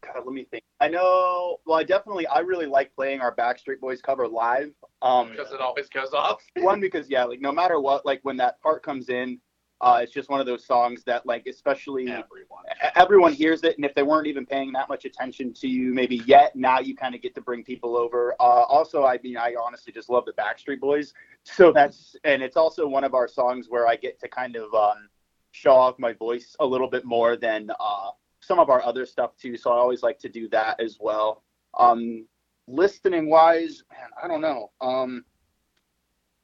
God, 0.03 0.23
let 0.25 0.35
me 0.35 0.45
think. 0.51 0.65
I 0.81 0.89
know. 0.89 1.59
Well, 1.65 1.79
I 1.79 1.85
definitely, 1.85 2.27
I 2.27 2.41
really 2.41 2.67
like 2.67 2.93
playing 2.95 3.21
our 3.21 3.35
Backstreet 3.35 3.79
Boys 3.81 4.03
cover 4.03 4.27
live. 4.27 4.73
Um, 5.01 5.31
Because 5.31 5.53
it 5.53 5.61
always 5.61 5.89
goes 5.89 6.13
off. 6.13 6.43
one 6.57 6.81
because 6.81 7.09
yeah, 7.09 7.25
like 7.25 7.41
no 7.41 7.53
matter 7.53 7.81
what, 7.81 8.05
like 8.05 8.21
when 8.23 8.37
that 8.39 8.61
part 8.61 8.83
comes 8.83 9.09
in, 9.11 9.39
uh, 9.83 9.99
it's 10.01 10.13
just 10.13 10.31
one 10.31 10.39
of 10.39 10.47
those 10.47 10.65
songs 10.65 11.03
that 11.05 11.27
like 11.27 11.47
especially 11.47 12.03
Everyone. 12.03 12.65
everyone 12.95 13.33
hears 13.33 13.65
it, 13.65 13.77
and 13.77 13.85
if 13.85 13.95
they 13.95 14.05
weren't 14.05 14.29
even 14.29 14.47
paying 14.47 14.71
that 14.73 14.89
much 14.89 15.05
attention 15.05 15.53
to 15.55 15.67
you, 15.67 15.93
maybe 15.93 16.23
yet 16.25 16.55
now 16.55 16.79
you 16.79 16.95
kind 16.95 17.17
of 17.17 17.21
get 17.21 17.35
to 17.35 17.41
bring 17.41 17.65
people 17.65 17.97
over. 17.97 18.35
Uh, 18.39 18.63
also, 18.69 19.05
I 19.05 19.19
mean, 19.25 19.37
I 19.37 19.57
honestly 19.61 19.93
just 19.93 20.09
love 20.09 20.25
the 20.25 20.33
Backstreet 20.35 20.79
Boys, 20.79 21.13
so 21.43 21.73
that's 21.73 22.15
and 22.23 22.43
it's 22.43 22.57
also 22.57 22.87
one 22.87 23.03
of 23.03 23.15
our 23.15 23.27
songs 23.27 23.67
where 23.69 23.89
I 23.89 23.97
get 23.97 24.21
to 24.21 24.29
kind 24.29 24.55
of 24.55 24.73
um, 24.73 25.09
show 25.51 25.73
off 25.73 25.99
my 25.99 26.13
voice 26.13 26.55
a 26.61 26.67
little 26.67 26.89
bit 26.89 27.05
more 27.05 27.37
than 27.37 27.69
uh, 27.81 28.11
some 28.39 28.61
of 28.61 28.71
our 28.71 28.83
other 28.85 29.05
stuff 29.05 29.37
too. 29.37 29.57
So 29.57 29.73
I 29.73 29.77
always 29.79 30.05
like 30.05 30.21
to 30.21 30.29
do 30.29 30.49
that 30.51 30.81
as 30.81 30.99
well. 31.01 31.43
Um, 31.77 32.27
listening 32.69 33.29
wise, 33.29 33.83
man, 33.91 34.11
I 34.23 34.29
don't 34.29 34.41
know. 34.41 34.71
Um, 34.81 35.25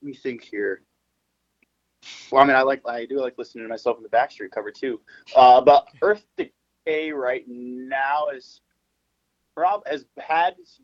let 0.03 0.09
me 0.09 0.14
think 0.14 0.43
here. 0.43 0.82
Well, 2.30 2.42
I 2.42 2.46
mean, 2.46 2.57
I 2.57 2.62
like 2.62 2.82
I 2.86 3.07
do 3.07 3.20
like 3.20 3.38
listening 3.38 3.64
to 3.64 3.68
myself 3.68 3.96
in 3.96 4.03
the 4.03 4.09
Backstreet 4.09 4.51
cover 4.51 4.70
too. 4.70 5.01
Uh, 5.34 5.61
but 5.61 5.88
Earth 6.03 6.26
Decay 6.36 7.12
right 7.12 7.44
now 7.49 8.28
is 8.34 8.61
prob 9.57 9.82
has 9.86 10.05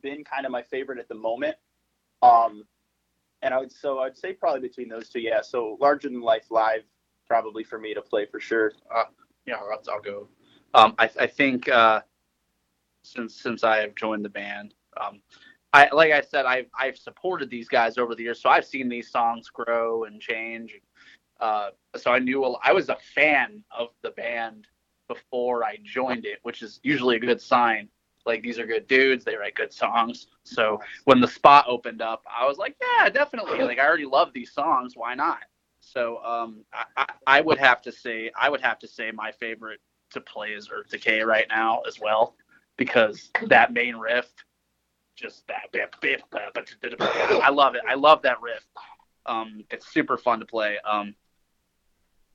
been 0.02 0.24
kind 0.24 0.46
of 0.46 0.52
my 0.52 0.62
favorite 0.62 0.98
at 0.98 1.08
the 1.08 1.14
moment. 1.14 1.56
Um, 2.22 2.64
and 3.42 3.52
I 3.52 3.58
would 3.58 3.70
so 3.70 4.00
I'd 4.00 4.16
say 4.16 4.32
probably 4.32 4.60
between 4.60 4.88
those 4.88 5.08
two, 5.08 5.20
yeah. 5.20 5.42
So 5.42 5.76
larger 5.80 6.08
than 6.08 6.20
life 6.20 6.46
live, 6.50 6.82
probably 7.26 7.62
for 7.62 7.78
me 7.78 7.94
to 7.94 8.02
play 8.02 8.26
for 8.26 8.40
sure. 8.40 8.72
Yeah, 9.46 9.56
I'll, 9.56 9.82
I'll 9.92 10.00
go. 10.00 10.28
Um, 10.72 10.94
I, 10.98 11.10
I 11.20 11.26
think 11.26 11.68
uh, 11.68 12.00
since 13.02 13.40
since 13.40 13.62
I 13.62 13.78
have 13.78 13.94
joined 13.94 14.24
the 14.24 14.30
band, 14.30 14.74
um, 15.00 15.20
I 15.72 15.88
like 15.92 16.12
I 16.12 16.22
said, 16.22 16.46
I've 16.46 16.66
I've 16.78 16.96
supported 16.96 17.50
these 17.50 17.68
guys 17.68 17.98
over 17.98 18.14
the 18.14 18.22
years, 18.22 18.40
so 18.40 18.48
I've 18.48 18.64
seen 18.64 18.88
these 18.88 19.10
songs 19.10 19.50
grow 19.50 20.04
and 20.04 20.20
change. 20.20 20.80
Uh, 21.40 21.70
so 21.96 22.10
I 22.12 22.18
knew 22.18 22.44
I 22.62 22.72
was 22.72 22.88
a 22.88 22.96
fan 23.14 23.62
of 23.76 23.88
the 24.02 24.10
band 24.10 24.66
before 25.08 25.64
I 25.64 25.78
joined 25.82 26.24
it, 26.24 26.38
which 26.42 26.62
is 26.62 26.80
usually 26.82 27.16
a 27.16 27.20
good 27.20 27.40
sign. 27.40 27.88
Like 28.26 28.42
these 28.42 28.58
are 28.58 28.66
good 28.66 28.86
dudes, 28.86 29.24
they 29.24 29.36
write 29.36 29.54
good 29.54 29.72
songs. 29.72 30.28
So 30.44 30.80
when 31.04 31.20
the 31.20 31.28
spot 31.28 31.66
opened 31.68 32.00
up, 32.00 32.24
I 32.26 32.46
was 32.46 32.56
like, 32.56 32.76
yeah, 32.80 33.10
definitely. 33.10 33.58
Like 33.62 33.78
I 33.78 33.86
already 33.86 34.06
love 34.06 34.32
these 34.32 34.52
songs, 34.52 34.94
why 34.96 35.14
not? 35.14 35.40
So 35.80 36.24
um, 36.24 36.64
I, 36.72 36.84
I, 36.96 37.06
I 37.26 37.40
would 37.42 37.58
have 37.58 37.82
to 37.82 37.92
say 37.92 38.30
I 38.34 38.48
would 38.48 38.62
have 38.62 38.78
to 38.78 38.88
say 38.88 39.10
my 39.10 39.32
favorite 39.32 39.80
to 40.12 40.20
play 40.20 40.50
is 40.50 40.70
Earth 40.72 40.88
Decay 40.88 41.20
right 41.20 41.46
now 41.48 41.82
as 41.82 42.00
well, 42.00 42.36
because 42.78 43.30
that 43.48 43.72
main 43.72 43.96
riff, 43.96 44.32
just 45.16 45.46
that 45.48 45.70
I 47.42 47.50
love 47.50 47.74
it. 47.74 47.82
I 47.86 47.94
love 47.94 48.22
that 48.22 48.40
riff. 48.40 48.64
Um, 49.26 49.64
it's 49.70 49.92
super 49.92 50.16
fun 50.16 50.40
to 50.40 50.46
play. 50.46 50.78
Um, 50.78 51.14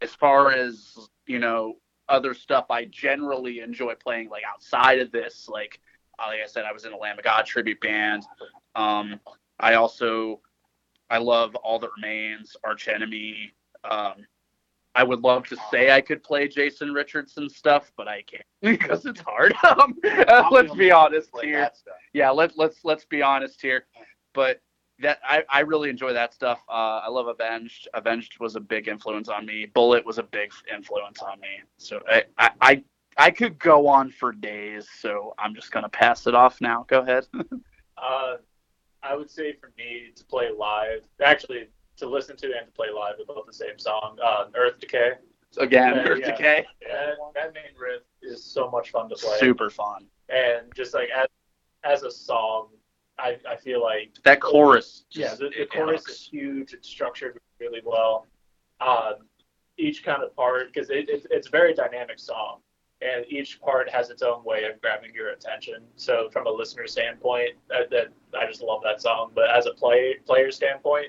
as 0.01 0.15
far 0.15 0.51
as 0.51 0.97
you 1.27 1.39
know, 1.39 1.75
other 2.07 2.33
stuff 2.33 2.65
I 2.69 2.85
generally 2.85 3.59
enjoy 3.59 3.95
playing 3.95 4.29
like 4.29 4.43
outside 4.43 4.99
of 4.99 5.11
this, 5.11 5.47
like 5.47 5.79
uh, 6.17 6.27
like 6.27 6.39
I 6.43 6.47
said, 6.47 6.65
I 6.65 6.73
was 6.73 6.85
in 6.85 6.93
a 6.93 6.97
Lamb 6.97 7.17
of 7.17 7.23
God 7.23 7.45
tribute 7.45 7.79
band. 7.81 8.25
Um, 8.75 9.19
I 9.59 9.75
also 9.75 10.41
I 11.09 11.17
love 11.17 11.55
All 11.55 11.79
That 11.79 11.89
Remains, 11.97 12.55
Arch 12.63 12.87
Enemy. 12.87 13.53
Um, 13.89 14.25
I 14.95 15.03
would 15.03 15.21
love 15.21 15.47
to 15.47 15.57
say 15.71 15.91
I 15.91 16.01
could 16.01 16.23
play 16.23 16.47
Jason 16.47 16.91
Richardson 16.91 17.49
stuff, 17.49 17.91
but 17.95 18.07
I 18.07 18.23
can't 18.23 18.43
because 18.61 19.05
it's 19.05 19.21
hard. 19.21 19.53
Um, 19.63 20.47
let's 20.51 20.73
be 20.73 20.91
honest 20.91 21.29
here. 21.41 21.69
Yeah, 22.13 22.29
let 22.31 22.57
let's 22.57 22.83
let's 22.83 23.05
be 23.05 23.21
honest 23.21 23.61
here. 23.61 23.85
But 24.33 24.61
that 25.01 25.19
I, 25.23 25.43
I 25.49 25.59
really 25.61 25.89
enjoy 25.89 26.13
that 26.13 26.33
stuff. 26.33 26.59
Uh, 26.69 27.01
I 27.03 27.09
love 27.09 27.27
Avenged. 27.27 27.87
Avenged 27.93 28.39
was 28.39 28.55
a 28.55 28.59
big 28.59 28.87
influence 28.87 29.29
on 29.29 29.45
me. 29.45 29.65
Bullet 29.65 30.05
was 30.05 30.17
a 30.17 30.23
big 30.23 30.51
influence 30.73 31.21
on 31.21 31.39
me. 31.39 31.47
So 31.77 32.01
I 32.09 32.23
I, 32.37 32.51
I, 32.61 32.83
I 33.17 33.31
could 33.31 33.57
go 33.59 33.87
on 33.87 34.11
for 34.11 34.31
days. 34.31 34.87
So 35.01 35.33
I'm 35.39 35.55
just 35.55 35.71
gonna 35.71 35.89
pass 35.89 36.27
it 36.27 36.35
off 36.35 36.59
now. 36.61 36.85
Go 36.87 36.99
ahead. 37.01 37.25
Uh, 38.01 38.37
I 39.03 39.13
would 39.13 39.29
say 39.29 39.51
for 39.51 39.73
me 39.77 40.11
to 40.15 40.23
play 40.23 40.47
live, 40.57 41.03
actually 41.21 41.67
to 41.97 42.07
listen 42.07 42.37
to 42.37 42.45
and 42.57 42.65
to 42.67 42.71
play 42.71 42.87
live 42.95 43.15
both 43.27 43.45
the 43.45 43.51
same 43.51 43.77
song. 43.77 44.17
Uh, 44.23 44.45
Earth 44.55 44.79
Decay. 44.79 45.15
So 45.51 45.63
again, 45.63 45.95
Yeah, 45.95 46.03
Earth 46.03 46.19
yeah. 46.21 46.31
Decay, 46.31 46.65
Yeah, 46.81 47.11
that 47.35 47.53
main 47.53 47.75
riff 47.77 48.03
is 48.21 48.41
so 48.43 48.69
much 48.69 48.91
fun 48.91 49.09
to 49.09 49.15
play. 49.15 49.37
super 49.37 49.69
fun. 49.69 50.05
And 50.29 50.73
just 50.73 50.93
like 50.93 51.09
as, 51.09 51.27
as 51.83 52.03
a 52.03 52.11
song, 52.11 52.69
I, 53.20 53.38
I 53.47 53.55
feel 53.57 53.82
like 53.82 54.11
That 54.24 54.39
chorus, 54.39 55.05
yeah, 55.11 55.36
the, 55.36 55.49
the 55.57 55.65
chorus 55.65 56.07
is 56.07 56.28
huge. 56.32 56.74
It's 56.74 56.88
structured 56.88 57.39
really 57.59 57.82
well. 57.86 58.28
Um, 58.82 59.15
each 59.78 60.03
kind 60.03 60.24
of 60.24 60.36
part, 60.36 60.74
because 60.74 60.89
it, 60.89 61.09
it, 61.09 61.28
it's 61.30 61.47
a 61.47 61.49
very 61.49 61.74
dynamic 61.74 62.20
song, 62.20 62.59
and 63.01 63.26
each 63.30 63.61
part 63.61 63.89
has 63.89 64.09
its 64.09 64.22
own 64.22 64.43
way 64.43 64.63
of 64.65 64.82
grabbing 64.82 65.13
your 65.13 65.30
attention. 65.30 65.84
So 65.95 66.30
from 66.32 66.47
a 66.47 66.49
listener 66.49 66.88
standpoint, 66.88 67.51
that, 67.70 67.89
that 67.91 68.07
I 68.38 68.45
just 68.47 68.61
love 68.61 68.82
that 68.84 69.01
song. 69.01 69.32
But 69.34 69.49
as 69.49 69.65
a 69.65 69.74
play 69.74 70.15
player 70.26 70.51
standpoint, 70.51 71.07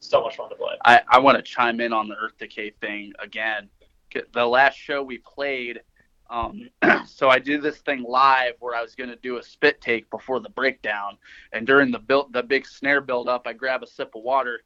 so 0.00 0.22
much 0.22 0.36
fun 0.36 0.50
to 0.50 0.56
play. 0.56 0.74
I, 0.84 1.02
I 1.08 1.18
want 1.18 1.36
to 1.36 1.42
chime 1.42 1.80
in 1.80 1.92
on 1.92 2.08
the 2.08 2.16
Earth 2.16 2.38
Decay 2.38 2.70
thing 2.80 3.12
again. 3.18 3.68
The 4.32 4.46
last 4.46 4.76
show 4.76 5.02
we 5.02 5.18
played, 5.18 5.80
um, 6.30 6.68
so 7.06 7.28
I 7.28 7.38
do 7.38 7.60
this 7.60 7.78
thing 7.78 8.02
live 8.02 8.54
where 8.60 8.74
I 8.74 8.82
was 8.82 8.94
going 8.94 9.10
to 9.10 9.16
do 9.16 9.38
a 9.38 9.42
spit 9.42 9.80
take 9.80 10.08
before 10.10 10.40
the 10.40 10.50
breakdown, 10.50 11.18
and 11.52 11.66
during 11.66 11.90
the 11.90 11.98
build, 11.98 12.32
the 12.32 12.42
big 12.42 12.66
snare 12.66 13.00
build 13.00 13.28
up, 13.28 13.46
I 13.46 13.52
grab 13.52 13.82
a 13.82 13.86
sip 13.86 14.14
of 14.14 14.22
water, 14.22 14.60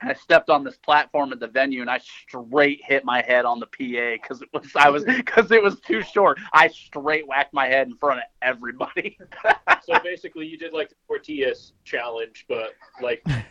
and 0.00 0.10
I 0.10 0.14
stepped 0.14 0.50
on 0.50 0.64
this 0.64 0.76
platform 0.78 1.32
at 1.32 1.40
the 1.40 1.46
venue, 1.46 1.80
and 1.80 1.90
I 1.90 1.98
straight 1.98 2.80
hit 2.84 3.04
my 3.04 3.22
head 3.22 3.44
on 3.44 3.60
the 3.60 3.66
PA 3.66 4.20
because 4.22 4.42
it 4.42 4.48
was 4.52 4.70
I 4.76 4.88
was 4.88 5.04
because 5.16 5.50
it 5.50 5.62
was 5.62 5.80
too 5.80 6.02
short. 6.02 6.38
I 6.52 6.68
straight 6.68 7.26
whacked 7.26 7.52
my 7.52 7.66
head 7.66 7.88
in 7.88 7.96
front 7.96 8.20
of 8.20 8.24
everybody. 8.42 9.18
so 9.82 9.98
basically, 10.02 10.46
you 10.46 10.56
did 10.56 10.72
like 10.72 10.88
the 10.88 10.96
tortillas 11.06 11.72
challenge, 11.84 12.46
but 12.48 12.74
like 13.02 13.24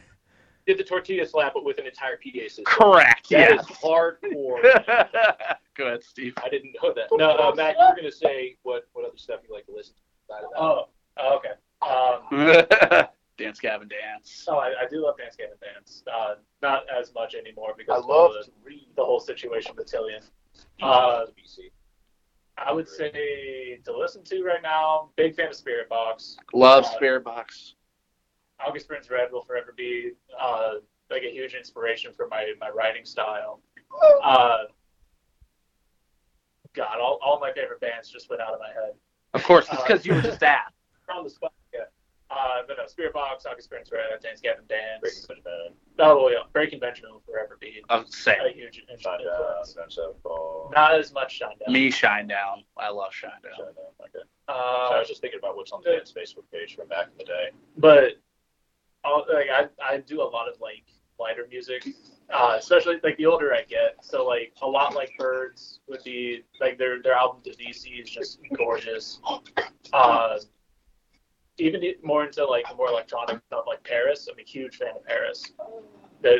did 0.70 0.78
the 0.78 0.84
tortilla 0.84 1.26
slap, 1.26 1.54
but 1.56 1.66
with 1.66 1.80
an 1.80 1.88
entire 1.88 2.16
PA 2.18 2.44
system. 2.44 2.64
Correct. 2.66 3.28
That 3.30 3.50
Yes. 3.56 3.62
is 3.62 3.78
hardcore. 3.78 4.62
Go 5.76 5.88
ahead, 5.88 6.04
Steve. 6.04 6.34
I 6.44 6.50
didn't 6.50 6.76
know 6.82 6.94
that. 6.94 7.08
No, 7.14 7.32
uh, 7.32 7.54
Matt, 7.56 7.76
you 7.80 7.86
were 7.90 7.96
gonna 7.96 8.12
say 8.12 8.56
what 8.64 8.88
what 8.94 9.06
other 9.06 9.18
stuff 9.18 9.40
you 9.48 9.54
like 9.54 9.66
to 9.66 9.72
listen 9.74 9.96
to. 9.96 10.34
outside 10.36 10.44
of 10.46 10.52
that. 10.52 10.60
Oh, 10.62 10.90
oh, 11.18 11.38
okay. 11.38 13.02
Um, 13.02 13.08
Dance 13.38 13.60
Gavin 13.60 13.88
Dance. 13.88 14.46
oh, 14.50 14.58
I, 14.58 14.68
I 14.84 14.86
do 14.92 15.04
love 15.06 15.18
Dance 15.18 15.36
Gavin, 15.38 15.56
Dance. 15.62 16.04
Uh, 16.14 16.36
not 16.62 16.84
as 16.90 17.14
much 17.16 17.34
anymore 17.36 17.74
because 17.78 18.04
I 18.04 18.08
love 18.08 18.32
of 18.32 18.46
the, 18.66 18.80
the 18.96 19.04
whole 19.04 19.20
situation 19.22 19.72
with 19.78 19.88
Tilian. 19.92 20.24
Uh, 20.84 21.26
I 22.58 22.74
would 22.74 22.88
say 22.90 23.80
to 23.86 23.98
listen 23.98 24.24
to 24.26 24.44
right 24.44 24.62
now. 24.62 25.10
Big 25.16 25.34
fan 25.36 25.48
of 25.48 25.54
Spiritbox. 25.54 26.36
Love 26.54 26.84
Uh, 26.84 26.90
Spiritbox. 27.00 27.74
August 28.66 28.88
Burns 28.88 29.10
Red 29.10 29.32
will 29.32 29.44
forever 29.44 29.74
be 29.76 30.12
uh, 30.40 30.74
like 31.10 31.24
a 31.24 31.32
huge 31.32 31.54
inspiration 31.54 32.12
for 32.14 32.28
my, 32.28 32.54
my 32.60 32.70
writing 32.70 33.06
style. 33.06 33.62
Uh, 34.24 34.58
God, 36.74 37.00
all, 37.00 37.20
all 37.24 37.40
my 37.40 37.52
favorite 37.54 37.80
bands 37.82 38.10
just 38.10 38.30
went 38.30 38.42
out 38.42 38.54
of 38.54 38.60
my 38.60 38.68
head. 38.68 38.94
Of 39.34 39.44
course, 39.44 39.68
it's 39.72 39.82
because 39.82 40.06
you 40.06 40.14
were 40.14 40.22
just 40.22 40.42
asked. 40.44 40.74
On 41.16 41.24
the 41.24 41.30
spot, 41.30 41.52
yeah. 41.74 41.82
Uh, 42.30 42.62
but 42.68 42.78
no, 42.78 42.84
Spiritbox, 42.84 43.48
August 43.50 43.72
Burns 43.72 43.90
Red, 43.92 44.22
Dance 44.22 44.40
Gavin 44.42 44.64
Dance. 44.70 45.02
Breaking 45.02 45.44
Benjamin. 45.44 45.74
Oh, 45.98 46.30
yeah. 46.30 46.38
Breaking 46.54 46.80
Benjamin 46.80 47.14
will 47.14 47.24
forever 47.26 47.58
be 47.60 47.82
I'm 47.90 48.06
saying. 48.06 48.38
a 48.40 48.44
saying 48.44 48.56
huge 48.56 48.84
influence. 48.92 49.76
Not 50.72 50.94
as 51.00 51.12
much 51.12 51.40
Shinedown. 51.40 51.72
me 51.72 51.90
Shinedown. 51.90 52.64
I 52.78 52.90
love 52.90 53.12
Shine 53.12 53.32
Down. 53.42 53.70
Uh, 54.48 54.52
I 54.52 55.00
was 55.00 55.08
just 55.08 55.22
thinking 55.22 55.40
about 55.40 55.56
what's 55.56 55.72
on 55.72 55.82
the 55.84 55.90
band's 55.90 56.14
Facebook 56.14 56.44
page 56.54 56.76
from 56.76 56.88
back 56.88 57.08
in 57.12 57.18
the 57.18 57.24
day. 57.26 57.50
but 57.78 58.14
Like 59.32 59.50
I, 59.50 59.94
I 59.94 59.98
do 59.98 60.22
a 60.22 60.24
lot 60.24 60.48
of 60.48 60.60
like 60.60 60.84
lighter 61.20 61.46
music, 61.50 61.88
uh, 62.34 62.56
especially 62.58 62.96
like 63.04 63.18
the 63.18 63.26
older 63.26 63.54
I 63.54 63.64
get. 63.64 63.98
So 64.02 64.26
like 64.26 64.54
a 64.62 64.68
lot 64.68 64.96
like 64.96 65.12
Birds 65.18 65.80
would 65.88 66.04
be 66.04 66.44
like 66.60 66.78
their 66.78 67.02
their 67.02 67.14
album 67.14 67.42
to 67.44 67.52
DC 67.52 68.02
is 68.02 68.10
just 68.10 68.40
gorgeous. 68.56 69.20
Uh, 69.94 70.40
even 71.58 71.82
more 72.04 72.26
into 72.26 72.46
like 72.46 72.68
the 72.70 72.76
more 72.76 72.88
electronic 72.88 73.42
stuff 73.48 73.66
like 73.68 73.84
PVRIS. 73.84 74.28
I'm 74.32 74.40
a 74.40 74.44
huge 74.44 74.78
fan 74.78 74.94
of 74.96 75.04
PVRIS, 75.06 75.52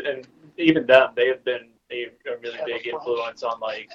and 0.06 0.28
even 0.58 0.86
them 0.86 1.12
they 1.16 1.28
have 1.28 1.44
been 1.44 1.70
a, 1.92 2.06
a 2.32 2.38
really 2.42 2.60
big 2.66 2.88
influence 2.88 3.44
on 3.44 3.60
like 3.60 3.90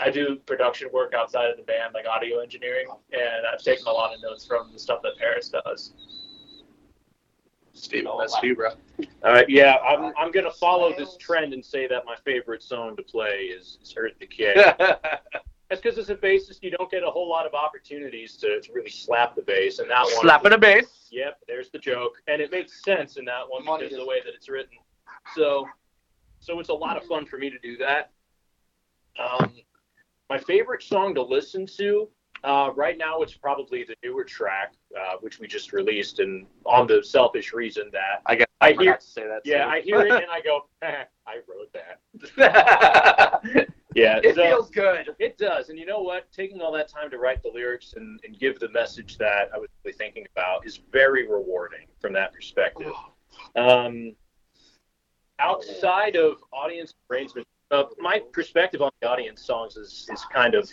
I 0.00 0.10
do 0.10 0.36
production 0.46 0.88
work 0.92 1.14
outside 1.14 1.50
of 1.50 1.56
the 1.56 1.62
band, 1.62 1.94
like 1.94 2.06
audio 2.06 2.38
engineering, 2.38 2.86
and 3.12 3.46
I've 3.52 3.62
taken 3.62 3.86
a 3.86 3.90
lot 3.90 4.14
of 4.14 4.22
notes 4.22 4.46
from 4.46 4.72
the 4.72 4.78
stuff 4.78 5.00
that 5.02 5.12
PVRIS 5.20 5.52
does. 5.64 5.92
Steven, 7.80 8.12
that's 8.18 8.36
you, 8.42 8.54
bro. 8.54 8.70
All 9.24 9.32
right, 9.32 9.48
yeah, 9.48 9.76
I'm 9.76 10.12
I'm 10.18 10.30
gonna 10.30 10.50
follow 10.50 10.94
this 10.96 11.16
trend 11.18 11.52
and 11.52 11.64
say 11.64 11.86
that 11.88 12.04
my 12.04 12.16
favorite 12.24 12.62
song 12.62 12.96
to 12.96 13.02
play 13.02 13.50
is, 13.56 13.78
is 13.82 13.94
Earth 13.96 14.18
Decay. 14.18 14.54
That's 15.70 15.80
because 15.80 15.98
as 15.98 16.10
a 16.10 16.16
bassist, 16.16 16.64
you 16.64 16.72
don't 16.72 16.90
get 16.90 17.04
a 17.04 17.10
whole 17.10 17.28
lot 17.28 17.46
of 17.46 17.54
opportunities 17.54 18.36
to, 18.38 18.60
to 18.60 18.72
really 18.72 18.90
slap 18.90 19.36
the 19.36 19.42
bass, 19.42 19.78
and 19.78 19.88
that 19.88 20.02
one. 20.02 20.22
Slapping 20.22 20.52
a 20.52 20.58
bass. 20.58 21.08
Yep, 21.12 21.38
there's 21.46 21.70
the 21.70 21.78
joke, 21.78 22.14
and 22.26 22.42
it 22.42 22.50
makes 22.50 22.82
sense 22.82 23.16
in 23.16 23.24
that 23.26 23.48
one 23.48 23.64
Money 23.64 23.84
because 23.84 23.96
of 23.96 24.00
the 24.00 24.06
way 24.06 24.20
that 24.24 24.34
it's 24.34 24.48
written. 24.48 24.78
So, 25.36 25.68
so 26.40 26.58
it's 26.58 26.70
a 26.70 26.74
lot 26.74 26.96
of 26.96 27.04
fun 27.04 27.24
for 27.24 27.38
me 27.38 27.50
to 27.50 27.58
do 27.60 27.76
that. 27.76 28.10
Um, 29.16 29.52
my 30.28 30.38
favorite 30.38 30.82
song 30.82 31.14
to 31.14 31.22
listen 31.22 31.66
to 31.78 32.08
uh, 32.44 32.70
right 32.74 32.96
now, 32.96 33.22
it's 33.22 33.34
probably 33.34 33.84
the 33.84 33.94
newer 34.02 34.24
track, 34.24 34.74
uh, 34.98 35.16
which 35.20 35.38
we 35.38 35.46
just 35.46 35.72
released, 35.72 36.18
and 36.20 36.46
on 36.64 36.86
the 36.86 37.02
selfish 37.02 37.52
reason 37.52 37.90
that 37.92 38.22
I 38.26 38.36
guess 38.36 38.46
I 38.60 38.68
I 38.68 38.72
hear, 38.74 38.96
to 38.96 39.02
say 39.02 39.22
that. 39.26 39.40
yeah, 39.44 39.64
too. 39.64 39.70
I 39.70 39.80
hear 39.80 40.00
it 40.00 40.10
and 40.22 40.30
I 40.30 40.40
go, 40.40 40.66
eh, 40.82 41.04
I 41.26 41.40
wrote 41.48 41.72
that. 41.72 43.66
Yeah, 43.94 44.20
it 44.22 44.36
so- 44.36 44.42
feels 44.42 44.70
good. 44.70 45.10
it 45.18 45.36
does. 45.36 45.68
And 45.68 45.78
you 45.78 45.84
know 45.86 46.00
what? 46.00 46.30
Taking 46.32 46.60
all 46.60 46.72
that 46.72 46.88
time 46.88 47.10
to 47.10 47.18
write 47.18 47.42
the 47.42 47.50
lyrics 47.52 47.94
and, 47.96 48.20
and 48.24 48.38
give 48.38 48.60
the 48.60 48.68
message 48.70 49.18
that 49.18 49.50
I 49.54 49.58
was 49.58 49.68
really 49.84 49.96
thinking 49.96 50.26
about 50.36 50.64
is 50.66 50.80
very 50.92 51.26
rewarding 51.26 51.86
from 52.00 52.12
that 52.12 52.32
perspective. 52.32 52.92
Um, 53.56 54.14
outside 55.38 56.14
of 56.16 56.36
audience 56.52 56.94
arrangement, 57.10 57.46
uh, 57.70 57.84
my 57.98 58.20
perspective 58.32 58.80
on 58.80 58.90
the 59.00 59.08
audience 59.08 59.44
songs 59.44 59.76
is, 59.76 60.08
is 60.12 60.24
kind 60.32 60.54
of 60.54 60.70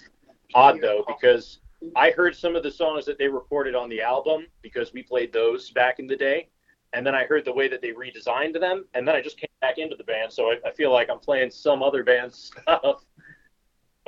odd, 0.53 0.79
though, 0.81 1.03
because 1.07 1.59
I 1.95 2.11
heard 2.11 2.35
some 2.35 2.55
of 2.55 2.63
the 2.63 2.71
songs 2.71 3.05
that 3.05 3.17
they 3.17 3.27
recorded 3.27 3.75
on 3.75 3.89
the 3.89 4.01
album 4.01 4.47
because 4.61 4.93
we 4.93 5.03
played 5.03 5.31
those 5.31 5.71
back 5.71 5.99
in 5.99 6.07
the 6.07 6.15
day. 6.15 6.49
And 6.93 7.05
then 7.05 7.13
I 7.13 7.25
heard 7.25 7.45
the 7.45 7.53
way 7.53 7.67
that 7.67 7.81
they 7.81 7.89
redesigned 7.89 8.57
them, 8.59 8.85
and 8.93 9.05
then 9.05 9.13
I 9.13 9.21
just 9.21 9.37
came 9.37 9.49
back 9.59 9.77
into 9.77 9.97
the 9.97 10.05
band, 10.05 10.31
so 10.31 10.51
I, 10.51 10.57
I 10.65 10.71
feel 10.71 10.91
like 10.91 11.09
I'm 11.09 11.19
playing 11.19 11.51
some 11.51 11.83
other 11.83 12.01
band's 12.01 12.51
stuff 12.61 13.03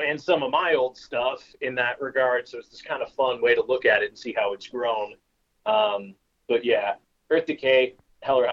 and 0.02 0.20
some 0.20 0.44
of 0.44 0.52
my 0.52 0.76
old 0.76 0.98
stuff 0.98 1.44
in 1.62 1.76
that 1.76 2.02
regard. 2.02 2.48
So 2.48 2.58
it's 2.58 2.70
this 2.70 2.82
kind 2.82 3.02
of 3.02 3.12
fun 3.14 3.42
way 3.42 3.56
to 3.56 3.64
look 3.64 3.86
at 3.86 4.02
it 4.02 4.10
and 4.10 4.18
see 4.18 4.34
how 4.36 4.54
it's 4.54 4.68
grown. 4.68 5.16
Um, 5.66 6.16
but 6.48 6.64
yeah, 6.64 6.96
Earth 7.30 7.46
Decay, 7.46 7.96
Hell 8.22 8.38
or 8.38 8.52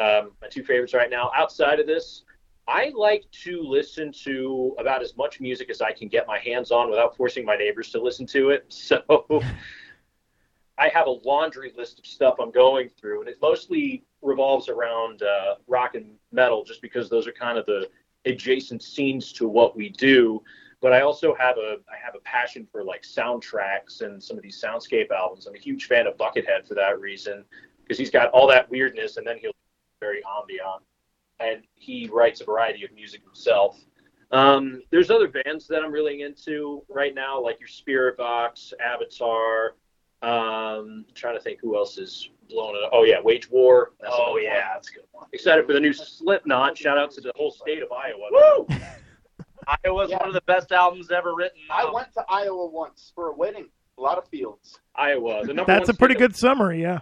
um, 0.00 0.32
my 0.40 0.48
two 0.48 0.64
favorites 0.64 0.94
right 0.94 1.10
now. 1.10 1.30
Outside 1.36 1.80
of 1.80 1.86
this, 1.86 2.24
I 2.68 2.92
like 2.94 3.24
to 3.42 3.62
listen 3.62 4.12
to 4.24 4.74
about 4.78 5.02
as 5.02 5.16
much 5.16 5.40
music 5.40 5.68
as 5.68 5.80
I 5.80 5.92
can 5.92 6.08
get 6.08 6.26
my 6.26 6.38
hands 6.38 6.70
on 6.70 6.88
without 6.88 7.16
forcing 7.16 7.44
my 7.44 7.56
neighbors 7.56 7.90
to 7.90 8.00
listen 8.00 8.26
to 8.28 8.50
it. 8.50 8.66
So 8.92 9.42
I 10.78 10.88
have 10.88 11.06
a 11.06 11.18
laundry 11.24 11.72
list 11.76 11.98
of 11.98 12.06
stuff 12.06 12.36
I'm 12.40 12.50
going 12.50 12.88
through, 12.88 13.20
and 13.20 13.28
it 13.28 13.36
mostly 13.42 14.04
revolves 14.22 14.68
around 14.68 15.22
uh, 15.22 15.56
rock 15.66 15.94
and 15.94 16.14
metal, 16.32 16.64
just 16.64 16.80
because 16.80 17.10
those 17.10 17.26
are 17.26 17.32
kind 17.32 17.58
of 17.58 17.66
the 17.66 17.88
adjacent 18.24 18.82
scenes 18.82 19.32
to 19.34 19.46
what 19.46 19.76
we 19.76 19.90
do. 19.90 20.42
But 20.80 20.92
I 20.92 21.02
also 21.02 21.34
have 21.34 21.56
a 21.58 21.76
I 21.90 21.96
have 22.02 22.14
a 22.16 22.20
passion 22.20 22.66
for 22.70 22.82
like 22.82 23.02
soundtracks 23.02 24.00
and 24.00 24.22
some 24.22 24.36
of 24.36 24.42
these 24.42 24.60
soundscape 24.60 25.10
albums. 25.10 25.46
I'm 25.46 25.54
a 25.54 25.58
huge 25.58 25.86
fan 25.86 26.06
of 26.06 26.16
Buckethead 26.16 26.66
for 26.66 26.74
that 26.74 26.98
reason, 27.00 27.44
because 27.82 27.98
he's 27.98 28.10
got 28.10 28.30
all 28.30 28.48
that 28.48 28.70
weirdness, 28.70 29.18
and 29.18 29.26
then 29.26 29.36
he'll 29.38 29.52
be 29.52 30.00
very 30.00 30.22
ambient, 30.40 30.82
and 31.42 31.62
he 31.74 32.08
writes 32.12 32.40
a 32.40 32.44
variety 32.44 32.84
of 32.84 32.92
music 32.92 33.22
himself. 33.24 33.78
Um, 34.30 34.82
there's 34.90 35.10
other 35.10 35.28
bands 35.28 35.66
that 35.68 35.82
I'm 35.82 35.92
really 35.92 36.22
into 36.22 36.82
right 36.88 37.14
now, 37.14 37.40
like 37.42 37.58
your 37.60 37.68
Spiritbox, 37.68 38.72
Avatar. 38.80 39.74
Um, 40.22 41.04
I'm 41.08 41.14
trying 41.14 41.36
to 41.36 41.40
think 41.42 41.58
who 41.60 41.76
else 41.76 41.98
is 41.98 42.30
blowing 42.48 42.76
it. 42.76 42.84
up. 42.84 42.90
Oh 42.92 43.02
yeah, 43.04 43.20
Wage 43.20 43.50
War. 43.50 43.92
That's 44.00 44.14
Oh 44.16 44.36
yeah, 44.38 44.50
one. 44.54 44.60
that's 44.74 44.90
a 44.90 44.92
good 44.94 45.04
one. 45.12 45.26
Excited 45.32 45.66
for 45.66 45.72
the 45.72 45.80
new 45.80 45.92
Slipknot. 45.92 46.78
Shout 46.78 46.96
out 46.96 47.10
to 47.12 47.20
the 47.20 47.32
whole 47.36 47.50
state 47.50 47.82
of 47.82 47.88
Iowa. 47.92 48.28
Woo! 48.30 48.66
Iowa's 49.84 50.10
Yeah. 50.10 50.18
one 50.18 50.28
of 50.28 50.34
the 50.34 50.40
best 50.42 50.72
albums 50.72 51.10
ever 51.10 51.34
written. 51.34 51.58
I 51.70 51.90
went 51.90 52.12
to 52.14 52.24
Iowa 52.28 52.66
once 52.66 53.12
for 53.14 53.28
a 53.28 53.32
wedding. 53.34 53.68
A 53.98 54.00
lot 54.00 54.16
of 54.18 54.26
fields. 54.28 54.78
Iowa. 54.94 55.42
The 55.44 55.52
number 55.54 55.70
That's 55.72 55.88
one 55.88 55.94
a 55.94 55.98
pretty 55.98 56.14
state 56.14 56.18
good 56.20 56.36
summary, 56.36 56.80
yeah. 56.82 57.00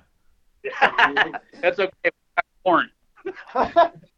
That's 1.60 1.78
okay. 1.78 1.90
We 2.04 2.10
Corn. 2.64 2.90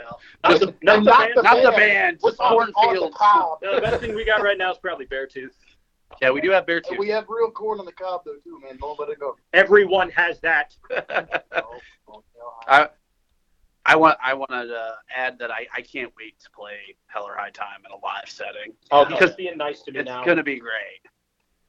Yeah. 0.00 0.50
Not 0.50 0.60
the, 0.60 0.66
not 0.82 0.96
the 0.96 1.02
Not 1.04 1.18
band. 1.20 1.32
the 1.36 1.42
Not 1.42 1.56
the 1.62 1.70
band. 1.70 1.76
band, 1.76 2.20
just 2.22 2.40
on, 2.40 2.52
on 2.56 2.66
the 2.66 2.72
cornfields. 2.72 3.16
cob? 3.16 3.58
No, 3.62 3.74
the 3.74 3.80
best 3.82 4.00
thing 4.00 4.14
we 4.14 4.24
got 4.24 4.42
right 4.42 4.56
now 4.58 4.70
is 4.72 4.78
probably 4.78 5.06
Beartooth. 5.06 5.50
Yeah, 6.20 6.30
we 6.30 6.40
do 6.40 6.50
have 6.50 6.66
bear 6.66 6.80
too. 6.80 6.96
We 6.98 7.08
have 7.10 7.26
real 7.28 7.50
corn 7.50 7.78
on 7.78 7.84
the 7.86 7.92
cob 7.92 8.22
though 8.24 8.34
too, 8.42 8.60
man. 8.64 8.76
Don't 8.80 8.98
let 8.98 9.08
it 9.10 9.20
go. 9.20 9.36
Everyone 9.52 10.10
has 10.10 10.40
that. 10.40 10.74
Oh, 12.12 12.22
oh. 12.68 12.86
I 13.86 13.96
want 13.96 14.18
I 14.22 14.34
want 14.34 14.50
to 14.50 14.74
uh, 14.74 14.92
add 15.14 15.38
that 15.38 15.50
I, 15.50 15.66
I 15.74 15.80
can't 15.82 16.12
wait 16.18 16.38
to 16.40 16.50
play 16.50 16.96
Hell 17.06 17.24
or 17.24 17.34
High 17.36 17.50
Time 17.50 17.82
in 17.86 17.92
a 17.92 17.96
live 18.04 18.28
setting. 18.28 18.72
Oh, 18.90 19.04
Because 19.04 19.20
because 19.20 19.36
being 19.36 19.56
nice 19.56 19.82
to 19.82 19.92
me 19.92 20.00
It's 20.00 20.06
now. 20.08 20.24
gonna 20.24 20.42
be 20.42 20.58
great. 20.58 21.00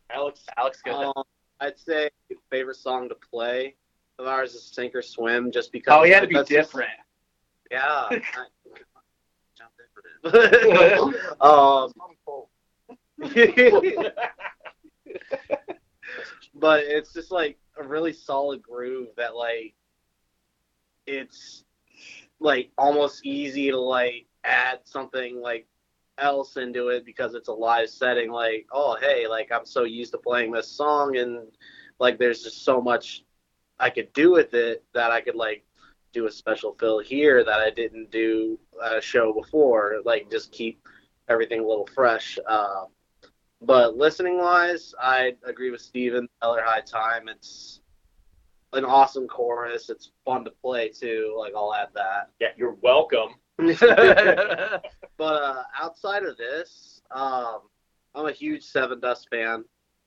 Alex. 0.09 0.41
Alex, 0.57 0.81
go 0.83 0.91
ahead. 0.93 1.11
Um, 1.15 1.23
I'd 1.59 1.77
say 1.79 2.09
favorite 2.49 2.75
song 2.77 3.07
to 3.09 3.15
play 3.15 3.75
of 4.19 4.25
ours 4.27 4.55
is 4.55 4.63
Sink 4.63 4.93
or 4.95 5.01
Swim, 5.01 5.51
just 5.51 5.71
because. 5.71 5.93
Oh, 5.97 6.03
he 6.03 6.11
had 6.11 6.21
to 6.21 6.27
be 6.27 6.33
that's 6.35 6.49
just- 6.49 6.69
different. 6.71 6.89
Yeah. 7.71 8.07
I- 8.09 8.19
Sound 9.55 9.71
different. 10.23 11.15
um, 11.41 11.91
but 16.55 16.83
it's 16.83 17.13
just 17.13 17.31
like 17.31 17.57
a 17.77 17.83
really 17.83 18.13
solid 18.13 18.61
groove 18.61 19.09
that 19.17 19.35
like 19.35 19.73
it's 21.05 21.63
like 22.39 22.71
almost 22.77 23.25
easy 23.25 23.69
to 23.71 23.79
like 23.79 24.25
add 24.43 24.79
something 24.83 25.39
like 25.41 25.67
else 26.17 26.57
into 26.57 26.89
it 26.89 27.05
because 27.05 27.33
it's 27.35 27.47
a 27.47 27.53
live 27.53 27.89
setting 27.89 28.31
like 28.31 28.65
oh 28.71 28.97
hey 28.99 29.27
like 29.27 29.51
i'm 29.51 29.65
so 29.65 29.83
used 29.83 30.11
to 30.11 30.17
playing 30.17 30.51
this 30.51 30.67
song 30.67 31.17
and 31.17 31.39
like 31.99 32.17
there's 32.17 32.43
just 32.43 32.63
so 32.65 32.81
much 32.81 33.23
i 33.79 33.89
could 33.89 34.11
do 34.13 34.31
with 34.31 34.53
it 34.53 34.83
that 34.93 35.11
i 35.11 35.21
could 35.21 35.35
like 35.35 35.63
do 36.13 36.27
a 36.27 36.31
special 36.31 36.75
fill 36.79 36.99
here 36.99 37.43
that 37.43 37.59
i 37.59 37.69
didn't 37.69 38.11
do 38.11 38.59
a 38.81 39.01
show 39.01 39.33
before 39.33 40.01
like 40.05 40.29
just 40.29 40.51
keep 40.51 40.87
everything 41.29 41.59
a 41.59 41.67
little 41.67 41.87
fresh 41.93 42.37
uh, 42.47 42.85
but 43.61 43.95
listening 43.95 44.39
wise, 44.39 44.95
I 44.99 45.35
agree 45.45 45.69
with 45.69 45.81
Steven. 45.81 46.27
Hell 46.41 46.55
or 46.55 46.63
High 46.63 46.81
Time. 46.81 47.29
It's 47.29 47.81
an 48.73 48.85
awesome 48.85 49.27
chorus. 49.27 49.89
It's 49.89 50.11
fun 50.25 50.43
to 50.45 50.51
play 50.51 50.89
too. 50.89 51.35
Like 51.37 51.53
I'll 51.55 51.73
add 51.73 51.89
that. 51.93 52.31
Yeah, 52.39 52.49
you're 52.57 52.77
welcome. 52.81 53.35
but 53.57 54.81
uh, 55.19 55.63
outside 55.79 56.23
of 56.23 56.37
this, 56.37 57.03
um, 57.11 57.59
I'm 58.15 58.25
a 58.25 58.31
huge 58.31 58.65
Sevendust 58.65 59.29
fan. 59.29 59.63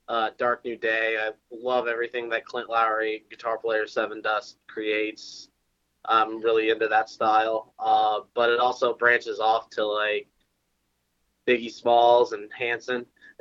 Uh, 0.09 0.31
Dark 0.37 0.65
New 0.65 0.77
Day. 0.77 1.17
I 1.19 1.31
love 1.53 1.87
everything 1.87 2.29
that 2.31 2.45
Clint 2.45 2.69
Lowery, 2.69 3.25
guitar 3.31 3.57
player 3.57 3.85
Sevendust, 3.85 4.57
creates. 4.67 5.49
I'm 6.07 6.41
really 6.43 6.71
into 6.71 6.89
that 6.89 7.09
style. 7.09 7.73
Uh, 7.79 8.21
but 8.35 8.51
it 8.51 8.59
also 8.61 8.95
branches 8.95 9.41
off 9.41 9.71
to 9.71 9.85
like 9.87 10.29
Biggie 11.47 11.71
Smalls 11.73 12.33
and 12.33 12.51
Hanson. 12.57 13.07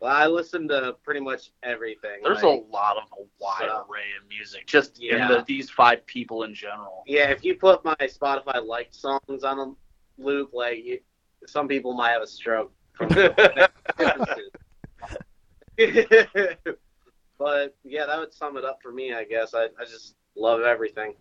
well, 0.00 0.10
I 0.10 0.26
listen 0.26 0.66
to 0.68 0.96
pretty 1.04 1.20
much 1.20 1.52
everything. 1.62 2.20
There's 2.22 2.42
like- 2.42 2.60
a 2.60 2.72
lot 2.72 2.96
of 2.96 3.04
a 3.18 3.22
wide 3.40 3.68
So- 3.68 3.86
array 3.90 4.10
of 4.20 4.28
music, 4.28 4.66
just 4.66 4.98
in 4.98 5.04
Yeah. 5.18 5.28
the, 5.28 5.44
these 5.46 5.70
five 5.70 6.04
people 6.06 6.42
in 6.44 6.54
general. 6.54 7.02
Yeah, 7.06 7.30
if 7.30 7.44
you 7.44 7.54
put 7.54 7.84
my 7.84 7.94
Spotify 8.00 8.64
liked 8.64 8.94
songs 8.94 9.44
on 9.44 9.58
a 9.58 9.72
loop, 10.22 10.50
like 10.52 10.84
you, 10.84 11.00
some 11.46 11.68
people 11.68 11.92
might 11.94 12.10
have 12.10 12.22
a 12.22 12.26
stroke. 12.26 12.72
But 17.42 17.74
yeah, 17.82 18.06
that 18.06 18.18
would 18.20 18.32
sum 18.32 18.56
it 18.56 18.64
up 18.64 18.78
for 18.80 18.92
me. 18.92 19.12
I 19.12 19.24
guess 19.24 19.52
I, 19.52 19.64
I 19.64 19.84
just 19.84 20.14
love 20.36 20.60
everything. 20.60 21.14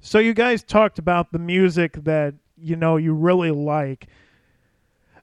So 0.00 0.18
you 0.18 0.32
guys 0.32 0.62
talked 0.62 0.98
about 0.98 1.32
the 1.32 1.38
music 1.38 2.04
that 2.04 2.34
you 2.56 2.76
know 2.76 2.96
you 2.96 3.12
really 3.12 3.50
like. 3.50 4.06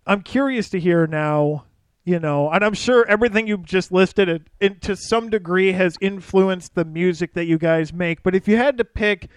I'm 0.06 0.22
curious 0.22 0.70
to 0.70 0.80
hear 0.80 1.08
now, 1.08 1.66
you 2.04 2.20
know, 2.20 2.52
and 2.52 2.64
I'm 2.64 2.76
sure 2.76 3.08
everything 3.08 3.48
you've 3.48 3.66
just 3.66 3.92
listed 3.92 4.30
it, 4.30 4.44
it 4.60 4.82
to 4.84 4.96
some 4.96 5.32
degree 5.32 5.72
has 5.72 5.98
influenced 6.00 6.76
the 6.76 6.86
music 6.86 7.34
that 7.34 7.46
you 7.46 7.58
guys 7.58 7.92
make. 7.92 8.22
But 8.22 8.36
if 8.36 8.48
you 8.48 8.58
had 8.58 8.78
to 8.78 8.86
pick, 8.86 9.30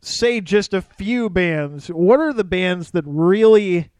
say, 0.00 0.40
just 0.40 0.74
a 0.74 0.82
few 0.82 1.30
bands, 1.30 1.86
what 1.86 2.18
are 2.18 2.32
the 2.32 2.42
bands 2.42 2.90
that 2.90 3.04
really 3.06 3.90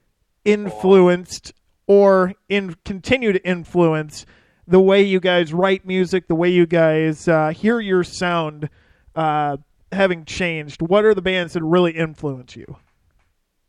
influenced 0.44 1.52
or 1.86 2.34
in 2.48 2.74
continue 2.84 3.32
to 3.32 3.46
influence 3.46 4.26
the 4.66 4.80
way 4.80 5.02
you 5.02 5.20
guys 5.20 5.52
write 5.52 5.86
music, 5.86 6.28
the 6.28 6.34
way 6.34 6.48
you 6.50 6.66
guys 6.66 7.28
uh, 7.28 7.50
hear 7.50 7.80
your 7.80 8.04
sound? 8.04 8.68
Uh, 9.14 9.58
having 9.92 10.24
changed, 10.24 10.80
what 10.82 11.04
are 11.04 11.14
the 11.14 11.22
bands 11.22 11.52
that 11.52 11.62
really 11.62 11.92
influence 11.92 12.56
you? 12.56 12.76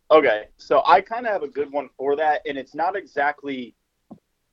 Okay, 0.09 0.45
so 0.57 0.81
I 0.85 1.01
kind 1.01 1.25
of 1.25 1.33
have 1.33 1.43
a 1.43 1.47
good 1.47 1.71
one 1.71 1.89
for 1.97 2.15
that, 2.15 2.41
and 2.47 2.57
it's 2.57 2.75
not 2.75 2.95
exactly. 2.95 3.75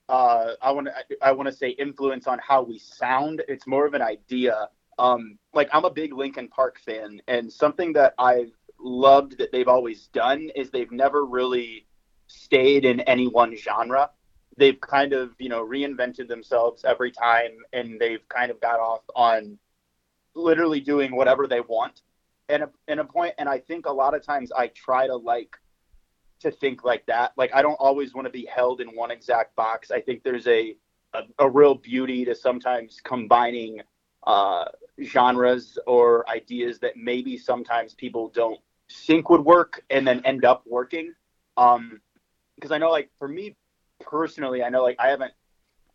Uh, 0.08 0.54
I 0.60 0.72
want 0.72 0.88
to 0.88 1.16
I 1.22 1.32
want 1.32 1.48
to 1.48 1.54
say 1.54 1.70
influence 1.70 2.26
on 2.26 2.38
how 2.38 2.62
we 2.62 2.78
sound. 2.78 3.42
It's 3.46 3.66
more 3.66 3.86
of 3.86 3.94
an 3.94 4.02
idea. 4.02 4.68
Um, 4.98 5.38
like 5.54 5.68
I'm 5.72 5.84
a 5.84 5.90
big 5.90 6.14
Linkin 6.14 6.48
Park 6.48 6.80
fan, 6.80 7.20
and 7.28 7.52
something 7.52 7.92
that 7.94 8.14
I've 8.18 8.52
loved 8.78 9.38
that 9.38 9.52
they've 9.52 9.68
always 9.68 10.08
done 10.08 10.50
is 10.56 10.70
they've 10.70 10.90
never 10.90 11.24
really 11.24 11.86
stayed 12.26 12.84
in 12.84 13.00
any 13.00 13.28
one 13.28 13.54
genre. 13.56 14.10
They've 14.56 14.81
kind 14.81 15.12
of 15.12 15.31
you 15.39 15.48
know 15.48 15.64
reinvented 15.66 16.28
themselves 16.28 16.85
every 16.85 17.12
time, 17.12 17.52
and 17.72 18.01
they've 18.01 18.27
kind 18.28 18.51
of 18.51 18.60
got 18.60 18.81
off 18.81 19.02
on 19.14 19.59
literally 20.35 20.81
doing 20.81 21.14
whatever 21.14 21.47
they 21.47 21.60
want. 21.60 22.02
And 22.48 22.64
a, 22.64 22.70
and 22.89 22.98
a 22.98 23.05
point 23.05 23.35
and 23.39 23.48
i 23.48 23.60
think 23.60 23.86
a 23.86 23.93
lot 23.93 24.12
of 24.12 24.27
times 24.27 24.51
i 24.51 24.66
try 24.66 25.06
to 25.06 25.14
like 25.14 25.56
to 26.40 26.51
think 26.51 26.85
like 26.85 27.06
that. 27.06 27.32
Like 27.36 27.55
i 27.55 27.62
don't 27.62 27.74
always 27.74 28.14
want 28.14 28.27
to 28.27 28.32
be 28.32 28.47
held 28.47 28.81
in 28.81 28.89
one 28.89 29.10
exact 29.10 29.55
box. 29.55 29.90
I 29.90 30.01
think 30.01 30.22
there's 30.24 30.47
a 30.47 30.77
a, 31.12 31.22
a 31.39 31.48
real 31.48 31.74
beauty 31.74 32.24
to 32.24 32.35
sometimes 32.35 33.01
combining 33.02 33.81
uh, 34.27 34.66
genres 35.02 35.77
or 35.86 36.28
ideas 36.28 36.78
that 36.81 36.97
maybe 36.97 37.36
sometimes 37.36 37.94
people 37.94 38.28
don't 38.28 38.60
think 39.06 39.28
would 39.28 39.44
work 39.44 39.82
and 39.90 40.06
then 40.06 40.22
end 40.24 40.44
up 40.44 40.62
working. 40.66 41.14
Um 41.56 42.01
because 42.56 42.72
i 42.72 42.78
know 42.78 42.90
like 42.90 43.09
for 43.18 43.27
me 43.27 43.56
personally 44.01 44.62
i 44.62 44.68
know 44.68 44.82
like 44.82 44.97
i 44.98 45.09
haven't 45.09 45.32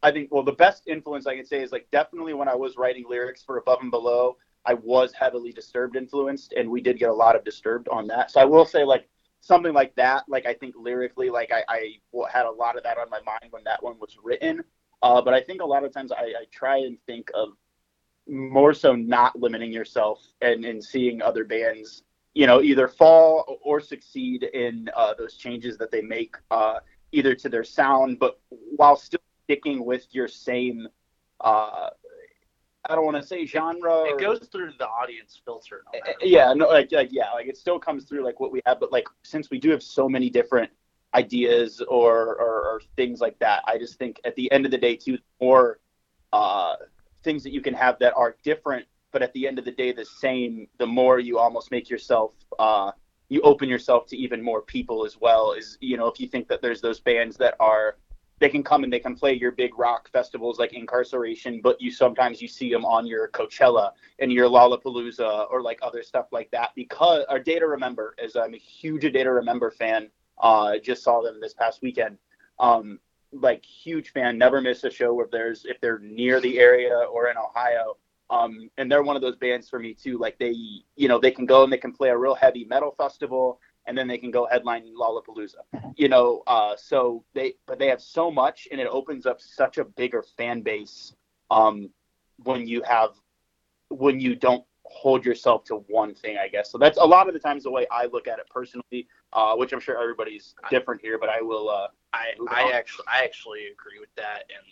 i 0.04 0.12
think 0.12 0.30
well 0.32 0.44
the 0.44 0.52
best 0.52 0.88
influence 0.88 1.28
i 1.28 1.36
can 1.36 1.46
say 1.46 1.62
is 1.62 1.72
like 1.72 1.88
definitely 1.92 2.34
when 2.34 2.48
i 2.48 2.56
was 2.56 2.78
writing 2.78 3.06
lyrics 3.10 3.44
for 3.44 3.58
above 3.58 3.82
and 3.82 3.92
below 3.92 4.38
I 4.66 4.74
was 4.74 5.14
heavily 5.14 5.52
disturbed 5.52 5.96
influenced, 5.96 6.54
and 6.54 6.70
we 6.70 6.82
did 6.82 6.98
get 6.98 7.10
a 7.10 7.14
lot 7.14 7.36
of 7.36 7.44
disturbed 7.44 7.88
on 7.90 8.08
that. 8.08 8.32
So 8.32 8.42
I 8.42 8.46
will 8.46 8.66
say, 8.66 8.84
like 8.84 9.08
something 9.42 9.74
like 9.74 9.96
that, 9.96 10.24
like 10.28 10.46
I 10.48 10.54
think 10.54 10.74
lyrically, 10.76 11.30
like 11.30 11.52
I, 11.52 11.64
I 11.70 12.28
had 12.32 12.46
a 12.48 12.52
lot 12.52 12.78
of 12.78 12.84
that 12.84 12.98
on 12.98 13.10
my 13.10 13.22
mind 13.22 13.52
when 13.52 13.64
that 13.66 13.82
one 13.84 13.98
was 14.00 14.18
written. 14.24 14.64
Uh, 15.04 15.22
but 15.22 15.36
I 15.36 15.42
think 15.42 15.62
a 15.62 15.66
lot 15.66 15.84
of 15.84 15.94
times 15.94 16.12
I, 16.12 16.24
I 16.24 16.46
try 16.52 16.78
and 16.78 16.98
think 17.06 17.30
of 17.36 17.50
more 18.28 18.74
so 18.74 18.96
not 18.96 19.40
limiting 19.40 19.72
yourself 19.72 20.26
and, 20.42 20.66
and 20.66 20.84
seeing 20.84 21.22
other 21.22 21.44
bands, 21.44 22.02
you 22.34 22.48
know, 22.48 22.62
either 22.64 22.88
fall 22.88 23.60
or 23.64 23.80
succeed 23.80 24.44
in 24.44 24.90
uh, 24.96 25.14
those 25.14 25.36
changes 25.38 25.78
that 25.78 25.92
they 25.92 26.02
make, 26.02 26.36
uh, 26.50 26.80
either 27.16 27.36
to 27.36 27.50
their 27.50 27.64
sound, 27.64 28.20
but 28.20 28.40
while 28.50 28.96
still 28.96 29.22
sticking 29.46 29.86
with 29.86 30.06
your 30.12 30.28
same 30.28 30.88
uh, 31.42 31.90
I 32.88 32.96
don't 32.96 33.06
want 33.06 33.18
to 33.18 33.24
say 33.24 33.46
genre. 33.46 34.04
It 34.06 34.20
goes 34.20 34.48
through 34.52 34.74
the 34.78 34.88
audience 34.88 35.42
filter. 35.44 35.84
No 35.94 36.00
uh, 36.00 36.14
yeah, 36.22 36.54
no, 36.54 36.68
like, 36.68 36.92
like 36.92 37.10
yeah, 37.12 37.32
like 37.34 37.48
it 37.48 37.58
still 37.58 37.80
comes 37.80 38.06
through 38.06 38.24
like 38.24 38.40
what 38.40 38.52
we 38.52 38.62
have, 38.66 38.80
but 38.80 38.92
like 38.92 39.08
since 39.24 39.50
we 39.50 39.60
do 39.60 39.72
have 39.72 39.82
so 39.82 40.08
many 40.08 40.30
different 40.30 40.70
ideas 41.14 41.82
or, 41.88 42.36
or, 42.36 42.62
or 42.68 42.82
things 42.96 43.22
like 43.22 43.40
that, 43.40 43.64
I 43.66 43.78
just 43.78 43.98
think 43.98 44.20
at 44.26 44.36
the 44.36 44.52
end 44.52 44.66
of 44.66 44.72
the 44.72 44.78
day, 44.78 44.96
too, 44.96 45.18
more 45.42 45.80
uh, 46.34 46.76
things 47.24 47.42
that 47.44 47.54
you 47.54 47.62
can 47.62 47.74
have 47.74 47.98
that 48.00 48.14
are 48.16 48.36
different, 48.44 48.86
but 49.12 49.22
at 49.24 49.34
the 49.34 49.48
end 49.48 49.58
of 49.58 49.66
the 49.66 49.72
day, 49.72 49.92
the 49.92 50.06
same. 50.06 50.68
The 50.78 50.86
more 50.86 51.20
you 51.20 51.40
almost 51.40 51.72
make 51.72 51.90
yourself, 51.90 52.34
uh, 52.60 52.92
you 53.30 53.42
open 53.42 53.70
yourself 53.70 54.06
to 54.08 54.18
even 54.18 54.42
more 54.42 54.62
people 54.62 55.06
as 55.06 55.20
well. 55.20 55.54
Is 55.54 55.78
you 55.82 55.98
know 55.98 56.08
if 56.08 56.20
you 56.20 56.28
think 56.28 56.48
that 56.48 56.62
there's 56.62 56.82
those 56.82 57.00
bands 57.00 57.38
that 57.38 57.56
are 57.60 57.98
they 58.40 58.50
can 58.50 58.64
come 58.64 58.84
and 58.84 58.92
they 58.92 59.00
can 59.00 59.16
play 59.16 59.34
your 59.34 59.52
big 59.52 59.78
rock 59.80 60.10
festivals 60.12 60.60
like 60.60 60.72
Inkcarceration, 60.72 61.62
but 61.62 61.80
you 61.80 61.90
sometimes 61.90 62.42
you 62.42 62.48
see 62.48 62.70
them 62.70 62.84
on 62.84 63.08
your 63.08 63.30
Coachella 63.30 63.92
and 64.20 64.32
your 64.32 64.50
Lollapalooza 64.50 65.50
or 65.50 65.62
like 65.62 65.80
other 65.82 66.04
stuff 66.04 66.28
like 66.32 66.52
that 66.52 66.72
because 66.76 67.24
A 67.30 67.40
Day 67.40 67.60
to 67.60 67.68
Remember, 67.68 68.14
as 68.22 68.36
I'm 68.36 68.54
a 68.54 68.58
huge 68.58 69.02
data 69.14 69.32
Remember 69.32 69.72
fan, 69.72 70.10
uh, 70.40 70.78
just 70.80 71.04
saw 71.04 71.22
them 71.22 71.40
this 71.40 71.54
past 71.54 71.82
weekend. 71.82 72.18
Um, 72.60 73.00
like 73.32 73.66
huge 73.66 74.12
fan, 74.12 74.38
never 74.38 74.62
miss 74.62 74.84
a 74.84 74.90
show 74.90 75.20
if 75.22 75.32
there's 75.32 75.66
if 75.66 75.80
they're 75.82 76.00
near 76.00 76.40
the 76.40 76.60
area 76.60 76.94
or 77.12 77.30
in 77.30 77.38
Ohio. 77.38 77.98
Um, 78.30 78.70
and 78.78 78.92
they're 78.92 79.04
one 79.04 79.16
of 79.16 79.22
those 79.22 79.36
bands 79.36 79.70
for 79.70 79.80
me 79.80 79.94
too. 79.94 80.18
Like 80.18 80.38
they, 80.40 80.56
you 80.96 81.08
know, 81.08 81.20
they 81.20 81.32
can 81.32 81.46
go 81.46 81.64
and 81.64 81.72
they 81.72 81.78
can 81.78 81.94
play 81.94 82.10
a 82.10 82.18
real 82.18 82.36
heavy 82.36 82.66
metal 82.66 82.96
festival 82.98 83.60
and 83.88 83.98
then 83.98 84.08
they 84.08 84.18
can 84.18 84.32
go 84.32 84.48
headline 84.50 84.84
Lollapalooza. 85.00 85.94
You 85.96 86.10
know, 86.10 86.44
uh, 86.48 86.76
so 86.76 87.24
they 87.34 87.54
but 87.68 87.80
they 87.80 87.88
have 87.88 88.02
so 88.02 88.32
much, 88.32 88.68
and 88.72 88.82
it 88.82 88.88
opens 88.90 89.26
up 89.26 89.40
such 89.42 89.78
a 89.78 89.86
bigger 89.86 90.24
fan 90.38 90.62
base 90.62 91.14
um, 91.52 91.90
when 92.44 92.68
you 92.68 92.82
have 92.84 93.12
when 93.90 94.20
you 94.20 94.36
don't 94.36 94.64
hold 94.84 95.26
yourself 95.26 95.64
to 95.66 95.78
one 95.88 96.14
thing, 96.14 96.38
I 96.38 96.48
guess. 96.48 96.72
So 96.72 96.78
that's 96.78 96.98
a 96.98 97.06
lot 97.06 97.28
of 97.28 97.34
the 97.34 97.40
times 97.40 97.64
the 97.64 97.72
way 97.72 97.88
I 97.92 98.06
look 98.06 98.28
at 98.28 98.40
it 98.40 98.48
personally, 98.50 99.08
uh, 99.34 99.56
which 99.56 99.74
I'm 99.74 99.80
sure 99.80 100.02
everybody's 100.02 100.56
different 100.70 101.02
here, 101.02 101.18
but 101.20 101.30
I 101.30 101.42
will. 101.42 101.70
Uh, 101.70 101.88
I 102.14 102.34
I 102.50 102.72
actually 102.74 103.06
I 103.08 103.24
actually 103.24 103.68
agree 103.68 104.00
with 104.00 104.14
that 104.16 104.44
and 104.50 104.66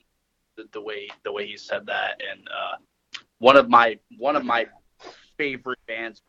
the, 0.55 0.69
the 0.71 0.81
way 0.81 1.09
the 1.23 1.31
way 1.31 1.45
you 1.45 1.57
said 1.57 1.85
that 1.88 2.21
and 2.31 2.47
uh, 2.47 2.77
one 3.44 3.57
of 3.57 3.68
my 3.68 3.99
one 4.18 4.38
of 4.38 4.45
my 4.45 4.65
favorite 5.38 5.80
bands. 5.86 6.22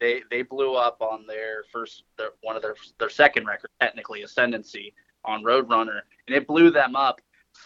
They 0.00 0.22
they 0.30 0.40
blew 0.40 0.74
up 0.74 1.02
on 1.02 1.26
their 1.26 1.64
first 1.70 2.04
their, 2.16 2.30
one 2.40 2.56
of 2.56 2.62
their 2.62 2.74
their 2.98 3.10
second 3.10 3.46
record 3.46 3.70
technically 3.78 4.22
ascendancy 4.22 4.94
on 5.26 5.42
roadrunner 5.42 6.00
and 6.26 6.34
it 6.34 6.46
blew 6.46 6.70
them 6.70 6.96
up. 6.96 7.20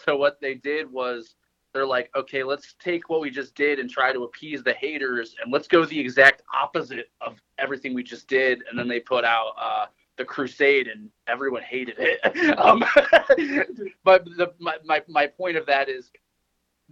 So 0.05 0.17
what 0.17 0.41
they 0.41 0.55
did 0.55 0.91
was 0.91 1.35
they're 1.73 1.85
like 1.85 2.09
okay 2.13 2.43
let's 2.43 2.75
take 2.77 3.09
what 3.09 3.21
we 3.21 3.29
just 3.29 3.55
did 3.55 3.79
and 3.79 3.89
try 3.89 4.11
to 4.11 4.23
appease 4.25 4.63
the 4.63 4.73
haters 4.73 5.35
and 5.41 5.51
let's 5.51 5.69
go 5.69 5.85
the 5.85 5.97
exact 5.97 6.41
opposite 6.53 7.09
of 7.21 7.41
everything 7.57 7.93
we 7.93 8.03
just 8.03 8.27
did. 8.27 8.63
And 8.69 8.77
then 8.77 8.89
they 8.89 8.99
put 8.99 9.23
out 9.23 9.53
uh, 9.57 9.85
the 10.17 10.25
crusade 10.25 10.87
and 10.87 11.09
everyone 11.27 11.61
hated 11.63 11.95
it. 11.99 12.19
Um, 12.57 12.83
but 14.03 14.25
the, 14.25 14.53
my, 14.59 14.75
my, 14.83 15.01
my 15.07 15.25
point 15.25 15.55
of 15.55 15.65
that 15.67 15.87
is 15.87 16.11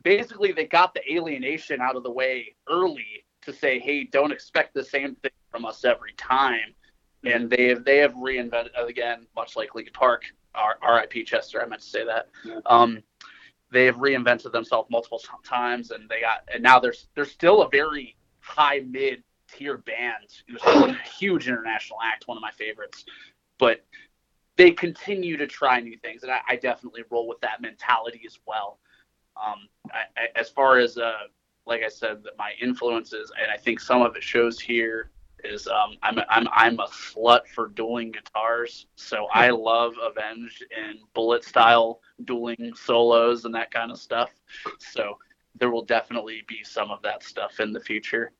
basically 0.03 0.51
they 0.51 0.65
got 0.65 0.93
the 0.93 1.13
alienation 1.13 1.81
out 1.81 1.95
of 1.95 2.03
the 2.03 2.11
way 2.11 2.55
early 2.69 3.25
to 3.41 3.53
say, 3.53 3.79
hey, 3.79 4.03
don't 4.03 4.31
expect 4.31 4.73
the 4.73 4.83
same 4.83 5.15
thing 5.15 5.31
from 5.51 5.65
us 5.65 5.85
every 5.85 6.13
time. 6.13 6.73
And 7.25 7.49
they 7.49 7.67
have 7.67 7.83
they 7.83 7.97
have 7.97 8.13
reinvented 8.13 8.69
again, 8.77 9.27
much 9.35 9.57
like 9.57 9.75
Linkin 9.75 9.93
Park, 9.93 10.23
R.I.P. 10.55 11.23
Chester. 11.25 11.61
I 11.61 11.65
meant 11.65 11.81
to 11.81 11.87
say 11.87 12.05
that. 12.05 12.29
Yeah. 12.45 12.59
Um, 12.65 13.03
they 13.71 13.85
have 13.85 13.97
reinvented 13.97 14.51
themselves 14.53 14.89
multiple 14.89 15.21
times, 15.43 15.91
and 15.91 16.09
they 16.09 16.21
got 16.21 16.47
and 16.53 16.63
now 16.63 16.79
there's 16.79 17.07
there's 17.15 17.31
still 17.31 17.61
a 17.61 17.69
very 17.69 18.15
high 18.39 18.81
mid 18.87 19.21
tier 19.51 19.77
band. 19.77 20.27
It 20.47 20.63
was 20.63 20.89
a 20.89 20.93
huge 21.19 21.49
international 21.49 21.99
act, 22.01 22.27
one 22.27 22.37
of 22.37 22.41
my 22.41 22.51
favorites. 22.51 23.03
But 23.57 23.85
they 24.55 24.71
continue 24.71 25.37
to 25.37 25.47
try 25.47 25.79
new 25.81 25.97
things, 25.97 26.23
and 26.23 26.31
I, 26.31 26.39
I 26.47 26.55
definitely 26.55 27.03
roll 27.09 27.27
with 27.27 27.41
that 27.41 27.61
mentality 27.61 28.21
as 28.25 28.39
well. 28.45 28.79
Um, 29.45 29.67
I, 29.91 30.01
I, 30.17 30.39
as 30.39 30.49
far 30.49 30.79
as 30.79 30.97
uh, 30.97 31.13
like 31.65 31.83
I 31.83 31.87
said, 31.87 32.23
that 32.23 32.37
my 32.37 32.53
influences, 32.61 33.31
and 33.41 33.51
I 33.51 33.57
think 33.57 33.79
some 33.79 34.01
of 34.01 34.15
it 34.15 34.23
shows 34.23 34.59
here, 34.59 35.11
is 35.43 35.67
um, 35.67 35.95
I'm 36.03 36.17
a, 36.17 36.25
I'm 36.29 36.47
I'm 36.51 36.79
a 36.79 36.87
slut 36.87 37.47
for 37.47 37.69
dueling 37.69 38.11
guitars, 38.11 38.87
so 38.95 39.27
I 39.33 39.49
love 39.51 39.93
Avenged 40.01 40.65
and 40.77 40.99
bullet 41.13 41.43
style 41.43 42.01
dueling 42.25 42.73
solos 42.75 43.45
and 43.45 43.55
that 43.55 43.71
kind 43.71 43.91
of 43.91 43.99
stuff. 43.99 44.31
So 44.79 45.17
there 45.59 45.69
will 45.69 45.85
definitely 45.85 46.43
be 46.47 46.63
some 46.63 46.91
of 46.91 47.01
that 47.03 47.23
stuff 47.23 47.59
in 47.59 47.71
the 47.71 47.79
future. 47.79 48.31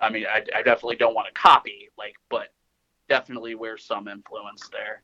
I 0.00 0.10
mean, 0.10 0.26
I, 0.26 0.42
I 0.54 0.62
definitely 0.62 0.96
don't 0.96 1.14
want 1.14 1.26
to 1.26 1.40
copy, 1.40 1.90
like, 1.98 2.14
but 2.28 2.52
definitely 3.08 3.54
wear 3.54 3.76
some 3.76 4.06
influence 4.06 4.68
there. 4.70 5.02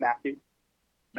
Matthew, 0.00 0.36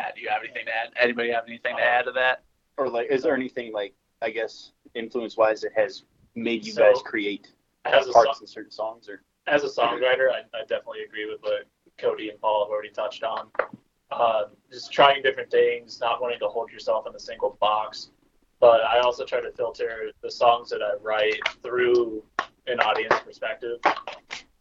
Matt, 0.01 0.15
do 0.15 0.21
you 0.21 0.29
have 0.29 0.41
anything 0.43 0.65
to 0.65 0.71
add? 0.71 0.93
Anybody 0.99 1.31
have 1.31 1.43
anything 1.47 1.75
to 1.77 1.83
add 1.83 2.05
to 2.05 2.11
that? 2.13 2.43
Or 2.77 2.89
like, 2.89 3.07
is 3.11 3.23
there 3.23 3.35
anything 3.35 3.71
like 3.71 3.93
I 4.21 4.29
guess 4.29 4.71
influence 4.95 5.37
wise 5.37 5.61
that 5.61 5.73
has 5.75 6.03
made 6.35 6.65
you 6.65 6.73
so, 6.73 6.81
guys 6.81 7.01
create 7.03 7.49
parts 7.83 8.11
song, 8.11 8.35
in 8.41 8.47
certain 8.47 8.71
songs 8.71 9.09
or 9.09 9.21
as 9.47 9.63
a 9.63 9.67
songwriter 9.67 10.29
I, 10.31 10.41
I, 10.53 10.61
definitely 10.61 11.03
agree 11.03 11.29
with 11.29 11.41
what 11.41 11.65
cody 11.97 12.29
and 12.29 12.39
paul 12.39 12.63
have 12.63 12.71
already 12.71 12.91
touched 12.91 13.23
on 13.23 13.47
um, 14.11 14.45
just 14.71 14.93
trying 14.93 15.23
different 15.23 15.49
things 15.49 15.99
not 15.99 16.21
wanting 16.21 16.39
to 16.39 16.47
hold 16.47 16.71
yourself 16.71 17.05
in 17.07 17.15
a 17.15 17.19
single 17.19 17.57
box 17.59 18.11
but 18.59 18.81
i 18.83 18.99
also 18.99 19.25
try 19.25 19.41
to 19.41 19.51
filter 19.51 20.11
the 20.21 20.31
songs 20.31 20.69
that 20.69 20.81
i 20.81 20.93
write 21.01 21.41
through 21.63 22.23
an 22.67 22.79
audience 22.79 23.15
perspective 23.25 23.79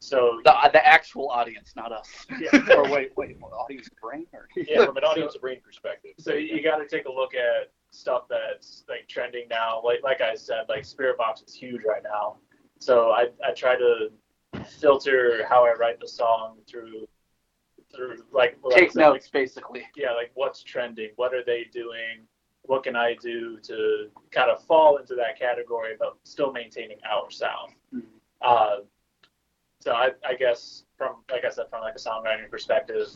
so 0.01 0.41
the, 0.45 0.55
the 0.73 0.87
actual 0.87 1.29
audience, 1.29 1.75
not 1.77 1.93
us. 1.93 2.27
Yeah. 2.41 2.75
or 2.75 2.91
wait, 2.91 3.13
wait, 3.17 3.37
audience 3.43 3.89
brain? 4.03 4.27
Or? 4.33 4.49
Yeah, 4.57 4.87
from 4.87 4.97
an 4.97 5.05
audience 5.05 5.35
so, 5.35 5.41
brain 5.41 5.61
perspective. 5.63 6.13
So 6.19 6.33
you 6.35 6.63
got 6.63 6.79
to 6.79 6.89
take 6.89 7.07
a 7.07 7.13
look 7.13 7.35
at 7.35 7.71
stuff 7.91 8.23
that's 8.29 8.85
like 8.89 9.09
trending 9.09 9.47
now. 9.49 9.83
Like 9.85 10.03
like 10.03 10.21
I 10.21 10.35
said, 10.35 10.65
like 10.69 10.85
Spiritbox 10.85 11.47
is 11.47 11.55
huge 11.55 11.83
right 11.87 12.03
now. 12.03 12.37
So 12.79 13.11
I 13.11 13.29
I 13.47 13.53
try 13.53 13.77
to 13.77 14.09
filter 14.65 15.45
how 15.49 15.67
I 15.67 15.75
write 15.75 16.01
the 16.01 16.09
song 16.09 16.57
through 16.67 17.07
through 17.95 18.25
like 18.33 18.57
take 18.71 18.93
said, 18.93 19.01
notes 19.01 19.27
like, 19.27 19.33
basically. 19.33 19.83
Yeah, 19.97 20.13
like 20.13 20.31
what's 20.35 20.63
trending, 20.63 21.11
what 21.17 21.35
are 21.35 21.45
they 21.45 21.67
doing, 21.73 22.27
what 22.63 22.85
can 22.85 22.97
I 22.97 23.17
do 23.21 23.59
to 23.65 24.09
kind 24.31 24.51
of 24.51 24.65
fall 24.65 24.97
into 24.97 25.15
that 25.17 25.39
category 25.39 25.95
but 25.99 26.17
still 26.25 26.53
maintaining 26.53 26.99
our 27.11 27.31
sound. 27.31 27.75
Mm-hmm. 27.95 28.07
Uh, 28.41 28.77
so 29.81 29.93
I, 29.93 30.11
I 30.27 30.35
guess 30.35 30.85
from 30.97 31.17
like 31.31 31.45
I 31.45 31.51
said, 31.51 31.67
from 31.71 31.81
like 31.81 31.95
a 31.95 31.99
songwriting 31.99 32.51
perspective, 32.51 33.09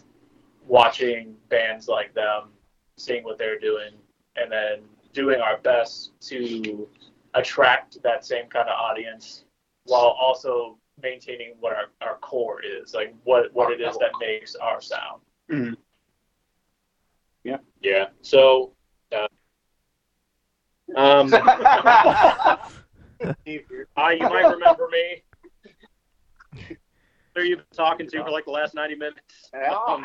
watching 0.67 1.37
bands 1.51 1.89
like 1.89 2.15
them, 2.15 2.49
seeing 2.97 3.23
what 3.23 3.39
they're 3.39 3.59
doing, 3.59 3.93
and 4.37 4.51
then 4.51 4.81
doing 5.13 5.41
our 5.41 5.59
best 5.59 6.13
to 6.23 6.89
attract 7.35 8.03
that 8.03 8.25
same 8.25 8.49
kind 8.49 8.69
of 8.69 8.75
audience 8.75 9.45
while 9.85 10.17
also 10.19 10.79
maintaining 11.03 11.55
what 11.61 11.75
our, 11.75 11.87
our 12.01 12.17
core 12.19 12.63
is, 12.63 12.95
like 12.95 13.15
what 13.25 13.53
what 13.53 13.71
it 13.71 13.81
is 13.81 13.97
that 13.99 14.11
makes 14.19 14.55
our 14.55 14.81
sound. 14.81 15.21
Mhm. 15.51 15.77
Yeah. 17.45 17.59
Yeah. 17.83 18.07
So. 18.23 18.73
Uh, 19.13 19.29
um, 20.97 21.29
you 23.47 23.63
might 23.97 24.21
remember 24.21 24.89
me. 24.91 25.23
Who 27.35 27.43
you've 27.43 27.59
been 27.59 27.77
talking 27.77 28.09
to 28.09 28.25
for 28.25 28.31
like 28.31 28.45
the 28.45 28.51
last 28.53 28.75
90 28.75 28.95
minutes. 28.95 29.51
Um, 29.89 30.05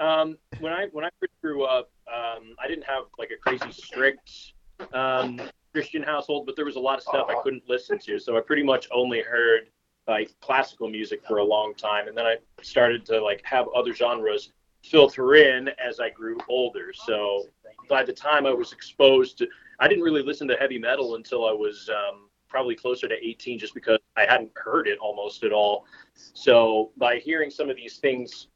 um, 0.00 0.38
when 0.60 0.72
I 0.72 0.86
when 0.92 1.04
I 1.04 1.10
grew 1.40 1.64
up, 1.64 1.90
um, 2.12 2.54
I 2.62 2.68
didn't 2.68 2.84
have 2.84 3.04
like 3.18 3.30
a 3.30 3.36
crazy 3.36 3.72
strict 3.72 4.52
um, 4.92 5.40
Christian 5.72 6.02
household, 6.02 6.46
but 6.46 6.56
there 6.56 6.64
was 6.64 6.76
a 6.76 6.80
lot 6.80 6.98
of 6.98 7.04
stuff 7.04 7.26
I 7.28 7.40
couldn't 7.42 7.62
listen 7.68 7.98
to. 8.00 8.18
So 8.18 8.36
I 8.36 8.40
pretty 8.40 8.62
much 8.62 8.88
only 8.92 9.22
heard 9.22 9.70
like 10.06 10.34
classical 10.40 10.88
music 10.88 11.20
for 11.26 11.38
a 11.38 11.44
long 11.44 11.74
time, 11.74 12.08
and 12.08 12.16
then 12.16 12.26
I 12.26 12.36
started 12.62 13.06
to 13.06 13.20
like 13.22 13.42
have 13.44 13.66
other 13.74 13.94
genres 13.94 14.52
filter 14.82 15.34
in 15.36 15.70
as 15.84 15.98
I 15.98 16.10
grew 16.10 16.38
older. 16.48 16.92
So 16.92 17.46
by 17.88 18.04
the 18.04 18.12
time 18.12 18.46
I 18.46 18.52
was 18.52 18.72
exposed 18.72 19.38
to, 19.38 19.48
I 19.80 19.88
didn't 19.88 20.04
really 20.04 20.22
listen 20.22 20.46
to 20.48 20.56
heavy 20.56 20.78
metal 20.78 21.14
until 21.14 21.46
I 21.46 21.52
was 21.52 21.88
um, 21.88 22.28
probably 22.54 22.76
closer 22.76 23.08
to 23.08 23.16
18, 23.20 23.58
just 23.58 23.74
because 23.74 23.98
I 24.16 24.26
hadn't 24.26 24.52
heard 24.54 24.86
it 24.86 24.96
almost 25.00 25.42
at 25.42 25.50
all. 25.50 25.86
So 26.34 26.92
by 26.96 27.16
hearing 27.16 27.50
some 27.50 27.68
of 27.68 27.74
these 27.74 27.96
things 27.96 28.46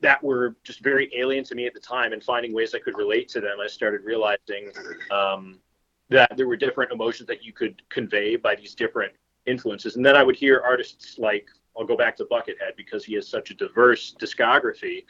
that 0.00 0.20
were 0.24 0.56
just 0.64 0.82
very 0.82 1.08
alien 1.16 1.44
to 1.44 1.54
me 1.54 1.64
at 1.64 1.72
the 1.72 1.78
time 1.78 2.12
and 2.12 2.20
finding 2.20 2.52
ways 2.52 2.74
I 2.74 2.80
could 2.80 2.98
relate 2.98 3.28
to 3.28 3.40
them, 3.40 3.58
I 3.62 3.68
started 3.68 4.00
realizing 4.02 4.72
um, 5.12 5.60
that 6.08 6.36
there 6.36 6.48
were 6.48 6.56
different 6.56 6.90
emotions 6.90 7.28
that 7.28 7.44
you 7.44 7.52
could 7.52 7.80
convey 7.90 8.34
by 8.34 8.56
these 8.56 8.74
different 8.74 9.12
influences. 9.46 9.94
And 9.94 10.04
then 10.04 10.16
I 10.16 10.24
would 10.24 10.34
hear 10.34 10.60
artists 10.64 11.16
like, 11.16 11.46
I'll 11.78 11.86
go 11.86 11.96
back 11.96 12.16
to 12.16 12.24
Buckethead 12.24 12.74
because 12.76 13.04
he 13.04 13.14
has 13.14 13.28
such 13.28 13.52
a 13.52 13.54
diverse 13.54 14.16
discography. 14.18 15.04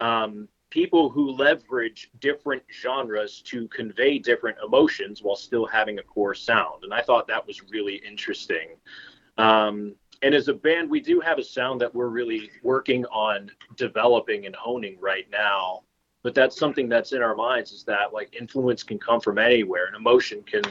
Um, 0.00 0.48
people 0.70 1.10
who 1.10 1.32
leverage 1.32 2.10
different 2.20 2.62
genres 2.72 3.42
to 3.42 3.68
convey 3.68 4.18
different 4.18 4.56
emotions 4.64 5.22
while 5.22 5.36
still 5.36 5.66
having 5.66 5.98
a 5.98 6.02
core 6.02 6.34
sound. 6.34 6.84
And 6.84 6.94
I 6.94 7.02
thought 7.02 7.26
that 7.28 7.46
was 7.46 7.62
really 7.70 7.96
interesting. 7.96 8.76
Um, 9.36 9.94
and 10.22 10.34
as 10.34 10.48
a 10.48 10.54
band, 10.54 10.88
we 10.88 11.00
do 11.00 11.20
have 11.20 11.38
a 11.38 11.44
sound 11.44 11.80
that 11.80 11.94
we're 11.94 12.08
really 12.08 12.50
working 12.62 13.04
on 13.06 13.50
developing 13.76 14.46
and 14.46 14.54
honing 14.54 14.96
right 15.00 15.26
now. 15.30 15.82
But 16.22 16.34
that's 16.34 16.58
something 16.58 16.88
that's 16.88 17.12
in 17.12 17.22
our 17.22 17.34
minds 17.34 17.72
is 17.72 17.84
that 17.84 18.12
like 18.12 18.36
influence 18.38 18.82
can 18.82 18.98
come 18.98 19.20
from 19.20 19.38
anywhere 19.38 19.86
and 19.86 19.96
emotion 19.96 20.42
can 20.42 20.62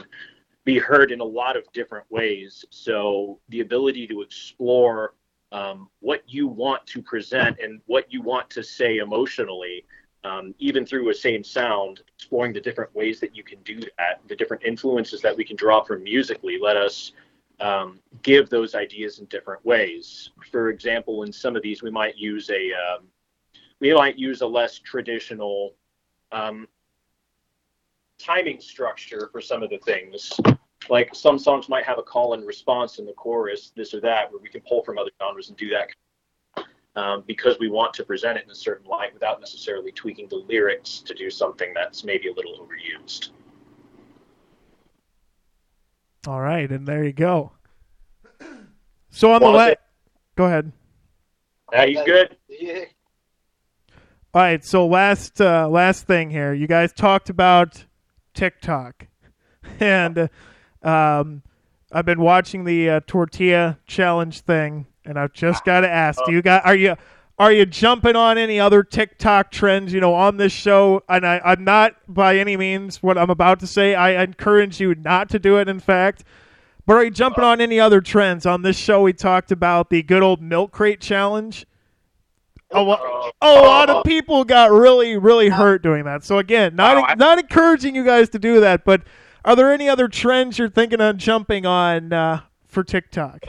be 0.64 0.78
heard 0.78 1.10
in 1.10 1.20
a 1.20 1.24
lot 1.24 1.56
of 1.56 1.64
different 1.72 2.06
ways. 2.10 2.64
So 2.70 3.40
the 3.48 3.60
ability 3.60 4.06
to 4.06 4.22
explore 4.22 5.14
um, 5.52 5.88
what 6.00 6.22
you 6.26 6.46
want 6.46 6.86
to 6.86 7.02
present 7.02 7.58
and 7.60 7.80
what 7.86 8.12
you 8.12 8.22
want 8.22 8.48
to 8.50 8.62
say 8.62 8.98
emotionally, 8.98 9.84
um, 10.24 10.54
even 10.58 10.84
through 10.84 11.08
a 11.10 11.14
same 11.14 11.42
sound, 11.42 12.02
exploring 12.16 12.52
the 12.52 12.60
different 12.60 12.94
ways 12.94 13.20
that 13.20 13.34
you 13.34 13.42
can 13.42 13.60
do 13.62 13.80
that, 13.98 14.20
the 14.28 14.36
different 14.36 14.62
influences 14.64 15.20
that 15.22 15.36
we 15.36 15.44
can 15.44 15.56
draw 15.56 15.82
from 15.82 16.02
musically, 16.02 16.58
let 16.60 16.76
us 16.76 17.12
um, 17.60 17.98
give 18.22 18.48
those 18.48 18.74
ideas 18.74 19.18
in 19.18 19.26
different 19.26 19.64
ways. 19.64 20.30
For 20.50 20.70
example, 20.70 21.22
in 21.24 21.32
some 21.32 21.56
of 21.56 21.62
these, 21.62 21.82
we 21.82 21.90
might 21.90 22.16
use 22.16 22.50
a 22.50 22.72
um, 22.72 23.06
we 23.80 23.94
might 23.94 24.18
use 24.18 24.42
a 24.42 24.46
less 24.46 24.78
traditional 24.78 25.74
um, 26.32 26.68
timing 28.18 28.60
structure 28.60 29.28
for 29.32 29.40
some 29.40 29.62
of 29.62 29.70
the 29.70 29.78
things. 29.78 30.32
Like 30.90 31.14
some 31.14 31.38
songs 31.38 31.68
might 31.68 31.84
have 31.84 31.98
a 31.98 32.02
call 32.02 32.34
and 32.34 32.44
response 32.46 32.98
in 32.98 33.06
the 33.06 33.12
chorus, 33.12 33.72
this 33.76 33.94
or 33.94 34.00
that, 34.00 34.30
where 34.32 34.40
we 34.42 34.48
can 34.48 34.60
pull 34.68 34.82
from 34.82 34.98
other 34.98 35.10
genres 35.22 35.48
and 35.48 35.56
do 35.56 35.70
that 35.70 35.88
um, 36.96 37.22
because 37.26 37.56
we 37.60 37.70
want 37.70 37.94
to 37.94 38.04
present 38.04 38.36
it 38.36 38.44
in 38.44 38.50
a 38.50 38.54
certain 38.54 38.86
light 38.88 39.14
without 39.14 39.38
necessarily 39.40 39.92
tweaking 39.92 40.28
the 40.28 40.36
lyrics 40.48 40.98
to 41.06 41.14
do 41.14 41.30
something 41.30 41.72
that's 41.74 42.02
maybe 42.02 42.28
a 42.28 42.32
little 42.34 42.58
overused. 42.58 43.30
All 46.26 46.40
right, 46.40 46.70
and 46.70 46.86
there 46.86 47.04
you 47.04 47.12
go. 47.12 47.52
So 49.10 49.32
on 49.32 49.40
the 49.40 49.46
Well, 49.46 49.56
left, 49.56 49.72
it- 49.72 49.80
go 50.36 50.44
ahead. 50.46 50.72
Yeah, 51.72 51.86
he's 51.86 52.02
good. 52.02 52.36
Yeah. 52.48 52.84
All 54.34 54.42
right, 54.42 54.64
so 54.64 54.86
last 54.86 55.40
uh, 55.40 55.68
last 55.68 56.06
thing 56.06 56.30
here, 56.30 56.52
you 56.52 56.66
guys 56.66 56.92
talked 56.92 57.30
about 57.30 57.84
TikTok, 58.34 59.06
and 59.80 60.28
um, 60.82 61.42
I've 61.92 62.04
been 62.04 62.20
watching 62.20 62.64
the 62.64 62.90
uh, 62.90 63.00
tortilla 63.06 63.78
challenge 63.86 64.40
thing, 64.40 64.86
and 65.04 65.18
I've 65.18 65.32
just 65.32 65.64
got 65.64 65.80
to 65.80 65.88
ask: 65.88 66.20
Do 66.24 66.32
you 66.32 66.42
got 66.42 66.64
are 66.64 66.74
you 66.74 66.96
are 67.38 67.52
you 67.52 67.66
jumping 67.66 68.16
on 68.16 68.38
any 68.38 68.60
other 68.60 68.82
TikTok 68.82 69.50
trends? 69.50 69.92
You 69.92 70.00
know, 70.00 70.14
on 70.14 70.36
this 70.36 70.52
show, 70.52 71.02
and 71.08 71.26
I, 71.26 71.40
I'm 71.44 71.64
not 71.64 71.94
by 72.08 72.36
any 72.36 72.56
means 72.56 73.02
what 73.02 73.18
I'm 73.18 73.30
about 73.30 73.60
to 73.60 73.66
say. 73.66 73.94
I 73.94 74.22
encourage 74.22 74.80
you 74.80 74.94
not 74.94 75.28
to 75.30 75.38
do 75.38 75.58
it. 75.58 75.68
In 75.68 75.80
fact. 75.80 76.24
But 76.86 76.96
are 76.96 77.04
you 77.04 77.10
jumping 77.12 77.44
on 77.44 77.60
any 77.60 77.78
other 77.78 78.00
trends? 78.00 78.46
On 78.46 78.62
this 78.62 78.76
show, 78.76 79.02
we 79.02 79.12
talked 79.12 79.52
about 79.52 79.90
the 79.90 80.02
good 80.02 80.24
old 80.24 80.42
milk 80.42 80.72
crate 80.72 81.00
challenge. 81.00 81.64
A, 82.72 82.80
lo- 82.80 83.30
a 83.40 83.52
lot 83.52 83.90
of 83.90 84.02
people 84.04 84.44
got 84.44 84.72
really, 84.72 85.16
really 85.16 85.50
hurt 85.50 85.82
doing 85.84 86.04
that. 86.04 86.24
So 86.24 86.38
again, 86.38 86.74
not 86.74 87.16
not 87.16 87.38
encouraging 87.38 87.94
you 87.94 88.04
guys 88.04 88.28
to 88.30 88.40
do 88.40 88.58
that. 88.60 88.84
But 88.84 89.02
are 89.44 89.56
there 89.56 89.72
any 89.72 89.88
other 89.88 90.08
trends 90.08 90.58
you're 90.58 90.68
thinking 90.68 91.00
of 91.00 91.16
jumping 91.16 91.66
on 91.66 92.12
uh, 92.12 92.40
for 92.66 92.84
TikTok? 92.84 93.40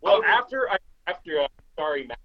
Well, 0.00 0.22
after 0.24 0.68
I, 0.70 0.76
after 1.06 1.40
uh, 1.40 1.48
sorry, 1.78 2.06
Matt, 2.06 2.18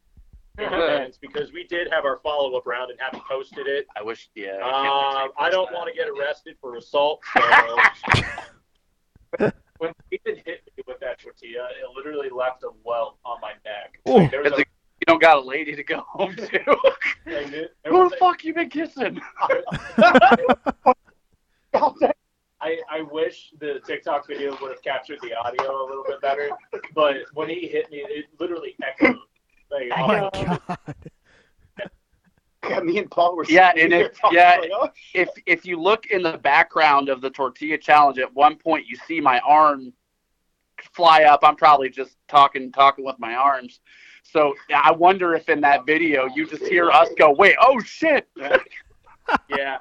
because 1.21 1.53
we 1.53 1.63
did 1.65 1.87
have 1.91 2.03
our 2.05 2.19
follow 2.21 2.55
up 2.57 2.65
round 2.67 2.91
and 2.91 2.99
haven't 2.99 3.23
posted 3.25 3.67
it. 3.67 3.87
I 3.95 4.03
wish, 4.03 4.29
yeah. 4.35 4.57
Uh, 4.61 5.27
I 5.37 5.49
don't 5.49 5.71
want 5.71 5.87
to 5.89 5.93
get 5.95 6.09
arrested 6.09 6.55
for 6.59 6.75
assault. 6.75 7.21
So 9.39 9.51
when 9.77 9.93
Ethan 10.11 10.35
hit 10.45 10.63
me 10.75 10.83
with 10.87 10.99
that 10.99 11.19
tortilla, 11.19 11.69
it 11.69 11.87
literally 11.95 12.29
left 12.29 12.63
a 12.63 12.69
welt 12.83 13.17
on 13.23 13.39
my 13.41 13.51
neck. 13.63 13.99
Oh. 14.05 14.15
Like, 14.15 14.31
there 14.31 14.41
was 14.43 14.51
a, 14.51 14.55
a- 14.55 14.59
You 14.59 15.05
don't 15.07 15.21
got 15.21 15.37
a 15.37 15.41
lady 15.41 15.73
to 15.75 15.83
go 15.83 16.01
home 16.09 16.35
to. 16.35 16.41
like, 16.43 16.53
it- 17.53 17.75
there 17.83 17.93
Who 17.93 18.09
the 18.09 18.15
fuck 18.17 18.43
you 18.43 18.53
been 18.53 18.69
kissing? 18.69 19.21
I, 22.61 22.77
I 22.89 23.01
wish 23.01 23.51
the 23.59 23.79
TikTok 23.85 24.27
video 24.27 24.57
would 24.61 24.71
have 24.71 24.81
captured 24.81 25.19
the 25.21 25.33
audio 25.33 25.85
a 25.85 25.87
little 25.87 26.03
bit 26.05 26.21
better, 26.21 26.49
but 26.93 27.17
when 27.33 27.49
he 27.49 27.67
hit 27.67 27.89
me, 27.89 27.99
it 27.99 28.25
literally 28.39 28.75
echoed. 28.83 29.17
Like, 29.71 29.91
Oh 29.95 30.07
my 30.07 30.19
uh, 30.19 30.57
god! 31.77 31.87
Yeah, 32.67 32.79
me 32.81 32.97
and 32.97 33.09
Paul 33.09 33.35
were 33.35 33.45
Yeah, 33.47 33.71
and 33.77 33.93
here 33.93 34.07
it- 34.07 34.15
talking, 34.15 34.37
yeah, 34.37 34.57
like, 34.59 34.71
oh, 34.73 34.89
if 35.13 35.29
if 35.45 35.65
you 35.65 35.79
look 35.79 36.07
in 36.07 36.21
the 36.21 36.37
background 36.37 37.07
of 37.09 37.21
the 37.21 37.29
tortilla 37.29 37.77
challenge, 37.77 38.19
at 38.19 38.33
one 38.33 38.55
point 38.55 38.87
you 38.87 38.97
see 39.07 39.21
my 39.21 39.39
arm 39.39 39.93
fly 40.93 41.23
up. 41.23 41.39
I'm 41.43 41.55
probably 41.55 41.89
just 41.89 42.17
talking 42.27 42.71
talking 42.71 43.05
with 43.05 43.17
my 43.19 43.35
arms. 43.35 43.79
So 44.23 44.53
I 44.73 44.91
wonder 44.91 45.33
if 45.33 45.49
in 45.49 45.61
that 45.61 45.85
video 45.85 46.27
you 46.35 46.45
just 46.47 46.65
hear 46.65 46.91
us 46.91 47.09
go, 47.17 47.31
"Wait, 47.31 47.55
oh 47.61 47.79
shit!" 47.79 48.27
yeah. 49.49 49.77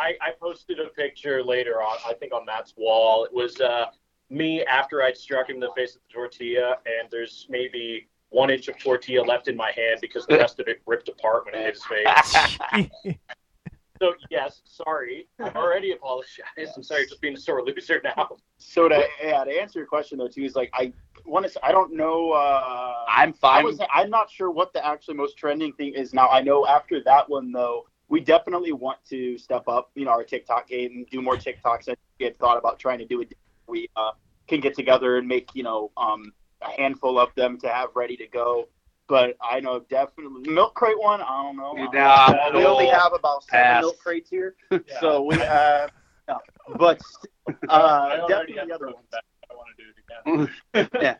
I, 0.00 0.14
I 0.20 0.30
posted 0.40 0.80
a 0.80 0.88
picture 0.88 1.44
later 1.44 1.82
on, 1.82 1.98
I 2.08 2.14
think 2.14 2.32
on 2.32 2.46
Matt's 2.46 2.72
wall. 2.76 3.24
It 3.24 3.32
was 3.32 3.60
uh, 3.60 3.86
me 4.30 4.64
after 4.64 5.02
I'd 5.02 5.16
struck 5.16 5.50
him 5.50 5.56
in 5.56 5.60
the 5.60 5.72
face 5.76 5.94
with 5.94 6.02
the 6.08 6.12
tortilla, 6.14 6.76
and 6.86 7.10
there's 7.10 7.46
maybe 7.50 8.08
one 8.30 8.48
inch 8.50 8.68
of 8.68 8.78
tortilla 8.78 9.22
left 9.22 9.48
in 9.48 9.56
my 9.56 9.72
hand 9.72 9.98
because 10.00 10.24
the 10.26 10.38
rest 10.38 10.58
of 10.58 10.68
it 10.68 10.80
ripped 10.86 11.08
apart 11.08 11.44
when 11.44 11.54
it 11.54 11.64
hit 11.64 11.74
his 11.74 11.84
face. 11.84 12.88
so, 14.00 14.14
yes, 14.30 14.62
sorry. 14.64 15.26
I've 15.38 15.56
already 15.56 15.92
apologized. 15.92 16.72
I'm 16.74 16.82
sorry, 16.82 17.06
just 17.06 17.20
being 17.20 17.34
a 17.34 17.40
sore 17.40 17.62
loser 17.62 18.00
now. 18.02 18.36
So 18.56 18.88
to 18.88 19.04
yeah, 19.22 19.44
to 19.44 19.50
answer 19.50 19.80
your 19.80 19.86
question 19.86 20.18
though 20.18 20.28
too 20.28 20.42
is 20.44 20.54
like 20.54 20.70
I 20.74 20.92
want 21.26 21.50
to 21.50 21.64
I 21.64 21.72
don't 21.72 21.94
know 21.94 22.30
uh 22.30 23.04
I'm 23.08 23.30
I 23.30 23.32
fine. 23.32 23.64
was 23.64 23.80
I'm 23.92 24.10
not 24.10 24.30
sure 24.30 24.50
what 24.50 24.72
the 24.72 24.86
actually 24.86 25.14
most 25.14 25.36
trending 25.36 25.72
thing 25.72 25.94
is 25.94 26.14
now. 26.14 26.28
I 26.28 26.40
know 26.40 26.66
after 26.66 27.02
that 27.04 27.28
one 27.28 27.52
though, 27.52 27.86
we 28.10 28.20
definitely 28.20 28.72
want 28.72 28.98
to 29.08 29.38
step 29.38 29.68
up, 29.68 29.90
you 29.94 30.04
know, 30.04 30.10
our 30.10 30.24
TikTok 30.24 30.68
game 30.68 30.90
and 30.92 31.06
do 31.06 31.22
more 31.22 31.36
TikToks. 31.36 31.88
I 31.88 31.94
we 32.18 32.26
had 32.26 32.38
thought 32.38 32.58
about 32.58 32.78
trying 32.78 32.98
to 32.98 33.06
do 33.06 33.22
it. 33.22 33.32
We 33.66 33.88
uh, 33.96 34.10
can 34.46 34.60
get 34.60 34.74
together 34.74 35.16
and 35.16 35.26
make 35.26 35.48
you 35.54 35.62
know 35.62 35.90
um, 35.96 36.32
a 36.60 36.70
handful 36.70 37.18
of 37.18 37.34
them 37.36 37.58
to 37.60 37.68
have 37.68 37.90
ready 37.94 38.16
to 38.18 38.26
go. 38.26 38.68
But 39.08 39.36
I 39.40 39.60
know 39.60 39.80
definitely 39.88 40.50
milk 40.52 40.74
crate 40.74 41.00
one. 41.00 41.22
I 41.22 41.42
don't 41.42 41.56
know. 41.56 41.72
Nah. 41.92 42.50
we 42.52 42.64
only 42.66 42.88
have 42.88 43.12
about 43.12 43.44
seven 43.44 43.64
Pass. 43.64 43.82
milk 43.82 43.98
crates 43.98 44.28
here, 44.28 44.54
so 45.00 45.22
we 45.22 45.36
have. 45.36 45.92
no. 46.28 46.38
But 46.76 47.00
uh, 47.68 48.26
definitely 48.26 48.54
the 48.54 48.74
other 48.74 48.78
broken 48.78 48.94
ones. 48.94 49.06
I 49.50 49.54
want 49.54 49.68
to 49.76 49.82
do 49.82 50.44
it 50.44 50.48
again. 50.74 50.88
Yeah. 51.02 51.16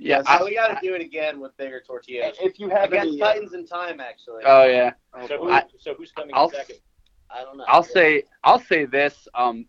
So 0.00 0.22
I- 0.26 0.42
we 0.44 0.54
got 0.54 0.68
to 0.80 0.86
do 0.86 0.94
it 0.94 1.00
again 1.00 1.40
with 1.40 1.56
bigger 1.56 1.80
tortillas. 1.86 2.36
If 2.40 2.58
you 2.58 2.68
have 2.68 2.92
Against 2.92 3.12
any, 3.14 3.22
uh, 3.22 3.26
Titans 3.32 3.54
in 3.54 3.66
time, 3.66 4.00
actually. 4.00 4.42
oh 4.44 4.64
yeah. 4.66 4.92
So, 5.28 5.38
who, 5.38 5.50
I- 5.50 5.64
so 5.78 5.94
who's 5.94 6.12
coming 6.12 6.34
I'll- 6.34 6.50
second? 6.50 6.76
I 7.30 7.42
don't 7.42 7.56
know. 7.56 7.64
I'll 7.66 7.82
say 7.82 8.22
I'll 8.44 8.60
say 8.60 8.84
this 8.84 9.26
um 9.34 9.66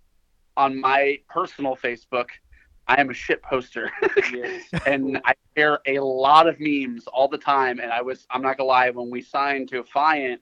on 0.58 0.80
my 0.80 1.20
personal 1.30 1.76
Facebook 1.76 2.28
I 2.88 3.02
am 3.02 3.10
a 3.10 3.14
shit 3.14 3.42
poster 3.42 3.92
and 4.86 5.20
I 5.26 5.34
share 5.58 5.80
a 5.88 6.00
lot 6.00 6.48
of 6.48 6.58
memes 6.60 7.08
all 7.08 7.28
the 7.28 7.38
time 7.40 7.80
and 7.80 7.92
I 7.92 8.02
was 8.02 8.28
I'm 8.30 8.42
not 8.44 8.58
gonna 8.58 8.68
lie 8.68 8.90
when 8.92 9.10
we 9.10 9.22
signed 9.22 9.70
to 9.70 9.82
Affiant 9.84 10.38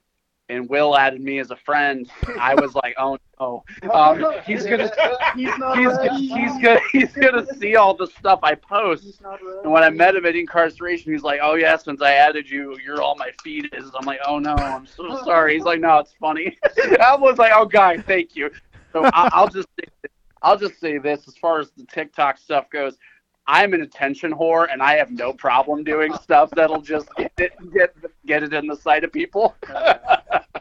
and 0.48 0.68
Will 0.68 0.96
added 0.96 1.20
me 1.20 1.38
as 1.38 1.50
a 1.50 1.56
friend 1.56 2.10
I 2.38 2.54
was 2.54 2.74
like 2.74 2.94
oh 2.98 3.18
no 3.40 3.64
um, 3.92 4.24
he's 4.46 4.64
gonna 4.64 4.90
he's 5.34 5.58
not 5.58 5.78
he's, 5.78 6.30
he's 6.30 6.62
gonna 6.62 6.80
he's 6.92 7.12
gonna 7.12 7.46
see 7.56 7.76
all 7.76 7.94
the 7.94 8.06
stuff 8.06 8.40
I 8.42 8.54
post 8.54 9.20
and 9.64 9.72
when 9.72 9.82
I 9.82 9.88
met 9.90 10.14
him 10.14 10.26
at 10.26 10.34
Inkcarceration, 10.34 11.10
he's 11.12 11.22
like, 11.22 11.40
"Oh 11.42 11.54
yeah, 11.54 11.76
since 11.76 12.02
I 12.02 12.12
added 12.12 12.48
you, 12.48 12.76
you're 12.84 13.02
all 13.02 13.16
my 13.16 13.30
feed 13.42 13.70
is." 13.72 13.90
I'm 13.98 14.04
like, 14.04 14.20
"Oh 14.26 14.38
no, 14.38 14.54
I'm 14.54 14.86
so 14.86 15.22
sorry." 15.24 15.54
He's 15.54 15.64
like, 15.64 15.80
"No, 15.80 15.98
it's 15.98 16.12
funny." 16.20 16.56
I 17.00 17.16
was 17.16 17.38
like, 17.38 17.52
"Oh, 17.54 17.64
guy, 17.64 17.96
thank 17.96 18.36
you." 18.36 18.50
So 18.92 19.04
I, 19.06 19.30
I'll 19.32 19.48
just 19.48 19.68
say, 19.80 20.08
I'll 20.42 20.58
just 20.58 20.78
say 20.80 20.98
this: 20.98 21.26
as 21.26 21.36
far 21.38 21.60
as 21.60 21.70
the 21.70 21.84
TikTok 21.86 22.36
stuff 22.36 22.68
goes, 22.68 22.98
I'm 23.46 23.74
an 23.74 23.82
attention 23.82 24.32
whore, 24.32 24.66
and 24.72 24.82
I 24.82 24.94
have 24.94 25.10
no 25.10 25.32
problem 25.32 25.84
doing 25.84 26.14
stuff 26.22 26.50
that'll 26.50 26.80
just 26.80 27.08
get 27.16 27.32
it 27.38 27.52
get 27.72 27.94
get 28.26 28.42
it 28.42 28.52
in 28.54 28.66
the 28.66 28.76
sight 28.76 29.04
of 29.04 29.12
people. 29.12 29.54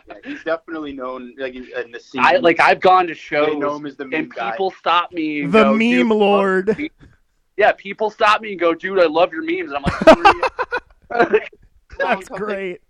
Yeah, 0.05 0.15
he's 0.26 0.43
definitely 0.43 0.91
known 0.91 1.34
like 1.38 1.55
in, 1.55 1.68
in 1.77 1.91
the 1.91 1.99
scene. 1.99 2.22
I 2.23 2.38
like 2.38 2.60
I've 2.60 2.80
gone 2.81 3.07
to 3.07 3.14
they 3.14 3.19
shows 3.19 3.57
know 3.57 3.76
him 3.76 3.85
as 3.85 3.95
the 3.95 4.05
meme 4.05 4.14
and 4.22 4.34
guy. 4.34 4.51
people 4.51 4.72
stop 4.72 5.11
me. 5.14 5.43
And 5.43 5.51
The 5.53 5.64
go, 5.64 5.72
meme 5.73 5.80
"Dude, 5.80 6.07
lord. 6.10 6.91
Yeah, 7.55 7.72
people 7.73 8.10
stop 8.10 8.41
me 8.41 8.51
and 8.51 8.60
go, 8.60 8.73
"Dude, 8.73 8.99
I 8.99 9.05
love 9.05 9.31
your 9.31 9.43
memes." 9.43 9.72
And 9.72 9.77
I'm 9.77 9.84
like, 9.84 9.93
"Who 9.93 11.19
are 11.19 11.31
you?" 11.34 11.39
That's 11.99 12.30
great. 12.30 12.81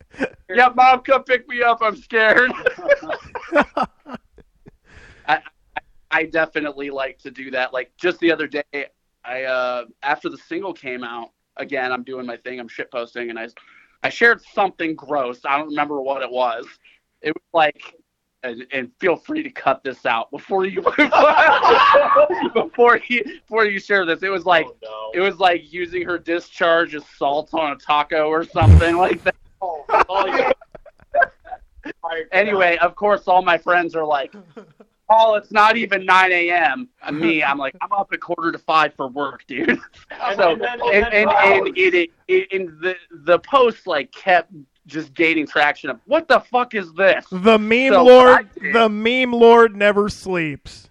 Yeah, 0.50 0.70
mom, 0.76 1.02
come 1.02 1.24
pick 1.24 1.48
me 1.48 1.62
up. 1.62 1.80
I'm 1.82 1.96
scared. 1.96 2.52
I, 3.54 3.66
I 5.28 5.40
I 6.12 6.26
definitely 6.26 6.90
like 6.90 7.20
to 7.20 7.32
do 7.32 7.52
that. 7.52 7.74
Like 7.74 7.92
just 7.98 8.20
the 8.20 8.32
other 8.32 8.48
day, 8.48 8.64
I 9.26 9.44
uh 9.44 9.86
after 10.02 10.30
the 10.30 10.38
single 10.38 10.74
came 10.74 11.04
out, 11.04 11.32
again, 11.58 11.92
I'm 11.92 12.04
doing 12.04 12.26
my 12.26 12.38
thing. 12.38 12.60
I'm 12.60 12.68
shit 12.68 12.92
posting, 12.92 13.30
and 13.30 13.40
I 13.40 13.48
I 14.04 14.10
shared 14.10 14.42
something 14.54 14.96
gross. 14.96 15.42
I 15.46 15.58
don't 15.58 15.70
remember 15.70 16.02
what 16.02 16.22
it 16.22 16.32
was. 16.32 16.66
It 17.22 17.34
was 17.34 17.44
like. 17.54 17.96
And, 18.46 18.68
and 18.74 18.92
feel 19.00 19.16
free 19.16 19.42
to 19.42 19.50
cut 19.50 19.86
this 19.86 20.06
out 20.06 20.30
before 20.30 20.66
you 20.66 20.82
before 22.54 23.00
you 23.08 23.24
before 23.24 23.64
you 23.64 23.80
share 23.80 24.06
this. 24.06 24.22
It 24.22 24.28
was 24.28 24.46
like 24.46 24.66
oh, 24.68 24.76
no. 24.84 25.12
it 25.14 25.22
was 25.22 25.38
like 25.40 25.72
using 25.72 26.04
her 26.04 26.18
discharge 26.20 26.94
as 26.94 27.06
salt 27.18 27.54
on 27.54 27.72
a 27.72 27.78
taco 27.78 28.28
or 28.28 28.44
something 28.44 28.98
like 28.98 29.24
that. 29.24 29.36
oh, 29.62 30.26
yeah. 30.28 30.52
Anyway, 32.32 32.78
of 32.78 32.96
course, 32.96 33.28
all 33.28 33.42
my 33.42 33.58
friends 33.58 33.96
are 33.96 34.06
like, 34.06 34.34
"Oh, 35.16 35.36
it's 35.36 35.52
not 35.52 35.78
even 35.78 36.06
9 36.06 36.32
a.m." 36.32 36.90
And 37.06 37.20
me, 37.20 37.44
I'm 37.44 37.58
like, 37.58 37.76
"I'm 37.82 37.92
up 37.92 38.12
at 38.14 38.20
quarter 38.20 38.52
to 38.52 38.58
five 38.60 38.94
for 38.96 39.08
work, 39.08 39.46
dude." 39.48 39.80
So, 40.36 40.52
and 40.54 40.62
then- 40.62 40.80
and 40.82 40.94
and 40.94 41.14
and, 41.14 41.30
then- 41.30 41.68
and 41.68 41.78
it, 41.78 41.94
it, 41.94 42.10
it 42.28 42.48
and 42.52 42.70
the 42.82 42.96
the 43.12 43.40
post 43.40 43.86
like 43.88 44.12
kept 44.12 44.52
just 44.86 45.14
gaining 45.14 45.48
traction 45.48 45.90
of 45.90 46.00
what 46.06 46.28
the 46.28 46.40
fuck 46.42 46.74
is 46.76 46.92
this? 46.94 47.26
The 47.32 47.58
meme 47.60 47.94
So 47.94 48.04
lord. 48.04 48.50
Did- 48.60 48.74
The 48.76 48.90
meme 48.90 49.32
lord 49.34 49.76
never 49.76 50.10
sleeps. 50.10 50.90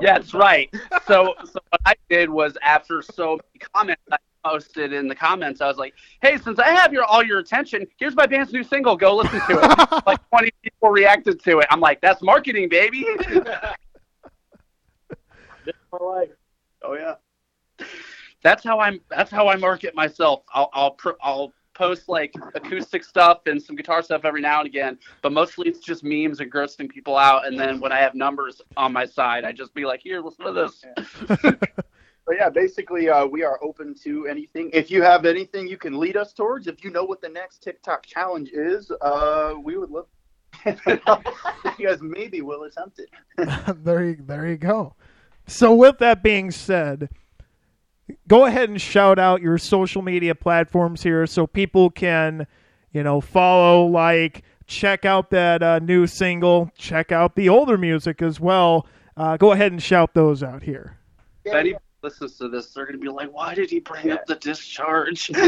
Yeah, 0.00 0.14
that's 0.18 0.32
right. 0.32 0.70
So, 1.06 1.34
so 1.44 1.58
what 1.68 1.80
I 1.84 1.94
did 2.08 2.30
was 2.30 2.56
after 2.62 3.02
so 3.02 3.32
many 3.32 3.66
comments 3.74 4.02
I 4.10 4.16
posted 4.44 4.92
in 4.92 5.08
the 5.08 5.14
comments, 5.14 5.60
I 5.60 5.68
was 5.68 5.76
like, 5.76 5.94
"Hey, 6.20 6.36
since 6.38 6.58
I 6.58 6.70
have 6.70 6.92
your 6.92 7.04
all 7.04 7.22
your 7.22 7.38
attention, 7.38 7.86
here's 7.98 8.14
my 8.14 8.26
band's 8.26 8.52
new 8.52 8.64
single. 8.64 8.96
Go 8.96 9.16
listen 9.16 9.40
to 9.40 9.60
it." 9.62 10.02
like 10.06 10.18
20 10.30 10.50
people 10.62 10.90
reacted 10.90 11.42
to 11.44 11.60
it. 11.60 11.66
I'm 11.70 11.80
like, 11.80 12.00
"That's 12.00 12.22
marketing, 12.22 12.68
baby." 12.68 13.06
My 15.92 15.98
life. 15.98 16.30
oh 16.82 16.94
yeah. 16.94 17.16
that's 18.42 18.64
how 18.64 18.80
I'm. 18.80 19.00
That's 19.10 19.30
how 19.30 19.48
I 19.48 19.56
market 19.56 19.94
myself. 19.94 20.42
I'll 20.52 20.70
I'll 20.72 20.92
pr- 20.92 21.20
I'll 21.20 21.52
post 21.74 22.08
like 22.08 22.34
acoustic 22.54 23.04
stuff 23.04 23.40
and 23.46 23.62
some 23.62 23.76
guitar 23.76 24.02
stuff 24.02 24.24
every 24.24 24.40
now 24.40 24.60
and 24.60 24.66
again, 24.66 24.98
but 25.20 25.32
mostly 25.32 25.68
it's 25.68 25.80
just 25.80 26.02
memes 26.02 26.40
and 26.40 26.50
grossing 26.50 26.88
people 26.88 27.16
out. 27.16 27.46
And 27.46 27.58
then 27.58 27.80
when 27.80 27.92
I 27.92 27.98
have 27.98 28.14
numbers 28.14 28.60
on 28.76 28.92
my 28.92 29.04
side, 29.04 29.44
I 29.44 29.52
just 29.52 29.74
be 29.74 29.84
like, 29.84 30.00
"Here, 30.02 30.20
listen 30.20 30.46
to 30.46 30.52
this." 30.52 30.84
But 32.26 32.36
yeah, 32.36 32.50
basically, 32.50 33.08
uh, 33.08 33.26
we 33.26 33.42
are 33.42 33.58
open 33.62 33.94
to 34.04 34.26
anything. 34.28 34.70
If 34.72 34.90
you 34.90 35.02
have 35.02 35.24
anything 35.24 35.66
you 35.66 35.76
can 35.76 35.98
lead 35.98 36.16
us 36.16 36.32
towards, 36.32 36.68
if 36.68 36.84
you 36.84 36.90
know 36.90 37.04
what 37.04 37.20
the 37.20 37.28
next 37.28 37.62
TikTok 37.62 38.06
challenge 38.06 38.50
is, 38.50 38.92
uh, 39.00 39.54
we 39.62 39.76
would 39.76 39.90
love. 39.90 40.06
you 40.66 41.88
guys 41.88 42.00
maybe 42.00 42.42
will 42.42 42.64
attempt 42.64 43.00
it. 43.00 43.08
there 43.84 44.04
you 44.04 44.16
there 44.20 44.46
you 44.46 44.56
go. 44.56 44.94
So 45.46 45.74
with 45.74 45.98
that 45.98 46.22
being 46.22 46.50
said, 46.52 47.08
go 48.28 48.44
ahead 48.44 48.68
and 48.68 48.80
shout 48.80 49.18
out 49.18 49.42
your 49.42 49.58
social 49.58 50.02
media 50.02 50.34
platforms 50.34 51.02
here 51.02 51.26
so 51.26 51.46
people 51.46 51.90
can, 51.90 52.46
you 52.92 53.02
know, 53.02 53.20
follow, 53.20 53.86
like, 53.86 54.44
check 54.66 55.04
out 55.04 55.30
that 55.30 55.62
uh, 55.62 55.78
new 55.80 56.06
single, 56.06 56.70
check 56.76 57.10
out 57.10 57.34
the 57.34 57.48
older 57.48 57.76
music 57.76 58.22
as 58.22 58.38
well. 58.38 58.86
Uh, 59.16 59.36
go 59.36 59.52
ahead 59.52 59.72
and 59.72 59.82
shout 59.82 60.14
those 60.14 60.42
out 60.42 60.62
here. 60.62 60.98
If 61.44 61.54
anybody 61.54 61.82
listens 62.02 62.36
to 62.38 62.48
this, 62.48 62.72
they're 62.72 62.86
gonna 62.86 62.98
be 62.98 63.08
like, 63.08 63.32
"Why 63.32 63.54
did 63.54 63.70
he 63.70 63.80
bring 63.80 64.10
up 64.10 64.26
the 64.26 64.36
discharge?" 64.36 65.30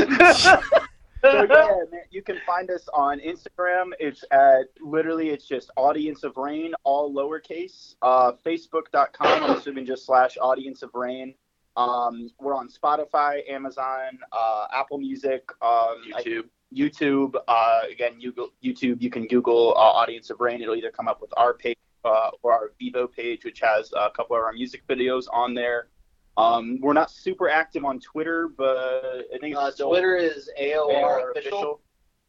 So 1.25 1.33
yeah, 1.33 1.47
man, 1.91 2.03
you 2.11 2.23
can 2.23 2.39
find 2.47 2.71
us 2.71 2.87
on 2.93 3.19
Instagram. 3.21 3.93
It's 3.99 4.25
at 4.31 4.67
literally 4.81 5.31
it's 5.31 5.47
just 5.47 5.71
Audience 5.77 6.23
of 6.23 6.37
Rain, 6.37 6.75
all 6.85 7.13
lowercase. 7.13 7.95
Uh, 8.03 8.33
Facebook.com. 8.45 9.43
I'm 9.43 9.57
assuming 9.57 9.87
just 9.87 10.05
slash 10.05 10.37
Audience 10.41 10.83
of 10.83 10.91
Rain. 10.95 11.35
Um, 11.77 12.31
we're 12.39 12.55
on 12.55 12.69
Spotify, 12.69 13.41
Amazon, 13.51 14.19
uh, 14.33 14.67
Apple 14.73 14.99
Music, 14.99 15.51
um, 15.63 16.03
I- 16.15 16.23
YouTube. 16.23 16.45
YouTube. 16.75 17.35
Uh, 17.49 17.81
again, 17.91 18.21
you 18.21 18.33
go, 18.33 18.51
YouTube. 18.63 19.01
You 19.01 19.09
can 19.09 19.27
Google 19.27 19.73
uh, 19.77 19.81
Audience 19.81 20.29
of 20.31 20.41
Rain. 20.41 20.61
It'll 20.61 20.77
either 20.77 20.91
come 20.91 21.09
up 21.09 21.21
with 21.21 21.33
our 21.37 21.55
page 21.55 21.79
uh, 22.05 22.31
or 22.43 22.53
our 22.53 22.73
Vevo 22.81 23.11
page, 23.11 23.45
which 23.45 23.61
has 23.61 23.91
a 23.97 24.11
couple 24.11 24.37
of 24.37 24.43
our 24.43 24.53
music 24.53 24.87
videos 24.87 25.25
on 25.33 25.55
there. 25.55 25.89
Um, 26.37 26.81
we're 26.81 26.95
not 26.95 27.11
super 27.11 27.49
active 27.49 27.85
on 27.85 28.01
Twitter, 28.01 28.49
but 28.49 29.29
I 29.33 29.39
think 29.41 29.57
Uh, 29.57 29.71
still 29.71 29.91
Twitter 29.91 30.17
is 30.17 30.51
AOR 30.61 30.91
AOR 30.91 31.31
official. 31.31 31.81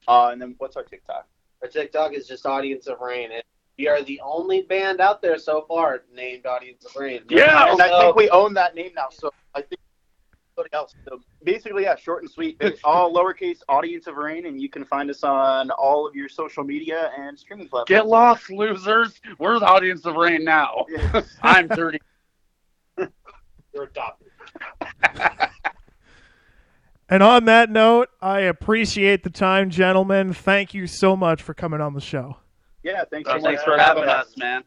Uh, 0.07 0.29
and 0.31 0.41
then 0.41 0.55
what's 0.59 0.75
our 0.75 0.83
TikTok? 0.83 1.27
Our 1.61 1.67
TikTok 1.67 2.13
is 2.13 2.27
just 2.27 2.45
Audience 2.45 2.87
of 2.87 2.99
Rain. 2.99 3.31
And 3.31 3.43
we 3.77 3.87
are 3.87 4.03
the 4.03 4.21
only 4.21 4.61
band 4.61 5.01
out 5.01 5.21
there 5.21 5.37
so 5.37 5.63
far 5.67 6.03
named 6.13 6.45
Audience 6.45 6.85
of 6.85 6.95
Rain. 6.95 7.21
Yeah, 7.29 7.71
and 7.71 7.81
I 7.81 8.01
think 8.01 8.15
we 8.15 8.29
own 8.29 8.53
that 8.53 8.75
name 8.75 8.91
now. 8.95 9.07
So 9.09 9.31
I 9.55 9.61
think 9.61 9.81
somebody 10.55 10.73
else. 10.73 10.93
So 11.09 11.19
basically, 11.43 11.83
yeah, 11.83 11.95
short 11.95 12.21
and 12.23 12.31
sweet. 12.31 12.57
It's 12.59 12.79
all 12.83 13.13
lowercase 13.13 13.61
Audience 13.67 14.07
of 14.07 14.15
Rain, 14.17 14.45
and 14.45 14.61
you 14.61 14.69
can 14.69 14.85
find 14.85 15.09
us 15.09 15.23
on 15.23 15.71
all 15.71 16.07
of 16.07 16.15
your 16.15 16.29
social 16.29 16.63
media 16.63 17.11
and 17.17 17.37
streaming 17.37 17.67
platforms. 17.67 17.89
Get 17.89 18.07
lost, 18.07 18.49
losers. 18.49 19.19
We're 19.39 19.59
the 19.59 19.65
audience 19.65 20.05
of 20.05 20.15
rain 20.15 20.43
now. 20.43 20.85
Yeah. 20.89 21.21
I'm 21.43 21.67
dirty. 21.67 21.99
You're 23.75 23.83
adopted. 23.83 24.31
And 27.07 27.21
on 27.21 27.45
that 27.45 27.69
note, 27.69 28.09
I 28.19 28.41
appreciate 28.41 29.23
the 29.23 29.29
time, 29.29 29.69
gentlemen. 29.69 30.33
Thank 30.33 30.73
you 30.73 30.87
so 30.87 31.15
much 31.15 31.41
for 31.43 31.53
coming 31.53 31.79
on 31.79 31.93
the 31.93 32.01
show. 32.01 32.37
Yeah, 32.81 33.03
thanks. 33.11 33.29
so 33.29 33.39
Thanks 33.39 33.61
much 33.61 33.65
for 33.65 33.77
having 33.77 34.05
us, 34.05 34.35
man. 34.37 34.63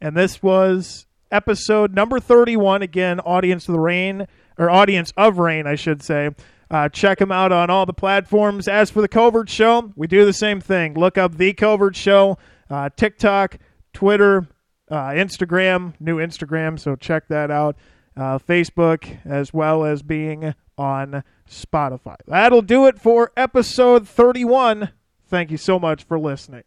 And 0.00 0.16
this 0.16 0.42
was 0.42 1.06
episode 1.30 1.94
number 1.94 2.18
31. 2.18 2.82
Again, 2.82 3.20
Audience 3.20 3.68
of 3.68 3.74
the 3.74 3.80
Rain, 3.80 4.26
or 4.58 4.70
Audience 4.70 5.12
of 5.16 5.38
Rain, 5.38 5.68
I 5.68 5.76
should 5.76 6.02
say. 6.02 6.30
Uh, 6.68 6.88
check 6.88 7.18
them 7.18 7.30
out 7.30 7.52
on 7.52 7.70
all 7.70 7.86
the 7.86 7.92
platforms. 7.92 8.66
As 8.66 8.90
for 8.90 9.00
the 9.00 9.08
Covert 9.08 9.48
Show, 9.48 9.92
we 9.94 10.08
do 10.08 10.24
the 10.24 10.32
same 10.32 10.60
thing. 10.60 10.94
Look 10.94 11.16
up 11.16 11.36
The 11.36 11.52
Covert 11.52 11.94
Show, 11.94 12.38
uh, 12.70 12.88
TikTok, 12.96 13.58
Twitter, 13.92 14.48
uh, 14.90 15.10
Instagram, 15.10 15.94
new 16.00 16.16
Instagram, 16.16 16.80
so 16.80 16.96
check 16.96 17.28
that 17.28 17.52
out. 17.52 17.76
Uh, 18.16 18.38
Facebook, 18.38 19.24
as 19.24 19.54
well 19.54 19.84
as 19.84 20.02
being 20.02 20.54
on 20.76 21.24
Spotify. 21.48 22.16
That'll 22.26 22.62
do 22.62 22.86
it 22.86 23.00
for 23.00 23.32
episode 23.36 24.06
31. 24.06 24.90
Thank 25.26 25.50
you 25.50 25.56
so 25.56 25.78
much 25.78 26.04
for 26.04 26.18
listening. 26.18 26.64